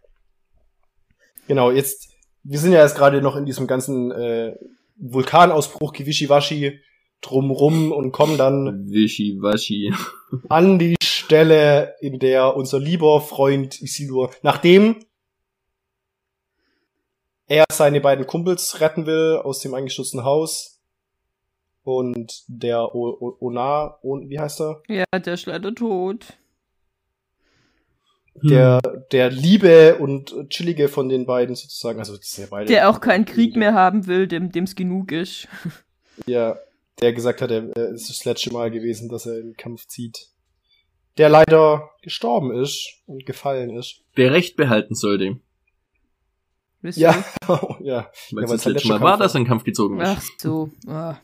Genau, 1.47 1.71
jetzt, 1.71 2.13
wir 2.43 2.59
sind 2.59 2.71
ja 2.71 2.81
jetzt 2.83 2.95
gerade 2.95 3.21
noch 3.21 3.35
in 3.35 3.45
diesem 3.45 3.67
ganzen 3.67 4.11
äh, 4.11 4.55
Vulkanausbruch 4.95 5.91
Kiwishiwashi 5.93 6.79
drumrum 7.21 7.91
und 7.91 8.11
kommen 8.11 8.37
dann 8.37 8.89
Wischiwaschi. 8.89 9.93
an 10.49 10.77
die 10.79 10.95
Stelle, 11.03 11.95
in 11.99 12.19
der 12.19 12.55
unser 12.55 12.79
lieber 12.79 13.19
Freund 13.21 13.81
Isildur, 13.81 14.29
nachdem 14.43 15.03
er 17.47 17.65
seine 17.71 18.01
beiden 18.01 18.25
Kumpels 18.27 18.79
retten 18.81 19.05
will 19.05 19.39
aus 19.43 19.59
dem 19.59 19.73
eingestürzten 19.73 20.23
Haus 20.23 20.81
und 21.83 22.43
der 22.47 22.95
o 22.95 23.09
o 23.19 23.37
Onar, 23.39 23.99
o 24.03 24.19
wie 24.27 24.39
heißt 24.39 24.61
er? 24.61 24.81
Ja, 24.87 25.05
der 25.19 25.33
ist 25.33 25.45
leider 25.45 25.73
tot. 25.73 26.37
Der, 28.35 28.79
Hm. 28.83 29.03
der 29.11 29.29
Liebe 29.29 29.97
und 29.99 30.33
chillige 30.49 30.87
von 30.89 31.07
den 31.07 31.25
beiden 31.27 31.55
sozusagen, 31.55 31.99
also 31.99 32.17
das 32.17 32.31
sind 32.31 32.45
ja 32.45 32.49
beide. 32.49 32.65
Der 32.65 32.89
auch 32.89 32.99
keinen 32.99 33.25
Krieg 33.25 33.55
mehr 33.55 33.73
haben 33.75 34.07
will, 34.07 34.27
dem 34.27 34.51
dem's 34.51 34.75
genug 34.75 35.11
ist. 35.11 35.47
Ja, 36.27 36.57
der 37.01 37.11
gesagt 37.11 37.41
hat, 37.41 37.49
er, 37.49 37.75
es 37.75 38.03
ist 38.03 38.09
das 38.19 38.25
letzte 38.25 38.53
Mal 38.53 38.69
gewesen, 38.69 39.09
dass 39.09 39.25
er 39.25 39.39
in 39.39 39.47
den 39.47 39.57
Kampf 39.57 39.87
zieht. 39.87 40.27
Der 41.17 41.27
leider 41.27 41.89
gestorben 42.03 42.51
ist 42.53 43.01
und 43.07 43.25
gefallen 43.25 43.71
ist. 43.71 44.01
Wer 44.13 44.31
Recht 44.31 44.55
behalten 44.55 44.93
sollte. 44.93 45.39
Wisst 46.83 46.99
Ja, 46.99 47.23
ja, 47.47 47.47
Weil 47.49 47.79
Ja, 47.81 48.09
es 48.11 48.33
weil 48.33 48.45
das 48.47 48.63
der 48.63 48.73
letzte 48.73 48.89
Mal 48.89 49.01
war, 49.01 49.11
Kampf 49.11 49.23
dass 49.23 49.33
er 49.33 49.37
in 49.37 49.43
den 49.43 49.47
Kampf 49.47 49.63
gezogen 49.63 49.99
ist. 50.01 50.09
Ach 50.09 50.23
so. 50.37 50.69
Ah. 50.85 51.15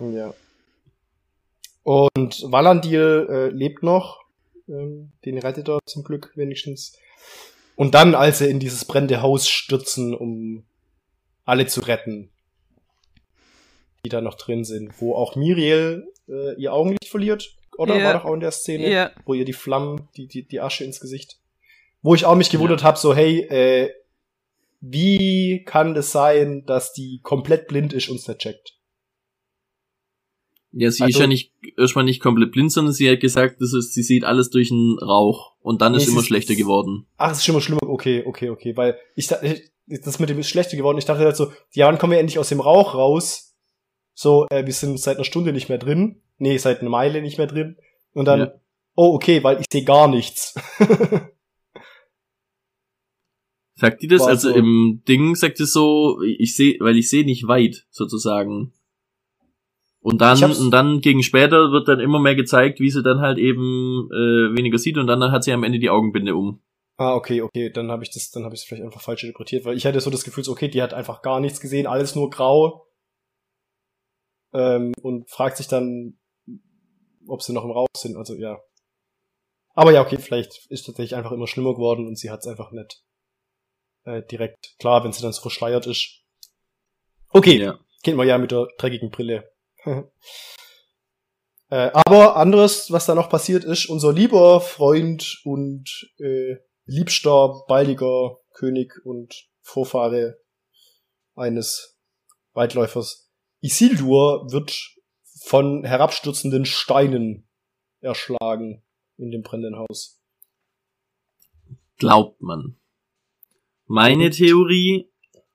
ja. 0.00 0.34
Und 1.82 2.42
Valandil 2.50 3.26
äh, 3.30 3.48
lebt 3.48 3.82
noch. 3.82 4.24
Ähm, 4.66 5.12
den 5.24 5.38
rettet 5.38 5.68
er 5.68 5.78
zum 5.84 6.04
Glück 6.04 6.32
wenigstens. 6.36 6.98
Und 7.76 7.94
dann, 7.94 8.14
als 8.14 8.38
sie 8.38 8.48
in 8.48 8.60
dieses 8.60 8.84
brennende 8.86 9.22
Haus 9.22 9.48
stürzen, 9.48 10.14
um 10.14 10.64
alle 11.44 11.66
zu 11.66 11.80
retten, 11.80 12.30
die 14.04 14.08
da 14.08 14.20
noch 14.20 14.34
drin 14.34 14.64
sind, 14.64 15.00
wo 15.00 15.14
auch 15.14 15.36
Miriel 15.36 16.06
äh, 16.28 16.54
ihr 16.60 16.72
Augenlicht 16.72 17.08
verliert, 17.08 17.54
oder? 17.76 17.96
Ja. 17.96 18.04
War 18.04 18.14
doch 18.14 18.24
auch 18.24 18.34
in 18.34 18.40
der 18.40 18.50
Szene? 18.52 18.90
Ja, 18.90 19.10
wo 19.26 19.34
ihr 19.34 19.44
die 19.44 19.52
Flammen, 19.52 20.08
die, 20.16 20.26
die, 20.26 20.48
die 20.48 20.60
Asche 20.60 20.84
ins 20.84 20.98
Gesicht. 20.98 21.38
Wo 22.00 22.14
ich 22.14 22.24
auch 22.24 22.36
mich 22.36 22.50
gewundert 22.50 22.84
hab, 22.84 22.96
so, 22.96 23.14
hey, 23.14 23.40
äh, 23.40 23.90
wie 24.80 25.64
kann 25.64 25.94
das 25.94 26.12
sein, 26.12 26.64
dass 26.66 26.92
die 26.92 27.20
komplett 27.22 27.68
blind 27.68 27.92
ist 27.92 28.08
und 28.08 28.16
es 28.16 28.28
nicht 28.28 28.40
checkt? 28.40 28.74
Ja, 30.70 30.90
sie 30.90 30.98
ist 31.04 31.14
Also- 31.14 31.20
ja 31.20 31.26
nicht 31.26 31.52
erstmal 31.78 32.04
nicht 32.04 32.20
komplett 32.20 32.52
blind, 32.52 32.70
sondern 32.70 32.92
sie 32.92 33.10
hat 33.10 33.20
gesagt, 33.20 33.60
das 33.60 33.72
ist, 33.72 33.94
sie 33.94 34.02
sieht 34.02 34.24
alles 34.24 34.50
durch 34.50 34.70
einen 34.70 34.98
Rauch 34.98 35.56
und 35.60 35.80
dann 35.80 35.92
Nee, 35.92 35.98
ist 35.98 36.08
immer 36.08 36.20
ist- 36.20 36.26
schlechter 36.26 36.54
geworden. 36.54 37.06
Ach, 37.16 37.32
es 37.32 37.38
ist 37.38 37.48
mal 37.52 37.60
schlimmer. 37.60 37.82
Okay, 37.84 38.22
okay, 38.26 38.50
okay, 38.50 38.76
weil 38.76 38.98
ich, 39.16 39.26
da- 39.28 39.42
ich, 39.42 39.70
das 40.04 40.18
mit 40.18 40.28
dem 40.28 40.38
ist 40.38 40.48
schlechter 40.50 40.76
geworden. 40.76 40.98
Ich 40.98 41.06
dachte 41.06 41.24
halt 41.24 41.36
so, 41.36 41.50
ja, 41.72 41.86
wann 41.86 41.98
kommen 41.98 42.12
wir 42.12 42.18
endlich 42.20 42.38
aus 42.38 42.50
dem 42.50 42.60
Rauch 42.60 42.94
raus? 42.94 43.56
So, 44.14 44.46
äh, 44.50 44.66
wir 44.66 44.72
sind 44.74 45.00
seit 45.00 45.16
einer 45.16 45.24
Stunde 45.24 45.52
nicht 45.54 45.68
mehr 45.70 45.78
drin. 45.78 46.22
Nee, 46.36 46.58
seit 46.58 46.80
einer 46.80 46.90
Meile 46.90 47.22
nicht 47.22 47.38
mehr 47.38 47.46
drin. 47.46 47.78
Und 48.12 48.26
dann, 48.26 48.40
Ja. 48.40 48.52
oh, 48.94 49.14
okay, 49.14 49.42
weil 49.42 49.60
ich 49.60 49.66
sehe 49.72 49.84
gar 49.84 50.06
nichts. 50.08 50.54
Sagt 53.78 54.02
die 54.02 54.08
das? 54.08 54.22
War 54.22 54.28
also 54.30 54.50
so. 54.50 54.56
im 54.56 55.02
Ding 55.06 55.36
sagt 55.36 55.60
es 55.60 55.72
so, 55.72 56.20
ich 56.22 56.56
sehe, 56.56 56.78
weil 56.80 56.96
ich 56.96 57.08
sehe 57.08 57.24
nicht 57.24 57.46
weit, 57.46 57.86
sozusagen. 57.90 58.72
Und 60.00 60.20
dann, 60.20 60.42
und 60.42 60.70
dann 60.72 61.00
gegen 61.00 61.22
später 61.22 61.70
wird 61.70 61.86
dann 61.86 62.00
immer 62.00 62.18
mehr 62.18 62.34
gezeigt, 62.34 62.80
wie 62.80 62.90
sie 62.90 63.04
dann 63.04 63.20
halt 63.20 63.38
eben 63.38 64.08
äh, 64.10 64.56
weniger 64.56 64.78
sieht 64.78 64.98
und 64.98 65.06
dann 65.06 65.30
hat 65.30 65.44
sie 65.44 65.52
am 65.52 65.62
Ende 65.62 65.78
die 65.78 65.90
Augenbinde 65.90 66.34
um. 66.34 66.60
ah, 66.96 67.14
okay, 67.14 67.40
okay, 67.40 67.70
dann 67.70 67.92
habe 67.92 68.02
ich 68.02 68.10
das, 68.10 68.30
dann 68.30 68.44
habe 68.44 68.54
ich 68.56 68.62
es 68.62 68.66
vielleicht 68.66 68.82
einfach 68.82 69.00
falsch 69.00 69.22
interpretiert, 69.22 69.64
weil 69.64 69.76
ich 69.76 69.86
hatte 69.86 70.00
so 70.00 70.10
das 70.10 70.24
Gefühl, 70.24 70.42
so, 70.42 70.50
okay, 70.50 70.68
die 70.68 70.82
hat 70.82 70.92
einfach 70.92 71.22
gar 71.22 71.38
nichts 71.38 71.60
gesehen, 71.60 71.86
alles 71.86 72.16
nur 72.16 72.30
grau. 72.30 72.84
Ähm, 74.52 74.92
und 75.02 75.30
fragt 75.30 75.56
sich 75.56 75.68
dann, 75.68 76.18
ob 77.28 77.42
sie 77.42 77.52
noch 77.52 77.64
im 77.64 77.70
Rauch 77.70 77.86
sind, 77.96 78.16
also 78.16 78.34
ja. 78.34 78.58
Aber 79.74 79.92
ja, 79.92 80.02
okay, 80.02 80.18
vielleicht 80.18 80.66
ist 80.68 80.86
tatsächlich 80.86 81.14
einfach 81.14 81.30
immer 81.30 81.46
schlimmer 81.46 81.74
geworden 81.74 82.08
und 82.08 82.18
sie 82.18 82.30
hat 82.30 82.40
es 82.40 82.48
einfach 82.48 82.72
nicht 82.72 83.04
äh, 84.04 84.22
direkt 84.22 84.76
klar, 84.78 85.04
wenn 85.04 85.12
sie 85.12 85.22
dann 85.22 85.32
so 85.32 85.42
verschleiert 85.42 85.86
ist. 85.86 86.22
Okay, 87.30 87.58
Ja. 87.58 87.78
kennt 88.02 88.16
man 88.16 88.26
ja 88.26 88.38
mit 88.38 88.50
der 88.50 88.68
dreckigen 88.78 89.10
Brille. 89.10 89.50
äh, 91.70 91.90
aber 91.92 92.36
anderes, 92.36 92.90
was 92.90 93.06
da 93.06 93.14
noch 93.14 93.28
passiert 93.28 93.64
ist, 93.64 93.86
unser 93.86 94.12
lieber 94.12 94.60
Freund 94.60 95.40
und 95.44 96.10
äh, 96.18 96.56
liebster, 96.86 97.64
baldiger 97.68 98.38
König 98.54 99.04
und 99.04 99.48
Vorfahre 99.60 100.40
eines 101.36 101.98
Weitläufers, 102.54 103.30
Isildur 103.60 104.50
wird 104.50 104.94
von 105.44 105.84
herabstürzenden 105.84 106.64
Steinen 106.64 107.48
erschlagen 108.00 108.82
in 109.16 109.30
dem 109.30 109.42
brennenden 109.42 109.76
Haus. 109.78 110.20
Glaubt 111.98 112.40
man. 112.40 112.78
Meine 113.88 114.30
Theorie, 114.30 115.10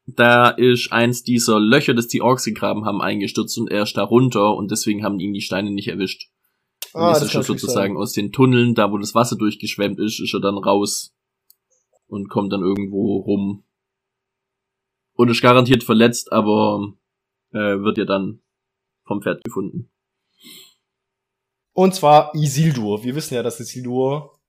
da 0.05 0.49
ist 0.49 0.91
eins 0.91 1.23
dieser 1.23 1.59
Löcher, 1.59 1.93
das 1.93 2.07
die 2.07 2.21
Orks 2.21 2.43
gegraben 2.43 2.85
haben, 2.85 2.99
eingestürzt 2.99 3.57
und 3.59 3.69
er 3.71 3.83
ist 3.83 3.95
da 3.95 4.03
runter 4.03 4.55
und 4.55 4.71
deswegen 4.71 5.03
haben 5.03 5.19
ihn 5.19 5.33
die 5.33 5.41
Steine 5.41 5.71
nicht 5.71 5.87
erwischt. 5.87 6.29
Und 6.93 7.01
Ah, 7.01 7.11
ist 7.11 7.21
er 7.21 7.29
schon 7.29 7.43
sozusagen 7.43 7.93
sein. 7.93 8.01
aus 8.01 8.13
den 8.13 8.31
Tunneln, 8.31 8.75
da 8.75 8.91
wo 8.91 8.97
das 8.97 9.15
Wasser 9.15 9.37
durchgeschwemmt 9.37 9.99
ist, 9.99 10.19
ist 10.19 10.33
er 10.33 10.41
dann 10.41 10.57
raus 10.57 11.15
und 12.07 12.29
kommt 12.29 12.51
dann 12.51 12.61
irgendwo 12.61 13.17
rum. 13.17 13.63
Und 15.13 15.29
ist 15.29 15.41
garantiert 15.41 15.83
verletzt, 15.83 16.31
aber 16.31 16.93
äh, 17.51 17.79
wird 17.81 17.99
ja 17.99 18.05
dann 18.05 18.41
vom 19.05 19.21
Pferd 19.21 19.43
gefunden. 19.43 19.91
Und 21.71 21.93
zwar 21.95 22.33
Isildur. 22.35 23.03
Wir 23.03 23.15
wissen 23.15 23.35
ja, 23.35 23.43
dass 23.43 23.59
Isildur 23.59 24.39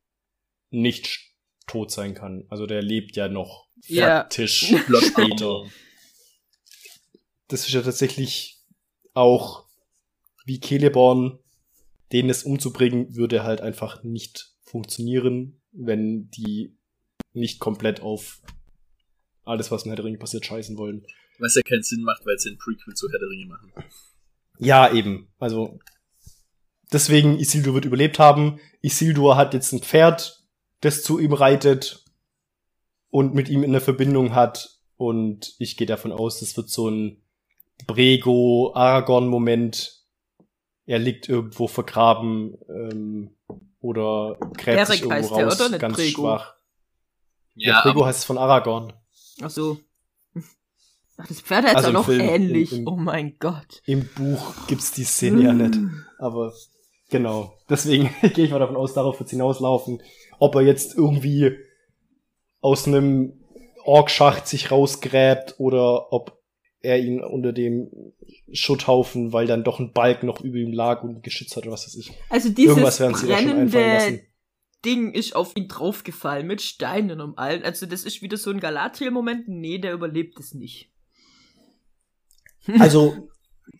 nicht 0.71 1.34
tot 1.67 1.91
sein 1.91 2.15
kann. 2.15 2.45
Also 2.49 2.67
der 2.67 2.83
lebt 2.83 3.17
ja 3.17 3.29
noch 3.29 3.69
Ja. 3.87 4.21
faktisch 4.23 4.73
später. 5.03 5.65
Das 7.49 7.61
ist 7.67 7.73
ja 7.73 7.83
tatsächlich 7.83 8.59
auch 9.13 9.65
wie 10.47 10.61
Celeborn, 10.61 11.39
den 12.13 12.29
es 12.31 12.43
umzubringen, 12.45 13.15
würde 13.17 13.43
halt 13.45 13.61
einfach 13.61 14.03
nicht 14.03 14.53
funktionieren, 14.63 15.61
wenn 15.73 16.29
die 16.31 16.77
nicht 17.33 17.61
komplett 17.61 18.01
auf 18.01 18.41
alles, 19.45 19.71
was 19.71 19.85
in 19.85 19.91
Herr 19.91 19.97
der 19.97 20.05
Ringe 20.05 20.19
passiert, 20.19 20.47
scheißen 20.47 20.77
wollen. 20.79 21.07
Was 21.39 21.55
ja 21.55 21.63
keinen 21.63 21.83
Sinn 21.83 22.03
macht, 22.03 22.25
weil 22.27 22.39
sie 22.39 22.51
ein 22.51 22.59
Prequel 22.59 22.95
zu 22.95 23.11
Herr 23.11 23.19
der 23.19 23.29
Ringe 23.29 23.47
machen. 23.47 23.73
Ja, 24.59 24.93
eben. 24.93 25.29
Also 25.39 25.79
deswegen 26.93 27.39
Isildur 27.39 27.75
wird 27.75 27.85
überlebt 27.85 28.19
haben. 28.19 28.61
Isildur 28.83 29.37
hat 29.37 29.53
jetzt 29.55 29.73
ein 29.73 29.81
Pferd, 29.83 30.44
das 30.85 31.03
zu 31.03 31.19
ihm 31.19 31.33
reitet 31.33 32.05
und 33.11 33.35
mit 33.35 33.49
ihm 33.49 33.63
in 33.65 33.73
der 33.73 33.81
Verbindung 33.81 34.35
hat. 34.35 34.71
Und 34.97 35.55
ich 35.59 35.77
gehe 35.77 35.87
davon 35.87 36.13
aus, 36.13 36.41
das 36.41 36.57
wird 36.57 36.69
so 36.71 36.89
ein 36.89 37.23
Brego-Aragorn-Moment. 37.87 40.03
Er 40.87 40.99
liegt 40.99 41.29
irgendwo 41.29 41.67
vergraben 41.67 42.57
ähm, 42.69 43.31
oder 43.81 44.37
gräbt 44.57 44.87
sich 44.87 45.01
Erik 45.03 45.11
heißt 45.11 45.31
irgendwo 45.31 45.37
der, 45.37 45.45
raus, 45.47 45.61
oder? 45.61 45.69
Nicht 45.71 45.81
ganz 45.81 45.97
Brego. 45.97 46.23
schwach. 46.23 46.55
Ja, 47.55 47.81
Brego 47.83 48.05
heißt 48.05 48.19
es 48.21 48.25
von 48.25 48.39
Aragorn. 48.39 48.93
Ach 49.41 49.51
so. 49.51 49.79
Das 51.17 51.41
Pferd 51.41 51.65
heißt 51.67 51.77
Also 51.77 51.89
auch 51.89 51.91
im 51.91 51.95
noch 51.95 52.05
Film, 52.07 52.21
im- 52.21 52.29
ähnlich. 52.29 52.73
im- 52.73 52.89
oh 52.89 52.97
mein 52.97 53.39
Gott. 53.39 53.83
Im 53.87 54.07
Buch 54.15 54.67
gibt's 54.67 54.91
die 54.93 55.05
Szene 55.05 55.43
ja 55.43 55.53
nicht. 55.53 55.79
Aber 56.19 56.53
genau. 57.15 57.57
Deswegen 57.69 58.11
gehe 58.35 58.45
ich 58.45 58.51
mal 58.51 58.59
davon 58.59 58.77
aus, 58.77 58.93
darauf 58.93 59.21
wird's 59.21 59.31
hinauslaufen. 59.31 60.03
Ob 60.41 60.57
er 60.57 60.63
jetzt 60.63 60.97
irgendwie 60.97 61.57
aus 62.61 62.89
einem 62.89 63.45
Orkschacht 63.85 64.49
sich 64.49 64.73
rausgräbt 64.73 65.55
oder 65.59 66.13
ob 66.13 66.43
er 66.81 66.99
ihn 66.99 67.23
unter 67.23 67.53
dem 67.53 67.89
Schutthaufen, 68.53 69.33
weil 69.33 69.47
dann 69.47 69.63
doch 69.63 69.79
ein 69.79 69.93
Balk 69.93 70.25
noch 70.25 70.41
über 70.41 70.57
ihm 70.57 70.73
lag 70.73 71.05
und 71.05 71.11
ihn 71.11 71.23
geschützt 71.23 71.57
hat 71.57 71.63
oder 71.65 71.73
was 71.73 71.87
weiß 71.87 71.95
ich. 71.95 72.13
Also 72.31 72.49
dieses 72.49 72.99
brennende. 72.99 74.23
Ding 74.85 75.13
ist 75.13 75.35
auf 75.35 75.53
ihn 75.57 75.69
draufgefallen 75.69 76.47
mit 76.47 76.61
Steinen 76.61 77.21
um 77.21 77.39
allen. 77.39 77.63
Also 77.63 77.87
das 77.87 78.05
ist 78.05 78.21
wieder 78.21 78.37
so 78.37 78.51
ein 78.51 78.61
Galadriel-Moment. 78.61 79.49
Nee, 79.49 79.79
der 79.79 79.95
überlebt 79.95 80.39
es 80.39 80.53
nicht. 80.53 80.91
Also 82.79 83.31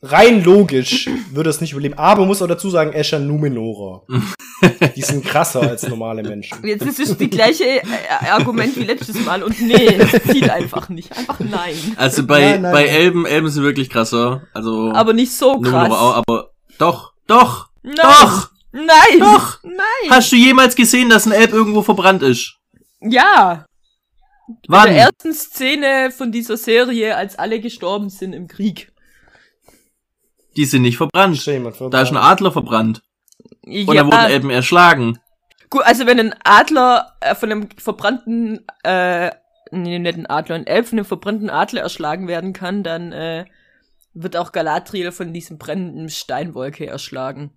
rein 0.03 0.45
logisch 0.45 1.09
würde 1.31 1.51
es 1.51 1.61
nicht 1.61 1.73
überleben. 1.73 1.95
Aber 1.99 2.21
man 2.21 2.29
muss 2.29 2.43
auch 2.43 2.47
dazu 2.47 2.71
sagen, 2.71 2.93
Escher 2.93 3.19
Numenorer. 3.19 4.03
Die 4.97 5.03
sind 5.03 5.25
krasser 5.25 5.63
als 5.63 5.87
normale 5.89 6.23
Menschen. 6.23 6.65
Jetzt 6.67 6.87
ist 6.87 6.99
es 7.01 7.17
die 7.19 7.29
gleiche 7.29 7.65
äh, 7.65 7.83
Argument 8.31 8.77
wie 8.77 8.85
letztes 8.85 9.23
Mal 9.25 9.43
und 9.43 9.61
nee, 9.61 9.99
das 9.99 10.23
zieht 10.31 10.49
einfach 10.49 10.89
nicht. 10.89 11.11
Einfach 11.17 11.39
nein. 11.41 11.75
Also 11.97 12.25
bei, 12.27 12.41
Nein, 12.41 12.63
nein, 12.63 12.73
bei 12.73 12.85
nein. 12.87 12.95
Elben, 12.95 13.27
Elben 13.27 13.49
sind 13.51 13.63
wirklich 13.63 13.91
krasser. 13.91 14.43
Also 14.55 14.93
Aber 14.93 15.13
nicht 15.13 15.33
so 15.33 15.61
krass. 15.61 15.91
auch, 15.91 16.15
aber 16.17 16.51
doch, 16.79 17.13
doch, 17.27 17.69
Nein. 17.83 17.97
doch! 18.01 18.51
Nein. 18.73 19.21
Doch! 19.21 19.59
Nein. 19.63 20.11
Hast 20.11 20.33
du 20.33 20.37
jemals 20.37 20.75
gesehen, 20.77 21.09
dass 21.11 21.27
ein 21.27 21.33
Elb 21.33 21.53
irgendwo 21.53 21.83
verbrannt 21.83 22.23
ist? 22.23 22.57
ja. 23.01 23.67
In 24.47 24.57
Wann? 24.69 24.89
der 24.89 24.97
ersten 24.97 25.33
Szene 25.33 26.11
von 26.11 26.31
dieser 26.31 26.59
Serie, 26.59 27.17
als 27.17 27.39
alle 27.39 27.61
gestorben 27.61 28.11
sind 28.11 28.35
im 28.35 28.47
Krieg. 28.47 28.93
Die 30.57 30.65
sind 30.65 30.83
nicht 30.83 30.97
verbrannt. 30.97 31.39
Vor, 31.77 31.91
Da 31.91 32.03
ist 32.03 32.11
ein 32.11 32.17
Adler 32.17 32.53
verbrannt. 32.53 33.03
Und 33.65 33.87
da 33.89 33.93
Ja, 33.95 34.07
wurden 34.07 34.31
Elben 34.31 34.51
erschlagen. 34.51 35.19
gut, 35.71 35.83
also 35.85 36.07
wenn 36.07 36.21
ein 36.21 36.35
Adler 36.45 37.17
äh, 37.21 37.35
von 37.35 37.51
einem 37.51 37.69
verbrannten, 37.77 38.65
äh, 38.85 39.31
nee, 39.71 39.99
nicht 39.99 40.17
ein 40.17 40.27
Adler, 40.27 40.57
ein 40.57 40.67
Elb 40.67 40.87
von 40.87 40.99
einem 40.99 41.07
verbrannten 41.07 41.51
Adler 41.51 41.83
erschlagen 41.83 42.29
werden 42.29 42.53
kann, 42.53 42.83
dann 42.83 43.13
äh, 43.13 43.45
wird 44.13 44.37
auch 44.37 44.53
Galadriel 44.53 45.11
von 45.13 45.33
diesem 45.33 45.59
brennenden 45.59 46.09
Steinwolke 46.09 46.87
erschlagen. 46.87 47.51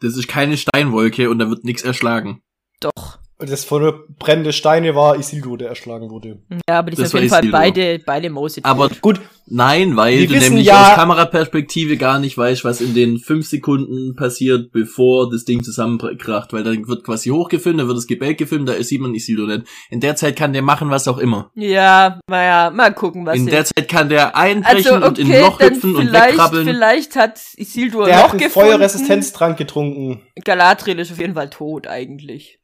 Das 0.00 0.16
ist 0.16 0.28
keine 0.28 0.56
Steinwolke 0.56 1.28
und 1.30 1.38
da 1.38 1.48
wird 1.50 1.64
nichts 1.64 1.82
erschlagen. 1.82 2.42
Doch. 2.80 3.18
Das 3.40 3.64
von 3.64 3.92
brennende 4.18 4.52
Steine 4.52 4.94
war 4.94 5.16
Isildur, 5.18 5.56
der 5.58 5.68
erschlagen 5.70 6.10
wurde. 6.10 6.38
Ja, 6.68 6.78
aber 6.80 6.90
die 6.90 6.96
Das 6.96 7.10
sind 7.10 7.18
auf 7.18 7.22
jeden 7.22 7.30
war 7.30 7.38
Fall 7.38 7.44
Isildur. 7.44 7.60
beide, 7.60 7.98
beide 8.04 8.30
Mose. 8.30 8.60
Aber 8.64 8.88
Gut, 9.00 9.20
nein, 9.46 9.96
weil 9.96 10.26
du 10.26 10.36
nämlich 10.36 10.66
ja- 10.66 10.90
aus 10.90 10.94
Kameraperspektive 10.96 11.96
gar 11.96 12.18
nicht 12.18 12.36
weißt, 12.36 12.64
was 12.64 12.80
in 12.80 12.94
den 12.94 13.18
fünf 13.18 13.46
Sekunden 13.48 14.14
passiert, 14.14 14.72
bevor 14.72 15.30
das 15.30 15.44
Ding 15.44 15.62
zusammenkracht. 15.62 16.52
Weil 16.52 16.64
dann 16.64 16.86
wird 16.86 17.04
quasi 17.04 17.30
hochgefilmt, 17.30 17.80
dann 17.80 17.86
wird 17.88 17.96
das 17.96 18.06
Gebälk 18.06 18.38
gefilmt, 18.38 18.68
da 18.68 18.82
sieht 18.82 19.00
man 19.00 19.14
Isildur 19.14 19.46
nicht. 19.46 19.64
In 19.90 20.00
der 20.00 20.16
Zeit 20.16 20.36
kann 20.36 20.52
der 20.52 20.62
machen, 20.62 20.90
was 20.90 21.08
auch 21.08 21.18
immer. 21.18 21.50
Ja, 21.54 22.20
naja, 22.28 22.70
mal 22.70 22.92
gucken, 22.92 23.24
was 23.26 23.36
In 23.38 23.46
der 23.46 23.64
Zeit 23.64 23.88
kann 23.88 24.08
der 24.08 24.36
einbrechen 24.36 24.92
also, 24.94 25.06
und 25.06 25.18
in 25.18 25.26
ein 25.26 25.32
okay, 25.32 25.40
Loch 25.42 25.60
hüpfen 25.60 25.96
und 25.96 26.06
vielleicht, 26.08 26.32
wegkrabbeln. 26.32 26.64
vielleicht 26.66 27.16
hat 27.16 27.40
Isildur 27.56 28.04
der 28.04 28.16
noch 28.16 28.22
hat 28.24 28.30
einen 28.32 28.40
gefunden. 28.40 28.68
Feuerresistenztrank 28.68 29.56
getrunken. 29.56 30.20
Galadriel 30.44 30.98
ist 30.98 31.10
auf 31.10 31.18
jeden 31.18 31.34
Fall 31.34 31.50
tot 31.50 31.86
eigentlich. 31.86 32.58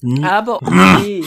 Hm. 0.00 0.24
Aber 0.24 0.56
okay. 0.62 1.24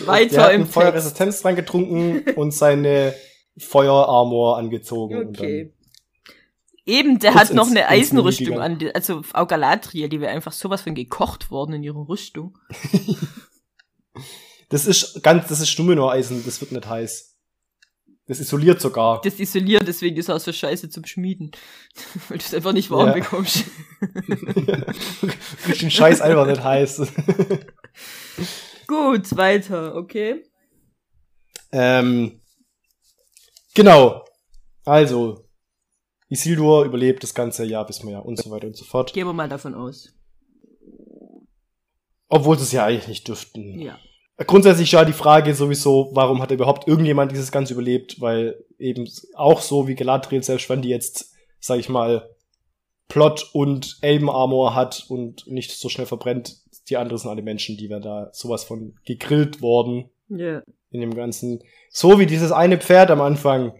der 0.00 0.06
Weiter 0.06 0.42
hat 0.42 0.52
im 0.52 0.62
einen 0.62 0.66
Feuerresistenztrank 0.70 1.56
getrunken 1.56 2.30
und 2.34 2.52
seine 2.52 3.14
Feuerarmor 3.58 4.58
angezogen. 4.58 5.28
Okay. 5.28 5.72
Eben, 6.86 7.18
der 7.18 7.34
hat 7.34 7.52
noch 7.52 7.68
ins- 7.68 7.76
eine 7.76 7.88
Eisenrüstung 7.88 8.58
an, 8.58 8.78
also 8.94 9.22
auch 9.32 9.46
Galadriel, 9.46 10.08
die 10.08 10.20
wäre 10.20 10.32
einfach 10.32 10.52
sowas 10.52 10.82
von 10.82 10.94
gekocht 10.94 11.50
worden 11.50 11.74
in 11.74 11.82
ihrer 11.82 12.08
Rüstung. 12.08 12.58
Das 14.70 14.86
ist 14.86 15.22
ganz, 15.24 15.48
das 15.48 15.60
ist 15.60 15.76
Numenor-Eisen, 15.78 16.44
das 16.44 16.60
wird 16.60 16.70
nicht 16.70 16.88
heiß. 16.88 17.29
Das 18.30 18.38
isoliert 18.38 18.80
sogar. 18.80 19.20
Das 19.22 19.40
isoliert, 19.40 19.88
deswegen 19.88 20.16
ist 20.16 20.30
auch 20.30 20.38
so 20.38 20.52
scheiße 20.52 20.88
zum 20.88 21.04
Schmieden. 21.04 21.50
Weil 22.28 22.38
du 22.38 22.44
es 22.44 22.54
einfach 22.54 22.72
nicht 22.72 22.88
warm 22.88 23.08
Ja. 23.08 23.14
bekommst. 23.14 23.64
Kriegst 25.64 25.82
den 25.82 25.90
Scheiß 25.90 26.20
einfach 26.20 26.46
nicht 26.46 26.62
heiß. 26.62 26.98
Gut, 28.86 29.36
weiter, 29.36 29.96
okay. 29.96 30.44
Ähm, 31.72 32.40
genau. 33.74 34.24
Also, 34.84 35.48
Isildur 36.28 36.84
überlebt 36.84 37.24
das 37.24 37.34
ganze 37.34 37.64
Jahr 37.64 37.84
bis 37.84 38.04
Meer 38.04 38.24
und 38.24 38.38
so 38.38 38.52
weiter 38.52 38.68
und 38.68 38.76
so 38.76 38.84
fort. 38.84 39.12
Gehen 39.12 39.26
wir 39.26 39.32
mal 39.32 39.48
davon 39.48 39.74
aus. 39.74 40.14
Obwohl 42.28 42.56
sie 42.58 42.62
es 42.62 42.70
ja 42.70 42.84
eigentlich 42.84 43.08
nicht 43.08 43.26
dürften. 43.26 43.80
Ja. 43.80 43.98
Grundsätzlich 44.46 44.92
ja 44.92 45.04
die 45.04 45.12
Frage 45.12 45.54
sowieso, 45.54 46.10
warum 46.12 46.40
hat 46.40 46.50
überhaupt 46.50 46.88
irgendjemand 46.88 47.30
dieses 47.32 47.52
Ganze 47.52 47.74
überlebt? 47.74 48.20
Weil 48.20 48.64
eben 48.78 49.08
auch 49.34 49.60
so 49.60 49.86
wie 49.86 49.94
Galadriel, 49.94 50.42
selbst 50.42 50.68
wenn 50.70 50.80
die 50.82 50.88
jetzt, 50.88 51.34
sag 51.58 51.78
ich 51.78 51.88
mal, 51.88 52.28
Plot 53.08 53.50
und 53.52 53.98
Elben 54.00 54.30
Armor 54.30 54.74
hat 54.74 55.04
und 55.08 55.46
nicht 55.46 55.72
so 55.72 55.88
schnell 55.88 56.06
verbrennt, 56.06 56.56
die 56.88 56.96
anderen 56.96 57.18
sind 57.18 57.30
alle 57.30 57.42
Menschen, 57.42 57.76
die 57.76 57.90
werden 57.90 58.02
da 58.02 58.30
sowas 58.32 58.64
von 58.64 58.94
gegrillt 59.04 59.60
worden 59.60 60.10
Ja. 60.28 60.62
in 60.90 61.00
dem 61.00 61.14
Ganzen. 61.14 61.62
So 61.90 62.18
wie 62.18 62.26
dieses 62.26 62.52
eine 62.52 62.78
Pferd 62.78 63.10
am 63.10 63.20
Anfang, 63.20 63.74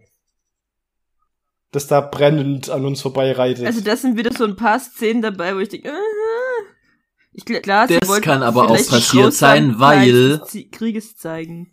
das 1.73 1.87
da 1.87 2.01
brennend 2.01 2.69
an 2.69 2.85
uns 2.85 3.01
vorbeireitet. 3.01 3.65
Also 3.65 3.81
da 3.81 3.97
sind 3.97 4.19
wieder 4.19 4.33
so 4.33 4.45
ein 4.45 4.57
paar 4.57 4.79
Szenen 4.81 5.23
dabei, 5.23 5.55
wo 5.55 5.61
ich 5.61 5.69
denke, 5.69 5.91
aha. 5.91 6.50
Ich 7.33 7.45
klar, 7.45 7.87
Das 7.87 8.21
kann 8.21 8.43
aber 8.43 8.71
auch 8.71 8.77
passiert 8.89 9.33
sein, 9.33 9.79
weil- 9.79 10.41
Krieges 10.73 11.17
zeigen. 11.17 11.73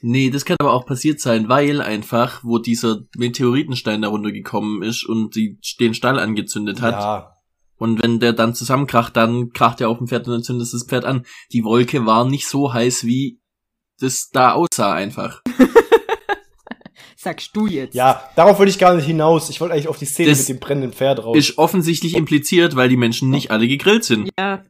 Nee, 0.00 0.30
das 0.30 0.44
kann 0.44 0.56
aber 0.60 0.72
auch 0.74 0.86
passiert 0.86 1.20
sein, 1.20 1.48
weil 1.48 1.80
einfach, 1.80 2.44
wo 2.44 2.58
dieser 2.58 2.98
Meteoritenstein 3.16 4.02
da 4.02 4.08
runtergekommen 4.08 4.82
ist 4.82 5.04
und 5.04 5.34
die 5.34 5.58
den 5.80 5.94
Stall 5.94 6.18
angezündet 6.20 6.80
hat. 6.82 6.94
ja, 6.94 7.32
Und 7.78 8.00
wenn 8.02 8.20
der 8.20 8.32
dann 8.32 8.54
zusammenkracht, 8.54 9.16
dann 9.16 9.50
kracht 9.50 9.80
er 9.80 9.88
auf 9.88 9.98
dem 9.98 10.06
Pferd 10.06 10.26
und 10.28 10.34
dann 10.34 10.42
zündet 10.42 10.72
das 10.72 10.84
Pferd 10.88 11.04
an. 11.04 11.24
Die 11.52 11.64
Wolke 11.64 12.06
war 12.06 12.24
nicht 12.24 12.46
so 12.46 12.72
heiß, 12.72 13.04
wie 13.04 13.40
das 14.00 14.28
da 14.30 14.52
aussah 14.52 14.92
einfach. 14.92 15.42
Sagst 17.20 17.50
du 17.56 17.66
jetzt. 17.66 17.96
ja, 17.96 18.22
darauf 18.36 18.60
wollte 18.60 18.70
ich 18.70 18.78
gar 18.78 18.94
nicht 18.94 19.06
hinaus. 19.06 19.50
Ich 19.50 19.60
wollte 19.60 19.74
eigentlich 19.74 19.88
auf 19.88 19.98
die 19.98 20.04
Szene 20.04 20.28
Das 20.30 20.38
mit 20.38 20.48
dem 20.50 20.60
brennenden 20.60 20.92
Pferd 20.92 21.24
raus. 21.24 21.36
Ist 21.36 21.58
offensichtlich 21.58 22.14
impliziert, 22.14 22.76
weil 22.76 22.88
die 22.88 22.96
Menschen 22.96 23.28
nicht 23.28 23.50
alle 23.50 23.66
gegrillt 23.66 24.04
sind. 24.04 24.30
Ja. 24.38 24.64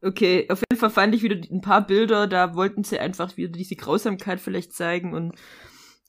Okay, 0.00 0.46
auf 0.48 0.62
jeden 0.70 0.80
Fall 0.80 0.88
fand 0.88 1.14
ich 1.14 1.22
wieder 1.22 1.36
ein 1.50 1.60
paar 1.60 1.86
Bilder, 1.86 2.28
da 2.28 2.54
wollten 2.54 2.82
sie 2.82 2.98
einfach 2.98 3.36
wieder 3.36 3.50
diese 3.52 3.74
Grausamkeit 3.76 4.40
vielleicht 4.40 4.72
zeigen 4.72 5.12
und 5.12 5.34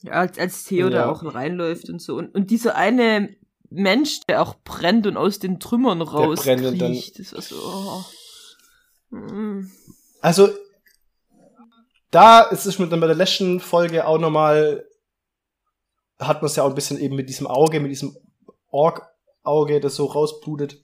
ja, 0.02 0.12
als, 0.12 0.38
als 0.38 0.64
Theo 0.64 0.88
da 0.88 1.00
Ja. 1.00 1.10
auch 1.10 1.22
reinläuft 1.34 1.90
und 1.90 2.00
so. 2.00 2.16
Und, 2.16 2.34
und 2.34 2.50
dieser 2.50 2.76
eine 2.76 3.36
Mensch, 3.68 4.20
der 4.26 4.40
auch 4.40 4.54
brennt 4.64 5.06
und 5.06 5.18
aus 5.18 5.38
den 5.38 5.60
Trümmern 5.60 6.00
raus 6.00 6.44
brennt 6.44 6.64
und 6.64 6.78
dann- 6.80 6.98
das 7.18 7.34
war 7.34 7.42
so. 7.42 8.04
Oh. 9.12 9.16
Mm. 9.16 9.70
Also, 10.22 10.48
da 12.10 12.40
ist 12.42 12.64
es 12.64 12.78
mit, 12.78 12.88
bei 12.90 12.96
der 13.06 13.14
letzten 13.14 13.60
Folge 13.60 14.06
auch 14.06 14.18
nochmal, 14.18 14.86
hat 16.20 16.42
man 16.42 16.46
es 16.46 16.56
ja 16.56 16.62
auch 16.62 16.68
ein 16.68 16.74
bisschen 16.74 16.98
eben 17.00 17.16
mit 17.16 17.28
diesem 17.28 17.46
Auge, 17.46 17.80
mit 17.80 17.90
diesem 17.90 18.16
Ork-Auge, 18.70 19.80
das 19.80 19.96
so 19.96 20.06
rausblutet. 20.06 20.78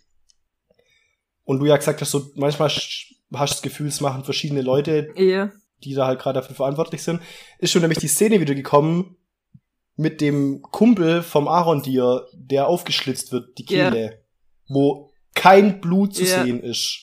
Und 1.45 1.61
du 1.61 1.66
ja 1.66 1.76
gesagt 1.76 2.01
hast, 2.01 2.11
so 2.11 2.30
manchmal 2.34 2.68
hast 2.70 3.14
du 3.30 3.37
das 3.37 3.62
Gefühl, 3.62 3.89
es 3.89 4.01
machen 4.01 4.24
verschiedene 4.24 4.62
Leute, 4.62 5.12
Ja. 5.16 5.53
die 5.84 5.95
da 5.95 6.07
halt 6.07 6.20
gerade 6.20 6.41
dafür 6.41 6.57
verantwortlich 6.57 7.03
sind. 7.03 7.20
Ist 7.59 7.70
schon 7.70 7.82
nämlich 7.82 7.99
die 7.99 8.09
Szene 8.09 8.41
wieder 8.41 8.55
gekommen 8.55 9.16
mit 9.95 10.20
dem 10.20 10.62
Kumpel 10.62 11.22
vom 11.22 11.49
Arondir, 11.49 12.26
der 12.34 12.66
aufgeschlitzt 12.66 13.32
wird, 13.32 13.57
die. 13.59 13.64
Kehle, 13.64 14.22
wo 14.68 15.12
kein 15.34 15.80
Blut 15.80 16.14
zu 16.14 16.24
Ja. 16.24 16.43
sehen 16.43 16.61
ist. 16.62 17.03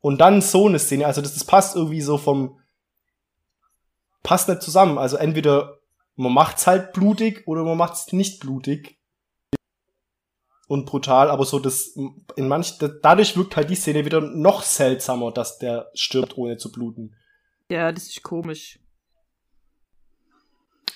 Und 0.00 0.20
dann 0.20 0.40
so 0.40 0.66
eine 0.68 0.78
Szene, 0.78 1.04
also 1.06 1.20
das, 1.20 1.34
das 1.34 1.44
passt 1.44 1.74
irgendwie 1.76 2.00
so 2.00 2.16
vom, 2.16 2.60
passt 4.22 4.48
nicht 4.48 4.62
zusammen. 4.62 4.98
Also 4.98 5.16
entweder 5.16 5.75
man 6.16 6.32
macht's 6.32 6.66
halt 6.66 6.92
blutig 6.92 7.46
oder 7.46 7.62
man 7.64 7.76
macht's 7.76 8.12
nicht 8.12 8.40
blutig 8.40 8.98
und 10.68 10.86
brutal, 10.86 11.30
aber 11.30 11.44
so 11.44 11.58
das 11.58 11.96
in 12.36 12.48
manch 12.48 12.78
dadurch 13.02 13.36
wirkt 13.36 13.56
halt 13.56 13.70
die 13.70 13.76
Szene 13.76 14.04
wieder 14.04 14.20
noch 14.20 14.62
seltsamer, 14.62 15.30
dass 15.30 15.58
der 15.58 15.90
stirbt 15.94 16.36
ohne 16.36 16.56
zu 16.56 16.72
bluten. 16.72 17.14
Ja, 17.70 17.92
das 17.92 18.08
ist 18.08 18.22
komisch. 18.22 18.78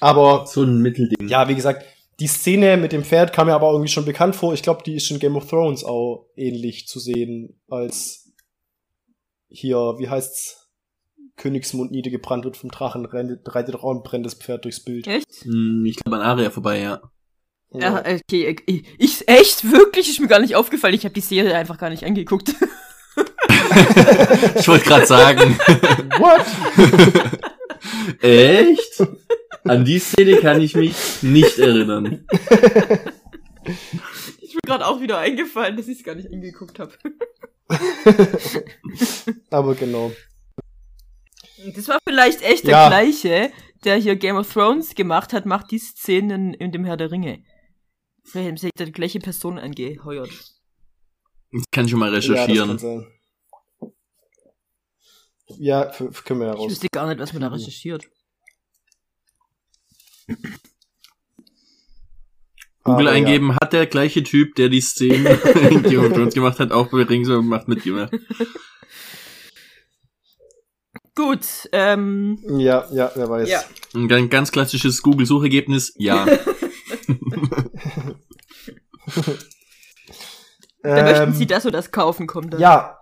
Aber 0.01 0.47
So 0.47 0.63
ein 0.63 0.81
Mittelding. 0.81 1.29
ja, 1.29 1.49
wie 1.49 1.55
gesagt, 1.55 1.85
die 2.21 2.27
Szene 2.27 2.77
mit 2.77 2.93
dem 2.93 3.05
Pferd 3.05 3.33
kam 3.33 3.47
mir 3.47 3.55
aber 3.55 3.71
irgendwie 3.71 3.91
schon 3.91 4.05
bekannt 4.05 4.35
vor. 4.37 4.55
Ich 4.55 4.63
glaube, 4.63 4.83
die 4.83 4.95
ist 4.95 5.11
in 5.11 5.19
Game 5.19 5.37
of 5.37 5.49
Thrones 5.49 5.85
auch 5.85 6.27
ähnlich 6.37 6.87
zu 6.87 6.99
sehen 6.99 7.61
als 7.69 8.33
hier, 9.49 9.77
wie 9.99 10.09
heißt's? 10.09 10.60
Königsmund 11.37 11.91
niedergebrannt 11.91 12.45
wird 12.45 12.57
vom 12.57 12.71
Drachen, 12.71 13.05
rennt, 13.07 13.41
reitet 13.47 13.75
auch 13.77 13.91
ein 13.95 14.03
brennendes 14.03 14.35
Pferd 14.35 14.65
durchs 14.65 14.81
Bild. 14.85 15.07
Echt? 15.07 15.45
Hm, 15.45 15.85
Ich 15.87 15.97
glaube 15.97 16.17
an 16.19 16.23
Aria 16.23 16.51
vorbei, 16.51 16.81
ja. 16.81 17.01
Ja. 17.73 18.01
okay, 18.01 18.57
ich, 18.67 18.85
ich, 18.99 19.29
echt? 19.29 19.71
Wirklich? 19.71 20.09
Ist 20.09 20.21
mir 20.21 20.27
gar 20.27 20.41
nicht 20.41 20.57
aufgefallen. 20.57 20.95
Ich 20.95 21.05
habe 21.05 21.15
die 21.15 21.21
Serie 21.21 21.55
einfach 21.55 21.79
gar 21.79 21.91
nicht 21.91 22.05
angeguckt. 22.05 22.55
Ich 24.57 24.67
wollte 24.67 24.85
gerade 24.85 25.07
sagen. 25.07 25.57
What? 26.19 26.45
Echt? 28.23 29.03
An 29.65 29.85
die 29.85 29.99
Szene 30.01 30.37
kann 30.39 30.61
ich 30.61 30.75
mich 30.75 31.23
nicht 31.23 31.59
erinnern. 31.59 32.27
Ist 34.41 34.55
mir 34.55 34.61
gerade 34.67 34.87
auch 34.87 35.01
wieder 35.01 35.19
eingefallen, 35.19 35.77
dass 35.77 35.87
ich 35.89 35.99
es 35.99 36.05
gar 36.05 36.15
nicht 36.17 36.33
angeguckt 36.33 36.79
habe. 36.81 36.93
aber 39.51 39.75
genau. 39.77 40.13
Das 41.75 41.89
war 41.89 41.99
vielleicht 42.07 42.43
echt 42.43 42.65
der 42.65 42.71
Ja. 42.73 42.89
gleiche, 42.89 43.53
der 43.85 43.97
hier 43.97 44.17
Game 44.17 44.37
of 44.37 44.53
Thrones 44.53 44.95
gemacht 44.95 45.33
hat, 45.33 45.47
macht 45.47 45.71
die 45.71 45.79
Szenen 45.79 46.55
in 46.55 46.73
dem 46.73 46.85
Herr 46.85 46.97
der 46.97 47.11
Ringe. 47.11 47.43
Vielleicht 48.25 48.49
haben 48.49 48.57
sie 48.57 48.71
die 48.79 48.93
gleiche 48.93 49.19
Person 49.19 49.59
angeheuert. 49.59 50.31
Das 51.53 51.65
kann 51.73 51.85
ich 51.87 51.91
schon 51.91 52.01
mal 52.01 52.11
Ja, 52.11 52.17
das 52.17 52.27
kann 52.27 52.35
recherchieren. 52.37 52.79
sein. 52.79 53.07
Ja, 55.59 55.85
f- 55.89 56.25
können 56.25 56.41
wir 56.41 56.47
ja 56.49 56.53
Ich 56.55 56.59
raus. 56.61 56.71
wüsste 56.71 56.87
gar 56.93 57.09
nicht, 57.09 57.19
was 57.19 57.33
man 57.33 57.43
da 57.43 57.49
recherchiert. 57.49 58.05
Google 62.85 63.09
Aber 63.09 63.11
eingeben, 63.11 63.55
hat 63.57 63.73
der 63.73 63.87
gleiche 63.87 64.23
Typ, 64.23 64.55
der 64.55 64.69
die 64.69 64.81
Szene 64.81 65.31
in 65.71 65.83
Game 65.83 66.05
of 66.07 66.13
Thrones 66.13 66.35
gemacht 66.35 66.59
hat, 66.61 66.73
auch 66.73 66.89
bei 66.91 67.03
Rings 67.03 67.29
gemacht 67.29 67.69
mit 67.69 67.85
Junge. 67.85 68.11
Gut, 71.21 71.69
ähm, 71.73 72.39
Ja, 72.49 72.87
ja, 72.91 72.93
ja 72.93 73.13
wer 73.15 73.29
weiß. 73.29 73.49
Ja. 73.49 73.63
Ein 73.95 74.31
ganz, 74.31 74.51
klassisches 74.51 75.03
Google-Suchergebnis, 75.03 75.93
ja. 75.99 76.25
da 76.25 76.39
möchten 81.03 81.23
Ähm, 81.25 81.35
sie 81.35 81.47
das 81.47 81.67
oder 81.67 81.77
das 81.77 81.93
kaufen, 81.93 82.27
kommt 82.27 82.55
dann. 82.55 82.61
Ja, 82.61 82.99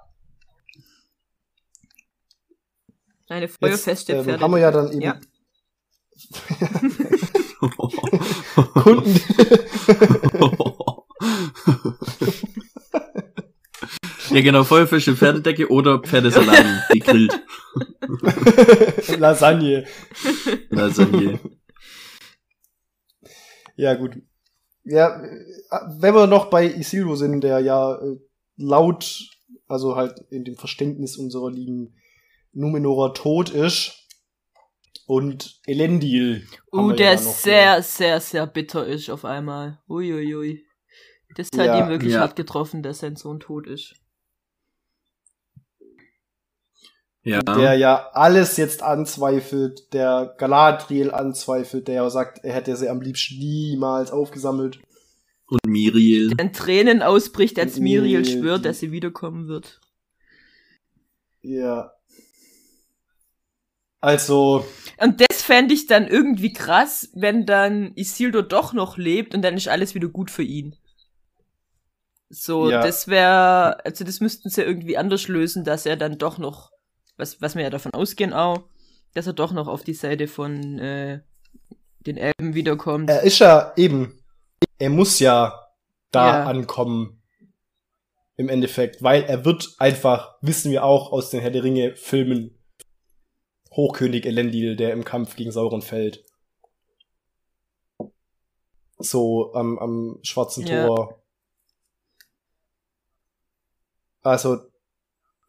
Eine 3.29 3.47
jetzt 3.47 3.59
feuerfeste 3.61 4.15
ähm, 4.15 4.25
Pferde. 4.25 4.43
haben 4.43 4.51
wir 4.51 4.59
ja 4.59 4.73
dann 4.73 4.91
eben 4.91 5.03
Ja. 5.03 5.21
Kunden. 8.75 9.21
Ja 14.31 14.41
genau, 14.41 14.65
Feuerfische, 14.65 15.17
Pferdedecke 15.17 15.69
oder 15.71 16.01
Pferdesalat, 16.01 16.65
die 16.93 16.99
grillt. 17.01 17.41
Lasagne. 19.19 19.85
Lasagne. 20.71 21.41
Ja, 23.77 23.95
gut. 23.95 24.17
Ja, 24.85 25.23
wenn 25.99 26.15
wir 26.15 26.27
noch 26.27 26.47
bei 26.51 26.67
Isildur 26.67 27.17
sind, 27.17 27.43
der 27.43 27.61
ja 27.61 27.95
äh, 27.95 28.17
laut, 28.57 29.29
also 29.67 29.97
halt 29.97 30.19
in 30.31 30.45
dem 30.45 30.57
Verständnis 30.57 31.17
unserer 31.17 31.51
lieben 31.51 31.95
Numenorer 32.53 33.15
tot 33.15 33.51
ist. 33.51 33.95
Und 35.07 35.61
Elendil. 35.67 36.47
Uh, 36.71 36.93
der 36.93 37.13
ja 37.13 37.19
sehr, 37.19 37.83
sehr, 37.83 38.21
sehr 38.21 38.47
bitter 38.47 38.87
ist 38.87 39.09
auf 39.09 39.25
einmal. 39.25 39.81
Uiuiui. 39.89 40.67
Das 41.35 41.49
hat 41.57 41.67
Ja, 41.67 41.83
ihn 41.85 41.89
wirklich 41.89 42.15
ja. 42.15 42.21
hart 42.21 42.37
getroffen, 42.37 42.83
dass 42.83 42.99
sein 42.99 43.17
Sohn 43.17 43.41
tot 43.41 43.67
ist. 43.67 43.95
Ja. 47.29 47.43
Der 47.43 47.75
ja 47.75 48.09
alles 48.13 48.57
jetzt 48.57 48.83
anzweifelt, 48.83 49.93
der 49.93 50.35
Galadriel 50.39 51.11
anzweifelt, 51.11 51.87
der 51.89 51.95
ja 51.97 52.11
sagt, 52.11 52.43
er 52.45 52.55
hätte 52.55 52.75
sie 52.77 52.89
am 52.89 53.01
liebsten 53.03 53.39
niemals 53.39 54.11
aufgesammelt. 54.11 54.81
Und 55.47 55.67
Miriel. 55.67 56.33
An 56.39 56.53
Tränen 56.53 57.03
ausbricht, 57.03 57.59
als 57.59 57.79
Miriel 57.79 58.21
Nee, 58.23 58.33
schwört, 58.33 58.65
dass 58.65 58.79
sie 58.81 58.93
wiederkommen 58.93 59.49
wird. 59.49 59.81
Ja. 61.43 61.93
Also, 64.01 64.65
Und 64.99 65.21
das 65.21 65.43
fände 65.43 65.75
ich 65.75 65.87
dann 65.87 66.07
irgendwie 66.07 66.53
krass, 66.53 67.11
wenn 67.15 67.47
dann 67.47 67.93
Isildur 67.97 68.43
doch 68.43 68.73
noch 68.73 68.97
lebt 68.97 69.35
und 69.35 69.43
dann 69.43 69.57
ist 69.57 69.69
alles 69.69 69.95
wieder 69.95 70.09
gut 70.09 70.31
für 70.31 70.45
ihn. 70.45 70.77
So, 72.31 72.71
Ja. 72.71 72.81
das 72.83 73.09
wäre, 73.09 73.85
also 73.85 74.05
das 74.05 74.21
müssten 74.21 74.51
sie 74.51 74.63
irgendwie 74.63 74.97
anders 74.99 75.29
lösen, 75.29 75.65
dass 75.65 75.85
er 75.87 75.97
dann 75.97 76.19
doch 76.19 76.39
noch 76.39 76.71
was, 77.19 77.43
was 77.43 77.55
wir 77.55 77.63
ja 77.65 77.71
davon 77.71 77.93
ausgehen 77.93 78.33
auch, 78.33 78.65
dass 79.15 79.27
er 79.27 79.33
doch 79.35 79.53
noch 79.53 79.69
auf 79.69 79.83
die 79.83 79.95
Seite 79.95 80.29
von 80.29 80.79
äh, 80.79 81.21
den 82.01 82.17
Elben 82.17 82.55
wiederkommt. 82.55 83.11
Er 83.11 83.23
ist 83.23 83.41
ja 83.41 83.73
eben, 83.77 84.23
er 84.79 84.91
muss 84.91 85.19
ja 85.19 85.69
da 86.11 86.27
Ja. 86.29 86.45
ankommen. 86.45 87.15
Im 88.37 88.49
Endeffekt, 88.49 89.03
weil 89.03 89.25
er 89.25 89.45
wird 89.45 89.75
einfach, 89.79 90.37
wissen 90.43 90.71
wir 90.71 90.85
auch 90.85 91.11
aus 91.11 91.31
den 91.31 91.41
Herr 91.41 91.51
der 91.51 91.65
Ringe 91.65 91.97
Filmen, 91.97 92.57
Hochkönig 93.73 94.25
Elendil, 94.25 94.77
der 94.77 94.93
im 94.93 95.05
Kampf 95.05 95.35
gegen 95.35 95.51
Sauron 95.51 95.83
fällt. 95.83 96.25
So 98.99 99.53
am, 99.55 99.77
am 99.81 100.21
schwarzen 100.23 100.65
Ja. 100.67 100.87
Tor. 100.87 101.21
Also, 104.23 104.69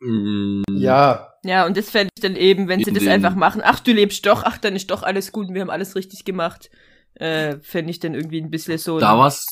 Mm, 0.01 0.63
ja, 0.71 1.28
Ja, 1.43 1.65
und 1.65 1.77
das 1.77 1.89
fände 1.89 2.11
ich 2.17 2.21
dann 2.21 2.35
eben, 2.35 2.67
wenn 2.67 2.83
sie 2.83 2.91
das 2.91 3.03
den- 3.03 3.11
einfach 3.11 3.35
machen, 3.35 3.61
ach, 3.63 3.79
du 3.79 3.91
lebst 3.93 4.25
doch, 4.25 4.43
ach, 4.43 4.57
dann 4.57 4.75
ist 4.75 4.91
doch 4.91 5.03
alles 5.03 5.31
gut 5.31 5.47
und 5.47 5.53
wir 5.53 5.61
haben 5.61 5.69
alles 5.69 5.95
richtig 5.95 6.25
gemacht, 6.25 6.69
äh, 7.15 7.57
fände 7.61 7.91
ich 7.91 7.99
dann 7.99 8.13
irgendwie 8.13 8.41
ein 8.41 8.49
bisschen 8.49 8.77
so 8.77 8.99
Da 8.99 9.17
war's, 9.17 9.45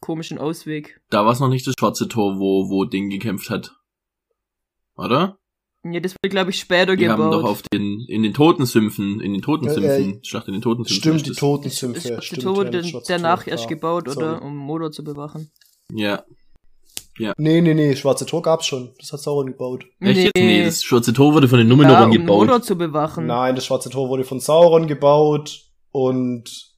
komischen 0.00 0.38
Ausweg. 0.38 1.00
da 1.10 1.24
war's 1.26 1.40
noch 1.40 1.48
nicht 1.48 1.66
das 1.66 1.74
schwarze 1.78 2.08
Tor, 2.08 2.38
wo, 2.38 2.68
wo 2.70 2.84
Ding 2.84 3.10
gekämpft 3.10 3.50
hat. 3.50 3.72
Oder? 4.96 5.38
Ja, 5.82 5.98
das 6.00 6.14
wird, 6.22 6.30
glaube 6.30 6.50
ich, 6.50 6.60
später 6.60 6.94
Die 6.94 7.08
haben 7.08 7.22
gebaut. 7.22 7.42
doch 7.42 7.48
auf 7.48 7.62
den, 7.62 8.04
in 8.06 8.22
den 8.22 8.34
Totensümpfen, 8.34 9.20
in 9.22 9.32
den 9.32 9.40
Totensümpfen, 9.40 10.22
Schlacht 10.22 10.46
in 10.48 10.52
den 10.52 10.60
Totensümpfen. 10.62 11.00
stimmt, 11.00 11.16
ist 11.16 11.24
die 11.26 11.30
das. 11.30 11.38
Totensümpfe. 11.38 11.94
das 12.00 12.08
schwarze 12.10 12.26
stimmt, 12.26 12.42
Tor 12.42 12.56
wurde 12.56 12.70
das 12.82 13.04
danach 13.06 13.44
Tor, 13.44 13.50
erst 13.52 13.68
gebaut, 13.68 14.02
oder? 14.08 14.12
Sorry. 14.36 14.44
Um 14.44 14.56
Mordor 14.56 14.92
zu 14.92 15.02
bewachen. 15.04 15.50
Ja. 15.90 16.22
Nee, 17.38 17.60
nee, 17.60 17.74
nee, 17.74 17.96
schwarze 17.96 18.26
Tor 18.26 18.42
gab's 18.42 18.66
schon. 18.66 18.90
Das 18.98 19.12
hat 19.12 19.20
Sauron 19.20 19.46
gebaut. 19.46 19.84
Echt 20.00 20.18
jetzt? 20.24 20.36
Nee, 20.36 20.64
das 20.64 20.82
schwarze 20.82 21.12
Tor 21.12 21.34
wurde 21.34 21.48
von 21.48 21.58
den 21.58 21.68
Numenorern 21.68 22.00
ja, 22.00 22.06
um 22.06 22.12
gebaut. 22.12 22.46
Mordor 22.46 22.62
zu 22.62 22.76
bewachen. 22.76 23.26
Nein, 23.26 23.54
das 23.54 23.66
schwarze 23.66 23.90
Tor 23.90 24.08
wurde 24.08 24.24
von 24.24 24.40
Sauron 24.40 24.86
gebaut 24.86 25.66
und 25.90 26.70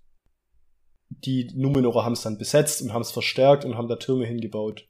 die 1.11 1.51
Numenorer 1.55 2.05
haben 2.05 2.15
es 2.15 2.23
dann 2.23 2.39
besetzt 2.39 2.83
und 2.83 2.93
haben 2.93 3.03
es 3.03 3.13
verstärkt 3.13 3.65
und 3.65 3.77
haben 3.77 3.89
da 3.89 3.97
Türme 3.97 4.27
hingebaut, 4.27 4.87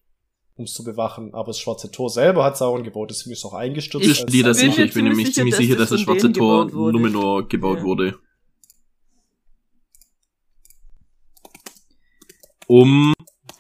um 0.57 0.65
es 0.65 0.73
zu 0.75 0.85
bewachen. 0.85 1.35
Aber 1.35 1.49
das 1.49 1.59
schwarze 1.59 1.91
Tor 1.91 2.09
selber 2.11 2.45
hat 2.45 2.57
Sauron 2.57 2.85
gebaut, 2.85 3.11
deswegen 3.11 3.33
ist 3.33 3.41
es 3.41 3.45
auch 3.45 3.55
eingestürzt. 3.55 4.07
Ich 4.07 4.23
als 4.23 4.33
dir 4.33 4.45
das 4.45 4.59
bin 4.61 4.71
sicher. 4.71 4.83
mir 4.83 4.87
Ich 4.89 4.95
bin 4.95 5.05
nämlich 5.05 5.35
ziemlich 5.35 5.55
ziemlich 5.55 5.57
sicher, 5.57 5.79
dass 5.79 5.91
das 5.91 5.99
das 5.99 6.01
schwarze 6.03 6.33
Tor 6.33 6.67
gebaut. 6.69 6.93
Numenor 6.93 7.49
gebaut 7.49 7.79
Ja. 7.79 7.85
wurde. 7.85 8.19
Um 12.67 13.13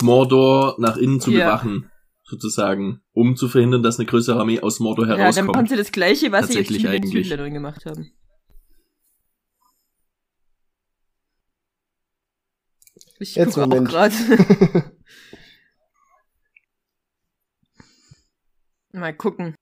Mordor 0.03 0.75
nach 0.79 0.97
innen 0.97 1.21
zu 1.21 1.31
Ja. 1.31 1.47
bewachen, 1.47 1.91
sozusagen. 2.25 3.01
Um 3.13 3.37
zu 3.37 3.49
verhindern, 3.49 3.83
dass 3.83 3.99
eine 3.99 4.07
größere 4.07 4.39
Armee 4.39 4.61
aus 4.61 4.79
Mordor 4.81 5.07
ja, 5.07 5.13
dann 5.17 5.21
machen 5.21 5.35
herauskommt. 5.37 5.69
sie 5.71 5.77
das 5.77 5.93
Gleiche, 5.93 6.31
was 6.33 6.49
sie 6.49 6.59
jetzt 6.59 6.71
mit 6.71 6.83
den 6.83 6.89
eigentlich. 6.91 7.29
Südländern 7.29 7.55
gemacht 7.55 7.87
haben. 7.87 8.13
Ich 13.19 13.35
Jetzt 13.37 13.55
gucke 13.55 13.65
auch 13.65 13.69
Moment. 13.69 13.89
gerade. 13.89 14.15
Mal 18.93 19.15
gucken. 19.17 19.55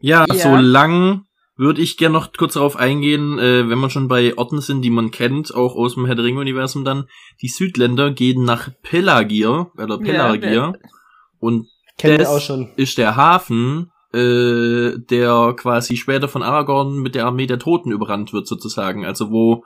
Ja, 0.00 0.24
Ja. 0.28 0.34
so 0.34 0.56
lang 0.56 1.26
würde 1.62 1.80
ich 1.80 1.96
gerne 1.96 2.14
noch 2.14 2.32
kurz 2.32 2.54
darauf 2.54 2.76
eingehen, 2.76 3.38
äh, 3.38 3.68
wenn 3.68 3.78
wir 3.78 3.88
schon 3.88 4.08
bei 4.08 4.36
Orten 4.36 4.60
sind, 4.60 4.82
die 4.82 4.90
man 4.90 5.12
kennt, 5.12 5.54
auch 5.54 5.76
aus 5.76 5.94
dem 5.94 6.06
Herr 6.06 6.16
der 6.16 6.24
Ringe-Universum 6.24 6.84
dann. 6.84 7.04
Die 7.40 7.48
Südländer 7.48 8.10
gehen 8.10 8.44
nach 8.44 8.70
Pelagir, 8.82 9.70
oder 9.78 9.98
Pelagir. 9.98 10.74
und 11.38 11.68
Kennen 11.96 12.14
wir 12.14 12.18
das 12.18 12.28
auch 12.28 12.40
schon. 12.40 12.72
ist 12.76 12.98
der 12.98 13.14
Hafen, 13.14 13.92
äh, 14.12 14.98
der 14.98 15.54
quasi 15.56 15.96
später 15.96 16.28
von 16.28 16.42
Aragorn 16.42 16.98
mit 16.98 17.14
der 17.14 17.26
Armee 17.26 17.46
der 17.46 17.60
Toten 17.60 17.92
überrannt 17.92 18.32
wird, 18.32 18.48
sozusagen. 18.48 19.06
Also 19.06 19.30
wo 19.30 19.64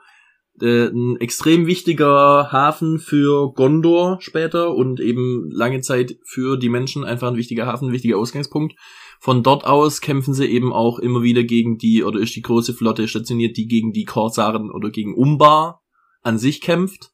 äh, 0.61 0.89
ein 0.89 1.17
extrem 1.19 1.67
wichtiger 1.67 2.53
Hafen 2.53 2.99
für 2.99 3.53
Gondor 3.55 4.19
später 4.21 4.75
und 4.75 5.01
eben 5.01 5.51
lange 5.51 5.81
Zeit 5.81 6.17
für 6.25 6.59
die 6.59 6.69
Menschen 6.69 7.05
einfach 7.05 7.29
ein 7.29 7.37
wichtiger 7.37 7.67
Hafen, 7.67 7.89
ein 7.89 7.93
wichtiger 7.93 8.19
Ausgangspunkt. 8.19 8.75
Von 9.21 9.43
dort 9.43 9.65
aus 9.65 10.01
kämpfen 10.01 10.35
sie 10.35 10.47
eben 10.47 10.73
auch 10.73 10.99
immer 10.99 11.23
wieder 11.23 11.43
gegen 11.43 11.79
die, 11.79 12.05
oder 12.05 12.21
ist 12.21 12.37
die 12.37 12.43
große 12.43 12.75
Flotte 12.75 13.09
stationiert, 13.09 13.57
die 13.57 13.67
gegen 13.67 13.93
die 13.93 14.05
Korsaren 14.05 14.71
oder 14.71 14.91
gegen 14.91 15.15
Umbar 15.15 15.83
an 16.23 16.39
sich 16.39 16.61
kämpft. 16.61 17.11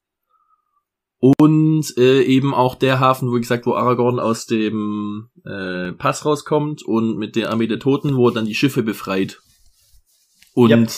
Und 1.39 1.97
äh, 1.99 2.23
eben 2.23 2.53
auch 2.53 2.75
der 2.75 2.99
Hafen, 2.99 3.31
wo 3.31 3.35
gesagt, 3.35 3.65
wo 3.67 3.75
Aragorn 3.75 4.19
aus 4.19 4.47
dem 4.47 5.29
äh, 5.45 5.93
Pass 5.93 6.25
rauskommt 6.25 6.83
und 6.83 7.17
mit 7.17 7.37
der 7.37 7.51
Armee 7.51 7.69
der 7.69 7.79
Toten, 7.79 8.17
wo 8.17 8.29
er 8.29 8.35
dann 8.35 8.47
die 8.47 8.57
Schiffe 8.57 8.83
befreit. 8.83 9.41
Und 10.53 10.71
Yep. 10.71 10.91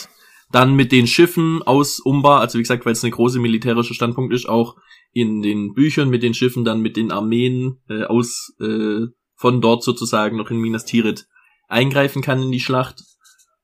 dann 0.51 0.75
mit 0.75 0.91
den 0.91 1.05
Schiffen 1.05 1.61
aus 1.61 1.99
Umbar, 1.99 2.41
also 2.41 2.57
wie 2.57 2.63
gesagt, 2.63 2.87
weil 2.87 2.93
es 2.93 3.03
eine 3.03 3.11
große 3.11 3.39
militärische 3.39 3.93
Standpunkt 3.93 4.33
ist, 4.33 4.49
auch 4.49 4.75
in 5.13 5.43
den 5.43 5.73
Büchern 5.73 6.09
mit 6.09 6.23
den 6.23 6.33
Schiffen 6.33 6.65
dann 6.65 6.81
mit 6.81 6.97
den 6.97 7.11
Armeen 7.11 7.77
äh, 7.87 8.03
aus 8.03 8.53
äh, 8.59 9.05
von 9.35 9.61
dort 9.61 9.83
sozusagen 9.83 10.37
noch 10.37 10.49
in 10.49 10.57
Minas 10.57 10.85
Tirith 10.85 11.27
eingreifen 11.67 12.21
kann 12.21 12.41
in 12.41 12.51
die 12.51 12.59
Schlacht. 12.59 13.03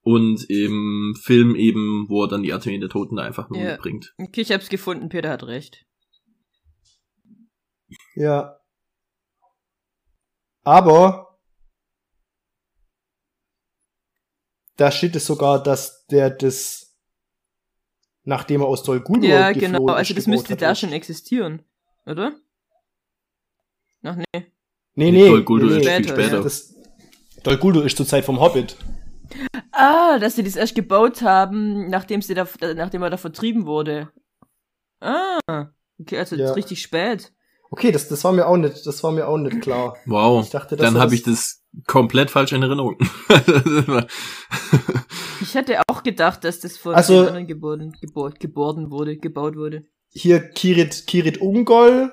Und 0.04 0.50
im 0.50 1.16
Film 1.22 1.56
eben, 1.56 2.10
wo 2.10 2.24
er 2.24 2.28
dann 2.28 2.42
die 2.42 2.54
Armee 2.54 2.80
der 2.80 2.90
Toten 2.90 3.18
da 3.18 3.24
einfach 3.24 3.50
nur 3.50 3.62
Ja. 3.62 3.72
mitbringt. 3.74 4.16
Okay, 4.18 4.42
ich 4.42 4.52
hab's 4.52 4.70
gefunden, 4.70 5.10
Peter 5.10 5.30
hat 5.30 5.44
recht. 5.44 5.86
Ja. 8.16 8.60
Aber 10.64 11.40
da 14.78 14.92
steht 14.92 15.16
es 15.16 15.26
sogar, 15.28 15.62
dass 15.62 16.06
der 16.08 16.32
das, 16.32 16.98
nachdem 18.24 18.62
er 18.62 18.68
aus 18.68 18.82
Dol 18.84 19.02
Guldur 19.02 19.30
Ja, 19.30 19.52
geflohen 19.52 19.74
genau, 19.74 19.94
also 19.94 20.14
das 20.16 20.26
müsste 20.26 20.56
da 20.56 20.74
schon 20.74 20.94
existieren, 20.94 21.64
oder? 22.08 22.36
Ach 24.04 24.16
nee. 24.16 24.51
Nee, 24.96 25.12
nee, 25.12 25.28
Dol 25.28 25.44
Guldur 25.44 25.70
nee, 25.70 25.78
ist 25.78 25.86
nee. 25.86 25.96
viel 25.98 26.08
Später, 26.08 26.22
später. 26.24 26.44
Das, 26.44 26.76
Dol 27.44 27.58
Guldur 27.58 27.86
ist 27.86 27.98
zur 27.98 28.06
Zeit 28.06 28.26
vom 28.26 28.39
Hobbit. 28.39 28.76
Ah, 29.72 30.20
dass 30.20 30.36
sie 30.36 30.44
das 30.44 30.56
erst 30.58 30.76
gebaut 30.76 31.22
haben, 31.22 31.88
nachdem 31.89 32.22
sie 32.22 32.34
da, 32.34 32.46
nachdem 32.76 33.02
er 33.04 33.10
da 33.10 33.18
vertrieben 33.18 33.66
wurde. 33.66 34.10
Ah, 35.00 35.39
okay, 36.00 36.18
also 36.20 36.36
Ja. 36.36 36.42
das 36.44 36.52
ist 36.52 36.58
richtig 36.58 36.82
spät. 36.82 37.32
Okay, 37.74 37.94
das, 37.94 38.10
das 38.10 38.24
war 38.26 38.34
mir 38.34 38.46
auch 38.48 38.58
nicht, 38.58 38.86
das 38.86 39.02
war 39.02 39.14
mir 39.14 39.28
auch 39.30 39.38
nicht 39.38 39.62
klar. 39.62 39.96
Wow. 40.06 40.44
Ich 40.44 40.50
dachte, 40.52 40.76
Dann 40.76 40.98
habe 41.00 41.16
ich 41.16 41.24
das 41.24 41.64
komplett 41.88 42.30
falsch 42.30 42.52
in 42.52 42.62
Erinnerung. 42.62 42.98
Ich 45.42 45.56
hätte 45.56 45.82
auch 45.88 46.04
gedacht, 46.04 46.44
dass 46.44 46.60
das 46.60 46.78
von 46.78 46.94
Also- 46.94 47.14
den 47.22 47.28
anderen 47.28 47.48
geboren, 47.48 47.92
geboren, 48.00 48.34
geboren 48.39 48.92
wurde, 48.92 49.18
gebaut 49.18 49.56
wurde. 49.56 49.84
Hier 50.10 50.39
Kirit, 50.39 51.08
Kirit 51.08 51.39
Ungol 51.42 52.12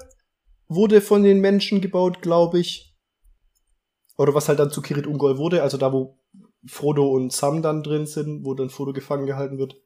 wurde 0.68 1.00
von 1.00 1.22
den 1.22 1.40
Menschen 1.40 1.80
gebaut, 1.80 2.22
glaube 2.22 2.60
ich. 2.60 2.94
Oder 4.16 4.34
was 4.34 4.48
halt 4.48 4.58
dann 4.58 4.70
zu 4.70 4.82
Kirit 4.82 5.06
Ungol 5.06 5.38
wurde, 5.38 5.62
also 5.62 5.76
da, 5.78 5.92
wo 5.92 6.18
Frodo 6.66 7.08
und 7.08 7.32
Sam 7.32 7.62
dann 7.62 7.82
drin 7.82 8.06
sind, 8.06 8.44
wo 8.44 8.54
dann 8.54 8.68
Frodo 8.70 8.92
gefangen 8.92 9.26
gehalten 9.26 9.58
wird. 9.58 9.76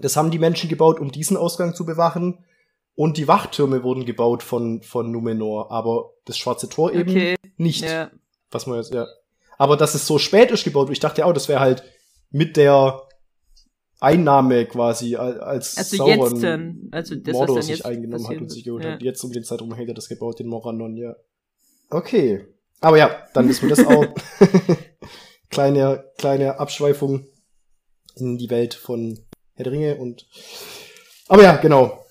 Das 0.00 0.16
haben 0.16 0.30
die 0.30 0.38
Menschen 0.38 0.68
gebaut, 0.68 1.00
um 1.00 1.10
diesen 1.10 1.36
Ausgang 1.36 1.74
zu 1.74 1.84
bewachen. 1.84 2.44
Und 2.96 3.16
die 3.16 3.26
Wachtürme 3.26 3.82
wurden 3.82 4.04
gebaut 4.04 4.42
von, 4.44 4.82
von 4.82 5.10
Numenor, 5.10 5.72
aber 5.72 6.12
das 6.26 6.38
Schwarze 6.38 6.68
Tor 6.68 6.92
eben 6.92 7.10
Okay, 7.10 7.36
nicht. 7.56 7.82
ja. 7.82 8.10
Was 8.52 8.66
man 8.66 8.76
jetzt, 8.76 8.94
ja. 8.94 9.06
Aber 9.58 9.76
dass 9.76 9.94
es 9.94 10.06
so 10.06 10.18
spät 10.18 10.50
ist 10.52 10.64
gebaut, 10.64 10.90
ich 10.90 11.00
dachte 11.00 11.26
auch, 11.26 11.32
das 11.32 11.48
wäre 11.48 11.60
halt 11.60 11.82
mit 12.30 12.56
der 12.56 13.02
Einnahme 14.04 14.66
quasi, 14.66 15.16
al- 15.16 15.40
als 15.40 15.76
Also 15.76 15.96
Sauron 15.96 16.30
jetzt 16.32 16.42
dann, 16.42 16.88
also 16.92 17.14
das, 17.16 17.32
Mordor 17.32 17.56
was 17.56 17.66
dann 17.66 17.76
sich 17.76 17.86
eingenommen 17.86 18.28
hat 18.28 18.36
und 18.36 18.50
sich 18.50 18.64
geholt 18.64 18.84
ja. 18.84 18.92
hat. 18.92 19.02
Jetzt 19.02 19.24
um 19.24 19.32
den 19.32 19.44
Zeitraum 19.44 19.74
hätte 19.74 19.92
er 19.92 19.94
das 19.94 20.08
gebaut, 20.08 20.38
den 20.38 20.46
Morannon, 20.46 20.96
ja. 20.96 21.16
Okay. 21.90 22.46
Aber 22.80 22.98
ja, 22.98 23.26
dann 23.32 23.48
wissen 23.48 23.68
wir 23.68 23.76
das 23.76 23.86
auch. 23.86 24.06
kleine, 25.50 26.04
kleine 26.18 26.58
Abschweifung 26.58 27.26
in 28.16 28.38
die 28.38 28.50
Welt 28.50 28.74
von 28.74 29.18
Herr 29.54 29.64
der 29.64 29.72
Ringe 29.72 29.96
und 29.96 30.26
aber 31.28 31.42
ja, 31.42 31.56
genau. 31.56 32.04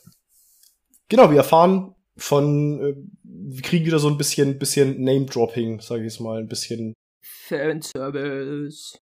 Genau, 1.09 1.29
wir 1.29 1.37
erfahren 1.37 1.93
von, 2.17 2.81
äh, 2.81 2.95
wir 3.23 3.61
kriegen 3.61 3.85
wieder 3.85 3.99
so 3.99 4.07
ein 4.07 4.17
bisschen, 4.17 4.57
bisschen 4.57 5.03
Name-Dropping, 5.03 5.79
sage 5.81 6.01
ich 6.01 6.13
jetzt 6.13 6.19
mal, 6.19 6.39
ein 6.39 6.47
bisschen. 6.47 6.93
Fanservice. 7.21 8.97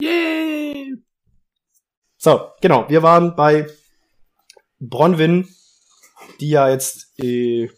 Yay! 0.00 0.94
So, 2.26 2.50
genau, 2.60 2.88
wir 2.88 3.04
waren 3.04 3.36
bei 3.36 3.68
Bronwyn, 4.80 5.46
die 6.40 6.48
ja 6.48 6.68
jetzt 6.68 7.16
äh, 7.22 7.70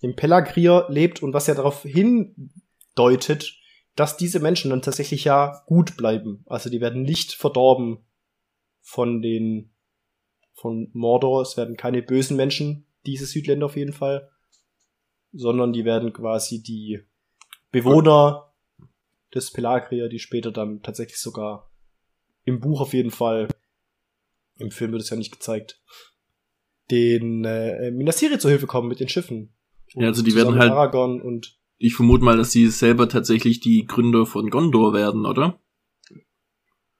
im 0.00 0.16
Pelagrier 0.16 0.86
lebt 0.88 1.22
und 1.22 1.32
was 1.34 1.46
ja 1.46 1.54
darauf 1.54 1.84
hindeutet, 1.84 3.54
dass 3.94 4.16
diese 4.16 4.40
Menschen 4.40 4.70
dann 4.70 4.82
tatsächlich 4.82 5.22
ja 5.22 5.62
gut 5.66 5.96
bleiben. 5.96 6.42
Also 6.46 6.68
die 6.68 6.80
werden 6.80 7.02
nicht 7.02 7.34
verdorben 7.34 8.04
von 8.80 9.22
den 9.22 9.70
von 10.52 10.90
Mordor. 10.94 11.42
Es 11.42 11.56
werden 11.56 11.76
keine 11.76 12.02
bösen 12.02 12.36
Menschen, 12.36 12.88
diese 13.06 13.26
Südländer 13.26 13.66
auf 13.66 13.76
jeden 13.76 13.92
Fall, 13.92 14.28
sondern 15.32 15.72
die 15.72 15.84
werden 15.84 16.12
quasi 16.12 16.60
die 16.60 17.04
Bewohner 17.70 18.52
des 19.32 19.52
Pelagrier, 19.52 20.08
die 20.08 20.18
später 20.18 20.50
dann 20.50 20.82
tatsächlich 20.82 21.20
sogar 21.20 21.70
im 22.44 22.58
Buch 22.58 22.80
auf 22.80 22.94
jeden 22.94 23.12
Fall, 23.12 23.46
im 24.62 24.70
Film 24.70 24.92
wird 24.92 25.02
es 25.02 25.10
ja 25.10 25.16
nicht 25.16 25.32
gezeigt, 25.32 25.80
den 26.90 27.44
äh, 27.44 27.90
Minasiri 27.90 28.38
zur 28.38 28.50
Hilfe 28.50 28.66
kommen 28.66 28.88
mit 28.88 29.00
den 29.00 29.08
Schiffen. 29.08 29.54
Ja, 29.94 30.08
also 30.08 30.22
die 30.22 30.34
werden 30.34 30.58
halt- 30.58 30.72
Aragorn 30.72 31.20
und 31.20 31.58
Ich 31.78 31.94
vermute 31.94 32.24
mal, 32.24 32.36
dass 32.36 32.52
sie 32.52 32.68
selber 32.68 33.08
tatsächlich 33.08 33.60
die 33.60 33.84
Gründer 33.86 34.24
von 34.26 34.48
Gondor 34.50 34.94
werden, 34.94 35.26
oder? 35.26 35.58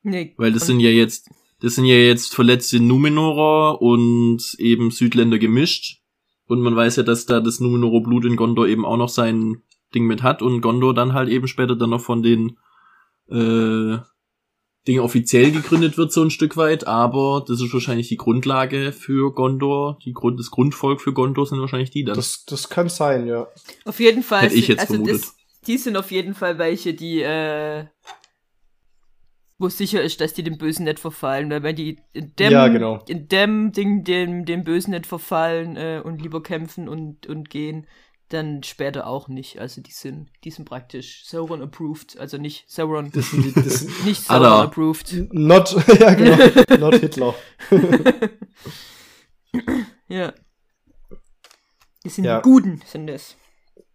Nee. 0.02 0.34
Weil 0.36 0.52
das 0.52 0.66
sind 0.66 0.80
ja 0.80 0.90
jetzt, 0.90 1.30
das 1.60 1.76
sind 1.76 1.84
ja 1.84 1.94
jetzt 1.94 2.34
verletzte 2.34 2.80
Numenorer 2.80 3.80
und 3.80 4.54
eben 4.58 4.90
Südländer 4.90 5.38
gemischt. 5.38 6.00
Und 6.46 6.60
man 6.60 6.74
weiß 6.74 6.96
ja, 6.96 7.02
dass 7.04 7.24
da 7.24 7.40
das 7.40 7.60
Numenorer 7.60 8.02
Blut 8.02 8.24
in 8.24 8.36
Gondor 8.36 8.66
eben 8.66 8.84
auch 8.84 8.96
noch 8.96 9.08
sein 9.08 9.62
Ding 9.94 10.06
mit 10.06 10.22
hat 10.22 10.42
und 10.42 10.60
Gondor 10.60 10.92
dann 10.94 11.12
halt 11.12 11.28
eben 11.28 11.46
später 11.46 11.76
dann 11.76 11.90
noch 11.90 12.00
von 12.00 12.22
den 12.22 12.58
äh, 13.30 13.98
Ding 14.86 14.98
offiziell 14.98 15.52
gegründet 15.52 15.96
wird, 15.96 16.12
so 16.12 16.22
ein 16.22 16.30
Stück 16.30 16.56
weit, 16.56 16.86
aber 16.86 17.44
das 17.46 17.60
ist 17.60 17.72
wahrscheinlich 17.72 18.08
die 18.08 18.16
Grundlage 18.16 18.92
für 18.92 19.32
Gondor, 19.32 19.98
die 20.04 20.12
Grund, 20.12 20.40
das 20.40 20.50
Grundvolk 20.50 21.00
für 21.00 21.12
Gondor 21.12 21.46
sind 21.46 21.60
wahrscheinlich 21.60 21.90
die 21.90 22.04
dann. 22.04 22.16
das, 22.16 22.44
das 22.46 22.68
kann 22.68 22.88
sein, 22.88 23.26
ja. 23.26 23.46
Auf 23.84 24.00
jeden 24.00 24.24
Fall. 24.24 24.42
Hätte 24.42 24.54
ich 24.54 24.66
jetzt 24.66 24.80
also 24.80 24.94
vermutet. 24.94 25.22
Das, 25.22 25.36
die 25.68 25.78
sind 25.78 25.96
auf 25.96 26.10
jeden 26.10 26.34
Fall 26.34 26.58
welche, 26.58 26.94
die, 26.94 27.22
äh, 27.22 27.84
wo 29.58 29.68
sicher 29.68 30.02
ist, 30.02 30.20
dass 30.20 30.34
die 30.34 30.42
dem 30.42 30.58
Bösen 30.58 30.84
nicht 30.84 30.98
verfallen, 30.98 31.48
weil 31.50 31.62
wenn 31.62 31.76
die 31.76 32.00
in 32.12 32.34
dem, 32.36 32.50
Ja, 32.50 32.66
genau. 32.66 33.04
in 33.06 33.28
dem 33.28 33.70
Ding 33.70 34.02
dem, 34.02 34.44
dem 34.44 34.64
Bösen 34.64 34.90
nicht 34.90 35.06
verfallen 35.06 35.76
äh, 35.76 36.02
und 36.04 36.20
lieber 36.20 36.42
kämpfen 36.42 36.88
und, 36.88 37.28
und 37.28 37.48
gehen, 37.50 37.86
dann 38.32 38.62
später 38.62 39.06
auch 39.06 39.28
nicht. 39.28 39.58
Also 39.58 39.80
die 39.80 39.90
sind, 39.92 40.30
die 40.44 40.50
sind 40.50 40.64
praktisch 40.64 41.24
Sauron 41.26 41.62
approved, 41.62 42.18
also 42.18 42.38
nicht 42.38 42.70
Sauron, 42.70 43.10
Das 43.12 43.30
sind, 43.30 43.44
die- 43.44 43.52
das 43.52 43.80
sind 43.80 44.04
nicht 44.04 44.22
Sauron 44.24 44.44
Alter. 44.46 44.62
approved. 44.64 45.32
not, 45.32 45.70
ja, 46.00 46.14
genau, 46.14 46.76
not 46.90 46.94
Hitler. 47.00 47.34
Ja. 50.08 50.32
Die 52.04 52.08
sind 52.08 52.24
Ja. 52.24 52.38
die 52.40 52.42
Guten, 52.42 52.82
sind 52.86 53.06
das. 53.06 53.36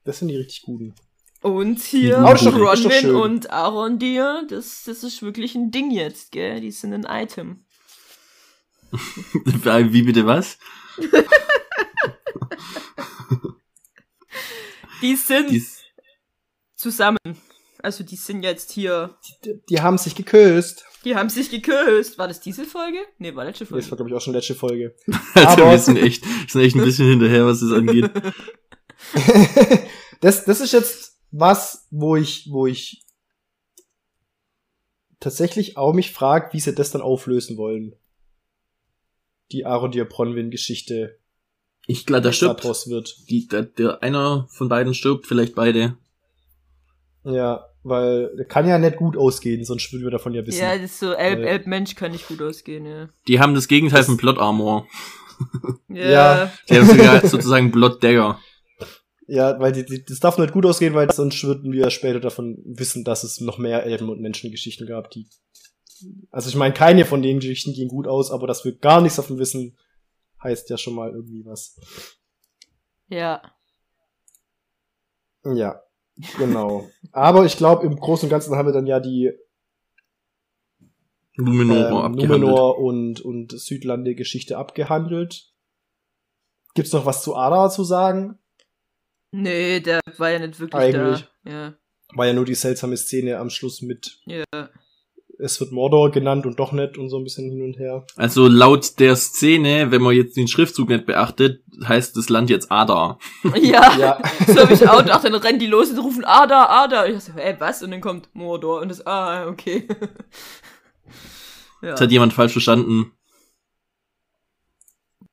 Das 0.03 0.19
sind 0.19 0.29
die 0.29 0.37
richtig 0.37 0.61
guten. 0.63 0.95
Und 1.41 1.79
hier. 1.81 2.17
Bronwyn 2.17 3.15
und 3.15 3.51
Arondir, 3.51 4.43
das, 4.49 4.83
das 4.85 5.03
ist 5.03 5.21
wirklich 5.21 5.55
ein 5.55 5.71
Ding 5.71 5.91
jetzt, 5.91 6.31
gell? 6.31 6.61
Die 6.61 6.71
sind 6.71 6.93
ein 6.93 7.05
Item. 7.23 7.65
Wie 8.91 10.01
bitte 10.03 10.25
was? 10.25 10.57
Die 15.01 15.15
sind 15.15 15.49
Dies, 15.51 15.81
zusammen. 16.75 17.17
Also 17.83 18.03
die 18.03 18.15
sind 18.15 18.43
jetzt 18.43 18.71
hier. 18.71 19.17
Die, 19.45 19.61
die 19.69 19.81
haben 19.81 19.97
sich 19.97 20.15
geküsst. 20.15 20.83
Die 21.05 21.15
haben 21.15 21.29
sich 21.29 21.49
geküsst. 21.49 22.17
War 22.17 22.27
das 22.27 22.39
diese 22.41 22.65
Folge? 22.65 22.97
Nee, 23.19 23.35
war 23.35 23.45
letzte 23.45 23.65
Das 23.65 23.69
Folge. 23.69 23.91
war, 23.91 23.97
glaube 23.97 24.09
ich, 24.09 24.15
auch 24.15 24.21
schon 24.21 24.33
letzte 24.33 24.55
Folge. 24.55 24.95
also 25.35 25.47
Aber- 25.63 25.71
wir 25.71 25.79
sind 25.79 25.97
echt, 25.97 26.23
sind 26.49 26.61
echt 26.61 26.75
ein 26.75 26.83
bisschen 26.83 27.07
hinterher, 27.07 27.45
was 27.45 27.59
das 27.59 27.71
angeht. 27.71 28.09
das, 30.21 30.45
das 30.45 30.59
ist 30.61 30.73
jetzt 30.73 31.19
was, 31.31 31.87
wo 31.91 32.15
ich, 32.15 32.47
wo 32.49 32.65
ich 32.67 33.03
tatsächlich 35.19 35.77
auch 35.77 35.93
mich 35.93 36.11
frag, 36.11 36.53
wie 36.53 36.59
sie 36.59 36.73
das 36.73 36.91
dann 36.91 37.01
auflösen 37.01 37.57
wollen. 37.57 37.95
Die 39.51 39.65
Arondir 39.65 40.05
Bronwyn 40.05 40.51
Geschichte, 40.51 41.19
Ich 41.89 42.05
glaube, 42.05 42.21
da 42.21 42.31
stirbt. 42.33 42.63
daraus 42.63 42.89
wird. 42.89 43.15
Die, 43.29 43.47
der, 43.47 43.63
der 43.63 44.03
einer 44.03 44.47
von 44.51 44.67
beiden 44.69 44.93
stirbt, 44.93 45.25
vielleicht 45.25 45.55
beide. 45.55 45.97
Ja, 47.23 47.65
weil 47.83 48.35
der 48.37 48.45
kann 48.45 48.67
ja 48.67 48.77
nicht 48.77 48.97
gut 48.97 49.17
ausgehen, 49.17 49.63
sonst 49.63 49.91
würden 49.91 50.03
wir 50.03 50.11
davon 50.11 50.33
ja 50.33 50.45
wissen. 50.45 50.59
Ja, 50.61 50.73
das 50.75 50.91
ist 50.91 50.99
so 50.99 51.13
Elb, 51.13 51.39
Äh, 51.39 51.45
Elb-Mensch 51.47 51.95
kann 51.95 52.11
nicht 52.11 52.27
gut 52.27 52.41
ausgehen, 52.41 52.85
ja. 52.85 53.09
Die 53.27 53.39
haben 53.39 53.53
das 53.55 53.67
Gegenteil 53.67 53.99
Das- 53.99 54.07
von 54.07 54.17
Plot 54.17 54.37
Armor. 54.37 54.85
Ja. 55.89 56.09
Ja. 56.11 56.51
Die 56.69 56.77
haben 56.77 56.87
sogar 56.87 57.25
sozusagen 57.27 57.71
Plot 57.71 58.03
Dagger. 58.03 58.39
Ja, 59.27 59.59
weil 59.59 59.71
die, 59.71 59.85
die, 59.85 60.03
das 60.03 60.19
darf 60.19 60.37
nicht 60.37 60.53
gut 60.53 60.65
ausgehen, 60.65 60.93
weil 60.95 61.11
sonst 61.11 61.43
würden 61.43 61.71
wir 61.71 61.89
später 61.91 62.19
davon 62.19 62.57
wissen, 62.65 63.03
dass 63.03 63.23
es 63.23 63.39
noch 63.41 63.57
mehr 63.57 63.83
Elben- 63.85 64.09
und 64.09 64.19
Menschengeschichten 64.21 64.87
gab, 64.87 65.11
die. 65.11 65.27
Also 66.31 66.49
ich 66.49 66.55
meine, 66.55 66.73
keine 66.73 67.05
von 67.05 67.21
den 67.21 67.39
Geschichten 67.39 67.73
gehen 67.73 67.87
gut 67.87 68.07
aus, 68.07 68.31
aber 68.31 68.47
dass 68.47 68.63
wir 68.65 68.73
gar 68.77 69.01
nichts 69.01 69.15
davon 69.17 69.37
wissen, 69.37 69.77
heißt 70.43 70.69
ja 70.69 70.77
schon 70.77 70.95
mal 70.95 71.11
irgendwie 71.11 71.45
was. 71.45 71.79
Ja. 73.09 73.41
Ja, 75.43 75.81
genau. 76.37 76.89
aber 77.11 77.45
ich 77.45 77.57
glaube, 77.57 77.85
im 77.85 77.95
Großen 77.95 78.25
und 78.25 78.31
Ganzen 78.31 78.55
haben 78.55 78.67
wir 78.67 78.73
dann 78.73 78.87
ja 78.87 78.99
die 78.99 79.31
Numenor 81.37 82.05
ähm. 82.05 82.11
Numenor 82.13 82.79
und, 82.79 83.21
und 83.21 83.51
Südlande-Geschichte 83.51 84.57
abgehandelt. 84.57 85.53
Gibt's 86.73 86.93
noch 86.93 87.05
was 87.05 87.23
zu 87.23 87.35
Ada 87.35 87.69
zu 87.69 87.83
sagen? 87.83 88.39
Nee, 89.31 89.79
der 89.79 89.99
war 90.17 90.31
ja 90.31 90.39
nicht 90.39 90.59
wirklich 90.59 90.81
Eigentlich. 90.81 91.27
da. 91.43 91.51
Ja. 91.51 91.77
War 92.13 92.27
ja 92.27 92.33
nur 92.33 92.45
die 92.45 92.55
seltsame 92.55 92.97
Szene 92.97 93.37
am 93.37 93.49
Schluss 93.49 93.81
mit, 93.81 94.19
Ja. 94.25 94.43
Es 95.39 95.59
wird 95.59 95.71
Mordor 95.71 96.11
genannt 96.11 96.45
und 96.45 96.59
doch 96.59 96.71
nicht 96.71 96.97
und 96.97 97.09
so 97.09 97.17
ein 97.17 97.23
bisschen 97.23 97.49
hin 97.51 97.61
und 97.61 97.77
her. 97.77 98.05
Also 98.15 98.47
laut 98.47 98.99
der 98.99 99.15
Szene, 99.15 99.91
wenn 99.91 100.01
man 100.01 100.15
jetzt 100.15 100.35
den 100.37 100.47
Schriftzug 100.47 100.89
nicht 100.89 101.05
beachtet, 101.05 101.63
heißt 101.83 102.17
das 102.17 102.29
Land 102.29 102.49
jetzt 102.49 102.71
Ada. 102.71 103.19
Ja. 103.61 103.97
Ja. 103.97 104.21
So 104.47 104.61
hab 104.61 104.71
ich 104.71 104.87
auch 104.87 104.99
gedacht, 104.99 105.23
dann 105.23 105.35
rennen 105.35 105.59
die 105.59 105.67
los 105.67 105.91
und 105.91 105.99
rufen 105.99 106.25
Ada, 106.25 106.67
Ada. 106.83 107.03
Und 107.05 107.11
ich 107.11 107.25
dachte, 107.25 107.41
ey, 107.41 107.55
was? 107.59 107.83
Und 107.83 107.91
dann 107.91 108.01
kommt 108.01 108.29
Mordor 108.33 108.81
und 108.81 108.89
das, 108.89 109.05
ah, 109.05 109.47
okay. 109.47 109.87
ja. 111.81 111.91
Das 111.91 112.01
hat 112.01 112.11
jemand 112.11 112.33
falsch 112.33 112.53
verstanden. 112.53 113.11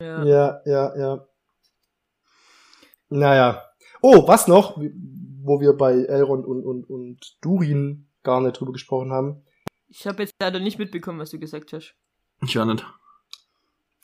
ja. 0.00 0.24
Ja, 0.24 0.60
ja, 0.66 0.98
ja. 0.98 1.26
Naja. 3.08 3.62
Oh, 4.02 4.26
was 4.26 4.48
noch, 4.48 4.76
wo 4.76 5.60
wir 5.60 5.72
bei 5.74 5.92
Elrond 5.92 6.44
und, 6.44 6.62
und, 6.64 6.90
und 6.90 7.36
Durin 7.40 8.08
gar 8.22 8.40
nicht 8.40 8.58
drüber 8.58 8.72
gesprochen 8.72 9.12
haben. 9.12 9.44
Ich 9.96 10.06
habe 10.08 10.22
jetzt 10.24 10.34
leider 10.40 10.58
nicht 10.58 10.78
mitbekommen, 10.78 11.20
was 11.20 11.30
du 11.30 11.38
gesagt 11.38 11.72
hast. 11.72 11.94
Ich 12.42 12.58
auch 12.58 12.64
nicht. 12.64 12.84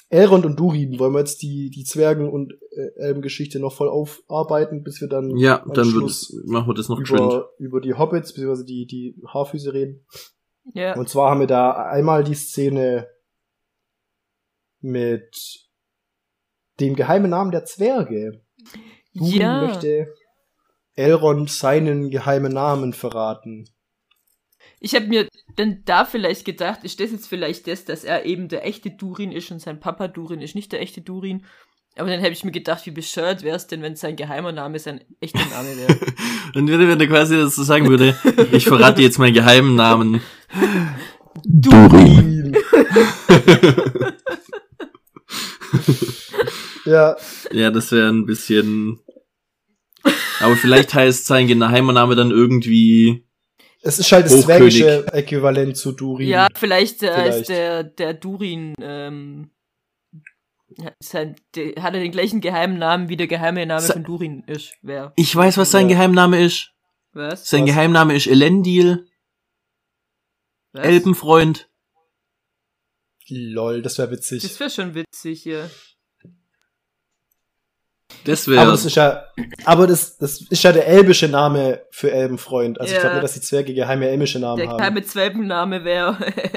Elrond 0.08 0.46
und 0.46 0.58
Durin, 0.58 0.98
wollen 0.98 1.12
wir 1.12 1.20
jetzt 1.20 1.42
die, 1.42 1.70
die 1.70 1.84
Zwergen- 1.84 2.30
und 2.30 2.52
äh, 2.72 2.90
Elbengeschichte 2.96 3.58
noch 3.60 3.72
voll 3.72 3.88
aufarbeiten, 3.88 4.82
bis 4.82 5.00
wir 5.00 5.08
dann 5.08 5.36
Ja, 5.36 5.58
dann 5.66 5.86
wird, 5.86 5.86
Schluss 5.86 6.42
machen 6.46 6.68
wir 6.68 6.74
das 6.74 6.88
noch 6.88 6.98
geschwind. 6.98 7.20
über, 7.20 7.50
über 7.58 7.80
die 7.80 7.94
Hobbits, 7.94 8.32
beziehungsweise 8.32 8.64
die, 8.64 8.86
die 8.86 9.20
Haarfüße 9.26 9.72
reden. 9.72 10.04
Ja. 10.74 10.96
Und 10.96 11.08
zwar 11.08 11.30
haben 11.30 11.40
wir 11.40 11.46
da 11.46 11.72
einmal 11.72 12.24
die 12.24 12.34
Szene 12.34 13.08
mit 14.80 15.68
dem 16.78 16.94
geheimen 16.96 17.30
Namen 17.30 17.50
der 17.50 17.64
Zwerge. 17.64 18.42
Durin 19.14 19.40
ja. 19.40 19.66
möchte 19.66 20.12
Elrond 20.94 21.50
seinen 21.50 22.10
geheimen 22.10 22.52
Namen 22.52 22.92
verraten. 22.92 23.68
Ich 24.80 24.94
habe 24.94 25.06
mir 25.06 25.28
dann 25.56 25.82
da 25.84 26.06
vielleicht 26.06 26.46
gedacht, 26.46 26.84
ist 26.84 27.00
das 27.00 27.12
jetzt 27.12 27.28
vielleicht 27.28 27.66
das, 27.66 27.84
dass 27.84 28.02
er 28.02 28.24
eben 28.24 28.48
der 28.48 28.66
echte 28.66 28.90
Durin 28.90 29.30
ist 29.30 29.50
und 29.50 29.60
sein 29.60 29.78
Papa 29.78 30.08
Durin 30.08 30.40
ist 30.40 30.54
nicht 30.54 30.72
der 30.72 30.80
echte 30.80 31.02
Durin. 31.02 31.44
Aber 31.96 32.08
dann 32.08 32.20
habe 32.22 32.32
ich 32.32 32.44
mir 32.44 32.52
gedacht, 32.52 32.86
wie 32.86 32.90
bescheuert 32.90 33.42
wäre 33.42 33.56
es 33.56 33.66
denn, 33.66 33.82
wenn 33.82 33.96
sein 33.96 34.16
geheimer 34.16 34.52
Name 34.52 34.78
sein 34.78 35.00
echter 35.20 35.44
Name 35.50 35.76
wäre. 35.76 35.98
Und 36.54 36.68
wenn, 36.68 36.88
wenn 36.88 37.00
er 37.00 37.06
quasi 37.08 37.36
das 37.36 37.56
so 37.56 37.62
sagen 37.62 37.88
würde, 37.88 38.16
ich 38.52 38.64
verrate 38.64 39.02
jetzt 39.02 39.18
meinen 39.18 39.34
geheimen 39.34 39.74
Namen. 39.74 40.22
Durin. 41.44 42.56
ja, 46.86 47.16
Ja, 47.52 47.70
das 47.70 47.92
wäre 47.92 48.08
ein 48.08 48.26
bisschen. 48.26 49.00
Aber 50.40 50.56
vielleicht 50.56 50.94
heißt 50.94 51.26
sein 51.26 51.46
geheimer 51.48 51.92
Name 51.92 52.14
dann 52.14 52.30
irgendwie. 52.30 53.26
Es 53.82 53.98
ist 53.98 54.10
halt 54.12 54.26
das 54.26 54.42
zwergische 54.42 55.06
Äquivalent 55.12 55.76
zu 55.76 55.92
Durin. 55.92 56.28
ja, 56.28 56.48
vielleicht, 56.54 57.02
äh, 57.02 57.12
Vielleicht. 57.14 57.38
ist 57.40 57.48
der, 57.48 57.84
der 57.84 58.14
Durin, 58.14 58.74
ähm, 58.80 59.50
hat 60.84 60.94
sein, 61.00 61.36
der, 61.54 61.82
hat 61.82 61.94
er 61.94 62.00
den 62.00 62.12
gleichen 62.12 62.40
geheimen 62.40 62.78
Namen, 62.78 63.08
wie 63.08 63.16
der 63.16 63.26
geheime 63.26 63.64
Name 63.66 63.80
Sa- 63.80 63.94
von 63.94 64.04
Durin 64.04 64.44
ist. 64.46 64.74
Wer? 64.82 65.12
Ich 65.16 65.34
weiß, 65.34 65.56
was 65.58 65.70
sein 65.70 65.88
Ja. 65.88 65.96
Geheimname 65.96 66.42
ist. 66.44 66.72
Was? 67.12 67.48
Sein 67.48 67.62
Was? 67.62 67.70
Geheimname 67.70 68.14
ist 68.14 68.26
Elendil, 68.28 69.08
Was? 70.72 70.84
Elbenfreund. 70.86 71.68
Lol, 73.28 73.82
das 73.82 73.98
wäre 73.98 74.10
witzig. 74.10 74.42
Das 74.42 74.58
wäre 74.60 74.70
schon 74.70 74.94
witzig, 74.94 75.44
ja. 75.44 75.68
Das 78.24 78.46
aber 78.46 78.56
wäre. 78.56 78.70
das 78.70 78.84
ist 78.84 78.96
ja, 78.96 79.24
aber 79.64 79.86
das, 79.86 80.18
das 80.18 80.40
ist 80.42 80.62
ja 80.62 80.72
der 80.72 80.86
elbische 80.86 81.28
Name 81.28 81.80
für 81.90 82.10
Elbenfreund. 82.12 82.78
Also 82.80 82.90
ich 82.90 82.96
Ja. 82.96 83.00
glaube 83.00 83.14
nicht, 83.16 83.24
dass 83.24 83.32
die 83.34 83.40
Zwerge 83.40 83.72
geheime 83.74 84.08
elbische 84.08 84.38
Namen 84.38 84.58
Der 84.58 84.68
haben. 84.68 84.78
geheime 84.78 85.02
Zwölfenname 85.02 85.84
wäre 85.84 86.16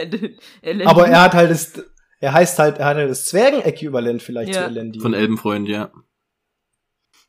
Elendil. 0.61 0.87
Aber 0.87 1.07
er 1.07 1.21
hat 1.21 1.33
halt 1.33 1.51
das, 1.51 1.73
er 2.19 2.33
heißt 2.33 2.59
halt, 2.59 2.77
er 2.79 2.85
hat 2.87 2.97
halt 2.97 3.09
das 3.09 3.25
Zwergen-Äquivalent 3.25 4.21
vielleicht 4.21 4.53
Ja. 4.55 4.63
zu 4.63 4.67
Elendil. 4.69 5.01
Von 5.01 5.13
Elbenfreund, 5.13 5.67
ja. 5.69 5.89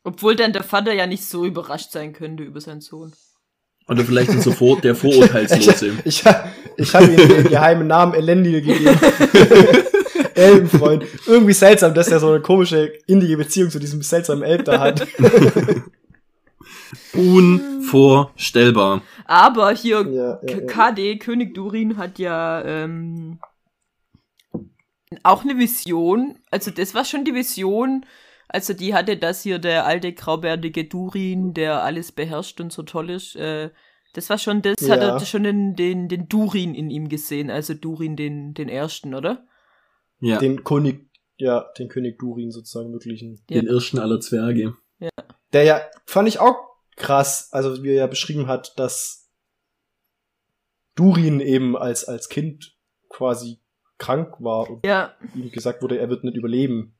Obwohl 0.03 0.35
dann 0.35 0.53
der 0.53 0.63
Vater 0.63 0.93
ja 0.93 1.07
nicht 1.07 1.25
so 1.25 1.45
überrascht 1.45 1.91
sein 1.91 2.13
könnte 2.13 2.43
über 2.43 2.61
seinen 2.61 2.81
Sohn. 2.81 3.13
Oder 3.87 4.03
vielleicht 4.03 4.31
sind 4.31 4.41
so 4.43 4.51
vor, 4.51 4.81
der 4.81 4.95
Vorurteilslose. 4.95 5.93
Ich, 6.05 6.23
ich 6.77 6.93
habe 6.95 7.05
ihm 7.07 7.15
den 7.27 7.43
geheimen 7.49 7.87
Namen 7.87 8.13
Elendil 8.15 8.61
gegeben. 8.61 8.99
Elbenfreund. 10.35 11.05
Irgendwie 11.25 11.53
seltsam, 11.53 11.93
dass 11.93 12.09
er 12.09 12.19
so 12.19 12.29
eine 12.29 12.41
komische, 12.41 12.93
indige 13.07 13.37
Beziehung 13.37 13.69
zu 13.69 13.79
diesem 13.79 14.01
seltsamen 14.01 14.43
Elb 14.43 14.65
da 14.65 14.79
hat. 14.79 15.07
Unvorstellbar. 17.13 19.01
Aber 19.25 19.71
hier 19.71 20.01
Ja, 20.07 20.39
ja, 20.43 20.57
ja. 20.57 20.65
KD, 20.65 21.17
König 21.17 21.53
Durin, 21.53 21.97
hat 21.97 22.19
ja 22.19 22.63
ähm, 22.63 23.39
auch 25.23 25.43
eine 25.43 25.57
Vision. 25.57 26.37
Also 26.51 26.71
das 26.71 26.93
war 26.93 27.05
schon 27.05 27.25
die 27.25 27.33
Vision. 27.33 28.05
Also 28.47 28.73
die 28.73 28.93
hatte, 28.93 29.17
dass 29.17 29.41
hier 29.41 29.59
der 29.59 29.85
alte 29.85 30.13
graubärtige 30.13 30.85
Durin, 30.85 31.53
der 31.53 31.83
alles 31.83 32.11
beherrscht 32.11 32.61
und 32.61 32.71
so 32.71 32.83
toll 32.83 33.09
ist, 33.09 33.35
äh, 33.35 33.71
das 34.13 34.29
war 34.29 34.37
schon, 34.37 34.61
das 34.61 34.89
hat 34.89 35.01
er 35.01 35.19
schon 35.25 35.43
den, 35.43 35.75
den, 35.75 36.07
den 36.07 36.29
Durin 36.29 36.73
in 36.73 36.89
ihm 36.89 37.09
gesehen, 37.09 37.49
also 37.49 37.73
Durin 37.73 38.15
den, 38.15 38.53
den 38.53 38.69
ersten, 38.69 39.13
oder? 39.13 39.45
Ja, 40.25 40.39
den, 40.39 40.57
Den 40.57 40.63
König, 40.63 41.09
ja, 41.37 41.65
den 41.77 41.87
König 41.87 42.17
Durin 42.19 42.51
sozusagen 42.51 42.91
wirklichen. 42.91 43.41
Ja. 43.49 43.61
Irrschen 43.61 43.99
aller 43.99 44.19
Zwerge. 44.19 44.75
Der 45.53 45.63
ja, 45.63 45.81
fand 46.05 46.27
ich 46.27 46.39
auch 46.39 46.55
krass, 46.95 47.49
also 47.51 47.83
wie 47.83 47.89
er 47.89 47.95
ja 47.95 48.07
beschrieben 48.07 48.47
hat, 48.47 48.77
dass 48.77 49.29
Durin 50.95 51.39
eben 51.39 51.77
als, 51.77 52.05
als 52.05 52.29
Kind 52.29 52.75
quasi 53.09 53.59
krank 53.97 54.35
war 54.39 54.69
und 54.69 54.85
Ja, 54.85 55.15
ihm 55.33 55.51
gesagt 55.51 55.81
wurde, 55.81 55.97
er 55.97 56.09
wird 56.09 56.23
nicht 56.23 56.37
überleben. 56.37 56.97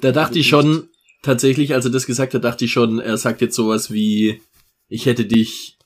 Da 0.00 0.12
dachte 0.12 0.38
ich 0.38 0.48
schon, 0.48 0.88
tatsächlich, 1.22 1.74
als 1.74 1.84
er 1.84 1.90
das 1.90 2.06
gesagt 2.06 2.34
hat, 2.34 2.44
dachte 2.44 2.64
ich 2.64 2.72
schon, 2.72 3.00
er 3.00 3.16
sagt 3.16 3.40
jetzt 3.40 3.56
sowas 3.56 3.90
wie, 3.90 4.42
ich 4.88 5.06
hätte 5.06 5.24
dich 5.24 5.77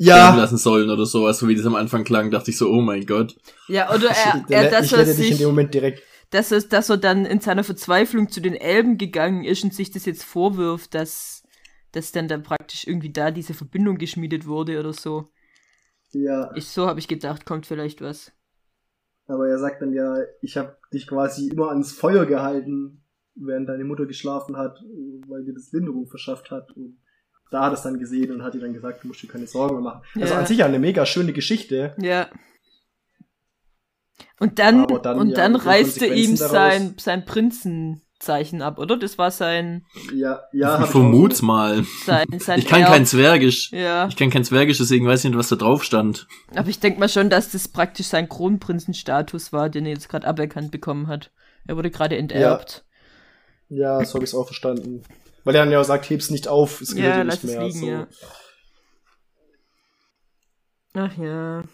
sterben 0.00 0.38
lassen 0.38 0.56
sollen 0.58 0.90
oder 0.90 1.06
sowas, 1.06 1.38
so 1.38 1.48
wie 1.48 1.54
das 1.54 1.66
am 1.66 1.74
Anfang 1.74 2.04
klang, 2.04 2.30
dachte 2.30 2.50
ich 2.50 2.58
so, 2.58 2.68
oh 2.70 2.80
mein 2.80 3.06
Gott. 3.06 3.36
ja, 3.68 3.88
oder 3.94 4.08
er, 4.08 4.44
ich, 4.48 4.54
er 4.54 4.70
dass 4.70 4.86
ich 4.86 4.92
er 4.92 4.98
hätte 5.00 5.14
dich 5.14 5.30
in 5.32 5.38
dem 5.38 5.48
Moment 5.48 5.74
direkt. 5.74 6.02
dass 6.30 6.50
er, 6.52 6.60
dass 6.62 6.90
er 6.90 6.96
dann 6.96 7.24
in 7.26 7.40
seiner 7.40 7.64
Verzweiflung 7.64 8.28
zu 8.30 8.40
den 8.40 8.54
Elben 8.54 8.98
gegangen 8.98 9.44
ist 9.44 9.64
und 9.64 9.74
sich 9.74 9.90
das 9.90 10.04
jetzt 10.06 10.24
vorwirft, 10.24 10.94
dass, 10.94 11.42
dass 11.92 12.10
dann 12.12 12.28
da 12.28 12.38
praktisch 12.38 12.86
irgendwie 12.86 13.12
da 13.12 13.30
diese 13.30 13.54
Verbindung 13.54 13.98
geschmiedet 13.98 14.46
wurde 14.46 14.78
oder 14.80 14.92
so. 14.92 15.28
Ja, 16.12 16.50
Ich, 16.54 16.68
so 16.68 16.86
habe 16.86 16.98
ich 17.00 17.08
gedacht, 17.08 17.46
kommt 17.46 17.66
vielleicht 17.66 18.00
was. 18.02 18.32
aber 19.26 19.48
er 19.48 19.58
sagt 19.58 19.80
dann 19.82 19.92
ja, 19.92 20.16
ich 20.40 20.56
habe 20.56 20.76
dich 20.92 21.06
quasi 21.06 21.48
immer 21.48 21.68
ans 21.70 21.92
Feuer 21.92 22.26
gehalten, 22.26 23.04
während 23.34 23.68
deine 23.68 23.84
Mutter 23.84 24.04
geschlafen 24.06 24.56
hat, 24.58 24.78
weil 25.28 25.44
dir 25.44 25.54
das 25.54 25.72
Linderung 25.72 26.06
verschafft 26.08 26.50
hat. 26.50 26.70
Und 26.72 26.98
da 27.52 27.64
hat 27.64 27.72
er 27.72 27.74
es 27.74 27.82
dann 27.82 27.98
gesehen 27.98 28.32
und 28.32 28.42
hat 28.42 28.54
ihr 28.54 28.60
dann 28.60 28.72
gesagt, 28.72 29.04
du 29.04 29.08
musst 29.08 29.22
dir 29.22 29.28
keine 29.28 29.46
Sorgen 29.46 29.74
mehr 29.76 29.82
machen. 29.84 30.02
Also 30.20 30.34
Ja. 30.34 30.40
an 30.40 30.46
sich 30.46 30.58
ja 30.58 30.66
eine 30.66 30.78
mega 30.78 31.06
schöne 31.06 31.32
Geschichte. 31.32 31.94
Ja. 32.00 32.26
Und 34.38 34.58
dann, 34.58 34.86
dann, 35.02 35.18
und 35.18 35.30
ja, 35.30 35.36
dann 35.36 35.54
reißte 35.56 36.06
ihm 36.06 36.36
sein, 36.36 36.94
sein 36.98 37.24
Prinzenzeichen 37.24 38.60
ab, 38.62 38.78
oder? 38.78 38.96
Das 38.96 39.16
war 39.18 39.30
sein, 39.30 39.84
Ja, 40.12 40.40
ja. 40.52 40.82
ich 40.82 40.90
vermut's 40.90 41.42
mal. 41.42 41.84
sein, 42.04 42.26
sein 42.38 42.58
Ich 42.58 42.66
kann 42.66 42.80
Erb. 42.80 42.90
kein 42.90 43.06
Zwergisch. 43.06 43.70
Ja, 43.70 44.08
Ich 44.08 44.16
kann 44.16 44.30
kein 44.30 44.44
Zwergisch, 44.44 44.78
deswegen 44.78 45.06
weiß 45.06 45.24
ich 45.24 45.30
nicht, 45.30 45.38
was 45.38 45.48
da 45.48 45.56
drauf 45.56 45.84
stand. 45.84 46.26
aber 46.56 46.68
ich 46.68 46.80
denke 46.80 46.98
mal 46.98 47.08
schon, 47.08 47.30
dass 47.30 47.50
das 47.52 47.68
praktisch 47.68 48.06
sein 48.08 48.28
Kronprinzenstatus 48.28 49.52
war, 49.52 49.68
den 49.68 49.86
er 49.86 49.92
jetzt 49.92 50.08
gerade 50.08 50.26
aberkannt 50.26 50.70
bekommen 50.72 51.06
hat. 51.06 51.30
Er 51.66 51.76
wurde 51.76 51.90
gerade 51.90 52.16
enterbt. 52.16 52.84
Ja, 53.68 54.04
so 54.04 54.14
habe 54.14 54.24
ich 54.24 54.30
es 54.30 54.34
auch 54.34 54.46
verstanden. 54.46 55.02
Weil 55.44 55.54
er 55.56 55.64
dann 55.64 55.72
ja 55.72 55.80
auch 55.80 55.84
sagt, 55.84 56.08
heb's 56.08 56.30
nicht 56.30 56.48
auf, 56.48 56.80
es 56.80 56.94
gilt 56.94 57.06
Ja, 57.06 57.24
nicht 57.24 57.44
mehr. 57.44 57.62
liegen, 57.64 57.80
so. 57.80 57.86
ja. 57.86 58.06
Ach 60.94 61.16
ja, 61.16 61.64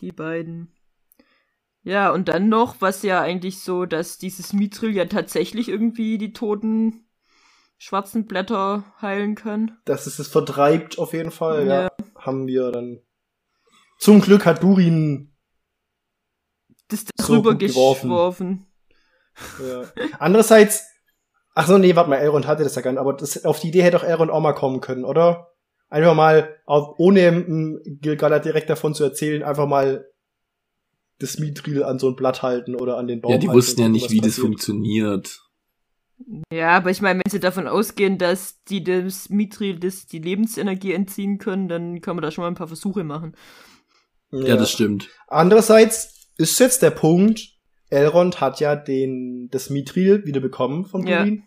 die 0.00 0.12
beiden. 0.12 0.72
Ja, 1.82 2.10
und 2.10 2.28
dann 2.28 2.48
noch, 2.48 2.76
was 2.80 3.02
ja 3.02 3.20
eigentlich 3.20 3.60
so, 3.60 3.84
dass 3.84 4.16
dieses 4.16 4.52
Mithril 4.54 4.94
ja 4.96 5.04
tatsächlich 5.04 5.68
irgendwie 5.68 6.16
die 6.16 6.32
toten 6.32 7.06
schwarzen 7.76 8.26
Blätter 8.26 8.84
heilen 9.02 9.34
kann. 9.34 9.78
Dass 9.84 10.06
es 10.06 10.18
es 10.18 10.28
vertreibt, 10.28 10.98
auf 10.98 11.12
jeden 11.12 11.30
Fall, 11.30 11.66
ja. 11.66 11.82
Ja. 11.82 11.88
Haben 12.16 12.46
wir 12.46 12.72
dann. 12.72 13.02
Zum 13.98 14.20
Glück 14.22 14.46
hat 14.46 14.62
Durin. 14.62 15.34
Das 16.88 17.04
So 17.18 17.34
darüber 17.34 17.52
gut 17.52 17.60
geworfen. 17.60 18.66
Ja. 19.62 19.84
Andererseits. 20.18 20.86
Ach 21.54 21.66
so, 21.66 21.78
nee, 21.78 21.94
warte 21.94 22.10
mal, 22.10 22.16
Elrond 22.16 22.46
hatte 22.46 22.64
das 22.64 22.74
ja 22.74 22.82
gar 22.82 22.90
nicht, 22.90 23.00
aber 23.00 23.12
das, 23.14 23.44
auf 23.44 23.60
die 23.60 23.68
Idee 23.68 23.82
hätte 23.82 23.96
auch 23.96 24.04
Elrond 24.04 24.30
auch 24.30 24.40
mal 24.40 24.54
kommen 24.54 24.80
können, 24.80 25.04
oder? 25.04 25.48
Einfach 25.88 26.14
mal, 26.14 26.56
auf, 26.66 26.94
ohne 26.98 27.80
Gilgalad 28.00 28.44
direkt 28.44 28.68
davon 28.70 28.94
zu 28.94 29.04
erzählen, 29.04 29.42
einfach 29.44 29.66
mal 29.68 30.06
das 31.20 31.38
Mithril 31.38 31.84
an 31.84 32.00
so 32.00 32.08
ein 32.08 32.16
Blatt 32.16 32.42
halten 32.42 32.74
oder 32.74 32.96
an 32.96 33.06
den 33.06 33.20
Baum 33.20 33.30
Ja, 33.30 33.38
die 33.38 33.46
halten 33.46 33.56
wussten 33.56 33.80
ja 33.82 33.88
nicht, 33.88 34.10
wie 34.10 34.18
das 34.18 34.30
passiert. 34.30 34.46
funktioniert. 34.46 35.40
Ja, 36.52 36.70
aber 36.70 36.90
ich 36.90 37.00
meine, 37.00 37.20
wenn 37.24 37.30
sie 37.30 37.40
davon 37.40 37.68
ausgehen, 37.68 38.18
dass 38.18 38.62
die 38.64 38.82
das 38.82 39.28
Mithril 39.30 39.78
das 39.78 40.06
die 40.06 40.18
Lebensenergie 40.18 40.92
entziehen 40.92 41.38
können, 41.38 41.68
dann 41.68 42.00
kann 42.00 42.16
man 42.16 42.22
da 42.22 42.30
schon 42.30 42.42
mal 42.42 42.48
ein 42.48 42.54
paar 42.54 42.68
Versuche 42.68 43.04
machen. 43.04 43.36
Ja, 44.32 44.56
das 44.56 44.70
stimmt. 44.72 45.08
Andererseits 45.28 46.28
ist 46.36 46.58
jetzt 46.58 46.82
der 46.82 46.90
Punkt, 46.90 47.53
Elrond 47.94 48.40
hat 48.40 48.60
ja 48.60 48.76
den, 48.76 49.48
das 49.50 49.70
Mithril 49.70 50.24
wieder 50.26 50.40
bekommen 50.40 50.84
von 50.84 51.06
Ja. 51.06 51.18
Durin. 51.20 51.44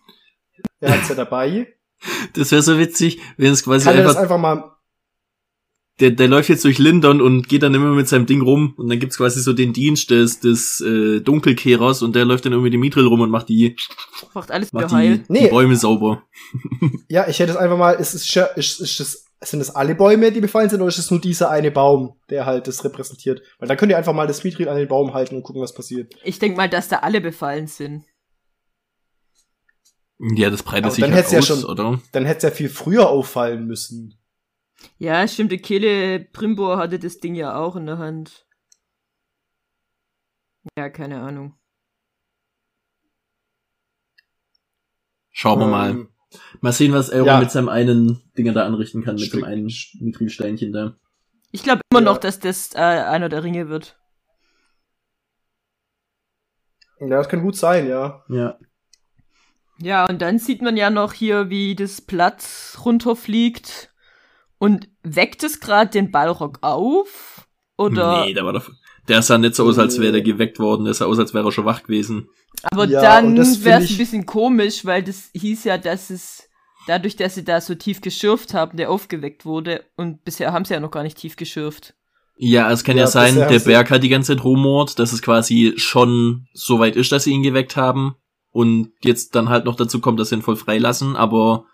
Er 0.80 0.94
hat's 0.98 1.10
ja 1.10 1.16
dabei. 1.16 1.68
Das 2.34 2.52
wäre 2.52 2.62
so 2.62 2.78
witzig, 2.78 3.20
wenn 3.38 3.52
es 3.54 3.64
quasi 3.64 3.86
Kann 3.86 3.98
er 3.98 4.04
das 4.04 4.18
einfach, 4.18 4.36
einfach 4.36 4.38
mal, 4.40 4.72
der, 6.00 6.12
der 6.12 6.28
läuft 6.28 6.48
jetzt 6.50 6.64
durch 6.64 6.78
Lindon 6.78 7.22
und 7.22 7.50
geht 7.50 7.64
dann 7.64 7.74
immer 7.74 7.92
mit 7.96 8.08
seinem 8.08 8.28
Ding 8.28 8.42
rum 8.42 8.76
und 8.78 8.88
dann 8.88 9.00
gibt's 9.00 9.18
quasi 9.18 9.42
so 9.42 9.52
den 9.52 9.74
Dienst 9.74 10.12
des, 10.12 10.40
des 10.40 10.80
äh, 10.82 11.22
Dunkelkehrers 11.22 12.04
und 12.04 12.16
der 12.16 12.26
läuft 12.26 12.46
dann 12.46 12.52
irgendwie 12.54 12.70
die 12.70 12.78
Mithril 12.78 13.08
rum 13.08 13.22
und 13.22 13.32
macht 13.32 13.50
die, 13.50 13.76
Macht 14.36 14.52
alles 14.52 14.72
wieder 14.72 14.84
macht 14.84 14.94
heil. 14.94 15.18
die, 15.28 15.34
Nee. 15.34 15.44
die 15.46 15.50
Bäume 15.50 15.76
sauber. 15.76 16.22
ja, 17.10 17.28
ich 17.28 17.40
hätte 17.40 17.54
es 17.54 17.58
einfach 17.58 17.80
mal, 17.80 17.94
ist 17.94 18.14
es, 18.14 18.28
scha- 18.28 18.54
ist, 18.56 18.80
ist 18.80 19.00
es, 19.00 19.26
sind 19.42 19.62
es 19.62 19.70
alle 19.76 19.94
Bäume, 19.96 20.32
die 20.32 20.42
befallen 20.42 20.70
sind, 20.70 20.82
oder 20.82 20.90
ist 20.90 20.98
es 20.98 21.12
nur 21.12 21.22
dieser 21.22 21.50
eine 21.52 21.70
Baum, 21.72 22.20
der 22.30 22.46
halt 22.46 22.68
das 22.68 22.84
repräsentiert? 22.84 23.42
Weil 23.60 23.68
dann 23.68 23.78
könnt 23.78 23.92
ihr 23.92 23.98
einfach 23.98 24.14
mal 24.14 24.28
das 24.28 24.44
Mithril 24.44 24.68
an 24.70 24.78
den 24.78 24.88
Baum 24.88 25.14
halten 25.14 25.36
und 25.36 25.44
gucken, 25.44 25.62
was 25.62 25.74
passiert. 25.74 26.14
Ich 26.24 26.40
denke 26.40 26.58
mal, 26.58 26.70
dass 26.70 26.88
da 26.88 26.98
alle 27.00 27.22
befallen 27.22 27.68
sind. 27.68 28.06
Ja, 30.20 30.50
das 30.50 30.64
breitet 30.64 30.92
sich 30.94 31.02
dann 31.02 31.12
halt 31.14 31.24
hätt's 31.24 31.32
ja 31.32 31.40
aus, 31.40 31.48
schon- 31.48 31.64
oder? 31.66 32.02
Dann 32.12 32.26
hätte 32.26 32.38
es 32.38 32.44
ja 32.44 32.52
viel 32.52 32.70
früher 32.70 33.10
auffallen 33.10 33.68
müssen. 33.68 34.20
Ja, 34.98 35.28
stimmt, 35.28 35.52
die 35.52 35.60
Kehle 35.60 36.20
Primbor 36.20 36.78
hatte 36.78 36.98
das 36.98 37.20
Ding 37.20 37.36
ja 37.36 37.56
auch 37.60 37.76
in 37.76 37.86
der 37.86 37.98
Hand. 38.00 38.48
Ja, 40.76 40.90
keine 40.90 41.22
Ahnung. 41.22 41.56
Schauen 45.32 45.60
wir. 45.60 45.66
Ähm, 45.66 45.72
Mal 45.72 46.08
sehen, 46.72 46.94
was 46.94 47.10
Elrond 47.10 47.28
ja. 47.28 47.40
mit 47.40 47.52
seinem 47.52 47.70
einen 47.70 48.22
Dinger 48.38 48.54
da 48.54 48.66
anrichten 48.66 49.04
kann, 49.04 49.16
mit 49.16 49.26
Stück- 49.26 49.42
dem 49.42 49.44
einen 49.46 49.72
Mithril-Steinchen 50.00 50.74
da. 50.74 50.96
Ich 51.52 51.64
glaube 51.64 51.82
immer 51.92 52.02
Ja. 52.02 52.06
noch, 52.06 52.18
dass 52.18 52.40
das 52.40 52.76
äh, 52.76 52.80
einer 52.80 53.30
der 53.30 53.44
Ringe 53.44 53.70
wird. 53.70 53.98
Ja, 57.00 57.08
das 57.10 57.30
kann 57.30 57.42
gut 57.42 57.56
sein, 57.56 57.88
ja. 57.88 58.24
Ja. 58.30 58.58
Ja, 59.80 60.06
und 60.10 60.22
dann 60.22 60.40
sieht 60.40 60.62
man 60.64 60.76
ja 60.76 60.90
noch 60.90 61.14
hier, 61.14 61.50
wie 61.50 61.76
das 61.76 62.02
Blatt 62.02 62.44
runterfliegt. 62.84 63.94
Und 64.58 64.90
weckt 65.04 65.44
es 65.44 65.60
gerade 65.60 65.92
den 65.92 66.10
Ballrock 66.12 66.58
auf? 66.62 67.48
Oder. 67.78 68.26
Nee, 68.26 68.34
der 68.34 68.44
war 68.44 68.54
doch, 68.54 68.68
der 69.08 69.22
sah 69.22 69.38
nicht 69.38 69.56
so 69.56 69.66
aus, 69.66 69.78
als 69.78 70.00
wäre 70.00 70.12
der 70.12 70.22
geweckt 70.22 70.60
worden, 70.60 70.86
der 70.86 70.94
sah 70.94 71.06
aus, 71.06 71.20
als 71.20 71.34
wäre 71.34 71.48
er 71.48 71.52
schon 71.52 71.66
wach 71.66 71.84
gewesen. 71.84 72.30
Aber 72.64 72.86
Ja, 72.88 73.02
dann 73.02 73.38
wäre 73.64 73.82
es 73.82 73.92
ein 73.92 73.98
bisschen 73.98 74.26
komisch, 74.26 74.86
weil 74.86 75.04
das 75.04 75.30
hieß 75.34 75.64
ja, 75.66 75.78
dass 75.78 76.10
es 76.10 76.50
dadurch, 76.88 77.16
dass 77.16 77.36
sie 77.36 77.44
da 77.44 77.62
so 77.62 77.76
tief 77.76 78.02
geschürft 78.02 78.54
haben, 78.54 78.78
der 78.78 78.90
aufgeweckt 78.90 79.46
wurde. 79.46 79.84
Und 79.96 80.24
bisher 80.24 80.54
haben 80.54 80.66
sie 80.66 80.74
ja 80.74 80.80
noch 80.80 80.92
gar 80.92 81.04
nicht 81.04 81.18
tief 81.18 81.36
geschürft. 81.36 81.94
Ja, 82.38 82.72
es 82.72 82.84
kann 82.84 82.98
ja, 82.98 83.04
Ja, 83.04 83.08
sein, 83.08 83.36
der 83.36 83.60
Berg 83.60 83.90
hat 83.90 84.04
die 84.04 84.10
ganze 84.10 84.36
Zeit 84.36 84.44
rumort, 84.44 85.00
dass 85.00 85.12
es 85.12 85.22
quasi 85.22 85.74
schon 85.78 86.48
so 86.54 86.80
weit 86.80 86.96
ist, 86.96 87.12
dass 87.12 87.24
sie 87.24 87.32
ihn 87.32 87.44
geweckt 87.44 87.76
haben. 87.76 88.16
Und 88.52 88.92
jetzt 89.04 89.36
dann 89.36 89.50
halt 89.50 89.66
noch 89.66 89.76
dazu 89.76 90.00
kommt, 90.00 90.20
dass 90.20 90.30
sie 90.30 90.36
ihn 90.36 90.42
voll 90.42 90.56
freilassen, 90.56 91.16
aber 91.16 91.66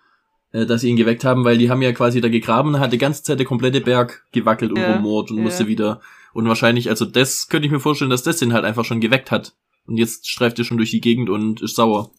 äh, 0.51 0.65
dass 0.65 0.81
sie 0.81 0.89
ihn 0.89 0.95
geweckt 0.95 1.23
haben, 1.25 1.45
weil 1.45 1.57
die 1.57 1.69
haben 1.69 1.81
ja 1.81 1.91
quasi 1.91 2.21
da 2.21 2.29
gegraben, 2.29 2.79
hat 2.79 2.93
die 2.93 2.97
ganze 2.97 3.23
Zeit 3.23 3.39
der 3.39 3.45
komplette 3.45 3.81
Berg 3.81 4.25
gewackelt 4.31 4.71
und 4.71 4.79
Ja, 4.79 4.95
rumort 4.95 5.31
und 5.31 5.37
ja. 5.37 5.43
musste 5.43 5.67
wieder. 5.67 6.01
Und 6.33 6.47
wahrscheinlich, 6.47 6.89
also 6.89 7.05
das 7.05 7.47
könnte 7.47 7.67
ich 7.67 7.71
mir 7.71 7.79
vorstellen, 7.79 8.09
dass 8.09 8.23
das 8.23 8.37
den 8.37 8.53
halt 8.53 8.65
einfach 8.65 8.85
schon 8.85 9.01
geweckt 9.01 9.31
hat. 9.31 9.53
Und 9.85 9.97
jetzt 9.97 10.29
streift 10.29 10.57
er 10.59 10.65
schon 10.65 10.77
durch 10.77 10.91
die 10.91 11.01
Gegend 11.01 11.29
und 11.29 11.61
ist 11.61 11.75
sauer. 11.75 12.11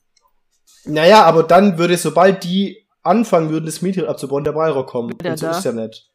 Naja, 0.85 1.25
aber 1.25 1.43
dann 1.43 1.79
würde, 1.79 1.97
sobald 1.97 2.45
die 2.45 2.87
anfangen 3.03 3.51
würden, 3.51 3.67
das 3.67 3.83
Mithril 3.83 4.07
abzubauen, 4.07 4.45
der 4.45 4.53
Balrog 4.53 4.87
kommen. 4.87 5.17
Der 5.19 5.33
Und 5.33 5.39
so 5.39 5.47
da. 5.47 5.59
ist 5.59 5.65
ja 5.65 5.73
nicht. 5.73 6.11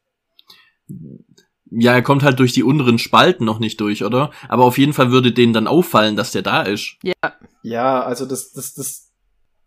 Ja, 1.70 1.92
er 1.92 2.02
kommt 2.02 2.22
halt 2.22 2.38
durch 2.38 2.52
die 2.52 2.64
unteren 2.64 2.98
Spalten 2.98 3.44
noch 3.44 3.60
nicht 3.60 3.80
durch, 3.80 4.04
oder? 4.04 4.30
Aber 4.48 4.64
auf 4.64 4.78
jeden 4.78 4.92
Fall 4.92 5.12
würde 5.12 5.32
denen 5.32 5.52
dann 5.52 5.68
auffallen, 5.68 6.16
dass 6.16 6.32
der 6.32 6.42
da 6.42 6.62
ist. 6.62 6.96
Ja, 7.02 7.14
Ja, 7.62 8.02
also 8.02 8.26
das, 8.26 8.52
das, 8.52 8.74
das, 8.74 9.12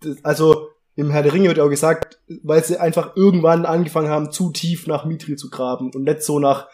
das 0.02 0.24
also 0.24 0.68
im 0.96 1.10
Herr 1.10 1.24
der 1.24 1.34
Ringe 1.34 1.48
wird 1.48 1.58
ja 1.58 1.64
auch 1.64 1.70
gesagt, 1.70 2.20
weil 2.44 2.64
sie 2.64 2.78
einfach 2.80 3.16
irgendwann 3.16 3.66
angefangen 3.66 4.10
haben, 4.10 4.32
zu 4.32 4.52
tief 4.52 4.86
nach 4.88 5.06
Mithril 5.06 5.38
zu 5.38 5.50
graben 5.50 5.92
und 5.94 6.04
nicht 6.04 6.24
so 6.24 6.40
nach, 6.40 6.68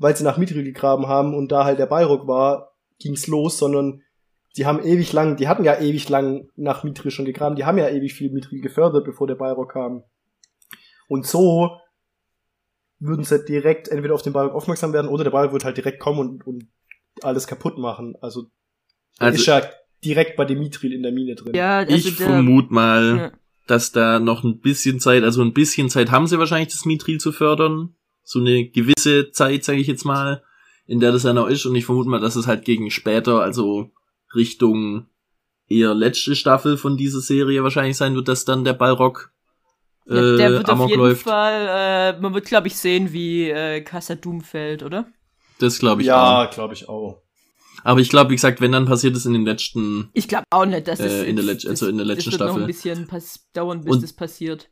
weil 0.00 0.16
sie 0.16 0.24
nach 0.24 0.38
Mithril 0.38 0.64
gegraben 0.64 1.06
haben 1.06 1.34
und 1.34 1.52
da 1.52 1.64
halt 1.64 1.78
der 1.78 1.86
Balrog 1.86 2.26
war, 2.26 2.72
ging's 2.98 3.26
los, 3.26 3.58
sondern 3.58 4.02
die 4.56 4.66
haben 4.66 4.82
ewig 4.82 5.12
lang, 5.12 5.36
die 5.36 5.46
hatten 5.46 5.62
ja 5.62 5.78
ewig 5.78 6.08
lang 6.08 6.48
nach 6.56 6.82
Mithril 6.82 7.10
schon 7.10 7.26
gegraben, 7.26 7.54
die 7.54 7.64
haben 7.64 7.78
ja 7.78 7.88
ewig 7.88 8.14
viel 8.14 8.32
Mithril 8.32 8.62
gefördert, 8.62 9.04
bevor 9.04 9.26
der 9.26 9.34
Balrog 9.36 9.72
kam. 9.72 10.02
Und 11.06 11.26
so 11.26 11.76
würden 12.98 13.24
sie 13.24 13.44
direkt 13.44 13.88
entweder 13.88 14.14
auf 14.14 14.22
den 14.22 14.32
Balrog 14.32 14.54
aufmerksam 14.54 14.92
werden 14.94 15.08
oder 15.08 15.24
der 15.24 15.30
Balrog 15.30 15.52
wird 15.52 15.64
halt 15.64 15.76
direkt 15.76 16.00
kommen 16.00 16.18
und, 16.18 16.46
und 16.46 16.66
alles 17.22 17.46
kaputt 17.46 17.76
machen. 17.76 18.14
Also, 18.22 18.46
Also- 19.18 19.36
ist 19.36 19.46
ja 19.46 19.62
direkt 20.02 20.36
bei 20.36 20.46
dem 20.46 20.60
Mithril 20.60 20.94
in 20.94 21.02
der 21.02 21.12
Mine 21.12 21.34
drin. 21.34 21.54
Ja, 21.54 21.80
also 21.80 21.94
ich 21.94 22.14
vermute 22.14 22.72
mal, 22.72 23.16
ja. 23.16 23.32
dass 23.66 23.92
da 23.92 24.18
noch 24.18 24.44
ein 24.44 24.60
bisschen 24.60 24.98
Zeit, 24.98 25.24
also 25.24 25.42
ein 25.42 25.52
bisschen 25.52 25.90
Zeit 25.90 26.10
haben 26.10 26.26
sie 26.26 26.38
wahrscheinlich, 26.38 26.72
das 26.72 26.86
Mithril 26.86 27.18
zu 27.18 27.32
fördern. 27.32 27.94
So 28.32 28.38
eine 28.38 28.64
gewisse 28.68 29.32
Zeit, 29.32 29.64
sage 29.64 29.80
ich 29.80 29.88
jetzt 29.88 30.04
mal, 30.04 30.40
in 30.86 31.00
der 31.00 31.10
das 31.10 31.24
ja 31.24 31.32
noch 31.32 31.48
ist. 31.48 31.66
Und 31.66 31.74
ich 31.74 31.84
vermute 31.84 32.08
mal, 32.08 32.20
dass 32.20 32.36
es 32.36 32.46
halt 32.46 32.64
gegen 32.64 32.88
später, 32.92 33.40
also 33.42 33.90
Richtung 34.36 35.06
eher 35.66 35.94
letzte 35.94 36.36
Staffel 36.36 36.76
von 36.76 36.96
dieser 36.96 37.20
Serie 37.20 37.64
wahrscheinlich 37.64 37.96
sein 37.96 38.14
wird, 38.14 38.28
dass 38.28 38.44
dann 38.44 38.62
der 38.62 38.74
Balrog 38.74 39.32
äh, 40.08 40.14
Ja, 40.14 40.36
der 40.36 40.50
wird 40.52 40.66
auf 40.66 40.70
Amok 40.74 40.90
jeden 40.90 41.00
läuft. 41.02 41.22
Fall, 41.24 42.14
äh, 42.16 42.20
man 42.20 42.32
wird, 42.32 42.44
glaube 42.46 42.68
ich, 42.68 42.76
sehen, 42.76 43.12
wie 43.12 43.50
äh, 43.50 43.80
Casa 43.80 44.14
Doom 44.14 44.42
fällt, 44.42 44.84
oder? 44.84 45.08
Das 45.58 45.80
glaube 45.80 46.02
ich 46.02 46.06
ja, 46.06 46.44
auch. 46.46 46.50
glaube 46.50 46.74
ich 46.74 46.88
auch. 46.88 47.22
Aber 47.82 47.98
ich 48.00 48.10
glaube, 48.10 48.30
wie 48.30 48.36
gesagt, 48.36 48.60
wenn 48.60 48.70
dann 48.70 48.84
passiert 48.84 49.16
es 49.16 49.26
in 49.26 49.32
den 49.32 49.44
letzten 49.44 50.08
Ich 50.12 50.28
glaube 50.28 50.44
auch 50.50 50.66
nicht, 50.66 50.86
dass 50.86 51.00
Äh, 51.00 51.06
es 51.06 51.26
in 51.26 51.34
der 51.34 51.44
Letz- 51.44 51.66
also 51.68 51.88
in 51.88 51.96
der 51.96 52.06
das 52.06 52.16
letzten 52.16 52.30
wird 52.32 52.40
noch 52.42 52.46
Staffel. 52.48 52.62
ein 52.62 52.66
bisschen 52.68 53.06
pass 53.08 53.48
dauern, 53.54 53.80
bis 53.82 53.94
Und- 53.94 54.02
das 54.04 54.12
passiert. 54.12 54.70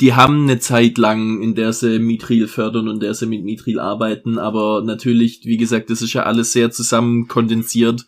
Die 0.00 0.14
haben 0.14 0.42
eine 0.42 0.58
Zeit 0.58 0.98
lang, 0.98 1.40
in 1.42 1.54
der 1.54 1.72
sie 1.72 1.98
Mithril 1.98 2.48
fördern 2.48 2.88
und 2.88 3.02
der 3.02 3.14
sie 3.14 3.26
mit 3.26 3.44
Mithril 3.44 3.80
arbeiten, 3.80 4.38
aber 4.38 4.82
natürlich, 4.84 5.40
wie 5.44 5.56
gesagt, 5.56 5.88
das 5.90 6.02
ist 6.02 6.12
ja 6.12 6.24
alles 6.24 6.52
sehr 6.52 6.70
zusammen 6.70 7.28
kondensiert 7.28 8.06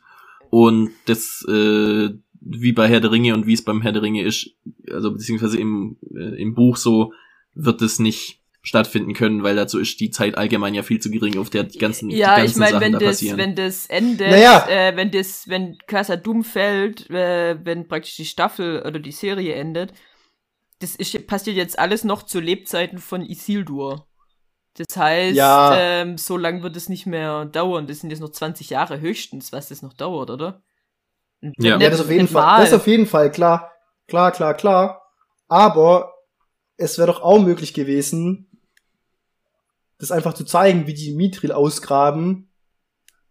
und 0.51 0.91
das, 1.07 1.45
äh, 1.49 2.11
wie 2.41 2.73
bei 2.73 2.89
Herr 2.89 3.01
der 3.01 3.11
Ringe 3.11 3.35
und 3.35 3.47
wie 3.47 3.55
es 3.55 3.65
beim 3.65 3.81
Herr 3.83 3.93
der 3.93 4.03
Ringe 4.03 4.23
ist, 4.23 4.51
also 4.93 5.13
beziehungsweise 5.13 5.59
im, 5.59 5.97
äh, 6.15 6.41
im 6.41 6.55
Buch 6.55 6.77
so, 6.77 7.13
wird 7.55 7.83
es 7.83 7.99
nicht 7.99 8.41
stattfinden 8.63 9.15
können, 9.15 9.43
weil 9.43 9.57
dazu 9.57 9.79
ist 9.79 9.99
die 9.99 10.11
Zeit 10.11 10.37
allgemein 10.37 10.75
ja 10.75 10.83
viel 10.83 11.01
zu 11.01 11.11
gering, 11.11 11.39
auf 11.39 11.49
der 11.49 11.65
die 11.65 11.79
ganzen, 11.79 12.11
Ja, 12.11 12.37
die 12.37 12.43
ich 12.47 12.55
ganzen 12.55 12.59
meine, 12.61 12.71
Sachen 12.73 12.85
wenn 12.85 12.93
da 12.93 12.99
das, 12.99 13.09
passieren. 13.09 13.39
wenn 13.39 13.55
das 13.55 13.87
endet, 13.87 14.31
Naja. 14.31 14.67
äh, 14.69 14.97
wenn 14.97 15.11
das, 15.11 15.49
wenn 15.49 15.79
Casa 15.87 16.17
Doom 16.17 16.45
fällt, 16.45 17.09
äh, 17.09 17.57
wenn 17.65 17.89
praktisch 17.89 18.17
die 18.17 18.25
Staffel 18.27 18.83
oder 18.87 18.99
die 18.99 19.13
Serie 19.13 19.55
endet, 19.55 19.93
das 20.81 20.95
ist, 20.97 21.27
passiert 21.27 21.57
jetzt 21.57 21.79
alles 21.79 22.05
noch 22.05 22.23
zu 22.23 22.41
Lebzeiten 22.41 22.99
von 22.99 23.23
Isildur. 23.23 24.07
Das 24.75 24.97
heißt, 24.97 25.37
Ja. 25.37 25.75
ähm, 25.77 26.19
so 26.19 26.37
lang 26.37 26.63
wird 26.63 26.77
es 26.77 26.89
nicht 26.89 27.07
mehr 27.07 27.45
dauern. 27.47 27.87
Das 27.89 28.01
sind 28.01 28.11
jetzt 28.11 28.21
noch 28.21 28.31
20 28.31 28.71
Jahre 28.71 29.01
höchstens, 29.01 29.53
was 29.53 29.69
das 29.69 29.83
noch 29.83 29.93
dauert, 29.95 30.31
oder? 30.31 30.63
Ja. 31.41 31.79
Ja, 31.79 31.91
das 31.91 32.01
auf 32.01 32.11
jeden 32.11 32.29
Fall. 32.29 32.43
mal. 32.43 32.61
Das 32.65 32.73
auf 32.73 32.87
jeden 32.87 33.07
Fall, 33.07 33.31
klar. 33.33 33.73
Klar, 34.07 34.33
klar, 34.33 34.55
klar. 34.55 35.03
Aber 35.49 36.15
es 36.77 36.97
wäre 36.99 37.09
doch 37.09 37.23
auch 37.23 37.41
möglich 37.41 37.75
gewesen, 37.75 38.45
das 39.99 40.13
einfach 40.13 40.35
zu 40.35 40.45
zeigen, 40.45 40.87
wie 40.87 40.95
die 40.95 41.13
Mithril 41.15 41.51
ausgraben 41.53 42.53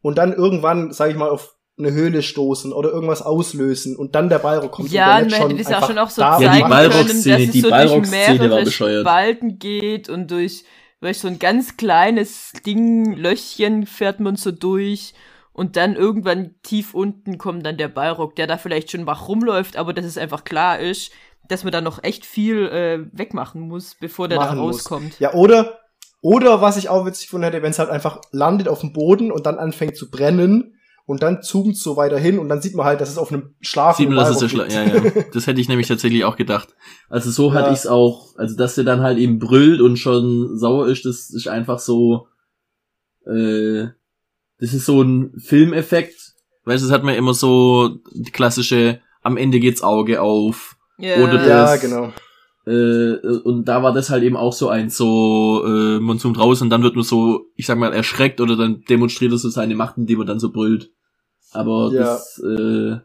und 0.02 0.18
dann 0.18 0.34
irgendwann, 0.34 0.92
sag 0.92 1.10
ich 1.10 1.16
mal, 1.16 1.30
auf 1.30 1.57
eine 1.78 1.92
Höhle 1.92 2.24
stoßen 2.24 2.74
oder 2.74 2.90
irgendwas 2.90 3.22
auslösen 3.22 3.96
und 3.96 4.16
dann 4.16 4.30
der 4.30 4.40
Balrog 4.40 4.72
kommt. 4.72 4.92
Ja, 4.92 5.18
und 5.18 5.22
man 5.22 5.30
der 5.30 5.40
hätte 5.40 5.54
nicht 5.54 5.66
das 5.66 5.72
ja 5.72 5.80
auch 5.80 5.88
schon 5.88 5.98
auch 6.00 6.10
so 6.10 6.22
da 6.22 6.40
Ja, 6.40 6.40
die 6.40 6.46
zeigen 6.46 6.60
machen. 6.62 6.72
Balrog-Szene- 6.72 7.08
können, 7.08 7.24
dass 7.24 7.42
es 7.42 7.52
die 7.52 7.62
so 7.62 7.70
durch 7.70 8.10
mehrere 8.12 8.64
bescheuert. 8.64 9.02
Spalten 9.02 9.60
geht 9.60 10.10
und 10.10 10.32
durch, 10.32 10.64
durch 11.02 11.20
so 11.20 11.28
ein 11.28 11.38
ganz 11.38 11.78
kleines 11.78 12.52
Ding, 12.66 13.14
Löchchen 13.14 13.86
fährt 13.86 14.20
man 14.20 14.36
so 14.38 14.52
durch 14.52 15.14
und 15.54 15.76
dann 15.76 15.96
irgendwann 15.96 16.56
tief 16.64 16.94
unten 16.96 17.38
kommt 17.38 17.66
dann 17.66 17.78
der 17.78 17.90
Balrog, 17.90 18.36
der 18.36 18.48
da 18.48 18.58
vielleicht 18.58 18.92
schon 18.92 19.06
wach 19.06 19.28
rumläuft, 19.28 19.78
aber 19.78 19.94
dass 19.94 20.06
es 20.06 20.18
einfach 20.18 20.44
klar 20.44 20.80
ist, 20.80 21.12
dass 21.48 21.64
man 21.64 21.72
da 21.72 21.82
noch 21.82 22.04
echt 22.04 22.26
viel 22.26 22.68
äh, 22.68 23.00
wegmachen 23.18 23.62
muss, 23.62 23.96
bevor 24.00 24.28
der 24.28 24.40
da 24.40 24.46
machen 24.46 24.60
muss. 24.60 24.78
rauskommt. 24.78 25.20
Ja, 25.20 25.34
oder, 25.34 25.80
oder 26.22 26.60
was 26.62 26.78
ich 26.78 26.90
auch 26.90 27.06
witzig 27.06 27.28
gefunden 27.28 27.46
hätte, 27.46 27.62
wenn 27.62 27.70
es 27.72 27.80
halt 27.80 27.90
einfach 27.90 28.20
landet 28.32 28.68
auf 28.68 28.82
dem 28.82 28.94
Boden 28.94 29.32
und 29.32 29.46
dann 29.46 29.58
anfängt 29.60 29.96
zu 29.96 30.10
brennen 30.10 30.74
und 31.08 31.24
dann 31.24 31.42
zoomt 31.42 31.76
so 31.78 31.96
weiter 31.98 32.20
hin 32.20 32.38
und 32.38 32.50
dann 32.50 32.62
sieht 32.62 32.76
man 32.76 32.86
halt, 32.86 33.02
dass 33.02 33.10
es 33.10 33.18
auf 33.18 33.32
einem 33.32 33.56
Sieht 33.60 33.68
schlafenden 33.68 34.14
man, 34.16 34.26
dass 34.26 34.40
es 34.42 34.52
Schla 34.52 34.64
liegt. 34.66 34.76
ja, 34.76 34.84
ja. 34.84 35.24
Das 35.34 35.48
hätte 35.48 35.60
ich 35.62 35.68
nämlich 35.70 35.88
tatsächlich 35.88 36.24
auch 36.26 36.36
gedacht. 36.36 36.76
Also 37.10 37.32
so 37.32 37.54
hatte 37.54 37.68
Ja. 37.70 37.74
ich's 37.74 37.88
auch, 37.88 38.36
also 38.38 38.56
dass 38.56 38.76
der 38.76 38.84
dann 38.84 39.02
halt 39.02 39.18
eben 39.18 39.40
brüllt 39.40 39.82
und 39.82 39.98
schon 39.98 40.58
sauer 40.60 40.88
ist, 40.88 41.06
das 41.06 41.30
ist 41.32 41.48
einfach 41.48 41.80
so, 41.80 42.28
äh, 43.26 43.88
das 44.60 44.74
ist 44.74 44.86
so 44.86 45.02
ein 45.02 45.34
Filmeffekt. 45.40 46.34
Weißt 46.66 46.84
du, 46.84 46.88
das 46.88 46.94
hat 46.94 47.04
man 47.04 47.16
immer 47.16 47.34
so 47.34 47.98
die 48.14 48.32
klassische, 48.32 49.00
am 49.22 49.38
Ende 49.38 49.60
geht's 49.60 49.82
Auge 49.84 50.22
auf. 50.22 50.76
Ja. 50.98 51.16
Oder 51.24 51.38
der- 51.38 51.48
Ja, 51.48 51.64
Das- 51.74 51.82
genau. 51.82 52.12
Äh, 52.66 53.16
und 53.46 53.64
da 53.70 53.82
war 53.82 53.94
das 53.94 54.10
halt 54.10 54.24
eben 54.24 54.36
auch 54.36 54.52
so 54.52 54.68
eins, 54.68 54.98
so, 54.98 55.64
äh, 55.66 56.00
man 56.02 56.20
zoomt 56.20 56.38
raus 56.38 56.62
und 56.62 56.70
dann 56.70 56.84
wird 56.84 56.96
man 56.96 57.06
so, 57.06 57.46
ich 57.56 57.66
sag 57.66 57.78
mal, 57.78 57.94
erschreckt 57.94 58.42
oder 58.42 58.58
dann 58.58 58.82
demonstriert 58.90 59.32
er 59.32 59.38
so 59.38 59.48
seine 59.48 59.74
Macht, 59.76 59.98
indem 59.98 60.20
er 60.20 60.26
dann 60.26 60.40
so 60.42 60.52
brüllt. 60.52 60.92
Aber 61.52 61.92
Ja. 61.94 62.00
das, 62.04 62.40
äh, 62.44 62.98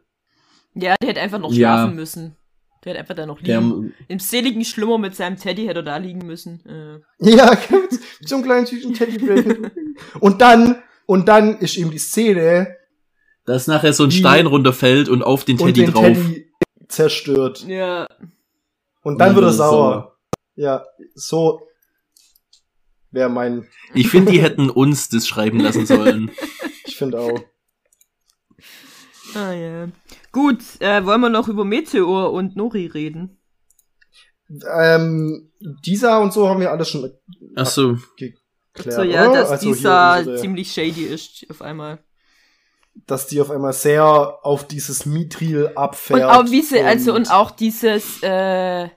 ja, 0.74 0.94
der 1.00 1.08
hätte 1.08 1.20
einfach 1.20 1.38
noch 1.38 1.52
Ja. 1.52 1.74
schlafen 1.76 1.96
müssen. 1.96 2.36
Der 2.84 2.90
hätte 2.92 3.00
einfach 3.00 3.14
da 3.14 3.26
noch 3.26 3.40
der, 3.40 3.60
liegen. 3.60 3.94
Im 4.08 4.18
seligen 4.18 4.64
Schlummer 4.64 4.98
mit 4.98 5.14
seinem 5.14 5.36
Teddy 5.36 5.66
hätte 5.66 5.80
er 5.80 5.84
da 5.84 5.96
liegen 5.98 6.26
müssen. 6.26 6.64
Äh. 6.66 7.30
Ja, 7.30 7.56
mit 7.70 8.28
so 8.28 8.34
einem 8.36 8.44
kleinen 8.44 8.66
süßen 8.66 8.92
Teddybär. 8.94 9.70
und 10.20 10.40
dann, 10.40 10.82
und 11.06 11.28
dann 11.28 11.58
ist 11.58 11.76
eben 11.76 11.90
die 11.90 11.98
Szene 11.98 12.76
dass 13.44 13.66
nachher 13.66 13.92
so 13.92 14.04
ein 14.04 14.10
Die- 14.10 14.18
Stein 14.18 14.46
runterfällt 14.46 15.08
und 15.08 15.22
auf 15.24 15.44
den 15.44 15.58
und 15.58 15.66
Teddy 15.66 15.80
den 15.86 15.92
drauf. 15.92 16.04
Teddy 16.04 16.48
zerstört. 16.88 17.64
Ja, 17.66 18.06
Und 19.02 19.18
dann 19.18 19.30
Und 19.30 19.34
wird 19.36 19.46
er 19.46 19.52
sauer. 19.52 20.16
Ja, 20.54 20.84
so 21.16 21.60
wäre 23.10 23.28
mein, 23.28 23.66
Ich 23.94 24.08
finde, 24.08 24.30
die 24.30 24.40
hätten 24.40 24.70
uns 24.70 25.08
das 25.08 25.26
schreiben 25.26 25.58
lassen 25.58 25.86
sollen. 25.86 26.30
ich 26.86 26.96
finde 26.96 27.18
auch. 27.20 27.40
Ah 29.34 29.52
ja. 29.52 29.88
Gut, 30.32 30.60
äh, 30.80 31.04
wollen 31.04 31.20
wir 31.20 31.28
noch 31.30 31.48
über 31.48 31.64
Meteor 31.64 32.32
und 32.32 32.56
Nori 32.56 32.86
reden? 32.86 33.38
Ähm, 34.70 35.50
dieser 35.60 36.20
und 36.20 36.32
so 36.32 36.48
haben 36.48 36.60
wir 36.60 36.70
alles 36.70 36.88
schon 36.90 37.10
Ach 37.56 37.66
so. 37.66 37.96
geklärt. 38.16 38.38
so, 38.94 39.02
ja, 39.02 39.30
oder? 39.30 39.40
dass 39.40 39.50
Also 39.52 39.72
dieser 39.72 40.18
unsere- 40.18 40.36
ziemlich 40.38 40.72
shady 40.72 41.04
ist 41.04 41.46
auf 41.48 41.62
einmal. 41.62 42.00
dass 43.06 43.26
die 43.26 43.40
auf 43.40 43.50
einmal 43.50 43.72
sehr 43.72 44.04
auf 44.42 44.66
dieses 44.66 45.06
Mithril 45.06 45.70
abfährt. 45.74 46.20
Und 46.20 46.26
auch 46.26 46.50
wie 46.50 46.60
sie, 46.60 46.80
also 46.80 47.14
und 47.14 47.30
auch 47.30 47.50
dieses, 47.50 48.22
äh, 48.22 48.88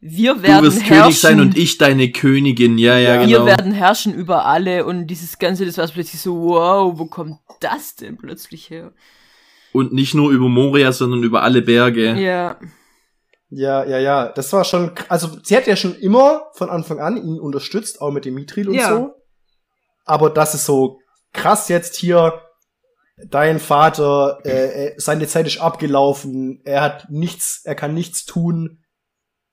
wir 0.00 0.34
Du 0.34 0.42
werden 0.42 0.64
wirst 0.66 0.82
herrschen. 0.82 1.02
König 1.02 1.20
sein 1.20 1.40
und 1.40 1.56
ich 1.56 1.78
deine 1.78 2.12
Königin. 2.12 2.76
Ja, 2.76 2.98
ja, 2.98 3.14
Ja. 3.14 3.24
genau. 3.24 3.28
Wir 3.38 3.46
werden 3.46 3.72
herrschen 3.72 4.12
über 4.12 4.44
alle 4.44 4.84
und 4.84 5.06
dieses 5.06 5.38
Ganze, 5.38 5.64
das 5.64 5.78
war 5.78 5.86
plötzlich 5.88 6.20
so, 6.20 6.36
wow, 6.38 6.92
wo 6.98 7.06
kommt 7.06 7.38
das 7.60 7.96
denn 7.96 8.18
plötzlich 8.18 8.68
her? 8.68 8.92
Und 9.72 9.92
nicht 9.92 10.14
nur 10.14 10.30
über 10.30 10.48
Moria, 10.48 10.92
sondern 10.92 11.22
über 11.22 11.42
alle 11.42 11.62
Berge. 11.62 12.14
Ja, 12.14 12.58
Ja, 13.50 13.84
ja, 13.84 13.98
ja. 13.98 14.28
Das 14.32 14.52
war 14.52 14.64
schon, 14.64 14.92
also 15.08 15.30
sie 15.42 15.56
hat 15.56 15.66
ja 15.66 15.76
schon 15.76 15.94
immer 15.94 16.42
von 16.54 16.68
Anfang 16.68 17.00
an 17.00 17.16
ihn 17.16 17.40
unterstützt, 17.40 18.00
auch 18.00 18.10
mit 18.10 18.24
dem 18.24 18.34
Mithril 18.34 18.68
und 18.68 18.74
Ja. 18.74 18.88
so. 18.88 19.14
Aber 20.04 20.30
das 20.30 20.54
ist 20.54 20.66
so 20.66 21.00
krass 21.32 21.68
jetzt 21.68 21.96
hier, 21.96 22.42
dein 23.26 23.58
Vater, 23.58 24.40
äh, 24.44 24.86
äh, 24.88 24.94
seine 24.96 25.26
Zeit 25.26 25.46
ist 25.46 25.60
abgelaufen, 25.60 26.60
er 26.64 26.82
hat 26.82 27.10
nichts, 27.10 27.62
er 27.64 27.74
kann 27.74 27.94
nichts 27.94 28.24
tun, 28.24 28.84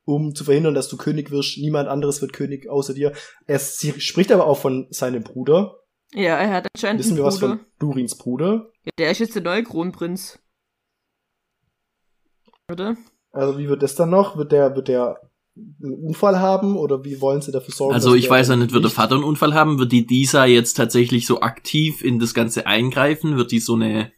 um 0.05 0.35
zu 0.35 0.43
verhindern, 0.43 0.75
dass 0.75 0.87
du 0.87 0.97
König 0.97 1.31
wirst. 1.31 1.57
Niemand 1.57 1.89
anderes 1.89 2.21
wird 2.21 2.33
König 2.33 2.69
außer 2.69 2.93
dir. 2.93 3.13
Er, 3.47 3.59
sie 3.59 3.99
spricht 3.99 4.31
aber 4.31 4.45
auch 4.45 4.59
von 4.59 4.87
seinem 4.91 5.23
Bruder. 5.23 5.79
Ja, 6.15 6.37
er 6.37 6.51
hat 6.51 6.67
anscheinend 6.73 6.99
Wissen 6.99 7.11
einen 7.11 7.17
wir 7.19 7.25
was 7.25 7.39
von 7.39 7.59
Durins 7.79 8.17
Bruder? 8.17 8.71
Ja, 8.83 8.91
der 8.97 9.11
ist 9.11 9.19
jetzt 9.19 9.35
der 9.35 9.43
neue 9.43 9.63
Kronprinz. 9.63 10.39
Oder? 12.71 12.95
Also 13.31 13.59
wie 13.59 13.69
wird 13.69 13.83
das 13.83 13.95
dann 13.95 14.09
noch? 14.09 14.37
Wird 14.37 14.51
der, 14.51 14.75
wird 14.75 14.87
der 14.87 15.19
einen 15.55 16.07
Unfall 16.07 16.39
haben 16.39 16.77
oder 16.77 17.03
wie 17.03 17.21
wollen 17.21 17.41
sie 17.41 17.51
dafür 17.51 17.73
sorgen? 17.73 17.93
Also 17.93 18.09
dass 18.09 18.19
ich 18.19 18.29
weiß 18.29 18.49
ja 18.49 18.55
nicht, 18.55 18.73
wird 18.73 18.83
der 18.83 18.91
Vater 18.91 19.15
einen 19.15 19.23
Unfall 19.23 19.53
haben? 19.53 19.77
Wird 19.77 19.91
die 19.91 20.05
Disa 20.05 20.45
jetzt 20.45 20.73
tatsächlich 20.73 21.25
so 21.25 21.41
aktiv 21.41 22.03
in 22.03 22.19
das 22.19 22.33
Ganze 22.33 22.65
eingreifen? 22.65 23.37
Wird 23.37 23.51
die 23.51 23.59
so 23.59 23.75
eine 23.75 24.11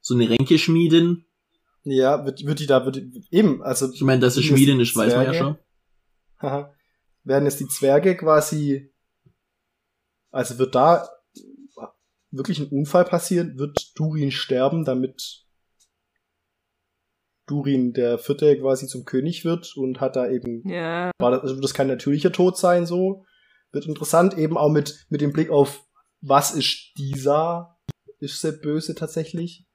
so 0.00 0.14
eine 0.14 0.28
Ränke 0.28 0.58
schmieden? 0.58 1.26
Ja, 1.84 2.24
wird, 2.24 2.44
wird 2.44 2.60
die 2.60 2.66
da, 2.66 2.84
wird 2.84 2.96
die, 2.96 3.26
eben, 3.30 3.62
also. 3.62 3.90
Ich 3.92 4.02
meine, 4.02 4.20
dass 4.20 4.34
sie 4.34 4.42
schmieden 4.42 4.80
ist, 4.80 4.94
weiß 4.94 5.14
man 5.16 5.26
ja 5.26 5.34
schon. 5.34 5.58
Haha. 6.38 6.74
Werden 7.24 7.44
jetzt 7.44 7.60
die 7.60 7.68
Zwerge 7.68 8.16
quasi, 8.16 8.91
also 10.32 10.58
wird 10.58 10.74
da 10.74 11.08
wirklich 12.30 12.58
ein 12.58 12.68
Unfall 12.68 13.04
passieren? 13.04 13.58
Wird 13.58 13.92
Durin 13.96 14.30
sterben, 14.32 14.84
damit 14.84 15.44
Durin 17.46 17.92
der 17.92 18.18
Vierte 18.18 18.58
quasi 18.58 18.86
zum 18.86 19.04
König 19.04 19.44
wird 19.44 19.76
und 19.76 20.00
hat 20.00 20.16
da 20.16 20.28
eben, 20.30 20.66
Ja. 20.68 21.10
war 21.18 21.30
das, 21.32 21.42
also 21.42 21.54
wird 21.56 21.64
das 21.64 21.74
kein 21.74 21.88
natürlicher 21.88 22.32
Tod 22.32 22.56
sein, 22.56 22.86
so. 22.86 23.24
Wird 23.72 23.86
interessant, 23.86 24.36
eben 24.38 24.56
auch 24.56 24.70
mit, 24.70 25.06
mit 25.08 25.20
dem 25.20 25.32
Blick 25.32 25.50
auf, 25.50 25.84
was 26.20 26.54
ist 26.54 26.92
dieser? 26.98 27.78
Ist 28.20 28.44
der 28.44 28.52
Böse 28.52 28.94
tatsächlich? 28.94 29.66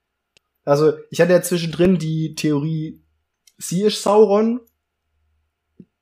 Also, 0.63 0.93
ich 1.09 1.19
hatte 1.19 1.33
ja 1.33 1.41
zwischendrin 1.41 1.97
die 1.97 2.33
Theorie, 2.35 3.03
sie 3.57 3.83
ist 3.83 4.01
Sauron, 4.01 4.61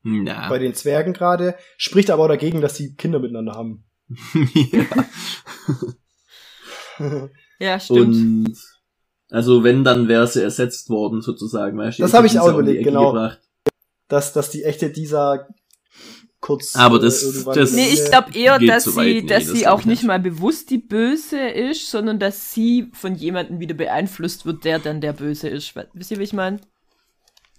Ja. 0.03 0.47
bei 0.49 0.59
den 0.59 0.73
Zwergen 0.75 1.13
gerade, 1.13 1.55
spricht 1.77 2.11
aber 2.11 2.23
auch 2.25 2.27
dagegen, 2.27 2.61
dass 2.61 2.75
sie 2.75 2.95
Kinder 2.95 3.19
miteinander 3.19 3.53
haben. 3.53 3.84
Ja. 4.71 4.85
Ja, 7.59 7.79
stimmt. 7.79 7.99
Und 8.15 8.55
also 9.29 9.63
wenn, 9.63 9.83
dann 9.83 10.07
wäre 10.07 10.27
sie 10.27 10.41
ersetzt 10.43 10.89
worden, 10.89 11.21
sozusagen. 11.21 11.77
Weißt 11.77 11.99
du? 11.99 12.03
Das 12.03 12.13
hab 12.13 12.25
ich 12.25 12.39
auch 12.39 12.49
überlegt, 12.49 12.83
genau. 12.83 13.11
gebracht. 13.11 13.39
dass, 14.07 14.33
dass 14.33 14.49
die 14.49 14.63
echte 14.63 14.89
dieser 14.91 15.47
kurz. 16.39 16.75
Aber 16.75 16.99
das- 16.99 17.23
äh, 17.23 17.43
das- 17.53 17.71
Nee, 17.73 17.87
ich 17.93 18.05
glaube 18.05 18.37
eher, 18.37 18.59
dass 18.59 18.83
zu 18.83 18.91
sie. 18.91 18.99
Nee, 18.99 19.21
dass 19.23 19.45
das 19.47 19.57
sie 19.57 19.67
auch 19.67 19.79
ich 19.79 19.85
nicht 19.85 20.01
nicht. 20.03 20.07
mal 20.07 20.19
bewusst 20.19 20.69
die 20.69 20.77
Böse 20.77 21.39
ist, 21.39 21.89
sondern 21.89 22.19
dass 22.19 22.53
sie 22.53 22.89
von 22.93 23.15
jemandem 23.15 23.59
wieder 23.59 23.73
beeinflusst 23.75 24.45
wird, 24.45 24.63
der 24.63 24.79
dann 24.79 25.01
der 25.01 25.13
Böse 25.13 25.49
ist. 25.49 25.73
Wisst 25.93 26.11
ihr, 26.11 26.19
wie 26.19 26.23
ich 26.23 26.33
meine? 26.33 26.59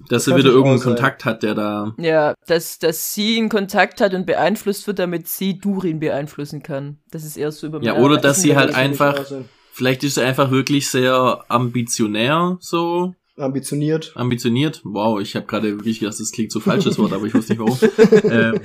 Dass 0.09 0.27
kann 0.27 0.37
wieder 0.37 0.51
irgendeinen. 0.51 0.81
Kontakt 0.81 1.25
hat, 1.25 1.43
der 1.43 1.55
da. 1.55 1.95
Ja, 1.99 2.35
dass, 2.47 2.79
dass 2.79 3.15
sie 3.15 3.39
in 3.39 3.49
Kontakt 3.49 4.01
hat 4.01 4.13
und 4.15 4.27
beeinflusst 4.27 4.87
wird, 4.87 4.99
damit 4.99 5.27
sie 5.29 5.59
Durin 5.59 6.01
beeinflussen 6.01 6.63
kann. 6.63 6.99
Das 7.11 7.25
ist 7.25 7.37
eher 7.37 7.51
so 7.51 7.67
über 7.67 7.83
Ja, 7.83 7.95
mehr- 7.95 8.03
oder 8.03 8.19
dass 8.19 8.43
sie 8.43 8.55
halt 8.57 8.75
einfach- 8.75 9.25
Vielleicht 9.73 10.05
ist 10.05 10.15
sie 10.15 10.23
einfach 10.25 10.51
wirklich 10.51 10.89
sehr 10.89 11.45
ambitionär, 11.49 12.57
so 12.61 13.15
ambitioniert. 13.37 14.13
ambitioniert. 14.17 14.81
Wow, 14.85 15.21
ich 15.21 15.37
habe 15.37 15.45
gerade 15.47 15.73
wirklich 15.79 16.01
gedacht, 16.01 16.19
das 16.19 16.33
klingt 16.33 16.51
so 16.53 16.61
falsch, 16.61 16.85
das 16.85 16.99
Wort, 16.99 17.13
aber 17.13 17.27
ich 17.27 17.35
wusste 17.35 17.53
nicht 17.55 17.61
warum. 17.61 17.79
ähm, 18.31 18.61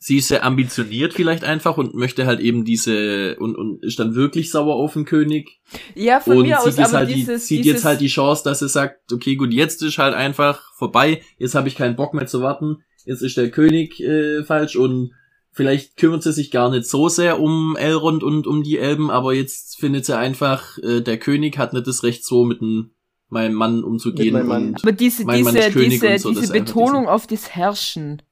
sie 0.09 0.17
ist 0.17 0.29
sehr 0.29 0.43
ambitioniert 0.43 1.13
vielleicht 1.13 1.45
einfach 1.45 1.77
und 1.77 1.95
möchte 1.95 2.27
halt 2.27 2.41
eben 2.41 2.65
diese 2.65 3.37
und, 3.39 3.57
und 3.57 3.85
ist 3.85 3.99
dann 3.99 4.15
wirklich 4.15 4.51
sauer 4.51 4.75
auf 4.75 4.95
den 4.95 5.05
König 5.05 5.61
Ja, 5.95 6.19
von 6.19 6.39
und 6.39 6.47
mir 6.47 6.59
aus, 6.59 6.65
sieht, 6.65 6.79
jetzt 6.79 6.89
aber 6.89 6.99
halt 6.99 7.11
die, 7.11 7.15
dieses, 7.15 7.47
sieht 7.47 7.59
dieses, 7.65 7.73
jetzt 7.73 7.85
halt 7.85 8.01
die 8.01 8.09
Chance, 8.09 8.43
dass 8.43 8.61
sie 8.61 8.69
sagt, 8.71 9.13
okay, 9.13 9.37
gut, 9.37 9.53
jetzt 9.53 9.83
ist 9.83 9.99
halt 9.99 10.15
einfach 10.15 10.75
vorbei, 10.77 11.21
jetzt 11.37 11.55
habe 11.55 11.69
ich 11.69 11.77
keinen 11.77 11.95
Bock 11.95 12.15
mehr 12.15 12.27
zu 12.27 12.41
warten, 12.41 12.79
jetzt 13.05 13.23
ist 13.23 13.37
der 13.37 13.51
König 13.51 14.01
äh, 14.01 14.45
falsch 14.45 14.77
und 14.77 15.13
vielleicht 15.53 15.99
kümmert 15.99 16.23
sie 16.23 16.33
sich 16.33 16.51
gar 16.51 16.71
nicht 16.71 16.87
so 16.87 17.11
sehr 17.11 17.39
um 17.39 17.77
Elrond 17.77 18.23
und 18.23 18.47
um 18.47 18.63
die 18.63 18.79
Elben, 18.79 19.11
aber 19.11 19.35
jetzt 19.35 19.79
findet 19.79 20.07
sie 20.07 20.17
einfach, 20.17 20.79
äh, 20.79 21.03
der 21.03 21.19
König 21.19 21.59
hat 21.59 21.75
nicht 21.75 21.87
das 21.87 22.03
Recht, 22.03 22.25
so 22.25 22.45
mit 22.47 22.63
dem, 22.63 22.93
meinem 23.29 23.55
Mann 23.55 23.85
umzugehen. 23.85 24.33
Mit 24.33 24.47
meinem 24.47 24.49
Mann. 24.49 24.69
und 24.69 24.83
aber 24.83 24.93
diese, 24.93 25.27
mein 25.27 25.45
Mann 25.45 25.55
diese, 25.55 25.67
ist 25.67 25.75
König 25.75 26.01
diese, 26.01 26.29
und 26.29 26.35
so, 26.35 26.41
diese 26.41 26.53
Betonung 26.55 27.09
auf 27.09 27.27
das 27.27 27.51
Herrschen. 27.51 28.23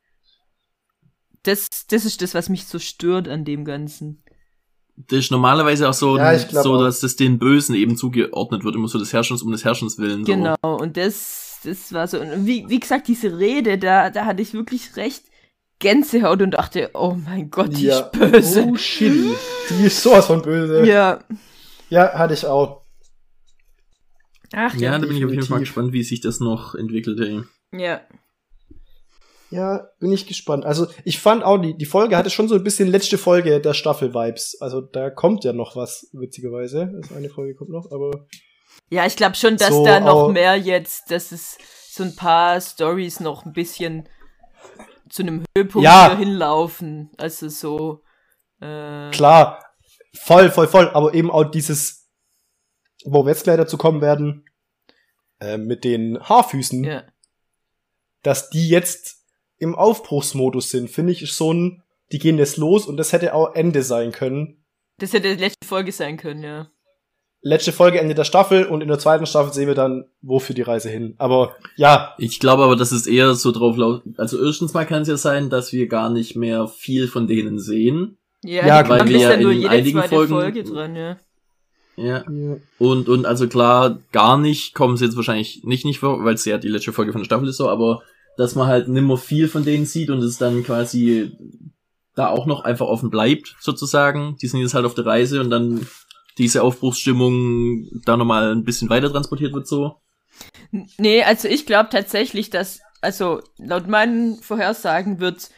Das, 1.47 1.69
das 1.89 2.05
ist 2.05 2.23
das, 2.23 2.35
was 2.35 2.49
mich 2.49 2.67
so 2.67 2.79
stört 2.79 3.29
an 3.29 3.45
dem 3.45 3.65
Ganzen. 3.65 4.23
Das 4.97 5.19
ist 5.21 5.31
normalerweise 5.31 5.89
auch 5.89 5.93
so, 5.95 6.17
Ja, 6.17 6.29
ein- 6.29 6.39
so 6.51 6.75
auch. 6.77 6.83
dass 6.83 7.01
das 7.01 7.17
den 7.17 7.39
Bösen 7.39 7.75
eben 7.75 7.97
zugeordnet 7.97 8.65
wird, 8.65 8.75
immer 8.75 8.89
so 8.89 8.99
des 8.99 9.13
Herrschens 9.13 9.43
um 9.43 9.53
des 9.53 9.65
Herrschens 9.65 9.99
willen. 9.99 10.25
So. 10.25 10.33
Genau, 10.33 10.57
und 10.63 10.97
das, 10.97 11.59
das 11.65 11.93
war 11.93 12.09
so. 12.09 12.19
Und 12.21 12.47
wie, 12.47 12.67
wie 12.69 12.81
gesagt, 12.81 13.07
diese 13.09 13.39
Rede, 13.39 13.77
da, 13.79 14.09
da 14.11 14.25
hatte 14.25 14.41
ich 14.43 14.55
wirklich 14.55 14.97
recht 14.97 15.25
Gänsehaut 15.79 16.41
und 16.41 16.53
dachte, 16.53 16.91
oh 16.95 17.15
mein 17.23 17.51
Gott, 17.51 17.77
die 17.77 17.85
Ja. 17.85 17.99
ist 18.01 18.13
böse. 18.13 18.65
Oh 18.67 18.77
shit. 18.77 19.13
Die 19.69 19.85
ist 19.85 20.03
sowas 20.03 20.27
von 20.27 20.41
böse. 20.41 20.87
Ja. 20.87 21.23
Ja, 21.91 22.15
hatte 22.15 22.33
ich 22.33 22.47
auch. 22.47 22.83
Ach 24.55 24.75
Ja, 24.75 24.93
ja. 24.93 24.99
da 24.99 25.07
bin 25.07 25.17
ich 25.17 25.25
auf 25.25 25.31
jeden 25.31 25.43
Fall 25.45 25.61
gespannt, 25.61 25.93
wie 25.93 26.03
sich 26.03 26.21
das 26.21 26.41
noch 26.41 26.75
entwickelt. 26.75 27.21
Ey. 27.21 27.43
Ja. 27.79 28.01
Ja, 29.51 29.89
bin 30.01 30.13
ich 30.13 30.27
gespannt. 30.27 30.65
Also, 30.65 30.89
ich 31.05 31.21
fand 31.21 31.45
auch, 31.45 31.59
die, 31.59 31.77
die 31.77 31.87
Folge 31.87 32.17
hatte 32.17 32.31
schon 32.31 32.49
so 32.49 32.57
ein 32.57 32.65
bisschen 32.65 32.89
letzte 32.89 33.17
Folge 33.17 33.61
der 33.61 33.75
Staffel-Vibes. 33.75 34.59
Also, 34.61 34.81
da 34.81 35.11
kommt 35.11 35.45
ja 35.45 35.53
noch 35.53 35.77
was, 35.77 36.09
witzigerweise. 36.13 36.91
Das 37.01 37.13
eine 37.13 37.29
Folge 37.29 37.55
kommt 37.55 37.71
noch, 37.71 37.91
aber. 37.93 38.27
Ja, 38.91 39.07
ich 39.07 39.17
glaube 39.17 39.37
schon, 39.37 39.57
dass 39.57 39.69
So 39.71 39.85
da 39.85 40.01
noch 40.01 40.25
auch- 40.25 40.33
mehr 40.33 40.57
jetzt, 40.57 41.11
dass 41.11 41.31
es 41.33 41.59
so 41.91 42.03
ein 42.03 42.17
paar 42.17 42.61
Stories 42.61 43.21
noch 43.21 43.47
ein 43.47 43.53
bisschen 43.53 44.09
zu 45.09 45.23
einem 45.23 45.45
Höhepunkt 45.57 45.85
Ja. 45.85 46.17
hinlaufen. 46.17 47.11
Also 47.17 47.49
so. 47.49 48.03
Äh, 48.61 49.11
Klar, 49.13 49.65
voll, 50.19 50.51
voll, 50.51 50.67
voll. 50.67 50.91
Aber 50.91 51.15
eben 51.15 51.31
auch 51.31 51.45
dieses, 51.45 52.09
wo 53.05 53.25
wir 53.25 53.31
jetzt 53.31 53.45
gleich 53.45 53.57
dazu 53.59 53.79
kommen 53.79 54.01
werden, 54.01 54.45
äh, 55.41 55.57
mit 55.57 55.85
den 55.85 56.19
Haarfüßen, 56.21 56.83
ja. 56.85 57.05
dass 58.23 58.51
die 58.51 58.69
jetzt 58.69 59.25
im 59.59 59.75
Aufbruchsmodus 59.75 60.71
sind, 60.71 60.91
finde 60.91 61.13
ich, 61.13 61.23
ist 61.23 61.37
so 61.37 61.53
ein, 61.53 61.83
die 62.13 62.19
gehen 62.19 62.39
jetzt 62.39 62.57
los 62.57 62.87
und 62.87 62.97
das 62.97 63.13
hätte 63.13 63.35
auch 63.35 63.55
Ende 63.55 63.83
sein 63.83 64.13
können. 64.13 64.65
Das 64.99 65.13
hätte 65.13 65.35
die 65.37 65.43
letzte 65.43 65.67
Folge 65.67 65.93
sein 65.93 66.17
können, 66.17 66.43
ja. 66.43 66.69
Letzte 67.43 67.71
Folge 67.73 68.01
Ende 68.01 68.15
der 68.15 68.25
Staffel 68.25 68.65
und 68.65 68.81
in 68.81 68.89
der 68.89 68.99
zweiten 68.99 69.27
Staffel 69.27 69.53
sehen 69.53 69.69
wir 69.69 69.75
dann, 69.75 70.07
wo 70.21 70.39
führt 70.41 70.59
die 70.59 70.63
Reise 70.63 70.89
hin. 70.89 71.15
Aber 71.19 71.55
ja, 71.77 72.15
Ich 72.19 72.41
glaube 72.41 72.65
aber, 72.65 72.75
dass 72.77 72.91
es 72.93 73.07
eher 73.07 73.35
so 73.35 73.53
drauf 73.53 73.77
läuft. 73.77 74.03
Also 74.17 74.43
erstens 74.45 74.75
mal 74.75 74.85
kann 74.87 75.03
es 75.03 75.09
ja 75.09 75.17
sein, 75.17 75.49
dass 75.51 75.73
wir 75.73 75.87
gar 75.87 76.11
nicht 76.11 76.35
mehr 76.35 76.67
viel 76.67 77.07
von 77.09 77.27
denen 77.29 77.59
sehen. 77.61 78.19
Ja, 78.43 78.67
Ja, 78.67 78.89
weil 78.89 79.07
wir 79.07 79.19
ja 79.19 79.31
ja 79.33 79.37
nur 79.41 79.53
in 79.53 79.59
jede 79.59 79.71
einigen 79.71 80.03
Folgen- 80.03 80.33
Folge 80.35 80.65
dran, 80.65 80.97
ja. 80.97 81.17
Ja. 81.97 82.25
Und, 82.79 83.09
und 83.09 83.25
also 83.27 83.49
klar, 83.49 83.99
gar 84.13 84.37
nicht 84.39 84.75
kommen 84.75 84.97
sie 84.97 85.05
jetzt 85.07 85.17
wahrscheinlich 85.17 85.63
nicht, 85.65 85.85
nicht 85.85 86.01
vor, 86.01 86.25
weil 86.25 86.35
es 86.35 86.45
ja 86.45 86.59
die 86.59 86.69
letzte 86.69 86.93
Folge 86.93 87.13
von 87.13 87.21
der 87.23 87.27
Staffel 87.27 87.49
ist 87.49 87.57
so, 87.57 87.69
aber 87.71 88.03
dass 88.37 88.55
man 88.55 88.67
halt 88.67 88.89
nimmer 88.89 89.17
viel 89.17 89.49
von 89.49 89.65
denen 89.65 89.87
sieht 89.87 90.11
und 90.11 90.19
es 90.19 90.39
dann 90.39 90.63
quasi 90.63 91.33
da 92.15 92.29
auch 92.29 92.47
noch 92.47 92.65
einfach 92.65 92.87
offen 92.87 93.11
bleibt, 93.11 93.57
sozusagen. 93.61 94.37
Die 94.41 94.49
sind 94.49 94.61
jetzt 94.61 94.75
halt 94.75 94.87
auf 94.87 94.95
der 94.95 95.07
Reise 95.07 95.41
und 95.41 95.51
dann 95.51 95.87
diese 96.39 96.63
Aufbruchsstimmung 96.63 97.89
da 98.05 98.17
nochmal 98.17 98.53
ein 98.53 98.65
bisschen 98.65 98.91
weiter 98.91 99.11
transportiert 99.11 99.53
wird 99.53 99.67
so. 99.67 100.01
Nee, 100.99 101.23
also 101.23 101.49
ich 101.49 101.67
glaube 101.67 101.89
tatsächlich, 101.91 102.51
dass, 102.51 102.81
also 103.01 103.41
laut 103.59 103.89
meinen 103.89 104.37
Vorhersagen 104.37 105.21
wird 105.21 105.51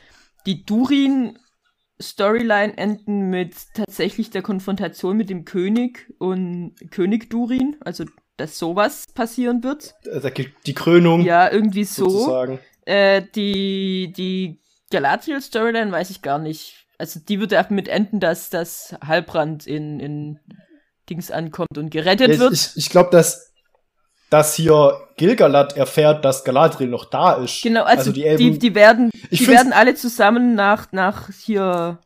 die 0.46 0.64
Durin-Storyline 0.64 2.76
enden 2.76 3.30
mit 3.30 3.54
tatsächlich 3.74 4.30
der 4.30 4.42
Konfrontation 4.42 5.16
mit 5.16 5.30
dem 5.30 5.44
König 5.44 6.12
und 6.18 6.74
König 6.90 7.30
Durin, 7.30 7.76
also 7.80 8.04
dass 8.38 8.58
sowas 8.58 9.04
passieren 9.14 9.62
wird. 9.62 9.94
Also 10.10 10.30
die 10.30 10.74
Krönung 10.74 11.20
Ja, 11.20 11.50
irgendwie 11.52 11.84
so. 11.84 12.08
sozusagen. 12.08 12.58
Äh, 12.86 13.22
die, 13.34 14.12
die 14.16 14.60
Galadriel-Storyline 14.90 15.92
weiß 15.92 16.08
ich 16.10 16.22
gar 16.22 16.38
nicht. 16.38 16.86
Also 16.96 17.20
die 17.20 17.38
wird 17.38 17.52
damit 17.52 17.88
enden, 17.88 18.18
dass 18.20 18.48
das 18.50 18.96
Halbrand 19.06 19.66
in, 19.66 20.00
in 20.00 20.40
Dings 21.10 21.30
ankommt 21.30 21.76
und 21.76 21.90
gerettet 21.90 22.30
Ja, 22.30 22.38
wird. 22.38 22.52
ich 22.52 22.70
ich 22.76 22.90
glaube, 22.90 23.10
dass, 23.10 23.52
dass 24.30 24.54
hier 24.54 24.98
Gilgalad 25.16 25.76
erfährt, 25.76 26.24
dass 26.24 26.44
Galadriel 26.44 26.88
noch 26.88 27.04
da 27.04 27.34
ist. 27.34 27.62
Genau, 27.62 27.82
also, 27.84 27.98
Also 27.98 28.12
die 28.12 28.20
die, 28.22 28.26
Elben- 28.26 28.58
die, 28.58 28.74
werden, 28.74 29.10
Ich 29.30 29.40
die 29.40 29.48
werden 29.48 29.72
alle 29.72 29.94
zusammen 29.94 30.54
nach, 30.54 30.90
nach 30.92 31.30
hier, 31.44 31.98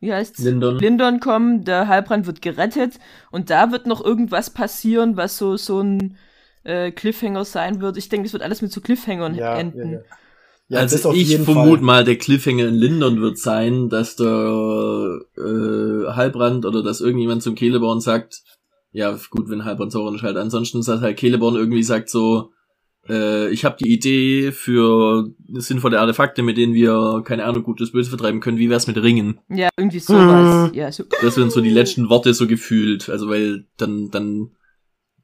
wie 0.00 0.12
heißt's? 0.12 0.42
Lindon. 0.42 0.78
Lindon 0.78 1.20
kommen, 1.20 1.64
der 1.64 1.88
Halbrand 1.88 2.26
wird 2.26 2.42
gerettet 2.42 2.98
und 3.30 3.50
da 3.50 3.72
wird 3.72 3.86
noch 3.86 4.04
irgendwas 4.04 4.50
passieren, 4.50 5.16
was 5.16 5.36
so, 5.36 5.56
so 5.56 5.80
ein 5.80 6.16
äh, 6.64 6.90
Cliffhanger 6.90 7.44
sein 7.44 7.80
wird. 7.80 7.96
Ich 7.96 8.08
denke, 8.08 8.26
es 8.26 8.32
wird 8.32 8.42
alles 8.42 8.62
mit 8.62 8.72
so 8.72 8.80
Cliffhangern 8.80 9.34
Ja, 9.34 9.54
ja, 9.54 9.58
enden. 9.58 9.92
ja. 9.94 10.00
Ja, 10.70 10.82
das 10.82 10.92
also 10.92 11.10
auf 11.10 11.16
ich 11.16 11.34
vermute 11.38 11.82
mal, 11.82 12.04
der 12.04 12.16
Cliffhanger 12.16 12.68
in 12.68 12.74
Lindern 12.74 13.22
wird 13.22 13.38
sein, 13.38 13.88
dass 13.88 14.16
der 14.16 15.20
äh, 15.38 16.12
Halbrand 16.12 16.66
oder 16.66 16.82
dass 16.82 17.00
irgendjemand 17.00 17.42
zum 17.42 17.56
Celeborn 17.56 18.02
sagt, 18.02 18.42
ja 18.92 19.18
gut, 19.30 19.48
wenn 19.48 19.64
Halbrand 19.64 19.92
Sauron 19.92 20.16
ist 20.16 20.22
halt, 20.22 20.36
ansonsten 20.36 20.82
sagt 20.82 21.00
halt 21.00 21.18
Celeborn 21.18 21.54
irgendwie 21.56 21.82
sagt 21.82 22.10
so, 22.10 22.50
äh, 23.08 23.50
ich 23.50 23.64
habe 23.64 23.76
die 23.80 23.92
Idee 23.92 24.52
für 24.52 25.30
sinnvolle 25.48 26.00
Artefakte, 26.00 26.42
mit 26.42 26.56
denen 26.56 26.74
wir, 26.74 27.22
keine 27.24 27.44
Ahnung, 27.44 27.62
gutes 27.62 27.92
Böse 27.92 28.10
vertreiben 28.10 28.40
können, 28.40 28.58
wie 28.58 28.70
wär's 28.70 28.86
mit 28.86 28.96
Ringen? 28.96 29.40
Ja, 29.48 29.68
irgendwie 29.76 29.98
sowas. 29.98 30.70
Mhm. 30.70 30.74
Ja, 30.74 30.92
so. 30.92 31.04
Das 31.22 31.36
wären 31.36 31.50
so 31.50 31.60
die 31.60 31.70
letzten 31.70 32.08
Worte 32.08 32.34
so 32.34 32.46
gefühlt, 32.46 33.08
also 33.08 33.28
weil 33.28 33.66
dann, 33.76 34.10
dann 34.10 34.50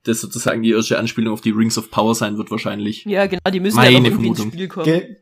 das 0.05 0.21
sozusagen 0.21 0.63
die 0.63 0.73
erste 0.73 0.99
Anspielung 0.99 1.33
auf 1.33 1.41
die 1.41 1.51
Rings 1.51 1.79
of 1.79 1.91
Power 1.91 2.15
sein 2.15 2.37
wird 2.37 2.51
wahrscheinlich. 2.51 3.05
ja, 3.05 3.27
genau, 3.27 3.51
die 3.53 3.61
müssen 3.61 3.77
Meine 3.77 3.93
ja 3.95 4.01
noch 4.01 4.07
irgendwie 4.07 4.29
ins 4.29 4.39
Vermutung. 4.39 4.53
Spiel 4.53 4.69
kommen. 4.69 4.85
Gil 4.85 5.17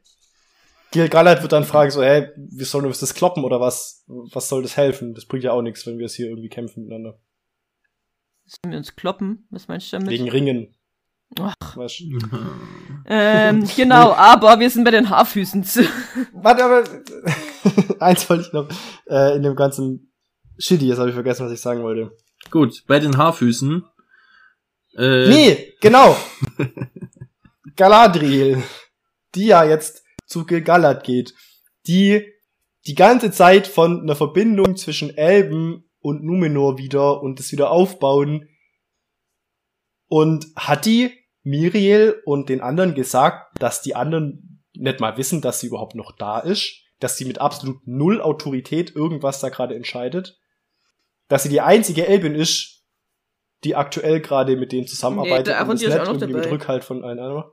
Gilgalad 0.93 1.41
wird 1.41 1.53
dann 1.53 1.65
fragen 1.65 1.91
so, 1.91 2.03
hey, 2.03 2.29
wie 2.37 2.65
sollen 2.65 2.85
wir 2.85 2.89
uns 2.89 3.01
das 3.01 3.15
kloppen 3.15 3.45
oder 3.45 3.61
was? 3.61 4.05
Was 4.07 4.51
soll 4.51 4.63
das 4.63 4.77
helfen? 4.77 5.15
Das 5.15 5.25
bringt 5.25 5.43
ja 5.43 5.53
auch 5.53 5.63
nichts, 5.63 5.87
wenn 5.87 5.99
wir 5.99 6.05
es 6.05 6.15
hier 6.15 6.29
irgendwie 6.29 6.51
kämpfen 6.51 6.83
miteinander. 6.83 7.19
Sollen 8.45 8.73
wir 8.73 8.79
uns 8.79 8.95
kloppen? 8.95 9.47
Was 9.49 9.69
meinst 9.69 9.91
du 9.91 9.97
damit? 9.97 10.11
Wegen 10.11 10.29
Ringen. 10.29 10.75
Ach. 11.41 11.77
Was? 11.77 12.03
Ähm, 13.07 13.69
genau, 13.77 14.13
aber 14.13 14.61
wir 14.61 14.71
sind 14.71 14.85
bei 14.85 14.91
den 14.91 15.09
Haarfüßen. 15.09 15.65
Warte, 16.35 16.65
aber 16.65 16.85
eins 18.01 18.29
wollte 18.29 18.45
ich 18.47 18.53
noch 18.53 18.69
äh, 19.09 19.37
in 19.37 19.43
dem 19.43 19.57
ganzen 19.57 20.13
Shitty, 20.59 20.87
jetzt 20.87 20.99
habe 20.99 21.09
ich 21.09 21.15
vergessen, 21.15 21.47
was 21.47 21.53
ich 21.53 21.61
sagen 21.61 21.83
wollte. 21.83 22.17
Gut, 22.51 22.85
bei 22.87 22.99
den 22.99 23.17
Haarfüßen 23.17 23.85
Äh, 24.97 25.29
Nee, 25.29 25.75
genau. 25.81 26.17
Galadriel, 27.77 28.63
die 29.35 29.47
ja 29.47 29.65
jetzt 29.65 30.05
zu 30.27 30.45
Gilgalad 30.45 31.05
geht, 31.05 31.35
die 31.87 32.27
die 32.87 32.95
ganze 32.95 33.31
Zeit 33.31 33.67
von 33.67 34.03
einer 34.03 34.17
Verbindung 34.17 34.77
zwischen 34.77 35.17
Elben 35.17 35.89
und 36.01 36.25
Numenor 36.25 36.79
wieder 36.79 37.23
und 37.23 37.39
das 37.39 37.53
wieder 37.53 37.71
aufbauen. 37.71 38.49
Und 40.09 40.47
hat 40.57 40.85
die 40.85 41.22
Miriel 41.43 42.23
und 42.25 42.49
den 42.49 42.61
anderen 42.61 42.95
gesagt, 42.95 43.61
dass 43.61 43.83
die 43.83 43.95
anderen 43.95 44.65
nicht 44.75 45.01
mal 45.01 45.17
wissen, 45.17 45.41
dass 45.41 45.61
sie 45.61 45.67
überhaupt 45.67 45.95
noch 45.95 46.13
da 46.17 46.39
ist, 46.39 46.83
dass 47.01 47.17
sie 47.17 47.25
mit 47.25 47.41
absolut 47.41 47.87
null 47.87 48.21
Autorität 48.21 48.95
irgendwas 48.95 49.41
da 49.41 49.49
gerade 49.49 49.75
entscheidet, 49.75 50.39
dass 51.29 51.43
sie 51.43 51.49
die 51.49 51.61
einzige 51.61 52.07
Elbin 52.07 52.35
ist, 52.35 52.85
die 53.65 53.77
aktuell 53.77 54.21
gerade 54.21 54.57
mit 54.57 54.73
denen 54.73 54.87
zusammenarbeitet 54.87 55.49
der 55.49 55.69
und 55.69 55.75
ist 55.75 55.83
nicht 55.83 55.97
irgendwie 55.97 56.27
mit 56.27 56.45
dabei. 56.45 56.51
Rückhalt 56.51 56.85
von 56.85 57.05
allen 57.05 57.19
anderen. 57.19 57.45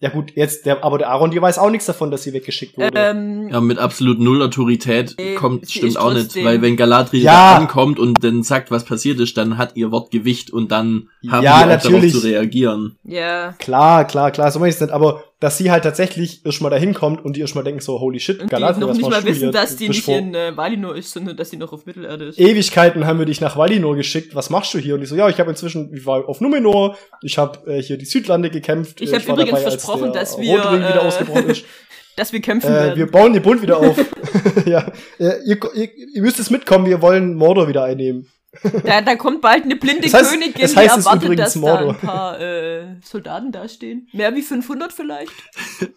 Ja 0.00 0.10
gut, 0.10 0.30
jetzt 0.36 0.64
der, 0.64 0.84
aber 0.84 0.98
der 0.98 1.10
Aaron, 1.10 1.32
die 1.32 1.42
weiß 1.42 1.58
auch 1.58 1.70
nichts 1.70 1.86
davon, 1.86 2.12
dass 2.12 2.22
sie 2.22 2.32
weggeschickt 2.32 2.78
wurde. 2.78 2.92
Ähm, 2.94 3.48
Ja, 3.50 3.60
mit 3.60 3.78
absolut 3.78 4.20
null 4.20 4.40
Autorität 4.42 5.16
Nee, 5.18 5.34
kommt, 5.34 5.68
stimmt 5.68 5.96
auch 5.98 6.12
nicht, 6.14 6.36
weil 6.44 6.62
wenn 6.62 6.76
Galadriel 6.76 7.22
Ja. 7.24 7.54
da 7.54 7.56
ankommt 7.58 7.98
und 7.98 8.22
dann 8.22 8.44
sagt, 8.44 8.70
was 8.70 8.84
passiert 8.84 9.18
ist, 9.18 9.36
dann 9.36 9.58
hat 9.58 9.72
ihr 9.74 9.90
Wort 9.90 10.12
Gewicht 10.12 10.52
und 10.52 10.70
dann 10.70 11.08
haben 11.28 11.42
Ja, 11.42 11.58
wir 11.58 11.64
auch 11.64 11.68
natürlich. 11.68 12.12
darauf 12.12 12.22
zu 12.22 12.28
reagieren. 12.28 12.96
ja. 13.02 13.54
Klar, 13.58 14.04
klar, 14.06 14.30
klar, 14.30 14.52
so 14.52 14.60
meine 14.60 14.68
ich 14.70 14.76
es 14.76 14.80
nicht, 14.80 14.92
aber 14.92 15.24
dass 15.40 15.56
sie 15.56 15.70
halt 15.70 15.84
tatsächlich 15.84 16.44
erstmal 16.44 16.70
dahin 16.70 16.94
kommt 16.94 17.24
und 17.24 17.36
die 17.36 17.40
erstmal 17.40 17.62
denken 17.62 17.80
so, 17.80 18.00
holy 18.00 18.18
shit, 18.18 18.40
Und 18.40 18.46
die 18.46 18.50
Galadriel, 18.50 18.80
noch 18.80 18.88
was 18.88 18.96
nicht 18.96 19.08
mal 19.08 19.20
du 19.20 19.28
wissen, 19.28 19.52
dass 19.52 19.76
die 19.76 19.88
nicht 19.88 20.08
in 20.08 20.34
äh, 20.34 20.56
Valinor 20.56 20.96
ist, 20.96 21.12
sondern 21.12 21.36
dass 21.36 21.50
die 21.50 21.56
noch 21.56 21.72
auf 21.72 21.86
Mittelerde 21.86 22.24
ist. 22.26 22.40
Ewigkeiten 22.40 23.06
haben 23.06 23.20
wir 23.20 23.26
dich 23.26 23.40
nach 23.40 23.56
Valinor 23.56 23.94
geschickt, 23.94 24.34
was 24.34 24.50
machst 24.50 24.74
du 24.74 24.78
hier? 24.78 24.96
Und 24.96 25.02
ich 25.02 25.08
so, 25.08 25.14
ja, 25.14 25.28
ich 25.28 25.38
habe 25.38 25.50
inzwischen, 25.50 25.94
ich 25.94 26.04
war 26.06 26.28
auf 26.28 26.40
Numenor, 26.40 26.96
ich 27.22 27.38
habe 27.38 27.72
äh, 27.72 27.80
hier 27.80 27.98
die 27.98 28.04
Südlande 28.04 28.50
gekämpft. 28.50 29.00
Ich 29.00 29.14
hab 29.14 29.26
war 29.28 29.34
übrigens 29.34 29.60
dabei, 29.60 29.70
versprochen, 29.70 30.12
dass 30.12 30.38
wir, 30.38 30.58
äh, 30.58 30.98
ausgebrochen 30.98 31.50
ist. 31.50 31.64
Dass 32.16 32.32
wir 32.32 32.40
kämpfen 32.40 32.72
Äh, 32.72 32.74
werden. 32.74 32.96
wir 32.96 33.08
bauen 33.08 33.32
den 33.32 33.42
Bund 33.44 33.62
wieder 33.62 33.78
auf. 33.78 33.96
ja, 34.66 34.90
äh, 35.20 35.34
ihr, 35.46 35.56
ihr, 35.72 35.88
ihr 36.14 36.22
müsst 36.22 36.40
es 36.40 36.50
mitkommen, 36.50 36.86
wir 36.86 37.00
wollen 37.00 37.36
Mordor 37.36 37.68
wieder 37.68 37.84
einnehmen. 37.84 38.26
Da, 38.84 39.02
da 39.02 39.14
kommt 39.16 39.40
bald 39.42 39.64
eine 39.64 39.76
blinde 39.76 40.08
Das 40.08 40.14
heißt- 40.14 40.30
Königin, 40.30 40.54
das 40.62 40.74
heißt 40.76 40.96
die 40.96 41.00
erwartet, 41.00 41.38
dass 41.38 41.54
da 41.54 41.60
Mordor. 41.60 41.90
ein 41.90 41.98
paar 42.00 42.40
äh, 42.40 42.86
Soldaten 43.04 43.52
dastehen. 43.52 44.08
Mehr 44.12 44.34
wie 44.34 44.42
500 44.42 44.92
vielleicht? 44.92 45.32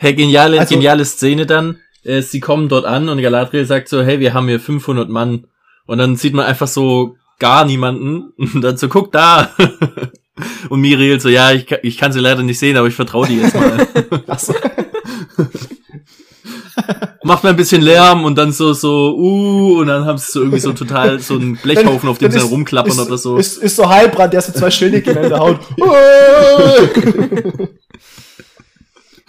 Hey, 0.00 0.14
geniale, 0.14 0.60
Also- 0.60 0.74
geniale 0.74 1.04
Szene 1.04 1.44
dann. 1.44 1.80
Äh, 2.02 2.22
sie 2.22 2.40
kommen 2.40 2.68
dort 2.70 2.86
an 2.86 3.08
und 3.10 3.20
Galadriel 3.20 3.66
sagt 3.66 3.88
so, 3.88 4.02
hey, 4.02 4.18
wir 4.18 4.32
haben 4.32 4.48
hier 4.48 4.60
500 4.60 5.10
Mann. 5.10 5.46
Und 5.86 5.98
dann 5.98 6.16
sieht 6.16 6.32
man 6.32 6.46
einfach 6.46 6.68
so 6.68 7.16
gar 7.38 7.64
niemanden. 7.66 8.32
Und 8.38 8.62
dann 8.62 8.76
so, 8.78 8.88
guck 8.88 9.12
da. 9.12 9.50
Und 10.70 10.80
Miriel 10.80 11.20
so, 11.20 11.28
ja, 11.28 11.52
ich, 11.52 11.66
kann- 11.66 11.80
ich 11.82 11.98
kann 11.98 12.12
sie 12.12 12.20
leider 12.20 12.42
nicht 12.42 12.58
sehen, 12.58 12.76
aber 12.78 12.86
ich 12.88 12.94
vertraue 12.94 13.26
dir 13.26 13.42
jetzt 13.42 13.54
mal. 13.54 13.86
Macht 17.22 17.44
mal 17.44 17.50
ein 17.50 17.56
bisschen 17.56 17.82
Lärm 17.82 18.24
und 18.24 18.36
dann 18.36 18.52
so, 18.52 18.72
so, 18.72 19.14
uh, 19.16 19.80
und 19.80 19.88
dann 19.88 20.04
haben 20.04 20.18
sie 20.18 20.30
so 20.30 20.40
irgendwie 20.40 20.60
so 20.60 20.72
total 20.72 21.18
so 21.20 21.34
einen 21.34 21.56
Blechhaufen, 21.56 22.08
auf 22.08 22.18
dem 22.18 22.30
sie 22.30 22.38
rumklappern 22.38 22.92
ist, 22.92 23.00
oder 23.00 23.18
so. 23.18 23.36
Ist, 23.36 23.58
ist 23.58 23.74
so 23.76 23.88
Heilbrand, 23.88 24.32
der 24.32 24.40
so 24.40 24.52
zwei 24.52 24.70
Schilde 24.70 25.02
gegeneinander 25.02 25.38
haut. 25.38 25.60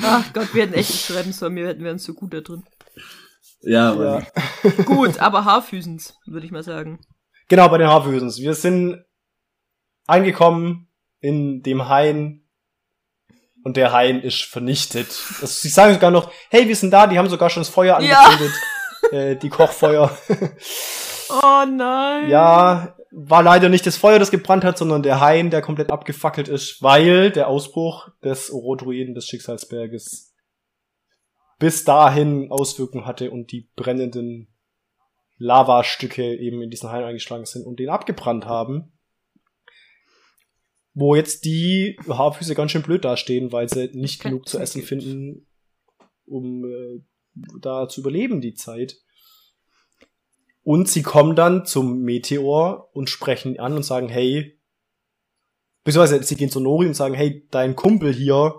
Ach 0.02 0.34
Gott, 0.34 0.54
wir 0.54 0.64
hätten 0.64 0.74
echt 0.74 0.92
nicht 0.92 1.06
schreiben 1.06 1.32
sollen, 1.32 1.56
wir 1.56 1.68
hätten 1.68 1.84
wären 1.84 2.00
so 2.00 2.14
gut 2.14 2.34
da 2.34 2.42
drin. 2.42 2.64
ja, 3.62 3.94
ja. 3.94 3.94
aber 3.94 4.26
Gut, 4.86 5.20
aber 5.20 5.46
Haarfüßens, 5.46 6.16
würde 6.26 6.46
ich 6.46 6.52
mal 6.52 6.64
sagen. 6.64 7.00
Genau, 7.50 7.70
bei 7.70 7.78
den 7.78 7.88
Haarfüßens. 7.88 8.40
Wir 8.40 8.54
sind 8.54 9.04
angekommen 10.06 10.88
in 11.20 11.62
dem 11.62 11.90
Hain 11.90 12.39
und 13.64 13.78
der 13.78 13.92
Hain 13.92 14.22
ist 14.22 14.42
vernichtet. 14.44 15.08
Also, 15.42 15.48
sie 15.48 15.70
sagen 15.70 15.94
sogar 15.94 16.12
noch, 16.12 16.32
hey, 16.50 16.68
wir 16.68 16.76
sind 16.76 16.92
da, 16.92 17.08
die 17.08 17.18
haben 17.18 17.30
sogar 17.30 17.50
schon 17.50 17.62
das 17.62 17.70
Feuer 17.70 18.00
Ja. 18.02 18.22
angezündet. 18.24 18.54
Äh, 19.12 19.36
die 19.38 19.50
Kochfeuer. 19.50 20.16
Oh 21.32 21.64
nein. 21.70 22.28
ja, 22.28 22.96
war 23.12 23.44
leider 23.44 23.70
nicht 23.70 23.86
das 23.86 23.98
Feuer, 23.98 24.18
das 24.18 24.32
gebrannt 24.32 24.64
hat, 24.64 24.80
sondern 24.80 25.04
der 25.04 25.20
Hain, 25.22 25.52
der 25.52 25.62
komplett 25.62 25.92
abgefackelt 25.92 26.48
ist, 26.48 26.82
weil 26.82 27.30
der 27.30 27.48
Ausbruch 27.50 28.10
des 28.24 28.52
Orodruiden 28.52 29.14
des 29.14 29.28
Schicksalsberges 29.28 30.34
bis 31.60 31.84
dahin 31.84 32.52
Auswirkungen 32.52 33.06
hatte 33.06 33.30
und 33.30 33.52
die 33.52 33.70
brennenden 33.76 34.48
Lavastücke 35.38 36.36
eben 36.36 36.62
in 36.64 36.72
diesen 36.72 36.90
Hain 36.90 37.04
eingeschlagen 37.04 37.46
sind 37.46 37.66
und 37.66 37.80
den 37.80 37.90
abgebrannt 37.90 38.46
haben. 38.46 38.92
Wo 41.00 41.16
jetzt 41.16 41.46
die 41.46 41.98
Haarfüße 42.08 42.56
ganz 42.56 42.72
schön 42.72 42.82
blöd 42.82 43.06
dastehen, 43.06 43.54
weil 43.54 43.70
sie 43.70 43.90
nicht 43.94 44.22
genug 44.22 44.50
zu 44.50 44.60
essen 44.60 44.82
finden, 44.82 45.48
um 46.26 46.66
äh, 46.66 47.02
da 47.62 47.88
zu 47.88 48.02
überleben 48.02 48.42
die 48.42 48.54
Zeit. 48.54 48.98
Und 50.62 50.90
sie 50.90 51.02
kommen 51.02 51.38
dann 51.38 51.66
zum 51.66 52.02
Meteor 52.02 52.90
und 52.94 53.10
sprechen 53.10 53.54
ihn 53.54 53.60
an 53.60 53.76
und 53.76 53.84
sagen, 53.84 54.10
hey, 54.10 54.60
beziehungsweise 55.84 56.22
sie 56.22 56.36
gehen 56.36 56.50
zu 56.50 56.60
Nori 56.60 56.86
und 56.86 56.96
sagen, 56.96 57.16
hey, 57.16 57.48
dein 57.50 57.76
Kumpel 57.76 58.14
hier, 58.14 58.56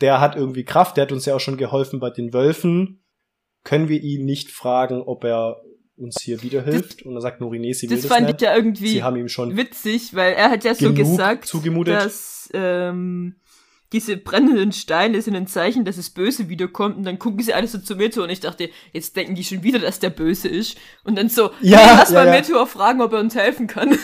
der 0.00 0.20
hat 0.20 0.34
irgendwie 0.34 0.64
Kraft, 0.64 0.96
der 0.96 1.02
hat 1.02 1.12
uns 1.12 1.26
ja 1.26 1.36
auch 1.36 1.40
schon 1.40 1.56
geholfen 1.56 2.00
bei 2.00 2.10
den 2.10 2.32
Wölfen. 2.32 3.04
Können 3.62 3.88
wir 3.88 4.02
ihn 4.02 4.24
nicht 4.24 4.50
fragen, 4.50 5.00
ob 5.00 5.24
er 5.24 5.62
uns 5.96 6.20
hier 6.20 6.42
wieder 6.42 6.62
hilft? 6.62 7.02
Und 7.04 7.14
dann 7.14 7.22
sagt 7.22 7.40
Nori, 7.40 7.58
nee, 7.58 7.72
sie 7.72 7.88
will 7.88 7.96
Das 7.96 8.06
das, 8.06 8.12
fand 8.12 8.26
nicht. 8.26 8.36
ich 8.36 8.46
ja 8.46 8.54
irgendwie 8.56 8.88
sie 8.88 9.02
haben 9.02 9.16
ihm 9.16 9.28
schon 9.28 9.56
witzig, 9.56 10.14
weil 10.14 10.32
er 10.34 10.50
hat 10.50 10.64
ja 10.64 10.74
so 10.74 10.92
gesagt, 10.92 11.46
zugemutet. 11.46 11.94
dass 11.94 12.48
ähm, 12.52 13.36
diese 13.92 14.16
brennenden 14.16 14.72
Steine 14.72 15.22
sind 15.22 15.36
ein 15.36 15.46
Zeichen, 15.46 15.84
dass 15.84 15.96
es 15.98 16.10
Böse 16.10 16.48
wiederkommt 16.48 16.96
und 16.96 17.04
dann 17.04 17.18
gucken 17.20 17.40
sie 17.42 17.54
alle 17.54 17.68
so 17.68 17.78
zu 17.78 17.94
Meteor 17.94 18.24
und 18.24 18.30
ich 18.30 18.40
dachte, 18.40 18.70
jetzt 18.92 19.14
denken 19.14 19.36
die 19.36 19.44
schon 19.44 19.62
wieder, 19.62 19.78
dass 19.78 20.00
der 20.00 20.10
Böse 20.10 20.48
ist 20.48 20.76
und 21.04 21.16
dann 21.16 21.28
so, 21.28 21.50
Ja, 21.60 21.78
nee, 21.78 21.92
lass 21.96 22.10
ja, 22.10 22.20
mal 22.20 22.26
ja. 22.26 22.32
Meteor 22.32 22.66
fragen, 22.66 23.00
ob 23.00 23.12
er 23.12 23.20
uns 23.20 23.34
helfen 23.36 23.66
kann. 23.68 23.96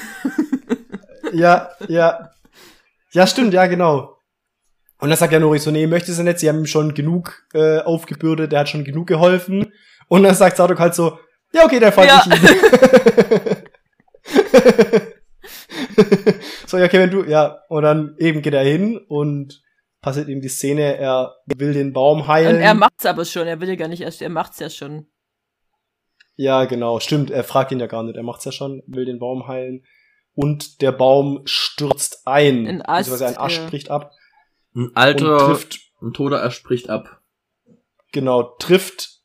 Ja, 1.33 1.71
ja. 1.89 2.31
Ja, 3.13 3.27
stimmt, 3.27 3.55
ja, 3.55 3.67
genau. 3.67 4.17
Und 4.99 5.09
dann 5.09 5.19
sagt 5.19 5.33
ja 5.33 5.39
Nori 5.41 5.59
so, 5.59 5.71
nee, 5.71 5.87
möchte 5.87 6.13
sie 6.13 6.23
nicht, 6.23 6.39
sie 6.39 6.49
haben 6.49 6.59
ihm 6.61 6.67
schon 6.67 6.95
genug 6.95 7.45
äh, 7.55 7.79
aufgebürdet, 7.81 8.53
der 8.53 8.61
hat 8.61 8.69
schon 8.69 8.85
genug 8.85 9.07
geholfen. 9.09 9.73
Und 10.09 10.23
dann 10.25 10.35
sagt 10.35 10.57
Sadok 10.57 10.79
halt 10.79 10.95
so, 10.95 11.19
ja, 11.53 11.65
okay, 11.65 11.81
der 11.81 11.93
fand 11.93 12.09
Ja. 12.09 12.25
ich 12.27 12.33
ihn. 12.33 12.49
so, 16.67 16.79
ja, 16.79 16.85
okay, 16.85 16.99
wenn 16.99 17.11
du, 17.11 17.25
ja, 17.25 17.63
und 17.69 17.83
dann 17.83 18.17
eben 18.19 18.43
geht 18.43 18.55
er 18.55 18.65
hin 18.65 18.99
und 19.09 19.63
passiert 20.01 20.29
ihm 20.29 20.41
die 20.41 20.49
Szene, 20.49 20.97
er 20.97 21.37
will 21.47 21.73
den 21.73 21.93
Baum 21.93 22.27
heilen. 22.27 22.57
Und 22.57 22.63
er 22.63 22.75
macht's 22.75 23.07
aber 23.07 23.25
schon, 23.25 23.47
er 23.47 23.61
will 23.61 23.69
ja 23.69 23.77
gar 23.77 23.89
nicht 23.89 24.03
erst, 24.03 24.23
er 24.23 24.29
macht's 24.29 24.59
ja 24.59 24.71
schon. 24.71 25.07
Ja, 26.37 26.65
genau, 26.65 27.01
stimmt. 27.01 27.31
Er 27.31 27.45
fragt 27.45 27.71
ihn 27.71 27.81
ja 27.81 27.87
gar 27.87 28.03
nicht. 28.03 28.17
Er 28.17 28.23
macht's 28.23 28.47
ja 28.47 28.53
schon, 28.53 28.83
will 28.87 29.05
den 29.05 29.19
Baum 29.19 29.47
heilen. 29.47 29.85
Und 30.35 30.81
der 30.81 30.93
Baum 30.93 31.43
stürzt 31.45 32.23
ein. 32.27 32.67
Ein 32.67 32.83
Ast, 32.83 33.11
beziehungsweise 33.11 33.27
ein 33.39 33.45
Ast 33.45 33.57
ja. 33.59 33.67
bricht 33.69 33.91
ab 33.91 34.13
ein 34.75 34.85
und 34.85 34.97
alter, 34.97 35.39
trifft, 35.39 35.79
ein 36.01 36.13
toter 36.13 36.43
Asch 36.43 36.63
bricht 36.63 36.89
ab. 36.89 37.21
genau, 38.13 38.43
trifft 38.59 39.20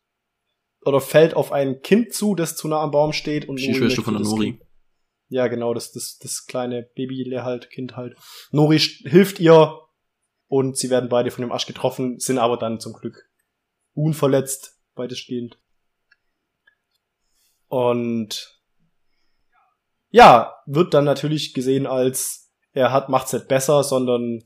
oder 0.85 1.01
fällt 1.01 1.35
auf 1.35 1.51
ein 1.51 1.81
Kind 1.81 2.13
zu, 2.13 2.35
das 2.35 2.55
zu 2.55 2.67
nah 2.67 2.81
am 2.81 2.91
Baum 2.91 3.11
steht 3.11 3.49
und 3.49 3.59
Die 3.59 3.71
Nori 3.71 3.95
von 3.95 4.21
Nori. 4.21 4.59
Ja, 5.27 5.47
genau, 5.47 5.73
das, 5.73 5.91
das, 5.91 6.19
das 6.19 6.45
kleine 6.45 6.83
Baby 6.83 7.29
halt, 7.41 7.69
Kind 7.71 7.97
halt. 7.97 8.15
Nori 8.51 8.79
hilft 8.79 9.39
ihr 9.39 9.79
und 10.47 10.77
sie 10.77 10.89
werden 10.89 11.09
beide 11.09 11.31
von 11.31 11.41
dem 11.41 11.51
Asch 11.51 11.65
getroffen, 11.65 12.19
sind 12.19 12.37
aber 12.37 12.57
dann 12.57 12.79
zum 12.79 12.93
Glück 12.93 13.27
unverletzt, 13.93 14.79
beide 14.93 15.15
stehend. 15.15 15.57
Und 17.67 18.61
ja, 20.11 20.55
wird 20.67 20.93
dann 20.93 21.05
natürlich 21.05 21.53
gesehen 21.53 21.87
als 21.87 22.45
er 22.75 22.91
hat 22.91 23.07
macht's 23.07 23.31
nicht 23.31 23.47
besser, 23.47 23.83
sondern 23.83 24.43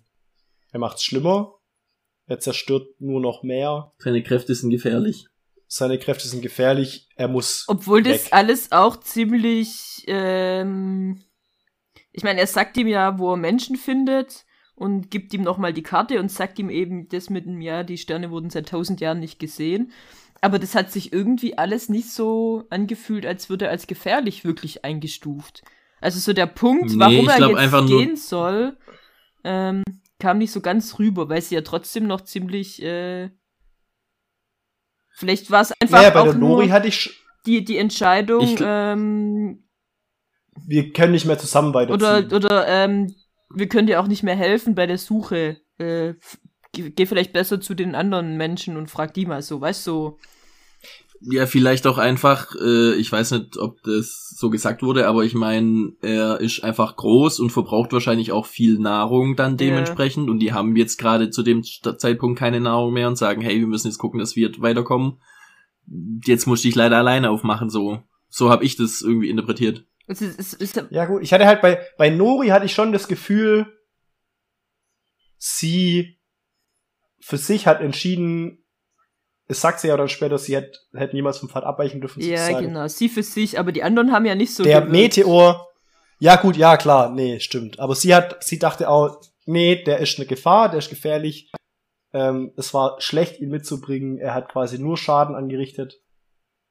er 0.72 0.80
macht's 0.80 1.04
schlimmer. 1.04 1.56
Er 2.28 2.40
zerstört 2.40 2.88
nur 3.00 3.20
noch 3.20 3.42
mehr. 3.42 3.92
Seine 3.98 4.22
Kräfte 4.22 4.54
sind 4.54 4.70
gefährlich. 4.70 5.28
Seine 5.72 6.00
Kräfte 6.00 6.28
sind 6.28 6.42
gefährlich. 6.42 7.08
Er 7.16 7.28
muss 7.28 7.66
Obwohl 7.68 8.02
das 8.02 8.26
weg. 8.26 8.34
alles 8.34 8.72
auch 8.72 9.00
ziemlich, 9.00 10.04
ähm, 10.08 11.22
ich 12.12 12.24
meine, 12.24 12.40
er 12.40 12.48
sagt 12.48 12.76
ihm 12.76 12.88
ja, 12.88 13.20
wo 13.20 13.34
er 13.34 13.38
Menschen 13.38 13.76
findet 13.76 14.46
und 14.74 15.12
gibt 15.12 15.32
ihm 15.34 15.44
nochmal 15.44 15.72
die 15.72 15.84
Karte 15.84 16.20
und 16.20 16.32
sagt 16.32 16.58
ihm 16.58 16.72
eben 16.72 17.08
das 17.10 17.30
mit 17.30 17.46
dem, 17.46 17.62
ja, 17.62 17.84
die 17.84 18.00
Sterne 18.00 18.32
wurden 18.32 18.50
seit 18.50 18.70
tausend 18.70 19.00
Jahren 19.00 19.20
nicht 19.20 19.38
gesehen. 19.38 19.92
Aber 20.42 20.58
das 20.58 20.74
hat 20.74 20.92
sich 20.92 21.14
irgendwie 21.14 21.58
alles 21.58 21.88
nicht 21.88 22.12
so 22.12 22.64
angefühlt, 22.72 23.28
als 23.28 23.50
würde 23.50 23.66
er 23.66 23.72
als 23.72 23.86
gefährlich 23.86 24.44
wirklich 24.44 24.84
eingestuft. 24.84 25.62
Also 26.02 26.20
so 26.20 26.34
der 26.34 26.48
Punkt, 26.48 26.92
Nee, 26.92 27.00
warum 27.00 27.28
er 27.30 27.62
jetzt 27.62 27.88
gehen 27.88 28.16
soll, 28.16 28.76
ähm, 29.44 29.84
kam 30.18 30.40
nicht 30.40 30.52
so 30.52 30.62
ganz 30.62 30.98
rüber, 30.98 31.30
weil 31.30 31.42
sie 31.42 31.56
ja 31.56 31.62
trotzdem 31.62 32.08
noch 32.08 32.22
ziemlich, 32.22 32.82
äh, 32.82 33.30
vielleicht 35.20 35.52
war 35.52 35.62
es 35.62 35.74
einfach 35.80 35.98
Naja, 35.98 36.10
bei 36.10 36.22
auch 36.22 36.26
der 36.26 36.36
Nori 36.36 36.68
nur 36.68 36.74
hatte 36.74 36.88
ich 36.88 37.22
die, 37.46 37.64
die 37.64 37.78
Entscheidung, 37.78 38.42
Ich 38.42 38.58
ähm, 38.62 39.64
wir 40.66 40.92
können 40.92 41.14
nicht 41.14 41.26
mehr 41.26 41.38
zusammen 41.38 41.74
weiterziehen. 41.74 42.26
Oder, 42.26 42.36
oder 42.36 42.68
ähm, 42.68 43.16
wir 43.54 43.68
können 43.68 43.88
dir 43.88 44.00
auch 44.02 44.08
nicht 44.08 44.24
mehr 44.24 44.36
helfen 44.36 44.76
bei 44.76 44.88
der 44.88 44.98
Suche. 44.98 45.58
Äh, 45.78 46.16
geh 46.74 47.06
vielleicht 47.06 47.34
besser 47.34 47.62
zu 47.62 47.74
den 47.74 47.96
anderen 47.96 48.38
Menschen 48.38 48.78
und 48.78 48.90
frag 48.92 49.14
die 49.14 49.26
mal 49.26 49.42
so, 49.42 49.62
weißt 49.62 49.88
du? 49.88 49.92
So. 49.92 50.20
Ja, 51.22 51.46
vielleicht 51.46 51.86
auch 51.86 51.98
einfach, 51.98 52.56
äh, 52.56 52.96
ich 52.96 53.12
weiß 53.12 53.32
nicht, 53.32 53.58
ob 53.58 53.82
das 53.84 54.34
so 54.38 54.50
gesagt 54.50 54.82
wurde, 54.82 55.08
aber 55.08 55.26
ich 55.26 55.34
meine, 55.34 55.94
er 56.02 56.40
ist 56.40 56.64
einfach 56.64 56.96
groß 56.96 57.40
und 57.40 57.50
verbraucht 57.50 57.92
wahrscheinlich 57.92 58.32
auch 58.32 58.46
viel 58.46 58.80
Nahrung 58.80 59.36
dann 59.36 59.58
dementsprechend 59.58 60.30
und 60.30 60.40
die 60.40 60.54
haben 60.54 60.76
jetzt 60.78 60.98
gerade 60.98 61.30
zu 61.30 61.44
dem 61.44 61.64
Zeitpunkt 61.64 62.40
keine 62.40 62.62
Nahrung 62.62 62.94
mehr 62.94 63.10
und 63.10 63.18
sagen, 63.18 63.42
hey, 63.42 63.60
wir 63.60 63.68
müssen 63.68 63.88
jetzt 63.88 63.98
gucken, 63.98 64.20
dass 64.20 64.38
wir 64.38 64.52
weiterkommen. 64.60 65.20
Jetzt 66.26 66.46
muss 66.46 66.64
ich 66.64 66.76
leider 66.76 66.98
alleine 66.98 67.30
aufmachen, 67.30 67.70
so. 67.70 68.02
So 68.30 68.50
habe 68.50 68.64
ich 68.64 68.78
das 68.78 69.02
irgendwie 69.02 69.30
interpretiert. 69.30 69.86
Es 70.08 70.22
ist, 70.22 70.40
es 70.40 70.54
ist, 70.54 70.84
Ja 70.90 71.06
gut, 71.06 71.22
ich 71.22 71.34
hatte 71.34 71.46
halt 71.46 71.62
bei, 71.62 71.80
bei 71.98 72.10
Nori 72.10 72.48
hatte 72.48 72.66
ich 72.66 72.74
schon 72.74 72.94
das 72.94 73.08
Gefühl, 73.08 73.68
sie 75.38 76.20
für 77.20 77.38
sich 77.38 77.68
hat 77.68 77.82
entschieden, 77.82 78.59
es 79.50 79.60
sagt 79.62 79.80
sie 79.82 79.88
ja 79.90 79.98
dann 79.98 80.08
später, 80.10 80.38
sie 80.38 80.56
hätte, 80.56 80.78
hätte 80.94 81.16
niemals 81.16 81.40
vom 81.40 81.50
Pfad 81.50 81.64
abweichen 81.64 82.00
dürfen. 82.00 82.22
ja, 82.22 82.38
sozusagen. 82.38 82.68
genau. 82.68 82.88
Sie 82.88 83.10
für 83.10 83.24
sich, 83.24 83.60
aber 83.60 83.72
die 83.72 83.84
anderen 83.84 84.12
haben 84.14 84.26
ja 84.26 84.36
nicht 84.36 84.54
so. 84.56 84.64
Der 84.64 84.82
gewirkt. 84.82 84.92
Meteor, 84.92 85.68
ja 86.20 86.36
gut, 86.36 86.56
ja 86.56 86.78
klar, 86.78 87.10
nee, 87.12 87.40
stimmt. 87.40 87.80
Aber 87.80 87.96
sie 87.96 88.14
hat, 88.14 88.44
sie 88.44 88.60
dachte 88.60 88.88
auch, 88.90 89.20
nee, 89.46 89.84
der 89.84 89.98
ist 90.00 90.18
eine 90.20 90.28
Gefahr, 90.28 90.70
der 90.70 90.80
ist 90.80 90.90
gefährlich. 90.90 91.52
Ähm, 92.14 92.54
es 92.58 92.74
war 92.74 93.02
schlecht, 93.02 93.40
ihn 93.40 93.50
mitzubringen. 93.50 94.20
Er 94.20 94.34
hat 94.36 94.50
quasi 94.50 94.80
nur 94.80 94.98
Schaden 94.98 95.36
angerichtet. 95.36 96.00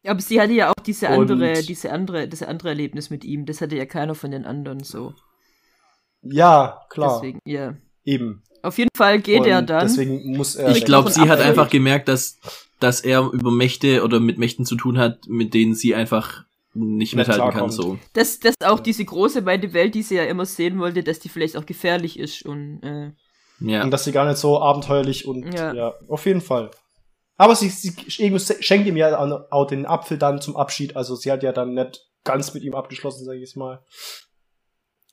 Aber 0.06 0.20
sie 0.20 0.40
hatte 0.40 0.52
ja 0.52 0.70
auch 0.70 0.82
diese 0.86 1.08
Und- 1.08 1.30
andere, 1.30 1.62
diese 1.62 1.90
andere, 1.92 2.28
das 2.28 2.42
andere 2.42 2.68
Erlebnis 2.70 3.10
mit 3.10 3.24
ihm. 3.24 3.44
Das 3.44 3.60
hatte 3.60 3.76
ja 3.76 3.86
keiner 3.86 4.14
von 4.14 4.30
den 4.30 4.44
anderen 4.44 4.84
so. 4.84 5.14
Ja, 6.22 6.82
klar, 6.90 7.20
Deswegen, 7.20 7.40
ja. 7.44 7.76
Eben. 8.08 8.42
Auf 8.62 8.76
jeden 8.78 8.90
Fall 8.96 9.20
geht 9.20 9.40
Und 9.42 9.46
er 9.46 9.62
dann. 9.62 9.86
Deswegen 9.86 10.36
muss 10.36 10.56
er. 10.56 10.74
ich 10.74 10.84
glaube, 10.84 11.10
sie 11.10 11.28
hat 11.28 11.40
einfach 11.40 11.70
gemerkt, 11.70 12.08
dass, 12.08 12.38
dass 12.80 13.00
er 13.00 13.30
über 13.32 13.50
Mächte 13.52 14.02
oder 14.02 14.18
mit 14.20 14.38
Mächten 14.38 14.64
zu 14.64 14.74
tun 14.76 14.98
hat, 14.98 15.26
mit 15.28 15.54
denen 15.54 15.74
sie 15.74 15.94
einfach 15.94 16.44
nicht 16.74 17.14
mithalten 17.14 17.50
kann, 17.50 17.70
so. 17.70 17.98
dass, 18.12 18.40
dass 18.40 18.54
auch 18.64 18.78
diese 18.80 19.04
große 19.04 19.44
weite 19.46 19.72
Welt, 19.72 19.94
die 19.94 20.02
sie 20.02 20.16
ja 20.16 20.24
immer 20.24 20.44
sehen 20.46 20.78
wollte, 20.78 21.02
dass 21.02 21.18
die 21.18 21.28
vielleicht 21.28 21.56
auch 21.56 21.66
gefährlich 21.66 22.18
ist 22.18 22.44
und 22.44 22.80
äh, 22.82 23.12
Ja. 23.60 23.82
Und 23.82 23.90
dass 23.90 24.04
sie 24.04 24.12
gar 24.12 24.26
nicht 24.26 24.38
so 24.38 24.60
abenteuerlich 24.60 25.26
und 25.26 25.52
ja, 25.54 25.72
Ja. 25.72 25.94
auf 26.08 26.26
jeden 26.26 26.40
Fall. 26.40 26.70
Aber 27.36 27.54
sie, 27.56 27.68
sie 27.70 27.94
schenkt 28.08 28.86
ihm 28.86 28.96
ja 28.96 29.18
auch- 29.18 29.44
auch 29.50 29.66
den 29.66 29.86
Apfel 29.86 30.18
dann 30.18 30.40
zum 30.40 30.56
Abschied. 30.56 30.94
Also 30.96 31.14
sie 31.16 31.30
hat 31.32 31.42
ja 31.42 31.52
dann 31.52 31.74
nicht 31.74 32.04
ganz 32.24 32.52
mit 32.54 32.62
ihm 32.64 32.74
abgeschlossen, 32.74 33.24
sage 33.24 33.38
ich 33.38 33.42
jetzt 33.42 33.56
mal. 33.56 33.82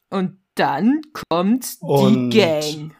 und 0.09 0.37
dann 0.55 1.01
kommt 1.29 1.77
Und- 1.81 2.31
die 2.31 2.37
Gang. 2.39 2.95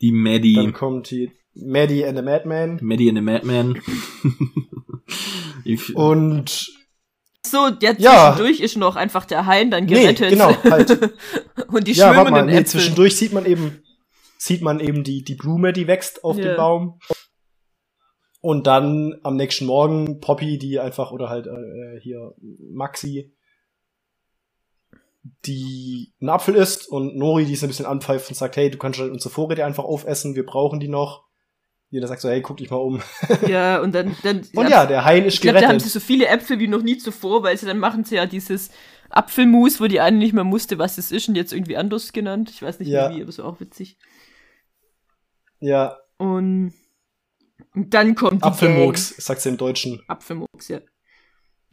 Die 0.00 0.12
Maddie. 0.12 0.54
Dann 0.54 0.72
kommt 0.72 1.10
die 1.10 1.32
Maddie 1.54 2.04
and 2.04 2.16
the 2.16 2.22
Madman. 2.24 2.78
Maddie 2.82 3.08
and 3.08 3.18
the 3.18 3.22
Madman. 3.22 3.80
Und 5.94 6.70
So, 7.44 7.68
ja, 7.80 7.92
Ja. 7.98 8.32
zwischendurch 8.34 8.60
ist 8.60 8.76
noch 8.76 8.96
einfach 8.96 9.24
der 9.24 9.46
Hain 9.46 9.70
dann 9.70 9.84
Nee, 9.86 10.02
gerettet. 10.02 10.30
genau, 10.30 10.52
halt. 10.64 10.90
und 11.68 11.86
die 11.86 11.92
ja, 11.92 12.08
schwimmenden 12.12 12.32
mal, 12.32 12.44
nee, 12.46 12.52
Äpfel. 12.52 12.66
zwischendurch 12.66 13.16
sieht 13.16 13.32
man 13.32 13.46
eben, 13.46 13.82
sieht 14.38 14.60
man 14.60 14.80
eben 14.80 15.02
die, 15.04 15.22
die 15.24 15.34
Blume, 15.34 15.72
die 15.72 15.86
wächst 15.86 16.24
auf 16.24 16.36
Ja. 16.36 16.44
dem 16.44 16.56
Baum. 16.56 16.98
Und 18.40 18.66
dann 18.66 19.14
am 19.22 19.36
nächsten 19.36 19.66
Morgen 19.66 20.20
Poppy, 20.20 20.58
die 20.58 20.78
einfach, 20.78 21.10
oder 21.10 21.28
halt 21.28 21.46
äh, 21.46 22.00
hier 22.00 22.34
Maxi, 22.72 23.34
die 25.46 26.12
einen 26.20 26.30
Apfel 26.30 26.54
isst 26.54 26.88
und 26.88 27.16
Nori, 27.16 27.44
die 27.44 27.54
es 27.54 27.62
ein 27.62 27.68
bisschen 27.68 27.86
anpfeift 27.86 28.28
und 28.28 28.34
sagt, 28.34 28.56
hey, 28.56 28.70
du 28.70 28.78
kannst 28.78 28.98
halt 29.00 29.12
unsere 29.12 29.32
Vorräte 29.32 29.64
einfach 29.64 29.84
aufessen, 29.84 30.34
wir 30.34 30.44
brauchen 30.46 30.80
die 30.80 30.88
noch. 30.88 31.26
Jeder 31.90 32.06
sagt 32.06 32.20
so, 32.20 32.28
hey, 32.28 32.42
guck 32.42 32.58
dich 32.58 32.70
mal 32.70 32.76
um. 32.76 33.02
Ja, 33.48 33.80
und 33.80 33.94
dann, 33.94 34.14
dann 34.22 34.46
Und 34.54 34.68
ja, 34.68 34.84
der 34.86 35.04
Hain 35.04 35.24
ist 35.24 35.34
ich 35.34 35.40
glaube, 35.40 35.60
da 35.60 35.68
haben 35.68 35.78
sie 35.80 35.84
gerettet. 35.84 35.92
so 35.92 36.00
viele 36.00 36.26
Äpfel 36.26 36.58
wie 36.58 36.68
noch 36.68 36.82
nie 36.82 36.98
zuvor, 36.98 37.42
weil 37.42 37.56
sie 37.56 37.64
dann 37.66 37.78
machen 37.78 38.04
sie 38.04 38.16
ja 38.16 38.26
dieses 38.26 38.70
Apfelmus, 39.08 39.80
wo 39.80 39.86
die 39.86 40.00
eine 40.00 40.18
nicht 40.18 40.34
mehr 40.34 40.44
musste, 40.44 40.78
was 40.78 40.98
es 40.98 41.10
ist 41.10 41.28
und 41.28 41.34
jetzt 41.34 41.52
irgendwie 41.54 41.78
anders 41.78 42.12
genannt. 42.12 42.50
Ich 42.50 42.60
weiß 42.60 42.78
nicht 42.78 42.88
Ja. 42.88 43.08
mehr 43.08 43.16
wie, 43.18 43.22
aber 43.22 43.32
so 43.32 43.42
auch 43.44 43.58
witzig. 43.60 43.96
Ja, 45.60 45.96
Und, 46.18 46.74
und 47.74 47.94
dann 47.94 48.14
kommt 48.14 48.42
die 48.44 48.46
Apfelmurks, 48.46 49.16
sagt 49.16 49.40
sie 49.40 49.48
im 49.48 49.56
Deutschen. 49.56 49.96
Gang. 49.96 50.04
Apfelmurks, 50.10 50.68
ja. 50.68 50.80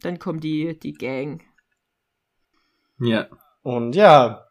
Dann 0.00 0.18
kommt 0.18 0.42
die, 0.44 0.78
die 0.78 0.92
Gang. 0.94 1.42
ja. 3.00 3.28
Und 3.66 3.96
ja, 3.96 4.46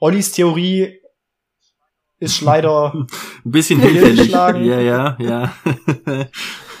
Ollis 0.00 0.32
Theorie 0.32 0.98
ist 2.18 2.40
leider 2.40 2.94
Ein 2.94 3.06
bisschen 3.44 3.78
hinfällig. 3.82 4.30
Ja, 4.30 4.56
ja, 4.56 5.16
ja. 5.20 5.54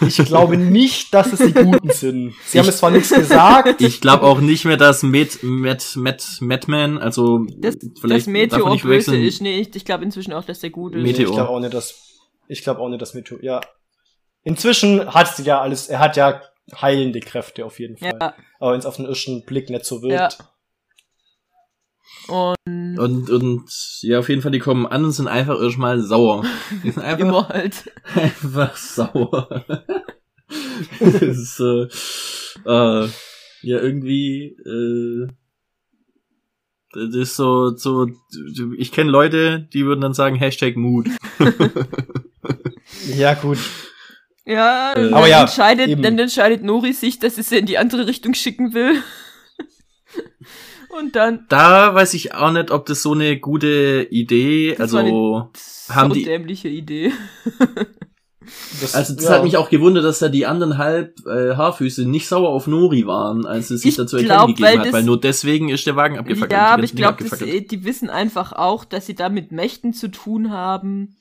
Ich 0.00 0.16
glaube 0.16 0.56
nicht, 0.56 1.14
dass 1.14 1.32
es 1.32 1.38
die 1.38 1.52
Guten 1.52 1.88
sind. 1.90 2.34
Sie 2.46 2.58
haben 2.58 2.68
es 2.68 2.78
zwar 2.78 2.90
nichts 2.90 3.10
gesagt. 3.10 3.80
Ich 3.80 4.00
glaube 4.00 4.24
auch 4.24 4.40
nicht 4.40 4.64
mehr, 4.64 4.76
dass 4.76 5.02
Matt, 5.02 5.38
Matt, 5.42 5.92
Matt, 5.94 6.38
Madman, 6.40 6.98
also 6.98 7.46
Das, 7.58 7.76
vielleicht 8.00 8.26
das 8.26 8.32
Meteor 8.32 8.70
nicht 8.70 8.82
böse 8.82 9.16
ist. 9.16 9.40
Nee, 9.40 9.60
ich, 9.60 9.74
ich 9.74 9.84
glaube 9.84 10.04
inzwischen 10.04 10.32
auch, 10.32 10.44
dass 10.44 10.60
der 10.60 10.70
gut 10.70 10.94
ist. 10.94 11.02
Meteor. 11.02 11.28
Ich 11.28 11.34
glaube 11.34 11.50
auch 11.50 11.60
nicht, 11.60 11.72
dass. 11.72 11.94
Ich 12.48 12.62
glaube 12.62 12.80
auch 12.80 12.88
nicht, 12.88 13.00
dass 13.00 13.14
Meteor. 13.14 13.42
Ja. 13.42 13.60
Inzwischen 14.42 15.14
hat 15.14 15.36
sie 15.36 15.44
ja 15.44 15.60
alles. 15.60 15.88
Er 15.88 16.00
hat 16.00 16.16
ja 16.16 16.42
heilende 16.80 17.20
Kräfte 17.20 17.64
auf 17.64 17.78
jeden 17.78 17.96
Fall. 17.96 18.18
Ja. 18.20 18.34
Aber 18.58 18.72
wenn 18.72 18.80
es 18.80 18.86
auf 18.86 18.96
den 18.96 19.06
ersten 19.06 19.44
Blick 19.44 19.70
nicht 19.70 19.84
so 19.84 20.04
Ja. 20.08 20.28
Und 22.28 22.98
Und, 22.98 23.30
und 23.30 23.64
ja, 24.02 24.18
auf 24.18 24.28
jeden 24.28 24.40
Fall, 24.42 24.52
die 24.52 24.58
kommen 24.58 24.86
an 24.86 25.04
und 25.04 25.12
sind 25.12 25.28
einfach 25.28 25.60
erstmal 25.60 26.00
sauer. 26.00 26.44
Die 26.84 26.90
sind 26.90 27.02
einfach, 27.02 27.20
immer 27.20 27.48
halt. 27.48 27.90
einfach 28.14 28.76
sauer. 28.76 29.64
das 31.00 31.22
ist, 31.22 31.60
äh, 31.60 31.82
äh, 32.66 33.08
ja, 33.62 33.78
irgendwie, 33.80 34.56
äh, 34.64 35.28
das 36.92 37.14
ist 37.14 37.36
so, 37.36 37.76
so, 37.76 38.06
ich 38.78 38.92
kenne 38.92 39.10
Leute, 39.10 39.68
die 39.72 39.84
würden 39.84 40.00
dann 40.00 40.14
sagen, 40.14 40.36
Hashtag 40.36 40.76
Mood. 40.76 41.08
Ja, 43.16 43.34
gut. 43.34 43.58
Ja, 44.46 44.92
Äh, 44.92 45.02
dann, 45.02 45.14
Aber 45.14 45.26
ja, 45.26 45.40
entscheidet, 45.42 45.88
eben. 45.88 46.02
dann 46.02 46.18
entscheidet 46.18 46.62
Nori 46.62 46.92
sich, 46.92 47.18
dass 47.18 47.34
sie 47.36 47.42
sie 47.42 47.58
in 47.58 47.66
die 47.66 47.78
andere 47.78 48.06
Richtung 48.06 48.34
schicken 48.34 48.74
will. 48.74 49.02
Und 50.98 51.16
dann 51.16 51.46
Da 51.48 51.94
weiß 51.94 52.14
ich 52.14 52.34
auch 52.34 52.52
nicht, 52.52 52.70
ob 52.70 52.86
das 52.86 53.02
so 53.02 53.12
eine 53.12 53.38
gute 53.40 54.06
Idee, 54.10 54.74
Das 54.76 54.92
war 54.92 55.02
also, 55.02 55.50
so 55.54 55.94
Haben 55.94 56.12
die- 56.12 56.24
dämliche 56.24 56.68
Idee. 56.68 57.12
Das, 58.82 58.94
also 58.94 59.14
das 59.14 59.24
ja. 59.24 59.30
hat 59.30 59.42
mich 59.42 59.56
auch 59.56 59.70
gewundert, 59.70 60.04
dass 60.04 60.18
da 60.18 60.28
die 60.28 60.44
anderen 60.44 60.76
halb 60.76 61.14
äh, 61.26 61.54
Haarfüße 61.56 62.04
nicht 62.06 62.28
sauer 62.28 62.50
auf 62.50 62.66
Nori 62.66 63.06
waren, 63.06 63.46
als 63.46 63.70
es 63.70 63.80
sich 63.80 63.92
Ich 63.92 63.96
dazu 63.96 64.18
glaub, 64.18 64.28
erkennen 64.28 64.46
weil 64.46 64.54
gegeben 64.54 64.78
hat, 64.80 64.86
das- 64.88 64.92
weil 64.92 65.02
nur 65.04 65.18
deswegen 65.18 65.68
ist 65.70 65.86
der 65.86 65.96
Wagen 65.96 66.18
abgefackelt. 66.18 66.52
ja, 66.52 66.66
aber 66.66 66.82
ich 66.82 66.94
glaube, 66.94 67.14
abgefackelt. 67.14 67.70
die 67.70 67.84
wissen 67.86 68.10
einfach 68.10 68.52
auch, 68.52 68.84
dass 68.84 69.06
sie 69.06 69.14
da 69.14 69.30
mit 69.30 69.50
Mächten 69.50 69.94
zu 69.94 70.08
tun 70.08 70.50
haben, 70.52 71.16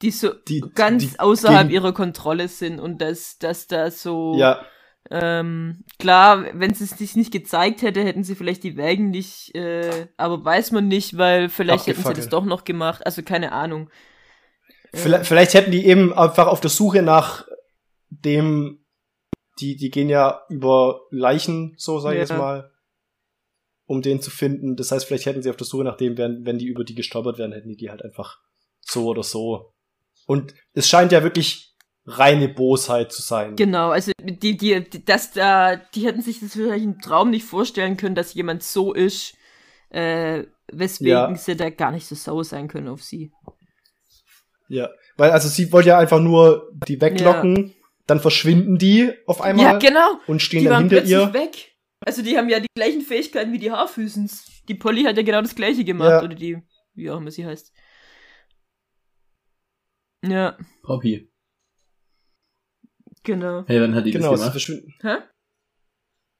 die 0.00 0.10
so 0.10 0.30
Die- 0.48 0.64
ganz 0.74 1.02
die 1.12 1.20
außerhalb 1.20 1.70
ihrer 1.70 1.92
Kontrolle 1.92 2.48
sind 2.48 2.80
und 2.80 3.02
dass, 3.02 3.36
dass 3.38 3.66
da 3.66 3.90
so 3.90 4.34
Ja, 4.38 4.62
Ähm, 5.08 5.84
klar, 5.98 6.44
wenn 6.52 6.74
sie 6.74 6.84
es 6.84 6.90
sich 6.90 7.16
nicht 7.16 7.32
gezeigt 7.32 7.82
hätte, 7.82 8.04
hätten 8.04 8.22
sie 8.22 8.34
vielleicht 8.34 8.62
die 8.62 8.76
Wägen 8.76 9.10
nicht, 9.10 9.54
äh, 9.54 10.08
aber 10.16 10.44
weiß 10.44 10.72
man 10.72 10.88
nicht, 10.88 11.16
weil 11.16 11.48
vielleicht 11.48 11.86
hätten 11.86 12.02
sie 12.02 12.14
das 12.14 12.28
doch 12.28 12.44
noch 12.44 12.64
gemacht. 12.64 13.04
Also 13.06 13.22
keine 13.22 13.52
Ahnung. 13.52 13.90
vielleicht, 14.92 15.26
vielleicht 15.26 15.54
hätten 15.54 15.70
die 15.70 15.86
eben 15.86 16.12
einfach 16.12 16.46
auf 16.46 16.60
der 16.60 16.70
Suche 16.70 17.02
nach 17.02 17.46
dem, 18.10 18.84
die, 19.58 19.76
die 19.76 19.90
gehen 19.90 20.08
ja 20.08 20.42
über 20.48 21.00
Leichen, 21.10 21.74
so 21.76 21.98
sag 21.98 22.10
ich 22.10 22.16
Ja. 22.16 22.20
jetzt 22.20 22.32
mal, 22.32 22.70
um 23.86 24.02
den 24.02 24.20
zu 24.20 24.30
finden. 24.30 24.76
Das 24.76 24.92
heißt, 24.92 25.06
vielleicht 25.06 25.26
hätten 25.26 25.42
sie 25.42 25.50
auf 25.50 25.56
der 25.56 25.66
Suche 25.66 25.84
nach 25.84 25.96
dem, 25.96 26.16
wenn, 26.18 26.44
wenn 26.44 26.58
die 26.58 26.66
über 26.66 26.84
die 26.84 26.94
gestolpert 26.94 27.38
wären, 27.38 27.52
hätten 27.52 27.70
die 27.70 27.76
die 27.76 27.90
halt 27.90 28.04
einfach 28.04 28.38
so 28.80 29.06
oder 29.06 29.22
so. 29.22 29.72
Und 30.26 30.54
es 30.74 30.88
scheint 30.88 31.10
ja 31.10 31.22
wirklich 31.22 31.69
reine 32.06 32.48
Bosheit 32.48 33.12
zu 33.12 33.22
sein. 33.22 33.56
Genau, 33.56 33.90
also 33.90 34.12
die, 34.22 34.56
die, 34.56 34.82
die, 34.84 35.04
das 35.04 35.32
da, 35.32 35.76
die 35.76 36.06
hätten 36.06 36.22
sich 36.22 36.40
das 36.40 36.52
vielleicht 36.52 36.84
im 36.84 37.00
Traum 37.00 37.30
nicht 37.30 37.44
vorstellen 37.44 37.96
können, 37.96 38.14
dass 38.14 38.34
jemand 38.34 38.62
so 38.62 38.92
ist, 38.94 39.34
äh, 39.90 40.44
weswegen 40.72 41.10
Ja. 41.12 41.34
sie 41.36 41.56
da 41.56 41.70
gar 41.70 41.90
nicht 41.92 42.06
so 42.06 42.14
sauer 42.14 42.44
sein 42.44 42.68
können 42.68 42.88
auf 42.88 43.02
sie. 43.02 43.32
Ja, 44.68 44.88
weil 45.16 45.30
also 45.30 45.48
sie 45.48 45.72
wollte 45.72 45.88
ja 45.90 45.98
einfach 45.98 46.20
nur 46.20 46.70
die 46.86 47.00
weglocken, 47.00 47.74
dann 48.06 48.20
verschwinden 48.20 48.78
die 48.78 49.12
auf 49.26 49.40
einmal 49.40 49.64
Ja, 49.66 49.78
genau. 49.78 50.18
und 50.26 50.40
stehen 50.40 50.60
Die 50.60 50.64
dann 50.66 50.74
waren 50.74 50.82
hinter 50.90 50.96
plötzlich 50.96 51.18
ihr. 51.18 51.32
weg. 51.34 51.66
Also 52.06 52.22
die 52.22 52.38
haben 52.38 52.48
ja 52.48 52.60
die 52.60 52.66
gleichen 52.74 53.02
Fähigkeiten 53.02 53.52
wie 53.52 53.58
die 53.58 53.70
Haarfüßens. 53.70 54.62
Die 54.68 54.74
Polly 54.74 55.02
hat 55.04 55.16
ja 55.16 55.22
genau 55.22 55.42
das 55.42 55.54
gleiche 55.54 55.84
gemacht, 55.84 56.08
Ja. 56.10 56.22
oder 56.22 56.34
die, 56.34 56.58
wie 56.94 57.10
auch 57.10 57.18
immer 57.18 57.30
sie 57.30 57.44
heißt. 57.44 57.72
Ja, 60.24 60.56
Poppy. 60.82 61.29
Genau. 63.24 63.64
Hey, 63.66 63.80
wann 63.80 63.94
hat 63.94 64.06
die 64.06 64.10
Genau, 64.12 64.30
das 64.30 64.40
sie 64.40 64.44
gemacht? 64.44 64.52
verschwinden. 64.52 64.94
Hä? 65.02 65.16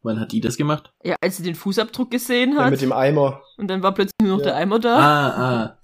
Wann 0.03 0.19
hat 0.21 0.33
die 0.33 0.41
das 0.41 0.57
gemacht? 0.57 0.93
Ja, 1.05 1.17
als 1.21 1.37
sie 1.37 1.43
den 1.43 1.55
Fußabdruck 1.55 2.11
gesehen 2.11 2.55
Ja, 2.55 2.65
hat. 2.65 2.71
mit 2.71 2.81
dem 2.81 2.93
Eimer. 2.93 3.43
und 3.59 3.69
dann 3.69 3.83
war 3.83 3.93
plötzlich 3.93 4.15
nur 4.23 4.31
noch 4.33 4.39
Ja. 4.39 4.45
der 4.45 4.57
Eimer 4.57 4.79
da. 4.79 4.97
Ah, 4.99 5.29
ah. 5.63 5.77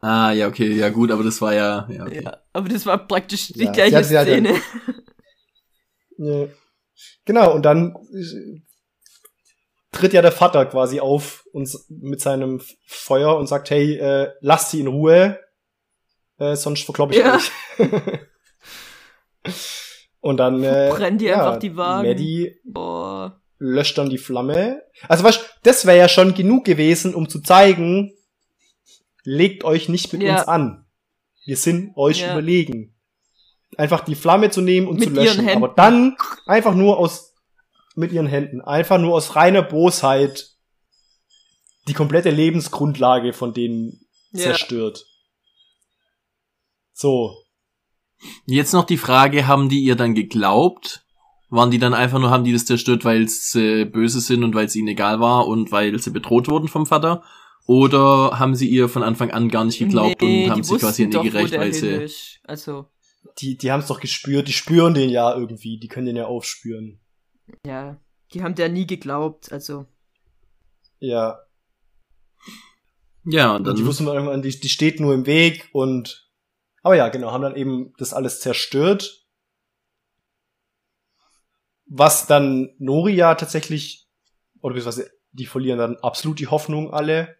Ah, 0.00 0.32
ja, 0.32 0.46
okay, 0.46 0.72
ja 0.72 0.88
gut, 0.90 1.10
aber 1.10 1.24
das 1.24 1.40
war 1.40 1.52
ja, 1.54 1.88
ja, 1.90 2.04
okay. 2.04 2.22
Ja, 2.22 2.36
aber 2.52 2.68
das 2.68 2.86
war 2.86 2.98
praktisch 3.08 3.48
die 3.48 3.60
Ja, 3.64 3.66
sie 3.66 3.72
gleiche 3.72 3.96
hat 3.96 4.04
sie 4.04 4.16
halt- 4.16 4.28
Szene. 4.28 4.60
Ja. 6.18 6.46
Genau, 7.24 7.54
und 7.54 7.62
dann 7.62 7.94
tritt 9.92 10.12
ja 10.12 10.22
der 10.22 10.32
Vater 10.32 10.66
quasi 10.66 11.00
auf 11.00 11.44
und 11.52 11.62
s- 11.64 11.86
mit 11.88 12.20
seinem 12.20 12.60
Feuer 12.86 13.36
und 13.36 13.46
sagt, 13.48 13.70
hey, 13.70 13.96
äh, 13.96 14.30
lasst 14.40 14.70
sie 14.70 14.80
in 14.80 14.86
Ruhe, 14.86 15.40
äh, 16.38 16.54
sonst 16.54 16.84
verklopp 16.84 17.10
ich 17.12 17.18
Ja. 17.18 17.36
euch. 17.36 17.50
und 20.20 20.36
dann 20.38 20.62
äh, 20.62 20.90
Brennt 20.92 21.20
die 21.20 21.26
ja, 21.26 21.38
einfach 21.38 21.58
die 21.58 21.76
Wagen. 21.76 22.08
Maddie 22.08 22.56
Boah. 22.64 23.40
löscht 23.58 23.98
dann 23.98 24.10
die 24.10 24.18
Flamme. 24.18 24.82
Also 25.08 25.24
weißt, 25.24 25.58
das 25.62 25.86
wäre 25.86 25.98
ja 25.98 26.08
schon 26.08 26.34
genug 26.34 26.64
gewesen, 26.64 27.14
um 27.14 27.28
zu 27.28 27.40
zeigen, 27.40 28.12
legt 29.24 29.64
euch 29.64 29.88
nicht 29.88 30.12
mit 30.12 30.22
Ja. 30.22 30.38
uns 30.38 30.48
an. 30.48 30.86
Wir 31.44 31.56
sind 31.56 31.96
euch 31.96 32.20
Ja. 32.20 32.32
überlegen. 32.32 32.94
Einfach 33.76 34.04
die 34.04 34.14
Flamme 34.14 34.50
zu 34.50 34.60
nehmen 34.62 34.86
und 34.88 34.98
Mit 35.00 35.08
zu 35.08 35.14
löschen. 35.14 35.48
Aber 35.48 35.68
dann 35.68 36.16
einfach 36.46 36.74
nur 36.74 36.98
aus, 36.98 37.34
mit 37.94 38.12
ihren 38.12 38.26
Händen, 38.26 38.60
einfach 38.60 38.98
nur 38.98 39.14
aus 39.14 39.36
reiner 39.36 39.62
Bosheit 39.62 40.50
die 41.88 41.94
komplette 41.94 42.30
Lebensgrundlage 42.30 43.32
von 43.32 43.52
denen 43.54 44.06
zerstört. 44.34 45.06
So. 46.92 47.45
Jetzt 48.46 48.72
noch 48.72 48.84
die 48.84 48.96
Frage, 48.96 49.46
haben 49.46 49.68
die 49.68 49.80
ihr 49.80 49.96
dann 49.96 50.14
geglaubt? 50.14 51.04
Waren 51.48 51.70
die 51.70 51.78
dann 51.78 51.94
einfach 51.94 52.18
nur, 52.18 52.30
haben 52.30 52.44
die 52.44 52.52
das 52.52 52.64
zerstört, 52.66 53.04
weil 53.04 53.28
sie 53.28 53.84
böse 53.84 54.20
sind 54.20 54.42
und 54.42 54.54
weil 54.54 54.66
es 54.66 54.74
ihnen 54.74 54.88
egal 54.88 55.20
war 55.20 55.46
und 55.46 55.70
weil 55.70 55.96
sie 55.98 56.10
bedroht 56.10 56.48
wurden 56.48 56.68
vom 56.68 56.86
Vater? 56.86 57.22
Oder 57.66 58.38
haben 58.38 58.54
sie 58.54 58.68
ihr 58.68 58.88
von 58.88 59.02
Anfang 59.02 59.30
an 59.30 59.48
gar 59.48 59.64
nicht 59.64 59.78
geglaubt 59.78 60.22
Nee, 60.22 60.44
und 60.44 60.50
haben 60.50 60.62
die 60.62 60.68
sich 60.68 60.78
quasi 60.78 61.04
an 61.04 61.12
ihr 61.12 61.22
gerecht, 61.22 61.56
weil 61.56 61.72
sie... 61.72 62.06
Also, 62.44 62.86
Die, 63.38 63.56
die 63.56 63.70
haben 63.70 63.80
es 63.80 63.86
doch 63.88 64.00
gespürt, 64.00 64.48
die 64.48 64.52
spüren 64.52 64.94
den 64.94 65.10
ja 65.10 65.34
irgendwie, 65.34 65.78
die 65.78 65.88
können 65.88 66.06
den 66.06 66.16
ja 66.16 66.26
aufspüren. 66.26 67.00
ja. 67.64 68.00
Die 68.32 68.42
haben 68.42 68.56
der 68.56 68.68
nie 68.68 68.88
geglaubt, 68.88 69.52
also. 69.52 69.86
Ja. 70.98 71.38
Ja, 73.24 73.50
und 73.52 73.58
Und 73.58 73.66
dann... 73.68 73.76
die 73.76 73.86
wussten 73.86 74.06
irgendwann, 74.08 74.42
die, 74.42 74.50
die 74.58 74.68
steht 74.68 74.98
nur 74.98 75.14
im 75.14 75.26
Weg 75.26 75.68
und 75.72 76.25
aber 76.86 76.94
ja, 76.96 77.08
genau, 77.08 77.32
haben 77.32 77.42
dann 77.42 77.56
eben 77.56 77.92
das 77.98 78.14
alles 78.14 78.38
zerstört. 78.40 79.26
Was 81.86 82.26
dann 82.26 82.74
Nori 82.78 83.12
ja 83.14 83.34
tatsächlich, 83.34 84.08
oder 84.60 84.74
beziehungsweise 84.74 85.10
die 85.32 85.46
verlieren 85.46 85.78
dann 85.78 85.96
absolut 85.96 86.38
die 86.38 86.46
Hoffnung 86.46 86.92
alle, 86.94 87.36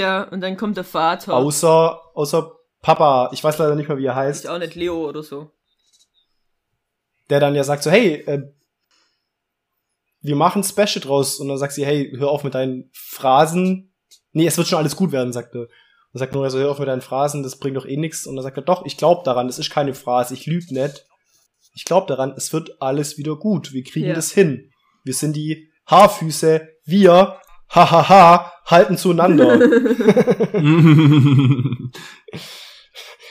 Ja, 0.00 0.22
und 0.24 0.40
dann 0.40 0.56
kommt 0.56 0.76
der 0.76 0.84
Vater. 0.84 1.34
außer, 1.34 2.00
außer 2.14 2.56
Papa, 2.82 3.30
ich 3.32 3.44
weiß 3.44 3.58
leider 3.58 3.74
nicht 3.74 3.88
mehr, 3.88 3.98
wie 3.98 4.06
er 4.06 4.14
heißt, 4.14 4.44
Ist 4.44 4.50
auch 4.50 4.58
nicht 4.58 4.74
Leo 4.74 5.06
oder 5.08 5.22
so. 5.22 5.50
der 7.28 7.40
dann 7.40 7.54
ja 7.54 7.62
sagt 7.64 7.82
so, 7.82 7.90
hey, 7.90 8.14
äh, 8.26 8.52
wir 10.22 10.36
machen 10.36 10.64
Special 10.64 11.00
draus. 11.00 11.38
Und 11.40 11.48
dann 11.48 11.58
sagt 11.58 11.72
sie, 11.74 11.84
hey, 11.86 12.10
hör 12.18 12.30
auf 12.30 12.42
mit 12.44 12.54
deinen 12.54 12.90
Phrasen. 12.92 13.94
Nee, 14.32 14.46
es 14.46 14.56
wird 14.58 14.66
schon 14.68 14.78
alles 14.78 14.96
gut 14.96 15.12
werden, 15.12 15.32
sagt 15.32 15.54
er. 15.54 15.68
Und 16.12 16.18
sagt 16.18 16.34
Nora 16.34 16.50
so, 16.50 16.58
hör 16.58 16.70
auf 16.70 16.78
mit 16.78 16.88
deinen 16.88 17.02
Phrasen, 17.02 17.42
das 17.42 17.58
bringt 17.58 17.76
doch 17.76 17.86
eh 17.86 17.96
nichts. 17.96 18.26
Und 18.26 18.36
dann 18.36 18.42
sagt 18.42 18.56
er, 18.56 18.62
doch, 18.62 18.84
ich 18.84 18.96
glaube 18.96 19.22
daran, 19.24 19.46
das 19.46 19.58
ist 19.58 19.70
keine 19.70 19.94
Phrase, 19.94 20.34
ich 20.34 20.46
lüg 20.46 20.70
nicht. 20.70 21.06
Ich 21.74 21.84
glaube 21.84 22.06
daran, 22.08 22.34
es 22.36 22.52
wird 22.52 22.82
alles 22.82 23.16
wieder 23.16 23.36
gut. 23.36 23.72
Wir 23.72 23.84
kriegen 23.84 24.08
Ja. 24.08 24.14
das 24.14 24.32
hin. 24.32 24.70
Wir 25.04 25.14
sind 25.14 25.36
die 25.36 25.70
Haarfüße, 25.86 26.68
wir, 26.84 27.36
hahaha, 27.68 28.52
halten 28.66 28.96
zueinander. 28.96 29.58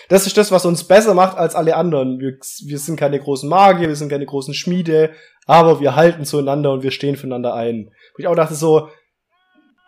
Das 0.09 0.25
ist 0.25 0.37
das, 0.37 0.51
was 0.51 0.65
uns 0.65 0.85
besser 0.85 1.13
macht 1.13 1.37
als 1.37 1.53
alle 1.53 1.75
anderen. 1.75 2.19
Wir, 2.19 2.35
wir 2.65 2.79
sind 2.79 2.95
keine 2.95 3.19
großen 3.19 3.47
Magier, 3.47 3.87
wir 3.87 3.95
sind 3.95 4.09
keine 4.09 4.25
großen 4.25 4.55
Schmiede, 4.55 5.11
aber 5.45 5.79
wir 5.79 5.95
halten 5.95 6.25
zueinander 6.25 6.71
und 6.73 6.81
wir 6.81 6.89
stehen 6.89 7.15
füreinander 7.15 7.53
ein. 7.53 7.91
Wo 8.15 8.19
ich 8.19 8.27
auch 8.27 8.33
dachte 8.35 8.55
so, 8.55 8.89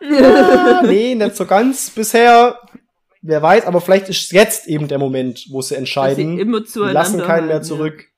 ah, 0.00 0.82
nee, 0.86 1.16
nicht 1.16 1.36
so 1.36 1.44
ganz 1.44 1.90
bisher. 1.90 2.56
Wer 3.24 3.40
weiß, 3.40 3.64
aber 3.66 3.80
vielleicht 3.80 4.08
ist 4.08 4.32
jetzt 4.32 4.66
eben 4.66 4.88
der 4.88 4.98
Moment, 4.98 5.46
wo 5.50 5.62
sie 5.62 5.76
entscheiden. 5.76 6.36
sie 6.36 6.42
immer 6.42 6.60
Wir 6.60 6.92
lassen 6.92 7.20
keinen 7.20 7.46
mehr 7.46 7.62
zurück. 7.62 8.08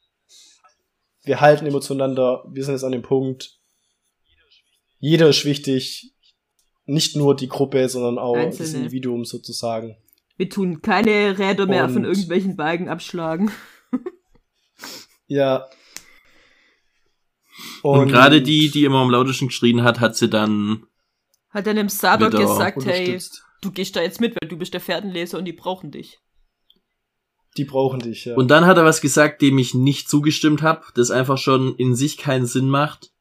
Wir 1.22 1.40
halten 1.40 1.66
immer 1.66 1.80
zueinander. 1.80 2.44
Wir 2.50 2.64
sind 2.64 2.74
jetzt 2.74 2.84
an 2.84 2.92
dem 2.92 3.02
Punkt. 3.02 3.58
Jeder 4.98 5.28
ist 5.28 5.44
wichtig. 5.44 6.14
Nicht 6.86 7.16
nur 7.16 7.36
die 7.36 7.48
Gruppe, 7.48 7.88
sondern 7.88 8.18
auch 8.18 8.34
das 8.34 8.44
Einzelne. 8.60 8.78
Individuum 8.78 9.24
sozusagen. 9.24 9.90
Ja. 9.90 9.96
Wir 10.36 10.48
tun 10.50 10.82
keine 10.82 11.38
Räder 11.38 11.66
mehr 11.66 11.84
Und- 11.84 11.92
von 11.92 12.04
irgendwelchen 12.04 12.56
Balken 12.56 12.88
abschlagen. 12.88 13.50
Ja. 15.26 15.68
Und 17.82 18.08
gerade 18.08 18.42
die, 18.42 18.70
die 18.70 18.84
immer 18.84 18.98
am 18.98 19.10
lautesten 19.10 19.46
geschrien 19.48 19.82
hat, 19.82 20.00
hat 20.00 20.16
sie 20.16 20.28
dann 20.28 20.86
Hat 21.50 21.66
dann 21.66 21.88
Sadok 21.88 22.32
wieder 22.32 22.42
gesagt, 22.42 22.84
hey, 22.84 23.00
unterstützt. 23.06 23.43
Du 23.64 23.72
gehst 23.72 23.96
da 23.96 24.02
jetzt 24.02 24.20
mit, 24.20 24.36
weil 24.40 24.48
du 24.48 24.56
bist 24.56 24.74
der 24.74 24.80
Pferdenleser 24.80 25.38
und 25.38 25.44
die 25.44 25.52
brauchen 25.52 25.90
dich. 25.90 26.18
Die 27.56 27.64
brauchen 27.64 28.00
dich, 28.00 28.24
ja. 28.24 28.34
Und 28.34 28.50
dann 28.50 28.66
hat 28.66 28.76
er 28.76 28.84
was 28.84 29.00
gesagt, 29.00 29.40
dem 29.40 29.58
ich 29.58 29.74
nicht 29.74 30.08
zugestimmt 30.08 30.62
habe, 30.62 30.82
das 30.94 31.10
einfach 31.10 31.38
schon 31.38 31.76
in 31.76 31.94
sich 31.94 32.18
keinen 32.18 32.46
Sinn 32.46 32.68
macht. 32.68 33.12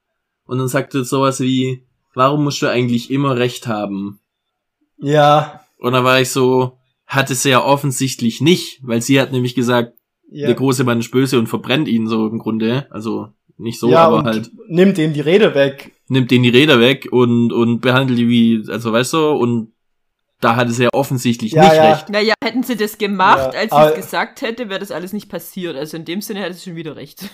Und 0.45 0.57
dann 0.57 0.67
sagte 0.67 0.99
er 0.99 1.03
sowas 1.03 1.39
wie, 1.39 1.85
warum 2.13 2.43
musst 2.43 2.61
du 2.61 2.67
eigentlich 2.67 3.11
immer 3.11 3.37
recht 3.37 3.67
haben? 3.67 4.19
ja, 4.97 5.61
Und 5.77 5.93
dann 5.93 6.03
war 6.03 6.21
ich 6.21 6.29
so, 6.29 6.77
hatte 7.05 7.35
sie 7.35 7.49
ja 7.49 7.63
offensichtlich 7.63 8.41
nicht, 8.41 8.79
weil 8.83 9.01
sie 9.01 9.19
hat 9.19 9.31
nämlich 9.31 9.53
gesagt, 9.53 9.93
ja. 10.29 10.47
der 10.47 10.55
große 10.55 10.83
Mann 10.83 10.99
ist 10.99 11.11
böse 11.11 11.37
und 11.37 11.47
verbrennt 11.47 11.87
ihn 11.87 12.07
so 12.07 12.27
im 12.27 12.39
Grunde. 12.39 12.87
Also 12.89 13.27
nicht 13.57 13.79
so, 13.79 13.89
ja, 13.91 14.05
aber 14.05 14.19
und 14.19 14.25
halt 14.25 14.51
nimmt 14.67 14.97
ihm 14.97 15.13
die 15.13 15.21
Rede 15.21 15.53
weg. 15.53 15.91
nimmt 16.07 16.31
den 16.31 16.43
die 16.43 16.49
Räder 16.49 16.79
weg 16.79 17.07
und, 17.11 17.51
und 17.51 17.81
behandelt 17.81 18.17
die 18.17 18.29
wie, 18.29 18.63
also 18.69 18.91
weißt 18.91 19.13
du, 19.13 19.31
und 19.31 19.73
da 20.43 20.55
hatte 20.55 20.71
sie 20.71 20.83
ja 20.83 20.89
offensichtlich 20.93 21.51
Ja, 21.53 21.63
nicht 21.63 21.75
ja. 21.75 21.91
recht. 21.93 22.09
Naja, 22.09 22.33
hätten 22.43 22.63
sie 22.63 22.75
das 22.75 22.97
gemacht, 22.97 23.53
Ja, 23.53 23.59
als 23.59 23.71
sie 23.71 23.99
es 23.99 24.05
gesagt 24.07 24.41
hätte, 24.41 24.69
wäre 24.69 24.79
das 24.79 24.91
alles 24.91 25.13
nicht 25.13 25.29
passiert. 25.29 25.75
Also 25.75 25.97
in 25.97 26.05
dem 26.05 26.21
Sinne 26.21 26.41
hätte 26.41 26.53
sie 26.55 26.63
schon 26.69 26.75
wieder 26.75 26.95
recht. 26.95 27.29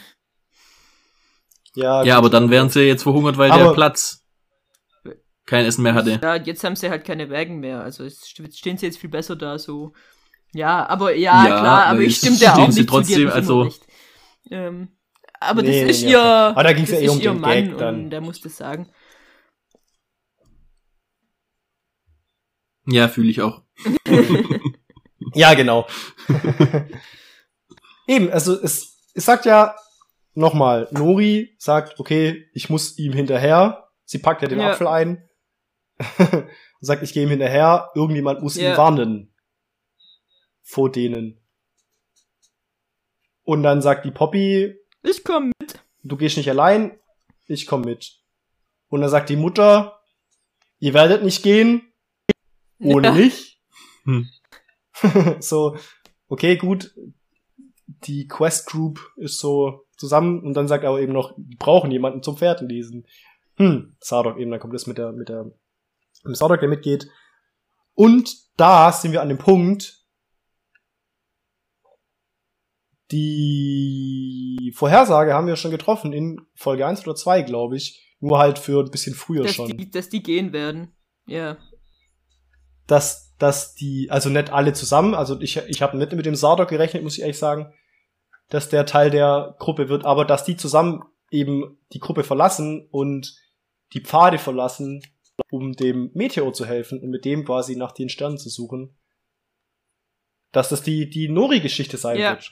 Ja, 1.76 2.04
Ja, 2.04 2.18
aber 2.18 2.30
dann 2.30 2.50
wären 2.50 2.70
sie 2.70 2.82
jetzt 2.82 3.04
verhungert, 3.04 3.38
weil 3.38 3.50
der 3.52 3.60
Aber- 3.66 3.74
Platz 3.74 4.26
kein 5.46 5.66
Essen 5.66 5.82
mehr 5.84 5.94
hatte. 5.96 6.20
Ja, 6.22 6.36
jetzt 6.36 6.64
haben 6.64 6.76
sie 6.76 6.90
halt 6.90 7.06
keine 7.06 7.30
Wägen 7.30 7.60
mehr. 7.60 7.82
Also 7.82 8.08
stehen 8.10 8.78
sie 8.78 8.86
jetzt 8.86 9.00
viel 9.00 9.10
besser 9.10 9.36
da 9.36 9.58
so. 9.58 9.94
Ja, 10.54 10.88
aber 10.88 11.16
ja, 11.16 11.48
Ja, 11.48 11.60
klar, 11.60 11.86
aber 11.88 12.02
ich 12.02 12.18
stimme 12.18 12.36
stehen 12.36 12.50
auch 12.50 12.56
sie 12.56 12.62
nicht 12.62 12.74
zu, 12.76 12.82
hat 12.82 12.88
trotzdem, 12.88 13.24
nicht 13.26 13.34
also-. 13.34 13.70
Ähm, 14.52 14.90
aber 15.40 15.62
Nee, 15.62 15.82
das 15.86 15.92
ist 15.98 16.04
nee, 16.04 16.12
ihr, 16.12 16.18
ja. 16.18 16.48
Aber 16.50 16.64
da 16.64 16.74
ging's 16.74 16.90
das 16.90 17.00
ja 17.00 17.04
eh 17.04 17.06
ist 17.06 17.12
um 17.14 17.20
den 17.22 17.40
Mann 17.40 17.52
Gag 17.70 17.78
dann. 17.78 17.96
und 18.04 18.10
der 18.10 18.22
muss 18.22 18.42
das 18.42 18.58
sagen. 18.58 18.90
Ja, 22.92 23.08
fühle 23.08 23.30
ich 23.30 23.42
auch. 23.42 23.62
Ja, 25.36 25.54
genau. 25.54 25.86
Eben, 28.08 28.32
also 28.32 28.60
es, 28.60 28.98
es 29.14 29.26
sagt 29.26 29.46
ja 29.46 29.76
nochmal, 30.34 30.88
Nori 30.92 31.56
sagt, 31.60 32.00
okay, 32.00 32.48
ich 32.54 32.70
muss 32.70 32.98
ihm 32.98 33.14
hinterher. 33.14 33.90
Sie 34.06 34.18
packt 34.18 34.42
ja 34.42 34.48
den 34.48 34.60
Ja. 34.60 34.72
Apfel 34.72 34.88
ein 34.88 35.30
und 36.00 36.48
sagt, 36.82 37.04
ich 37.04 37.14
gehe 37.14 37.24
ihm 37.24 37.30
hinterher. 37.30 37.92
Irgendjemand 37.94 38.42
muss 38.42 38.56
Ja. 38.56 38.72
ihn 38.72 38.78
warnen. 38.78 39.36
Vor 40.64 40.92
denen. 40.92 41.40
Und 43.44 43.62
dann 43.64 43.82
sagt 43.82 44.06
die 44.06 44.12
Poppy, 44.12 44.76
Ich 45.04 45.24
komm 45.24 45.52
mit. 45.60 45.80
du 46.04 46.18
gehst 46.18 46.38
nicht 46.38 46.50
allein, 46.50 46.98
ich 47.46 47.68
komm 47.68 47.82
mit. 47.82 48.16
Und 48.88 49.02
dann 49.02 49.10
sagt 49.10 49.30
die 49.30 49.36
Mutter, 49.36 50.00
ihr 50.80 50.94
werdet 50.94 51.24
nicht 51.24 51.44
gehen, 51.44 51.89
ohne 52.80 53.08
Ja. 53.08 53.14
mich. 53.14 53.62
Hm. 54.04 54.30
so, 55.40 55.78
okay, 56.28 56.58
gut. 56.58 56.94
Die 58.06 58.28
Quest 58.28 58.68
Group 58.68 59.00
ist 59.18 59.40
so 59.40 59.86
zusammen 59.98 60.42
und 60.44 60.54
dann 60.54 60.68
sagt 60.68 60.84
er 60.84 60.92
aber 60.92 61.02
eben 61.02 61.14
noch, 61.14 61.34
die 61.38 61.56
brauchen 61.56 61.92
jemanden 61.92 62.24
zum 62.24 62.38
Pferdenlesen. 62.38 63.06
Hm, 63.58 63.96
Sardok 64.00 64.38
eben, 64.38 64.52
dann 64.52 64.60
kommt 64.60 64.74
das 64.74 64.88
mit 64.88 64.98
der, 64.98 65.12
mit 65.12 65.28
der, 65.28 65.52
mit 66.24 66.38
Sardok, 66.38 66.60
der 66.62 66.70
mitgeht. 66.70 67.10
Und 67.94 68.34
da 68.56 68.92
sind 68.92 69.12
wir 69.12 69.22
an 69.22 69.28
dem 69.30 69.38
Punkt, 69.38 70.00
die 73.12 74.72
Vorhersage 74.76 75.34
haben 75.34 75.48
wir 75.48 75.56
schon 75.56 75.72
getroffen 75.72 76.14
in 76.14 76.42
Folge 76.56 76.86
1 76.86 77.06
oder 77.06 77.16
2, 77.16 77.42
glaube 77.42 77.76
ich. 77.76 78.06
Nur 78.20 78.38
halt 78.38 78.60
für 78.60 78.84
ein 78.84 78.92
bisschen 78.92 79.16
früher 79.16 79.44
Dass 79.44 79.56
schon. 79.56 79.76
die, 79.76 79.90
dass 79.90 80.10
die 80.10 80.22
gehen 80.22 80.54
werden. 80.54 80.94
Ja. 81.26 81.58
Dass, 82.90 83.36
dass 83.38 83.76
die, 83.76 84.10
also 84.10 84.30
nicht 84.30 84.52
alle 84.52 84.74
zusammen, 84.74 85.14
also 85.14 85.40
ich, 85.40 85.58
ich 85.58 85.82
habe 85.82 85.98
nicht 85.98 86.12
mit 86.12 86.26
dem 86.26 86.36
Sardok 86.36 86.70
gerechnet, 86.70 87.04
muss 87.04 87.18
ich 87.18 87.22
ehrlich 87.22 87.38
sagen, 87.38 87.72
dass 88.50 88.68
der 88.68 88.86
Teil 88.86 89.12
der 89.12 89.56
Gruppe 89.60 89.90
wird, 89.90 90.06
aber 90.06 90.26
dass 90.26 90.44
die 90.44 90.58
zusammen 90.58 91.04
eben 91.30 91.78
die 91.94 92.00
Gruppe 92.00 92.24
verlassen 92.24 92.88
und 92.90 93.36
die 93.94 94.02
Pfade 94.02 94.40
verlassen, 94.40 95.04
um 95.52 95.74
dem 95.74 96.10
Meteor 96.16 96.52
zu 96.52 96.66
helfen 96.66 97.00
und 97.00 97.12
mit 97.12 97.26
dem 97.26 97.46
quasi 97.46 97.76
nach 97.76 97.92
den 97.92 98.10
Sternen 98.10 98.40
zu 98.40 98.50
suchen. 98.50 98.98
Dass 100.52 100.70
das 100.70 100.82
die, 100.82 101.10
die 101.10 101.30
Nori-Geschichte 101.30 101.98
sein 101.98 102.18
Ja. 102.18 102.32
wird. 102.32 102.50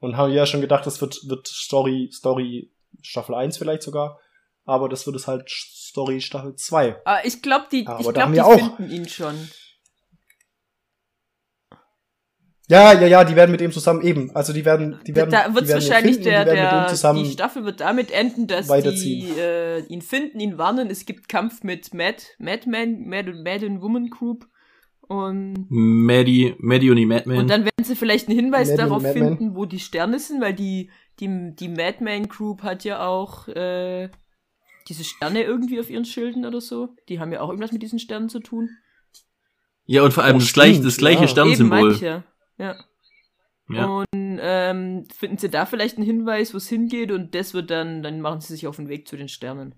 Und 0.00 0.16
haben 0.16 0.32
ja 0.32 0.44
schon 0.44 0.60
gedacht, 0.60 0.84
das 0.84 1.00
wird, 1.00 1.20
wird 1.28 1.46
Story, 1.46 2.10
Story 2.12 2.72
Staffel 3.00 3.36
1 3.36 3.56
vielleicht 3.58 3.82
sogar. 3.82 4.18
Aber 4.64 4.88
das 4.88 5.06
wird 5.06 5.14
es 5.14 5.28
halt 5.28 5.48
Story 5.92 6.22
Staffel 6.22 6.56
2. 6.56 7.02
Ah, 7.04 7.18
ich 7.22 7.42
glaube, 7.42 7.66
die, 7.70 7.86
Aber 7.86 8.00
ich 8.00 8.08
glaub, 8.14 8.32
die 8.32 8.40
auch- 8.40 8.54
finden 8.78 8.90
ihn 8.90 9.06
schon. 9.08 9.36
Ja, 12.68 12.94
ja, 12.94 13.06
ja, 13.06 13.24
die 13.24 13.36
werden 13.36 13.50
mit 13.50 13.60
ihm 13.60 13.72
zusammen 13.72 14.00
eben. 14.00 14.34
Also 14.34 14.54
die 14.54 14.64
werden, 14.64 14.98
die 15.06 15.14
werden, 15.14 15.30
da 15.30 15.52
wird 15.54 15.66
die 15.66 15.68
werden 15.68 15.82
ihn 15.82 15.90
wahrscheinlich 15.90 16.14
finden 16.14 16.28
und 16.28 16.32
der, 16.32 16.44
die 16.44 16.50
werden 16.52 16.62
mit 16.64 16.72
der 16.72 16.82
ihm 16.84 16.88
zusammen. 16.88 17.24
die 17.24 17.30
Staffel 17.30 17.64
wird 17.66 17.80
damit 17.80 18.10
enden, 18.10 18.46
dass 18.46 18.68
die 18.68 19.28
äh, 19.38 19.80
ihn 19.88 20.00
finden, 20.00 20.40
ihn 20.40 20.56
warnen. 20.56 20.88
Es 20.88 21.04
gibt 21.04 21.28
Kampf 21.28 21.62
mit 21.62 21.92
Mad, 21.92 22.16
Madman, 22.38 23.06
Mad, 23.06 23.30
Mad 23.34 23.66
and 23.66 23.82
Woman 23.82 24.08
Group 24.08 24.46
und 25.02 25.66
Maddie, 25.68 26.54
Maddie 26.58 26.88
und 26.88 26.96
die 26.96 27.04
Madman. 27.04 27.36
Und 27.36 27.50
dann 27.50 27.64
werden 27.64 27.84
sie 27.84 27.96
vielleicht 27.96 28.28
einen 28.28 28.38
Hinweis 28.38 28.70
Madman, 28.70 28.88
darauf 28.88 29.02
finden, 29.02 29.54
wo 29.54 29.66
die 29.66 29.80
Sterne 29.80 30.18
sind, 30.18 30.40
weil 30.40 30.54
die, 30.54 30.90
die, 31.20 31.54
die 31.54 31.68
Madman 31.68 32.28
Group 32.28 32.62
hat 32.62 32.84
ja 32.84 33.06
auch 33.06 33.48
äh, 33.48 34.08
diese 34.88 35.04
Sterne 35.04 35.42
irgendwie 35.42 35.78
auf 35.80 35.90
ihren 35.90 36.04
Schilden 36.04 36.44
oder 36.44 36.60
so. 36.60 36.94
Die 37.08 37.20
haben 37.20 37.32
ja 37.32 37.40
auch 37.40 37.48
irgendwas 37.48 37.72
mit 37.72 37.82
diesen 37.82 37.98
Sternen 37.98 38.28
zu 38.28 38.40
tun. 38.40 38.70
ja, 39.86 40.02
und 40.02 40.12
vor 40.12 40.24
allem 40.24 40.36
Oh, 40.36 40.40
das, 40.40 40.52
gleich, 40.52 40.80
das 40.80 40.96
gleiche 40.96 41.16
ja. 41.18 41.22
Eben, 41.22 41.30
Sternsymbol. 41.30 41.90
manche. 41.90 42.24
Ja. 42.58 42.76
Ja. 43.68 43.86
Und 43.86 44.06
ähm, 44.12 45.04
finden 45.16 45.38
sie 45.38 45.48
da 45.48 45.64
vielleicht 45.66 45.96
einen 45.96 46.04
Hinweis, 46.06 46.52
wo 46.52 46.58
es 46.58 46.68
hingeht 46.68 47.10
und 47.10 47.34
das 47.34 47.54
wird 47.54 47.70
dann, 47.70 48.02
dann 48.02 48.20
machen 48.20 48.40
sie 48.40 48.52
sich 48.54 48.66
auf 48.66 48.76
den 48.76 48.88
Weg 48.88 49.08
zu 49.08 49.16
den 49.16 49.28
Sternen. 49.28 49.74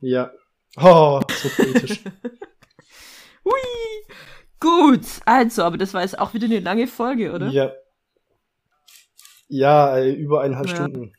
Ja. 0.00 0.30
Oh, 0.76 1.20
so 1.30 1.48
poetisch. 1.48 2.02
Hui! 3.44 3.52
Gut, 4.60 5.06
also, 5.24 5.62
aber 5.62 5.78
das 5.78 5.94
war 5.94 6.02
jetzt 6.02 6.18
auch 6.18 6.34
wieder 6.34 6.46
eine 6.46 6.60
lange 6.60 6.86
Folge, 6.86 7.32
oder? 7.32 7.48
Ja. 7.48 7.72
Ja, 9.48 9.96
äh, 9.96 10.12
über 10.12 10.42
eineinhalb 10.42 10.68
Ja. 10.68 10.74
Stunden. 10.74 11.12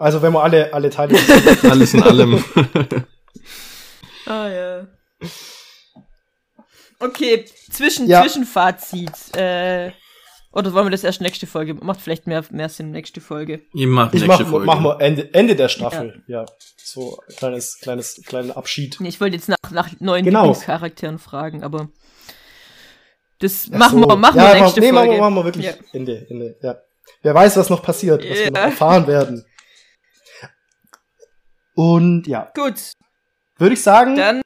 Also 0.00 0.22
wenn 0.22 0.32
wir 0.32 0.42
alle, 0.42 0.72
alle 0.72 0.88
Teile. 0.88 1.18
Alles 1.62 1.92
in 1.92 2.02
allem. 2.02 2.42
Ah 4.26 4.48
ja. 4.48 4.86
Okay, 6.98 7.44
Zwischen, 7.70 8.06
Ja. 8.08 8.22
Zwischenfazit. 8.22 9.36
Äh, 9.36 9.90
oder 10.52 10.72
wollen 10.72 10.86
wir 10.86 10.90
das 10.90 11.04
erst 11.04 11.20
nächste 11.20 11.46
Folge? 11.46 11.74
Macht 11.74 12.00
vielleicht 12.00 12.26
mehr, 12.26 12.42
mehr 12.50 12.68
Sinn 12.68 12.90
nächste 12.90 13.20
Folge. 13.20 13.60
Ihr 13.74 13.86
macht 13.88 14.14
Ich 14.14 14.22
nächste 14.22 14.42
mach, 14.44 14.50
Folge. 14.50 14.66
mach 14.66 14.80
mal 14.80 14.96
Ende, 15.00 15.32
Ende 15.34 15.54
der 15.54 15.68
Staffel. 15.68 16.22
Ja. 16.26 16.44
So 16.82 17.20
ein 17.28 17.36
kleines, 17.36 17.78
kleines, 17.80 18.22
kleiner 18.26 18.56
Abschied. 18.56 18.96
Nee, 19.00 19.08
ich 19.10 19.20
wollte 19.20 19.36
jetzt 19.36 19.48
nach, 19.48 19.70
nach 19.70 19.88
neuen 20.00 20.24
Genau. 20.24 20.46
Lieblingscharakteren 20.46 21.18
fragen, 21.18 21.62
aber 21.62 21.88
das 23.38 23.68
Ach 23.72 23.78
machen 23.78 24.02
so. 24.02 24.08
wir, 24.08 24.16
machen 24.16 24.38
ja, 24.38 24.54
wir 24.54 24.60
nächste 24.62 24.80
nee, 24.80 24.92
machen 24.92 25.06
Folge. 25.08 25.12
wir, 25.14 25.20
machen 25.30 25.34
wir 25.36 25.44
wirklich 25.44 25.66
Ja. 25.66 25.72
Ende, 25.92 26.26
Ende, 26.28 26.56
ja. 26.62 26.76
Wer 27.22 27.34
weiß, 27.34 27.56
was 27.56 27.70
noch 27.70 27.82
passiert, 27.82 28.22
was 28.28 28.38
wir 28.38 28.50
noch 28.50 28.58
Ja. 28.58 28.64
erfahren 28.66 29.06
werden. 29.06 29.44
Und 31.80 32.26
ja, 32.26 32.50
Gut, 32.54 32.92
würde 33.56 33.72
ich 33.72 33.82
sagen, 33.82 34.14
dann 34.14 34.42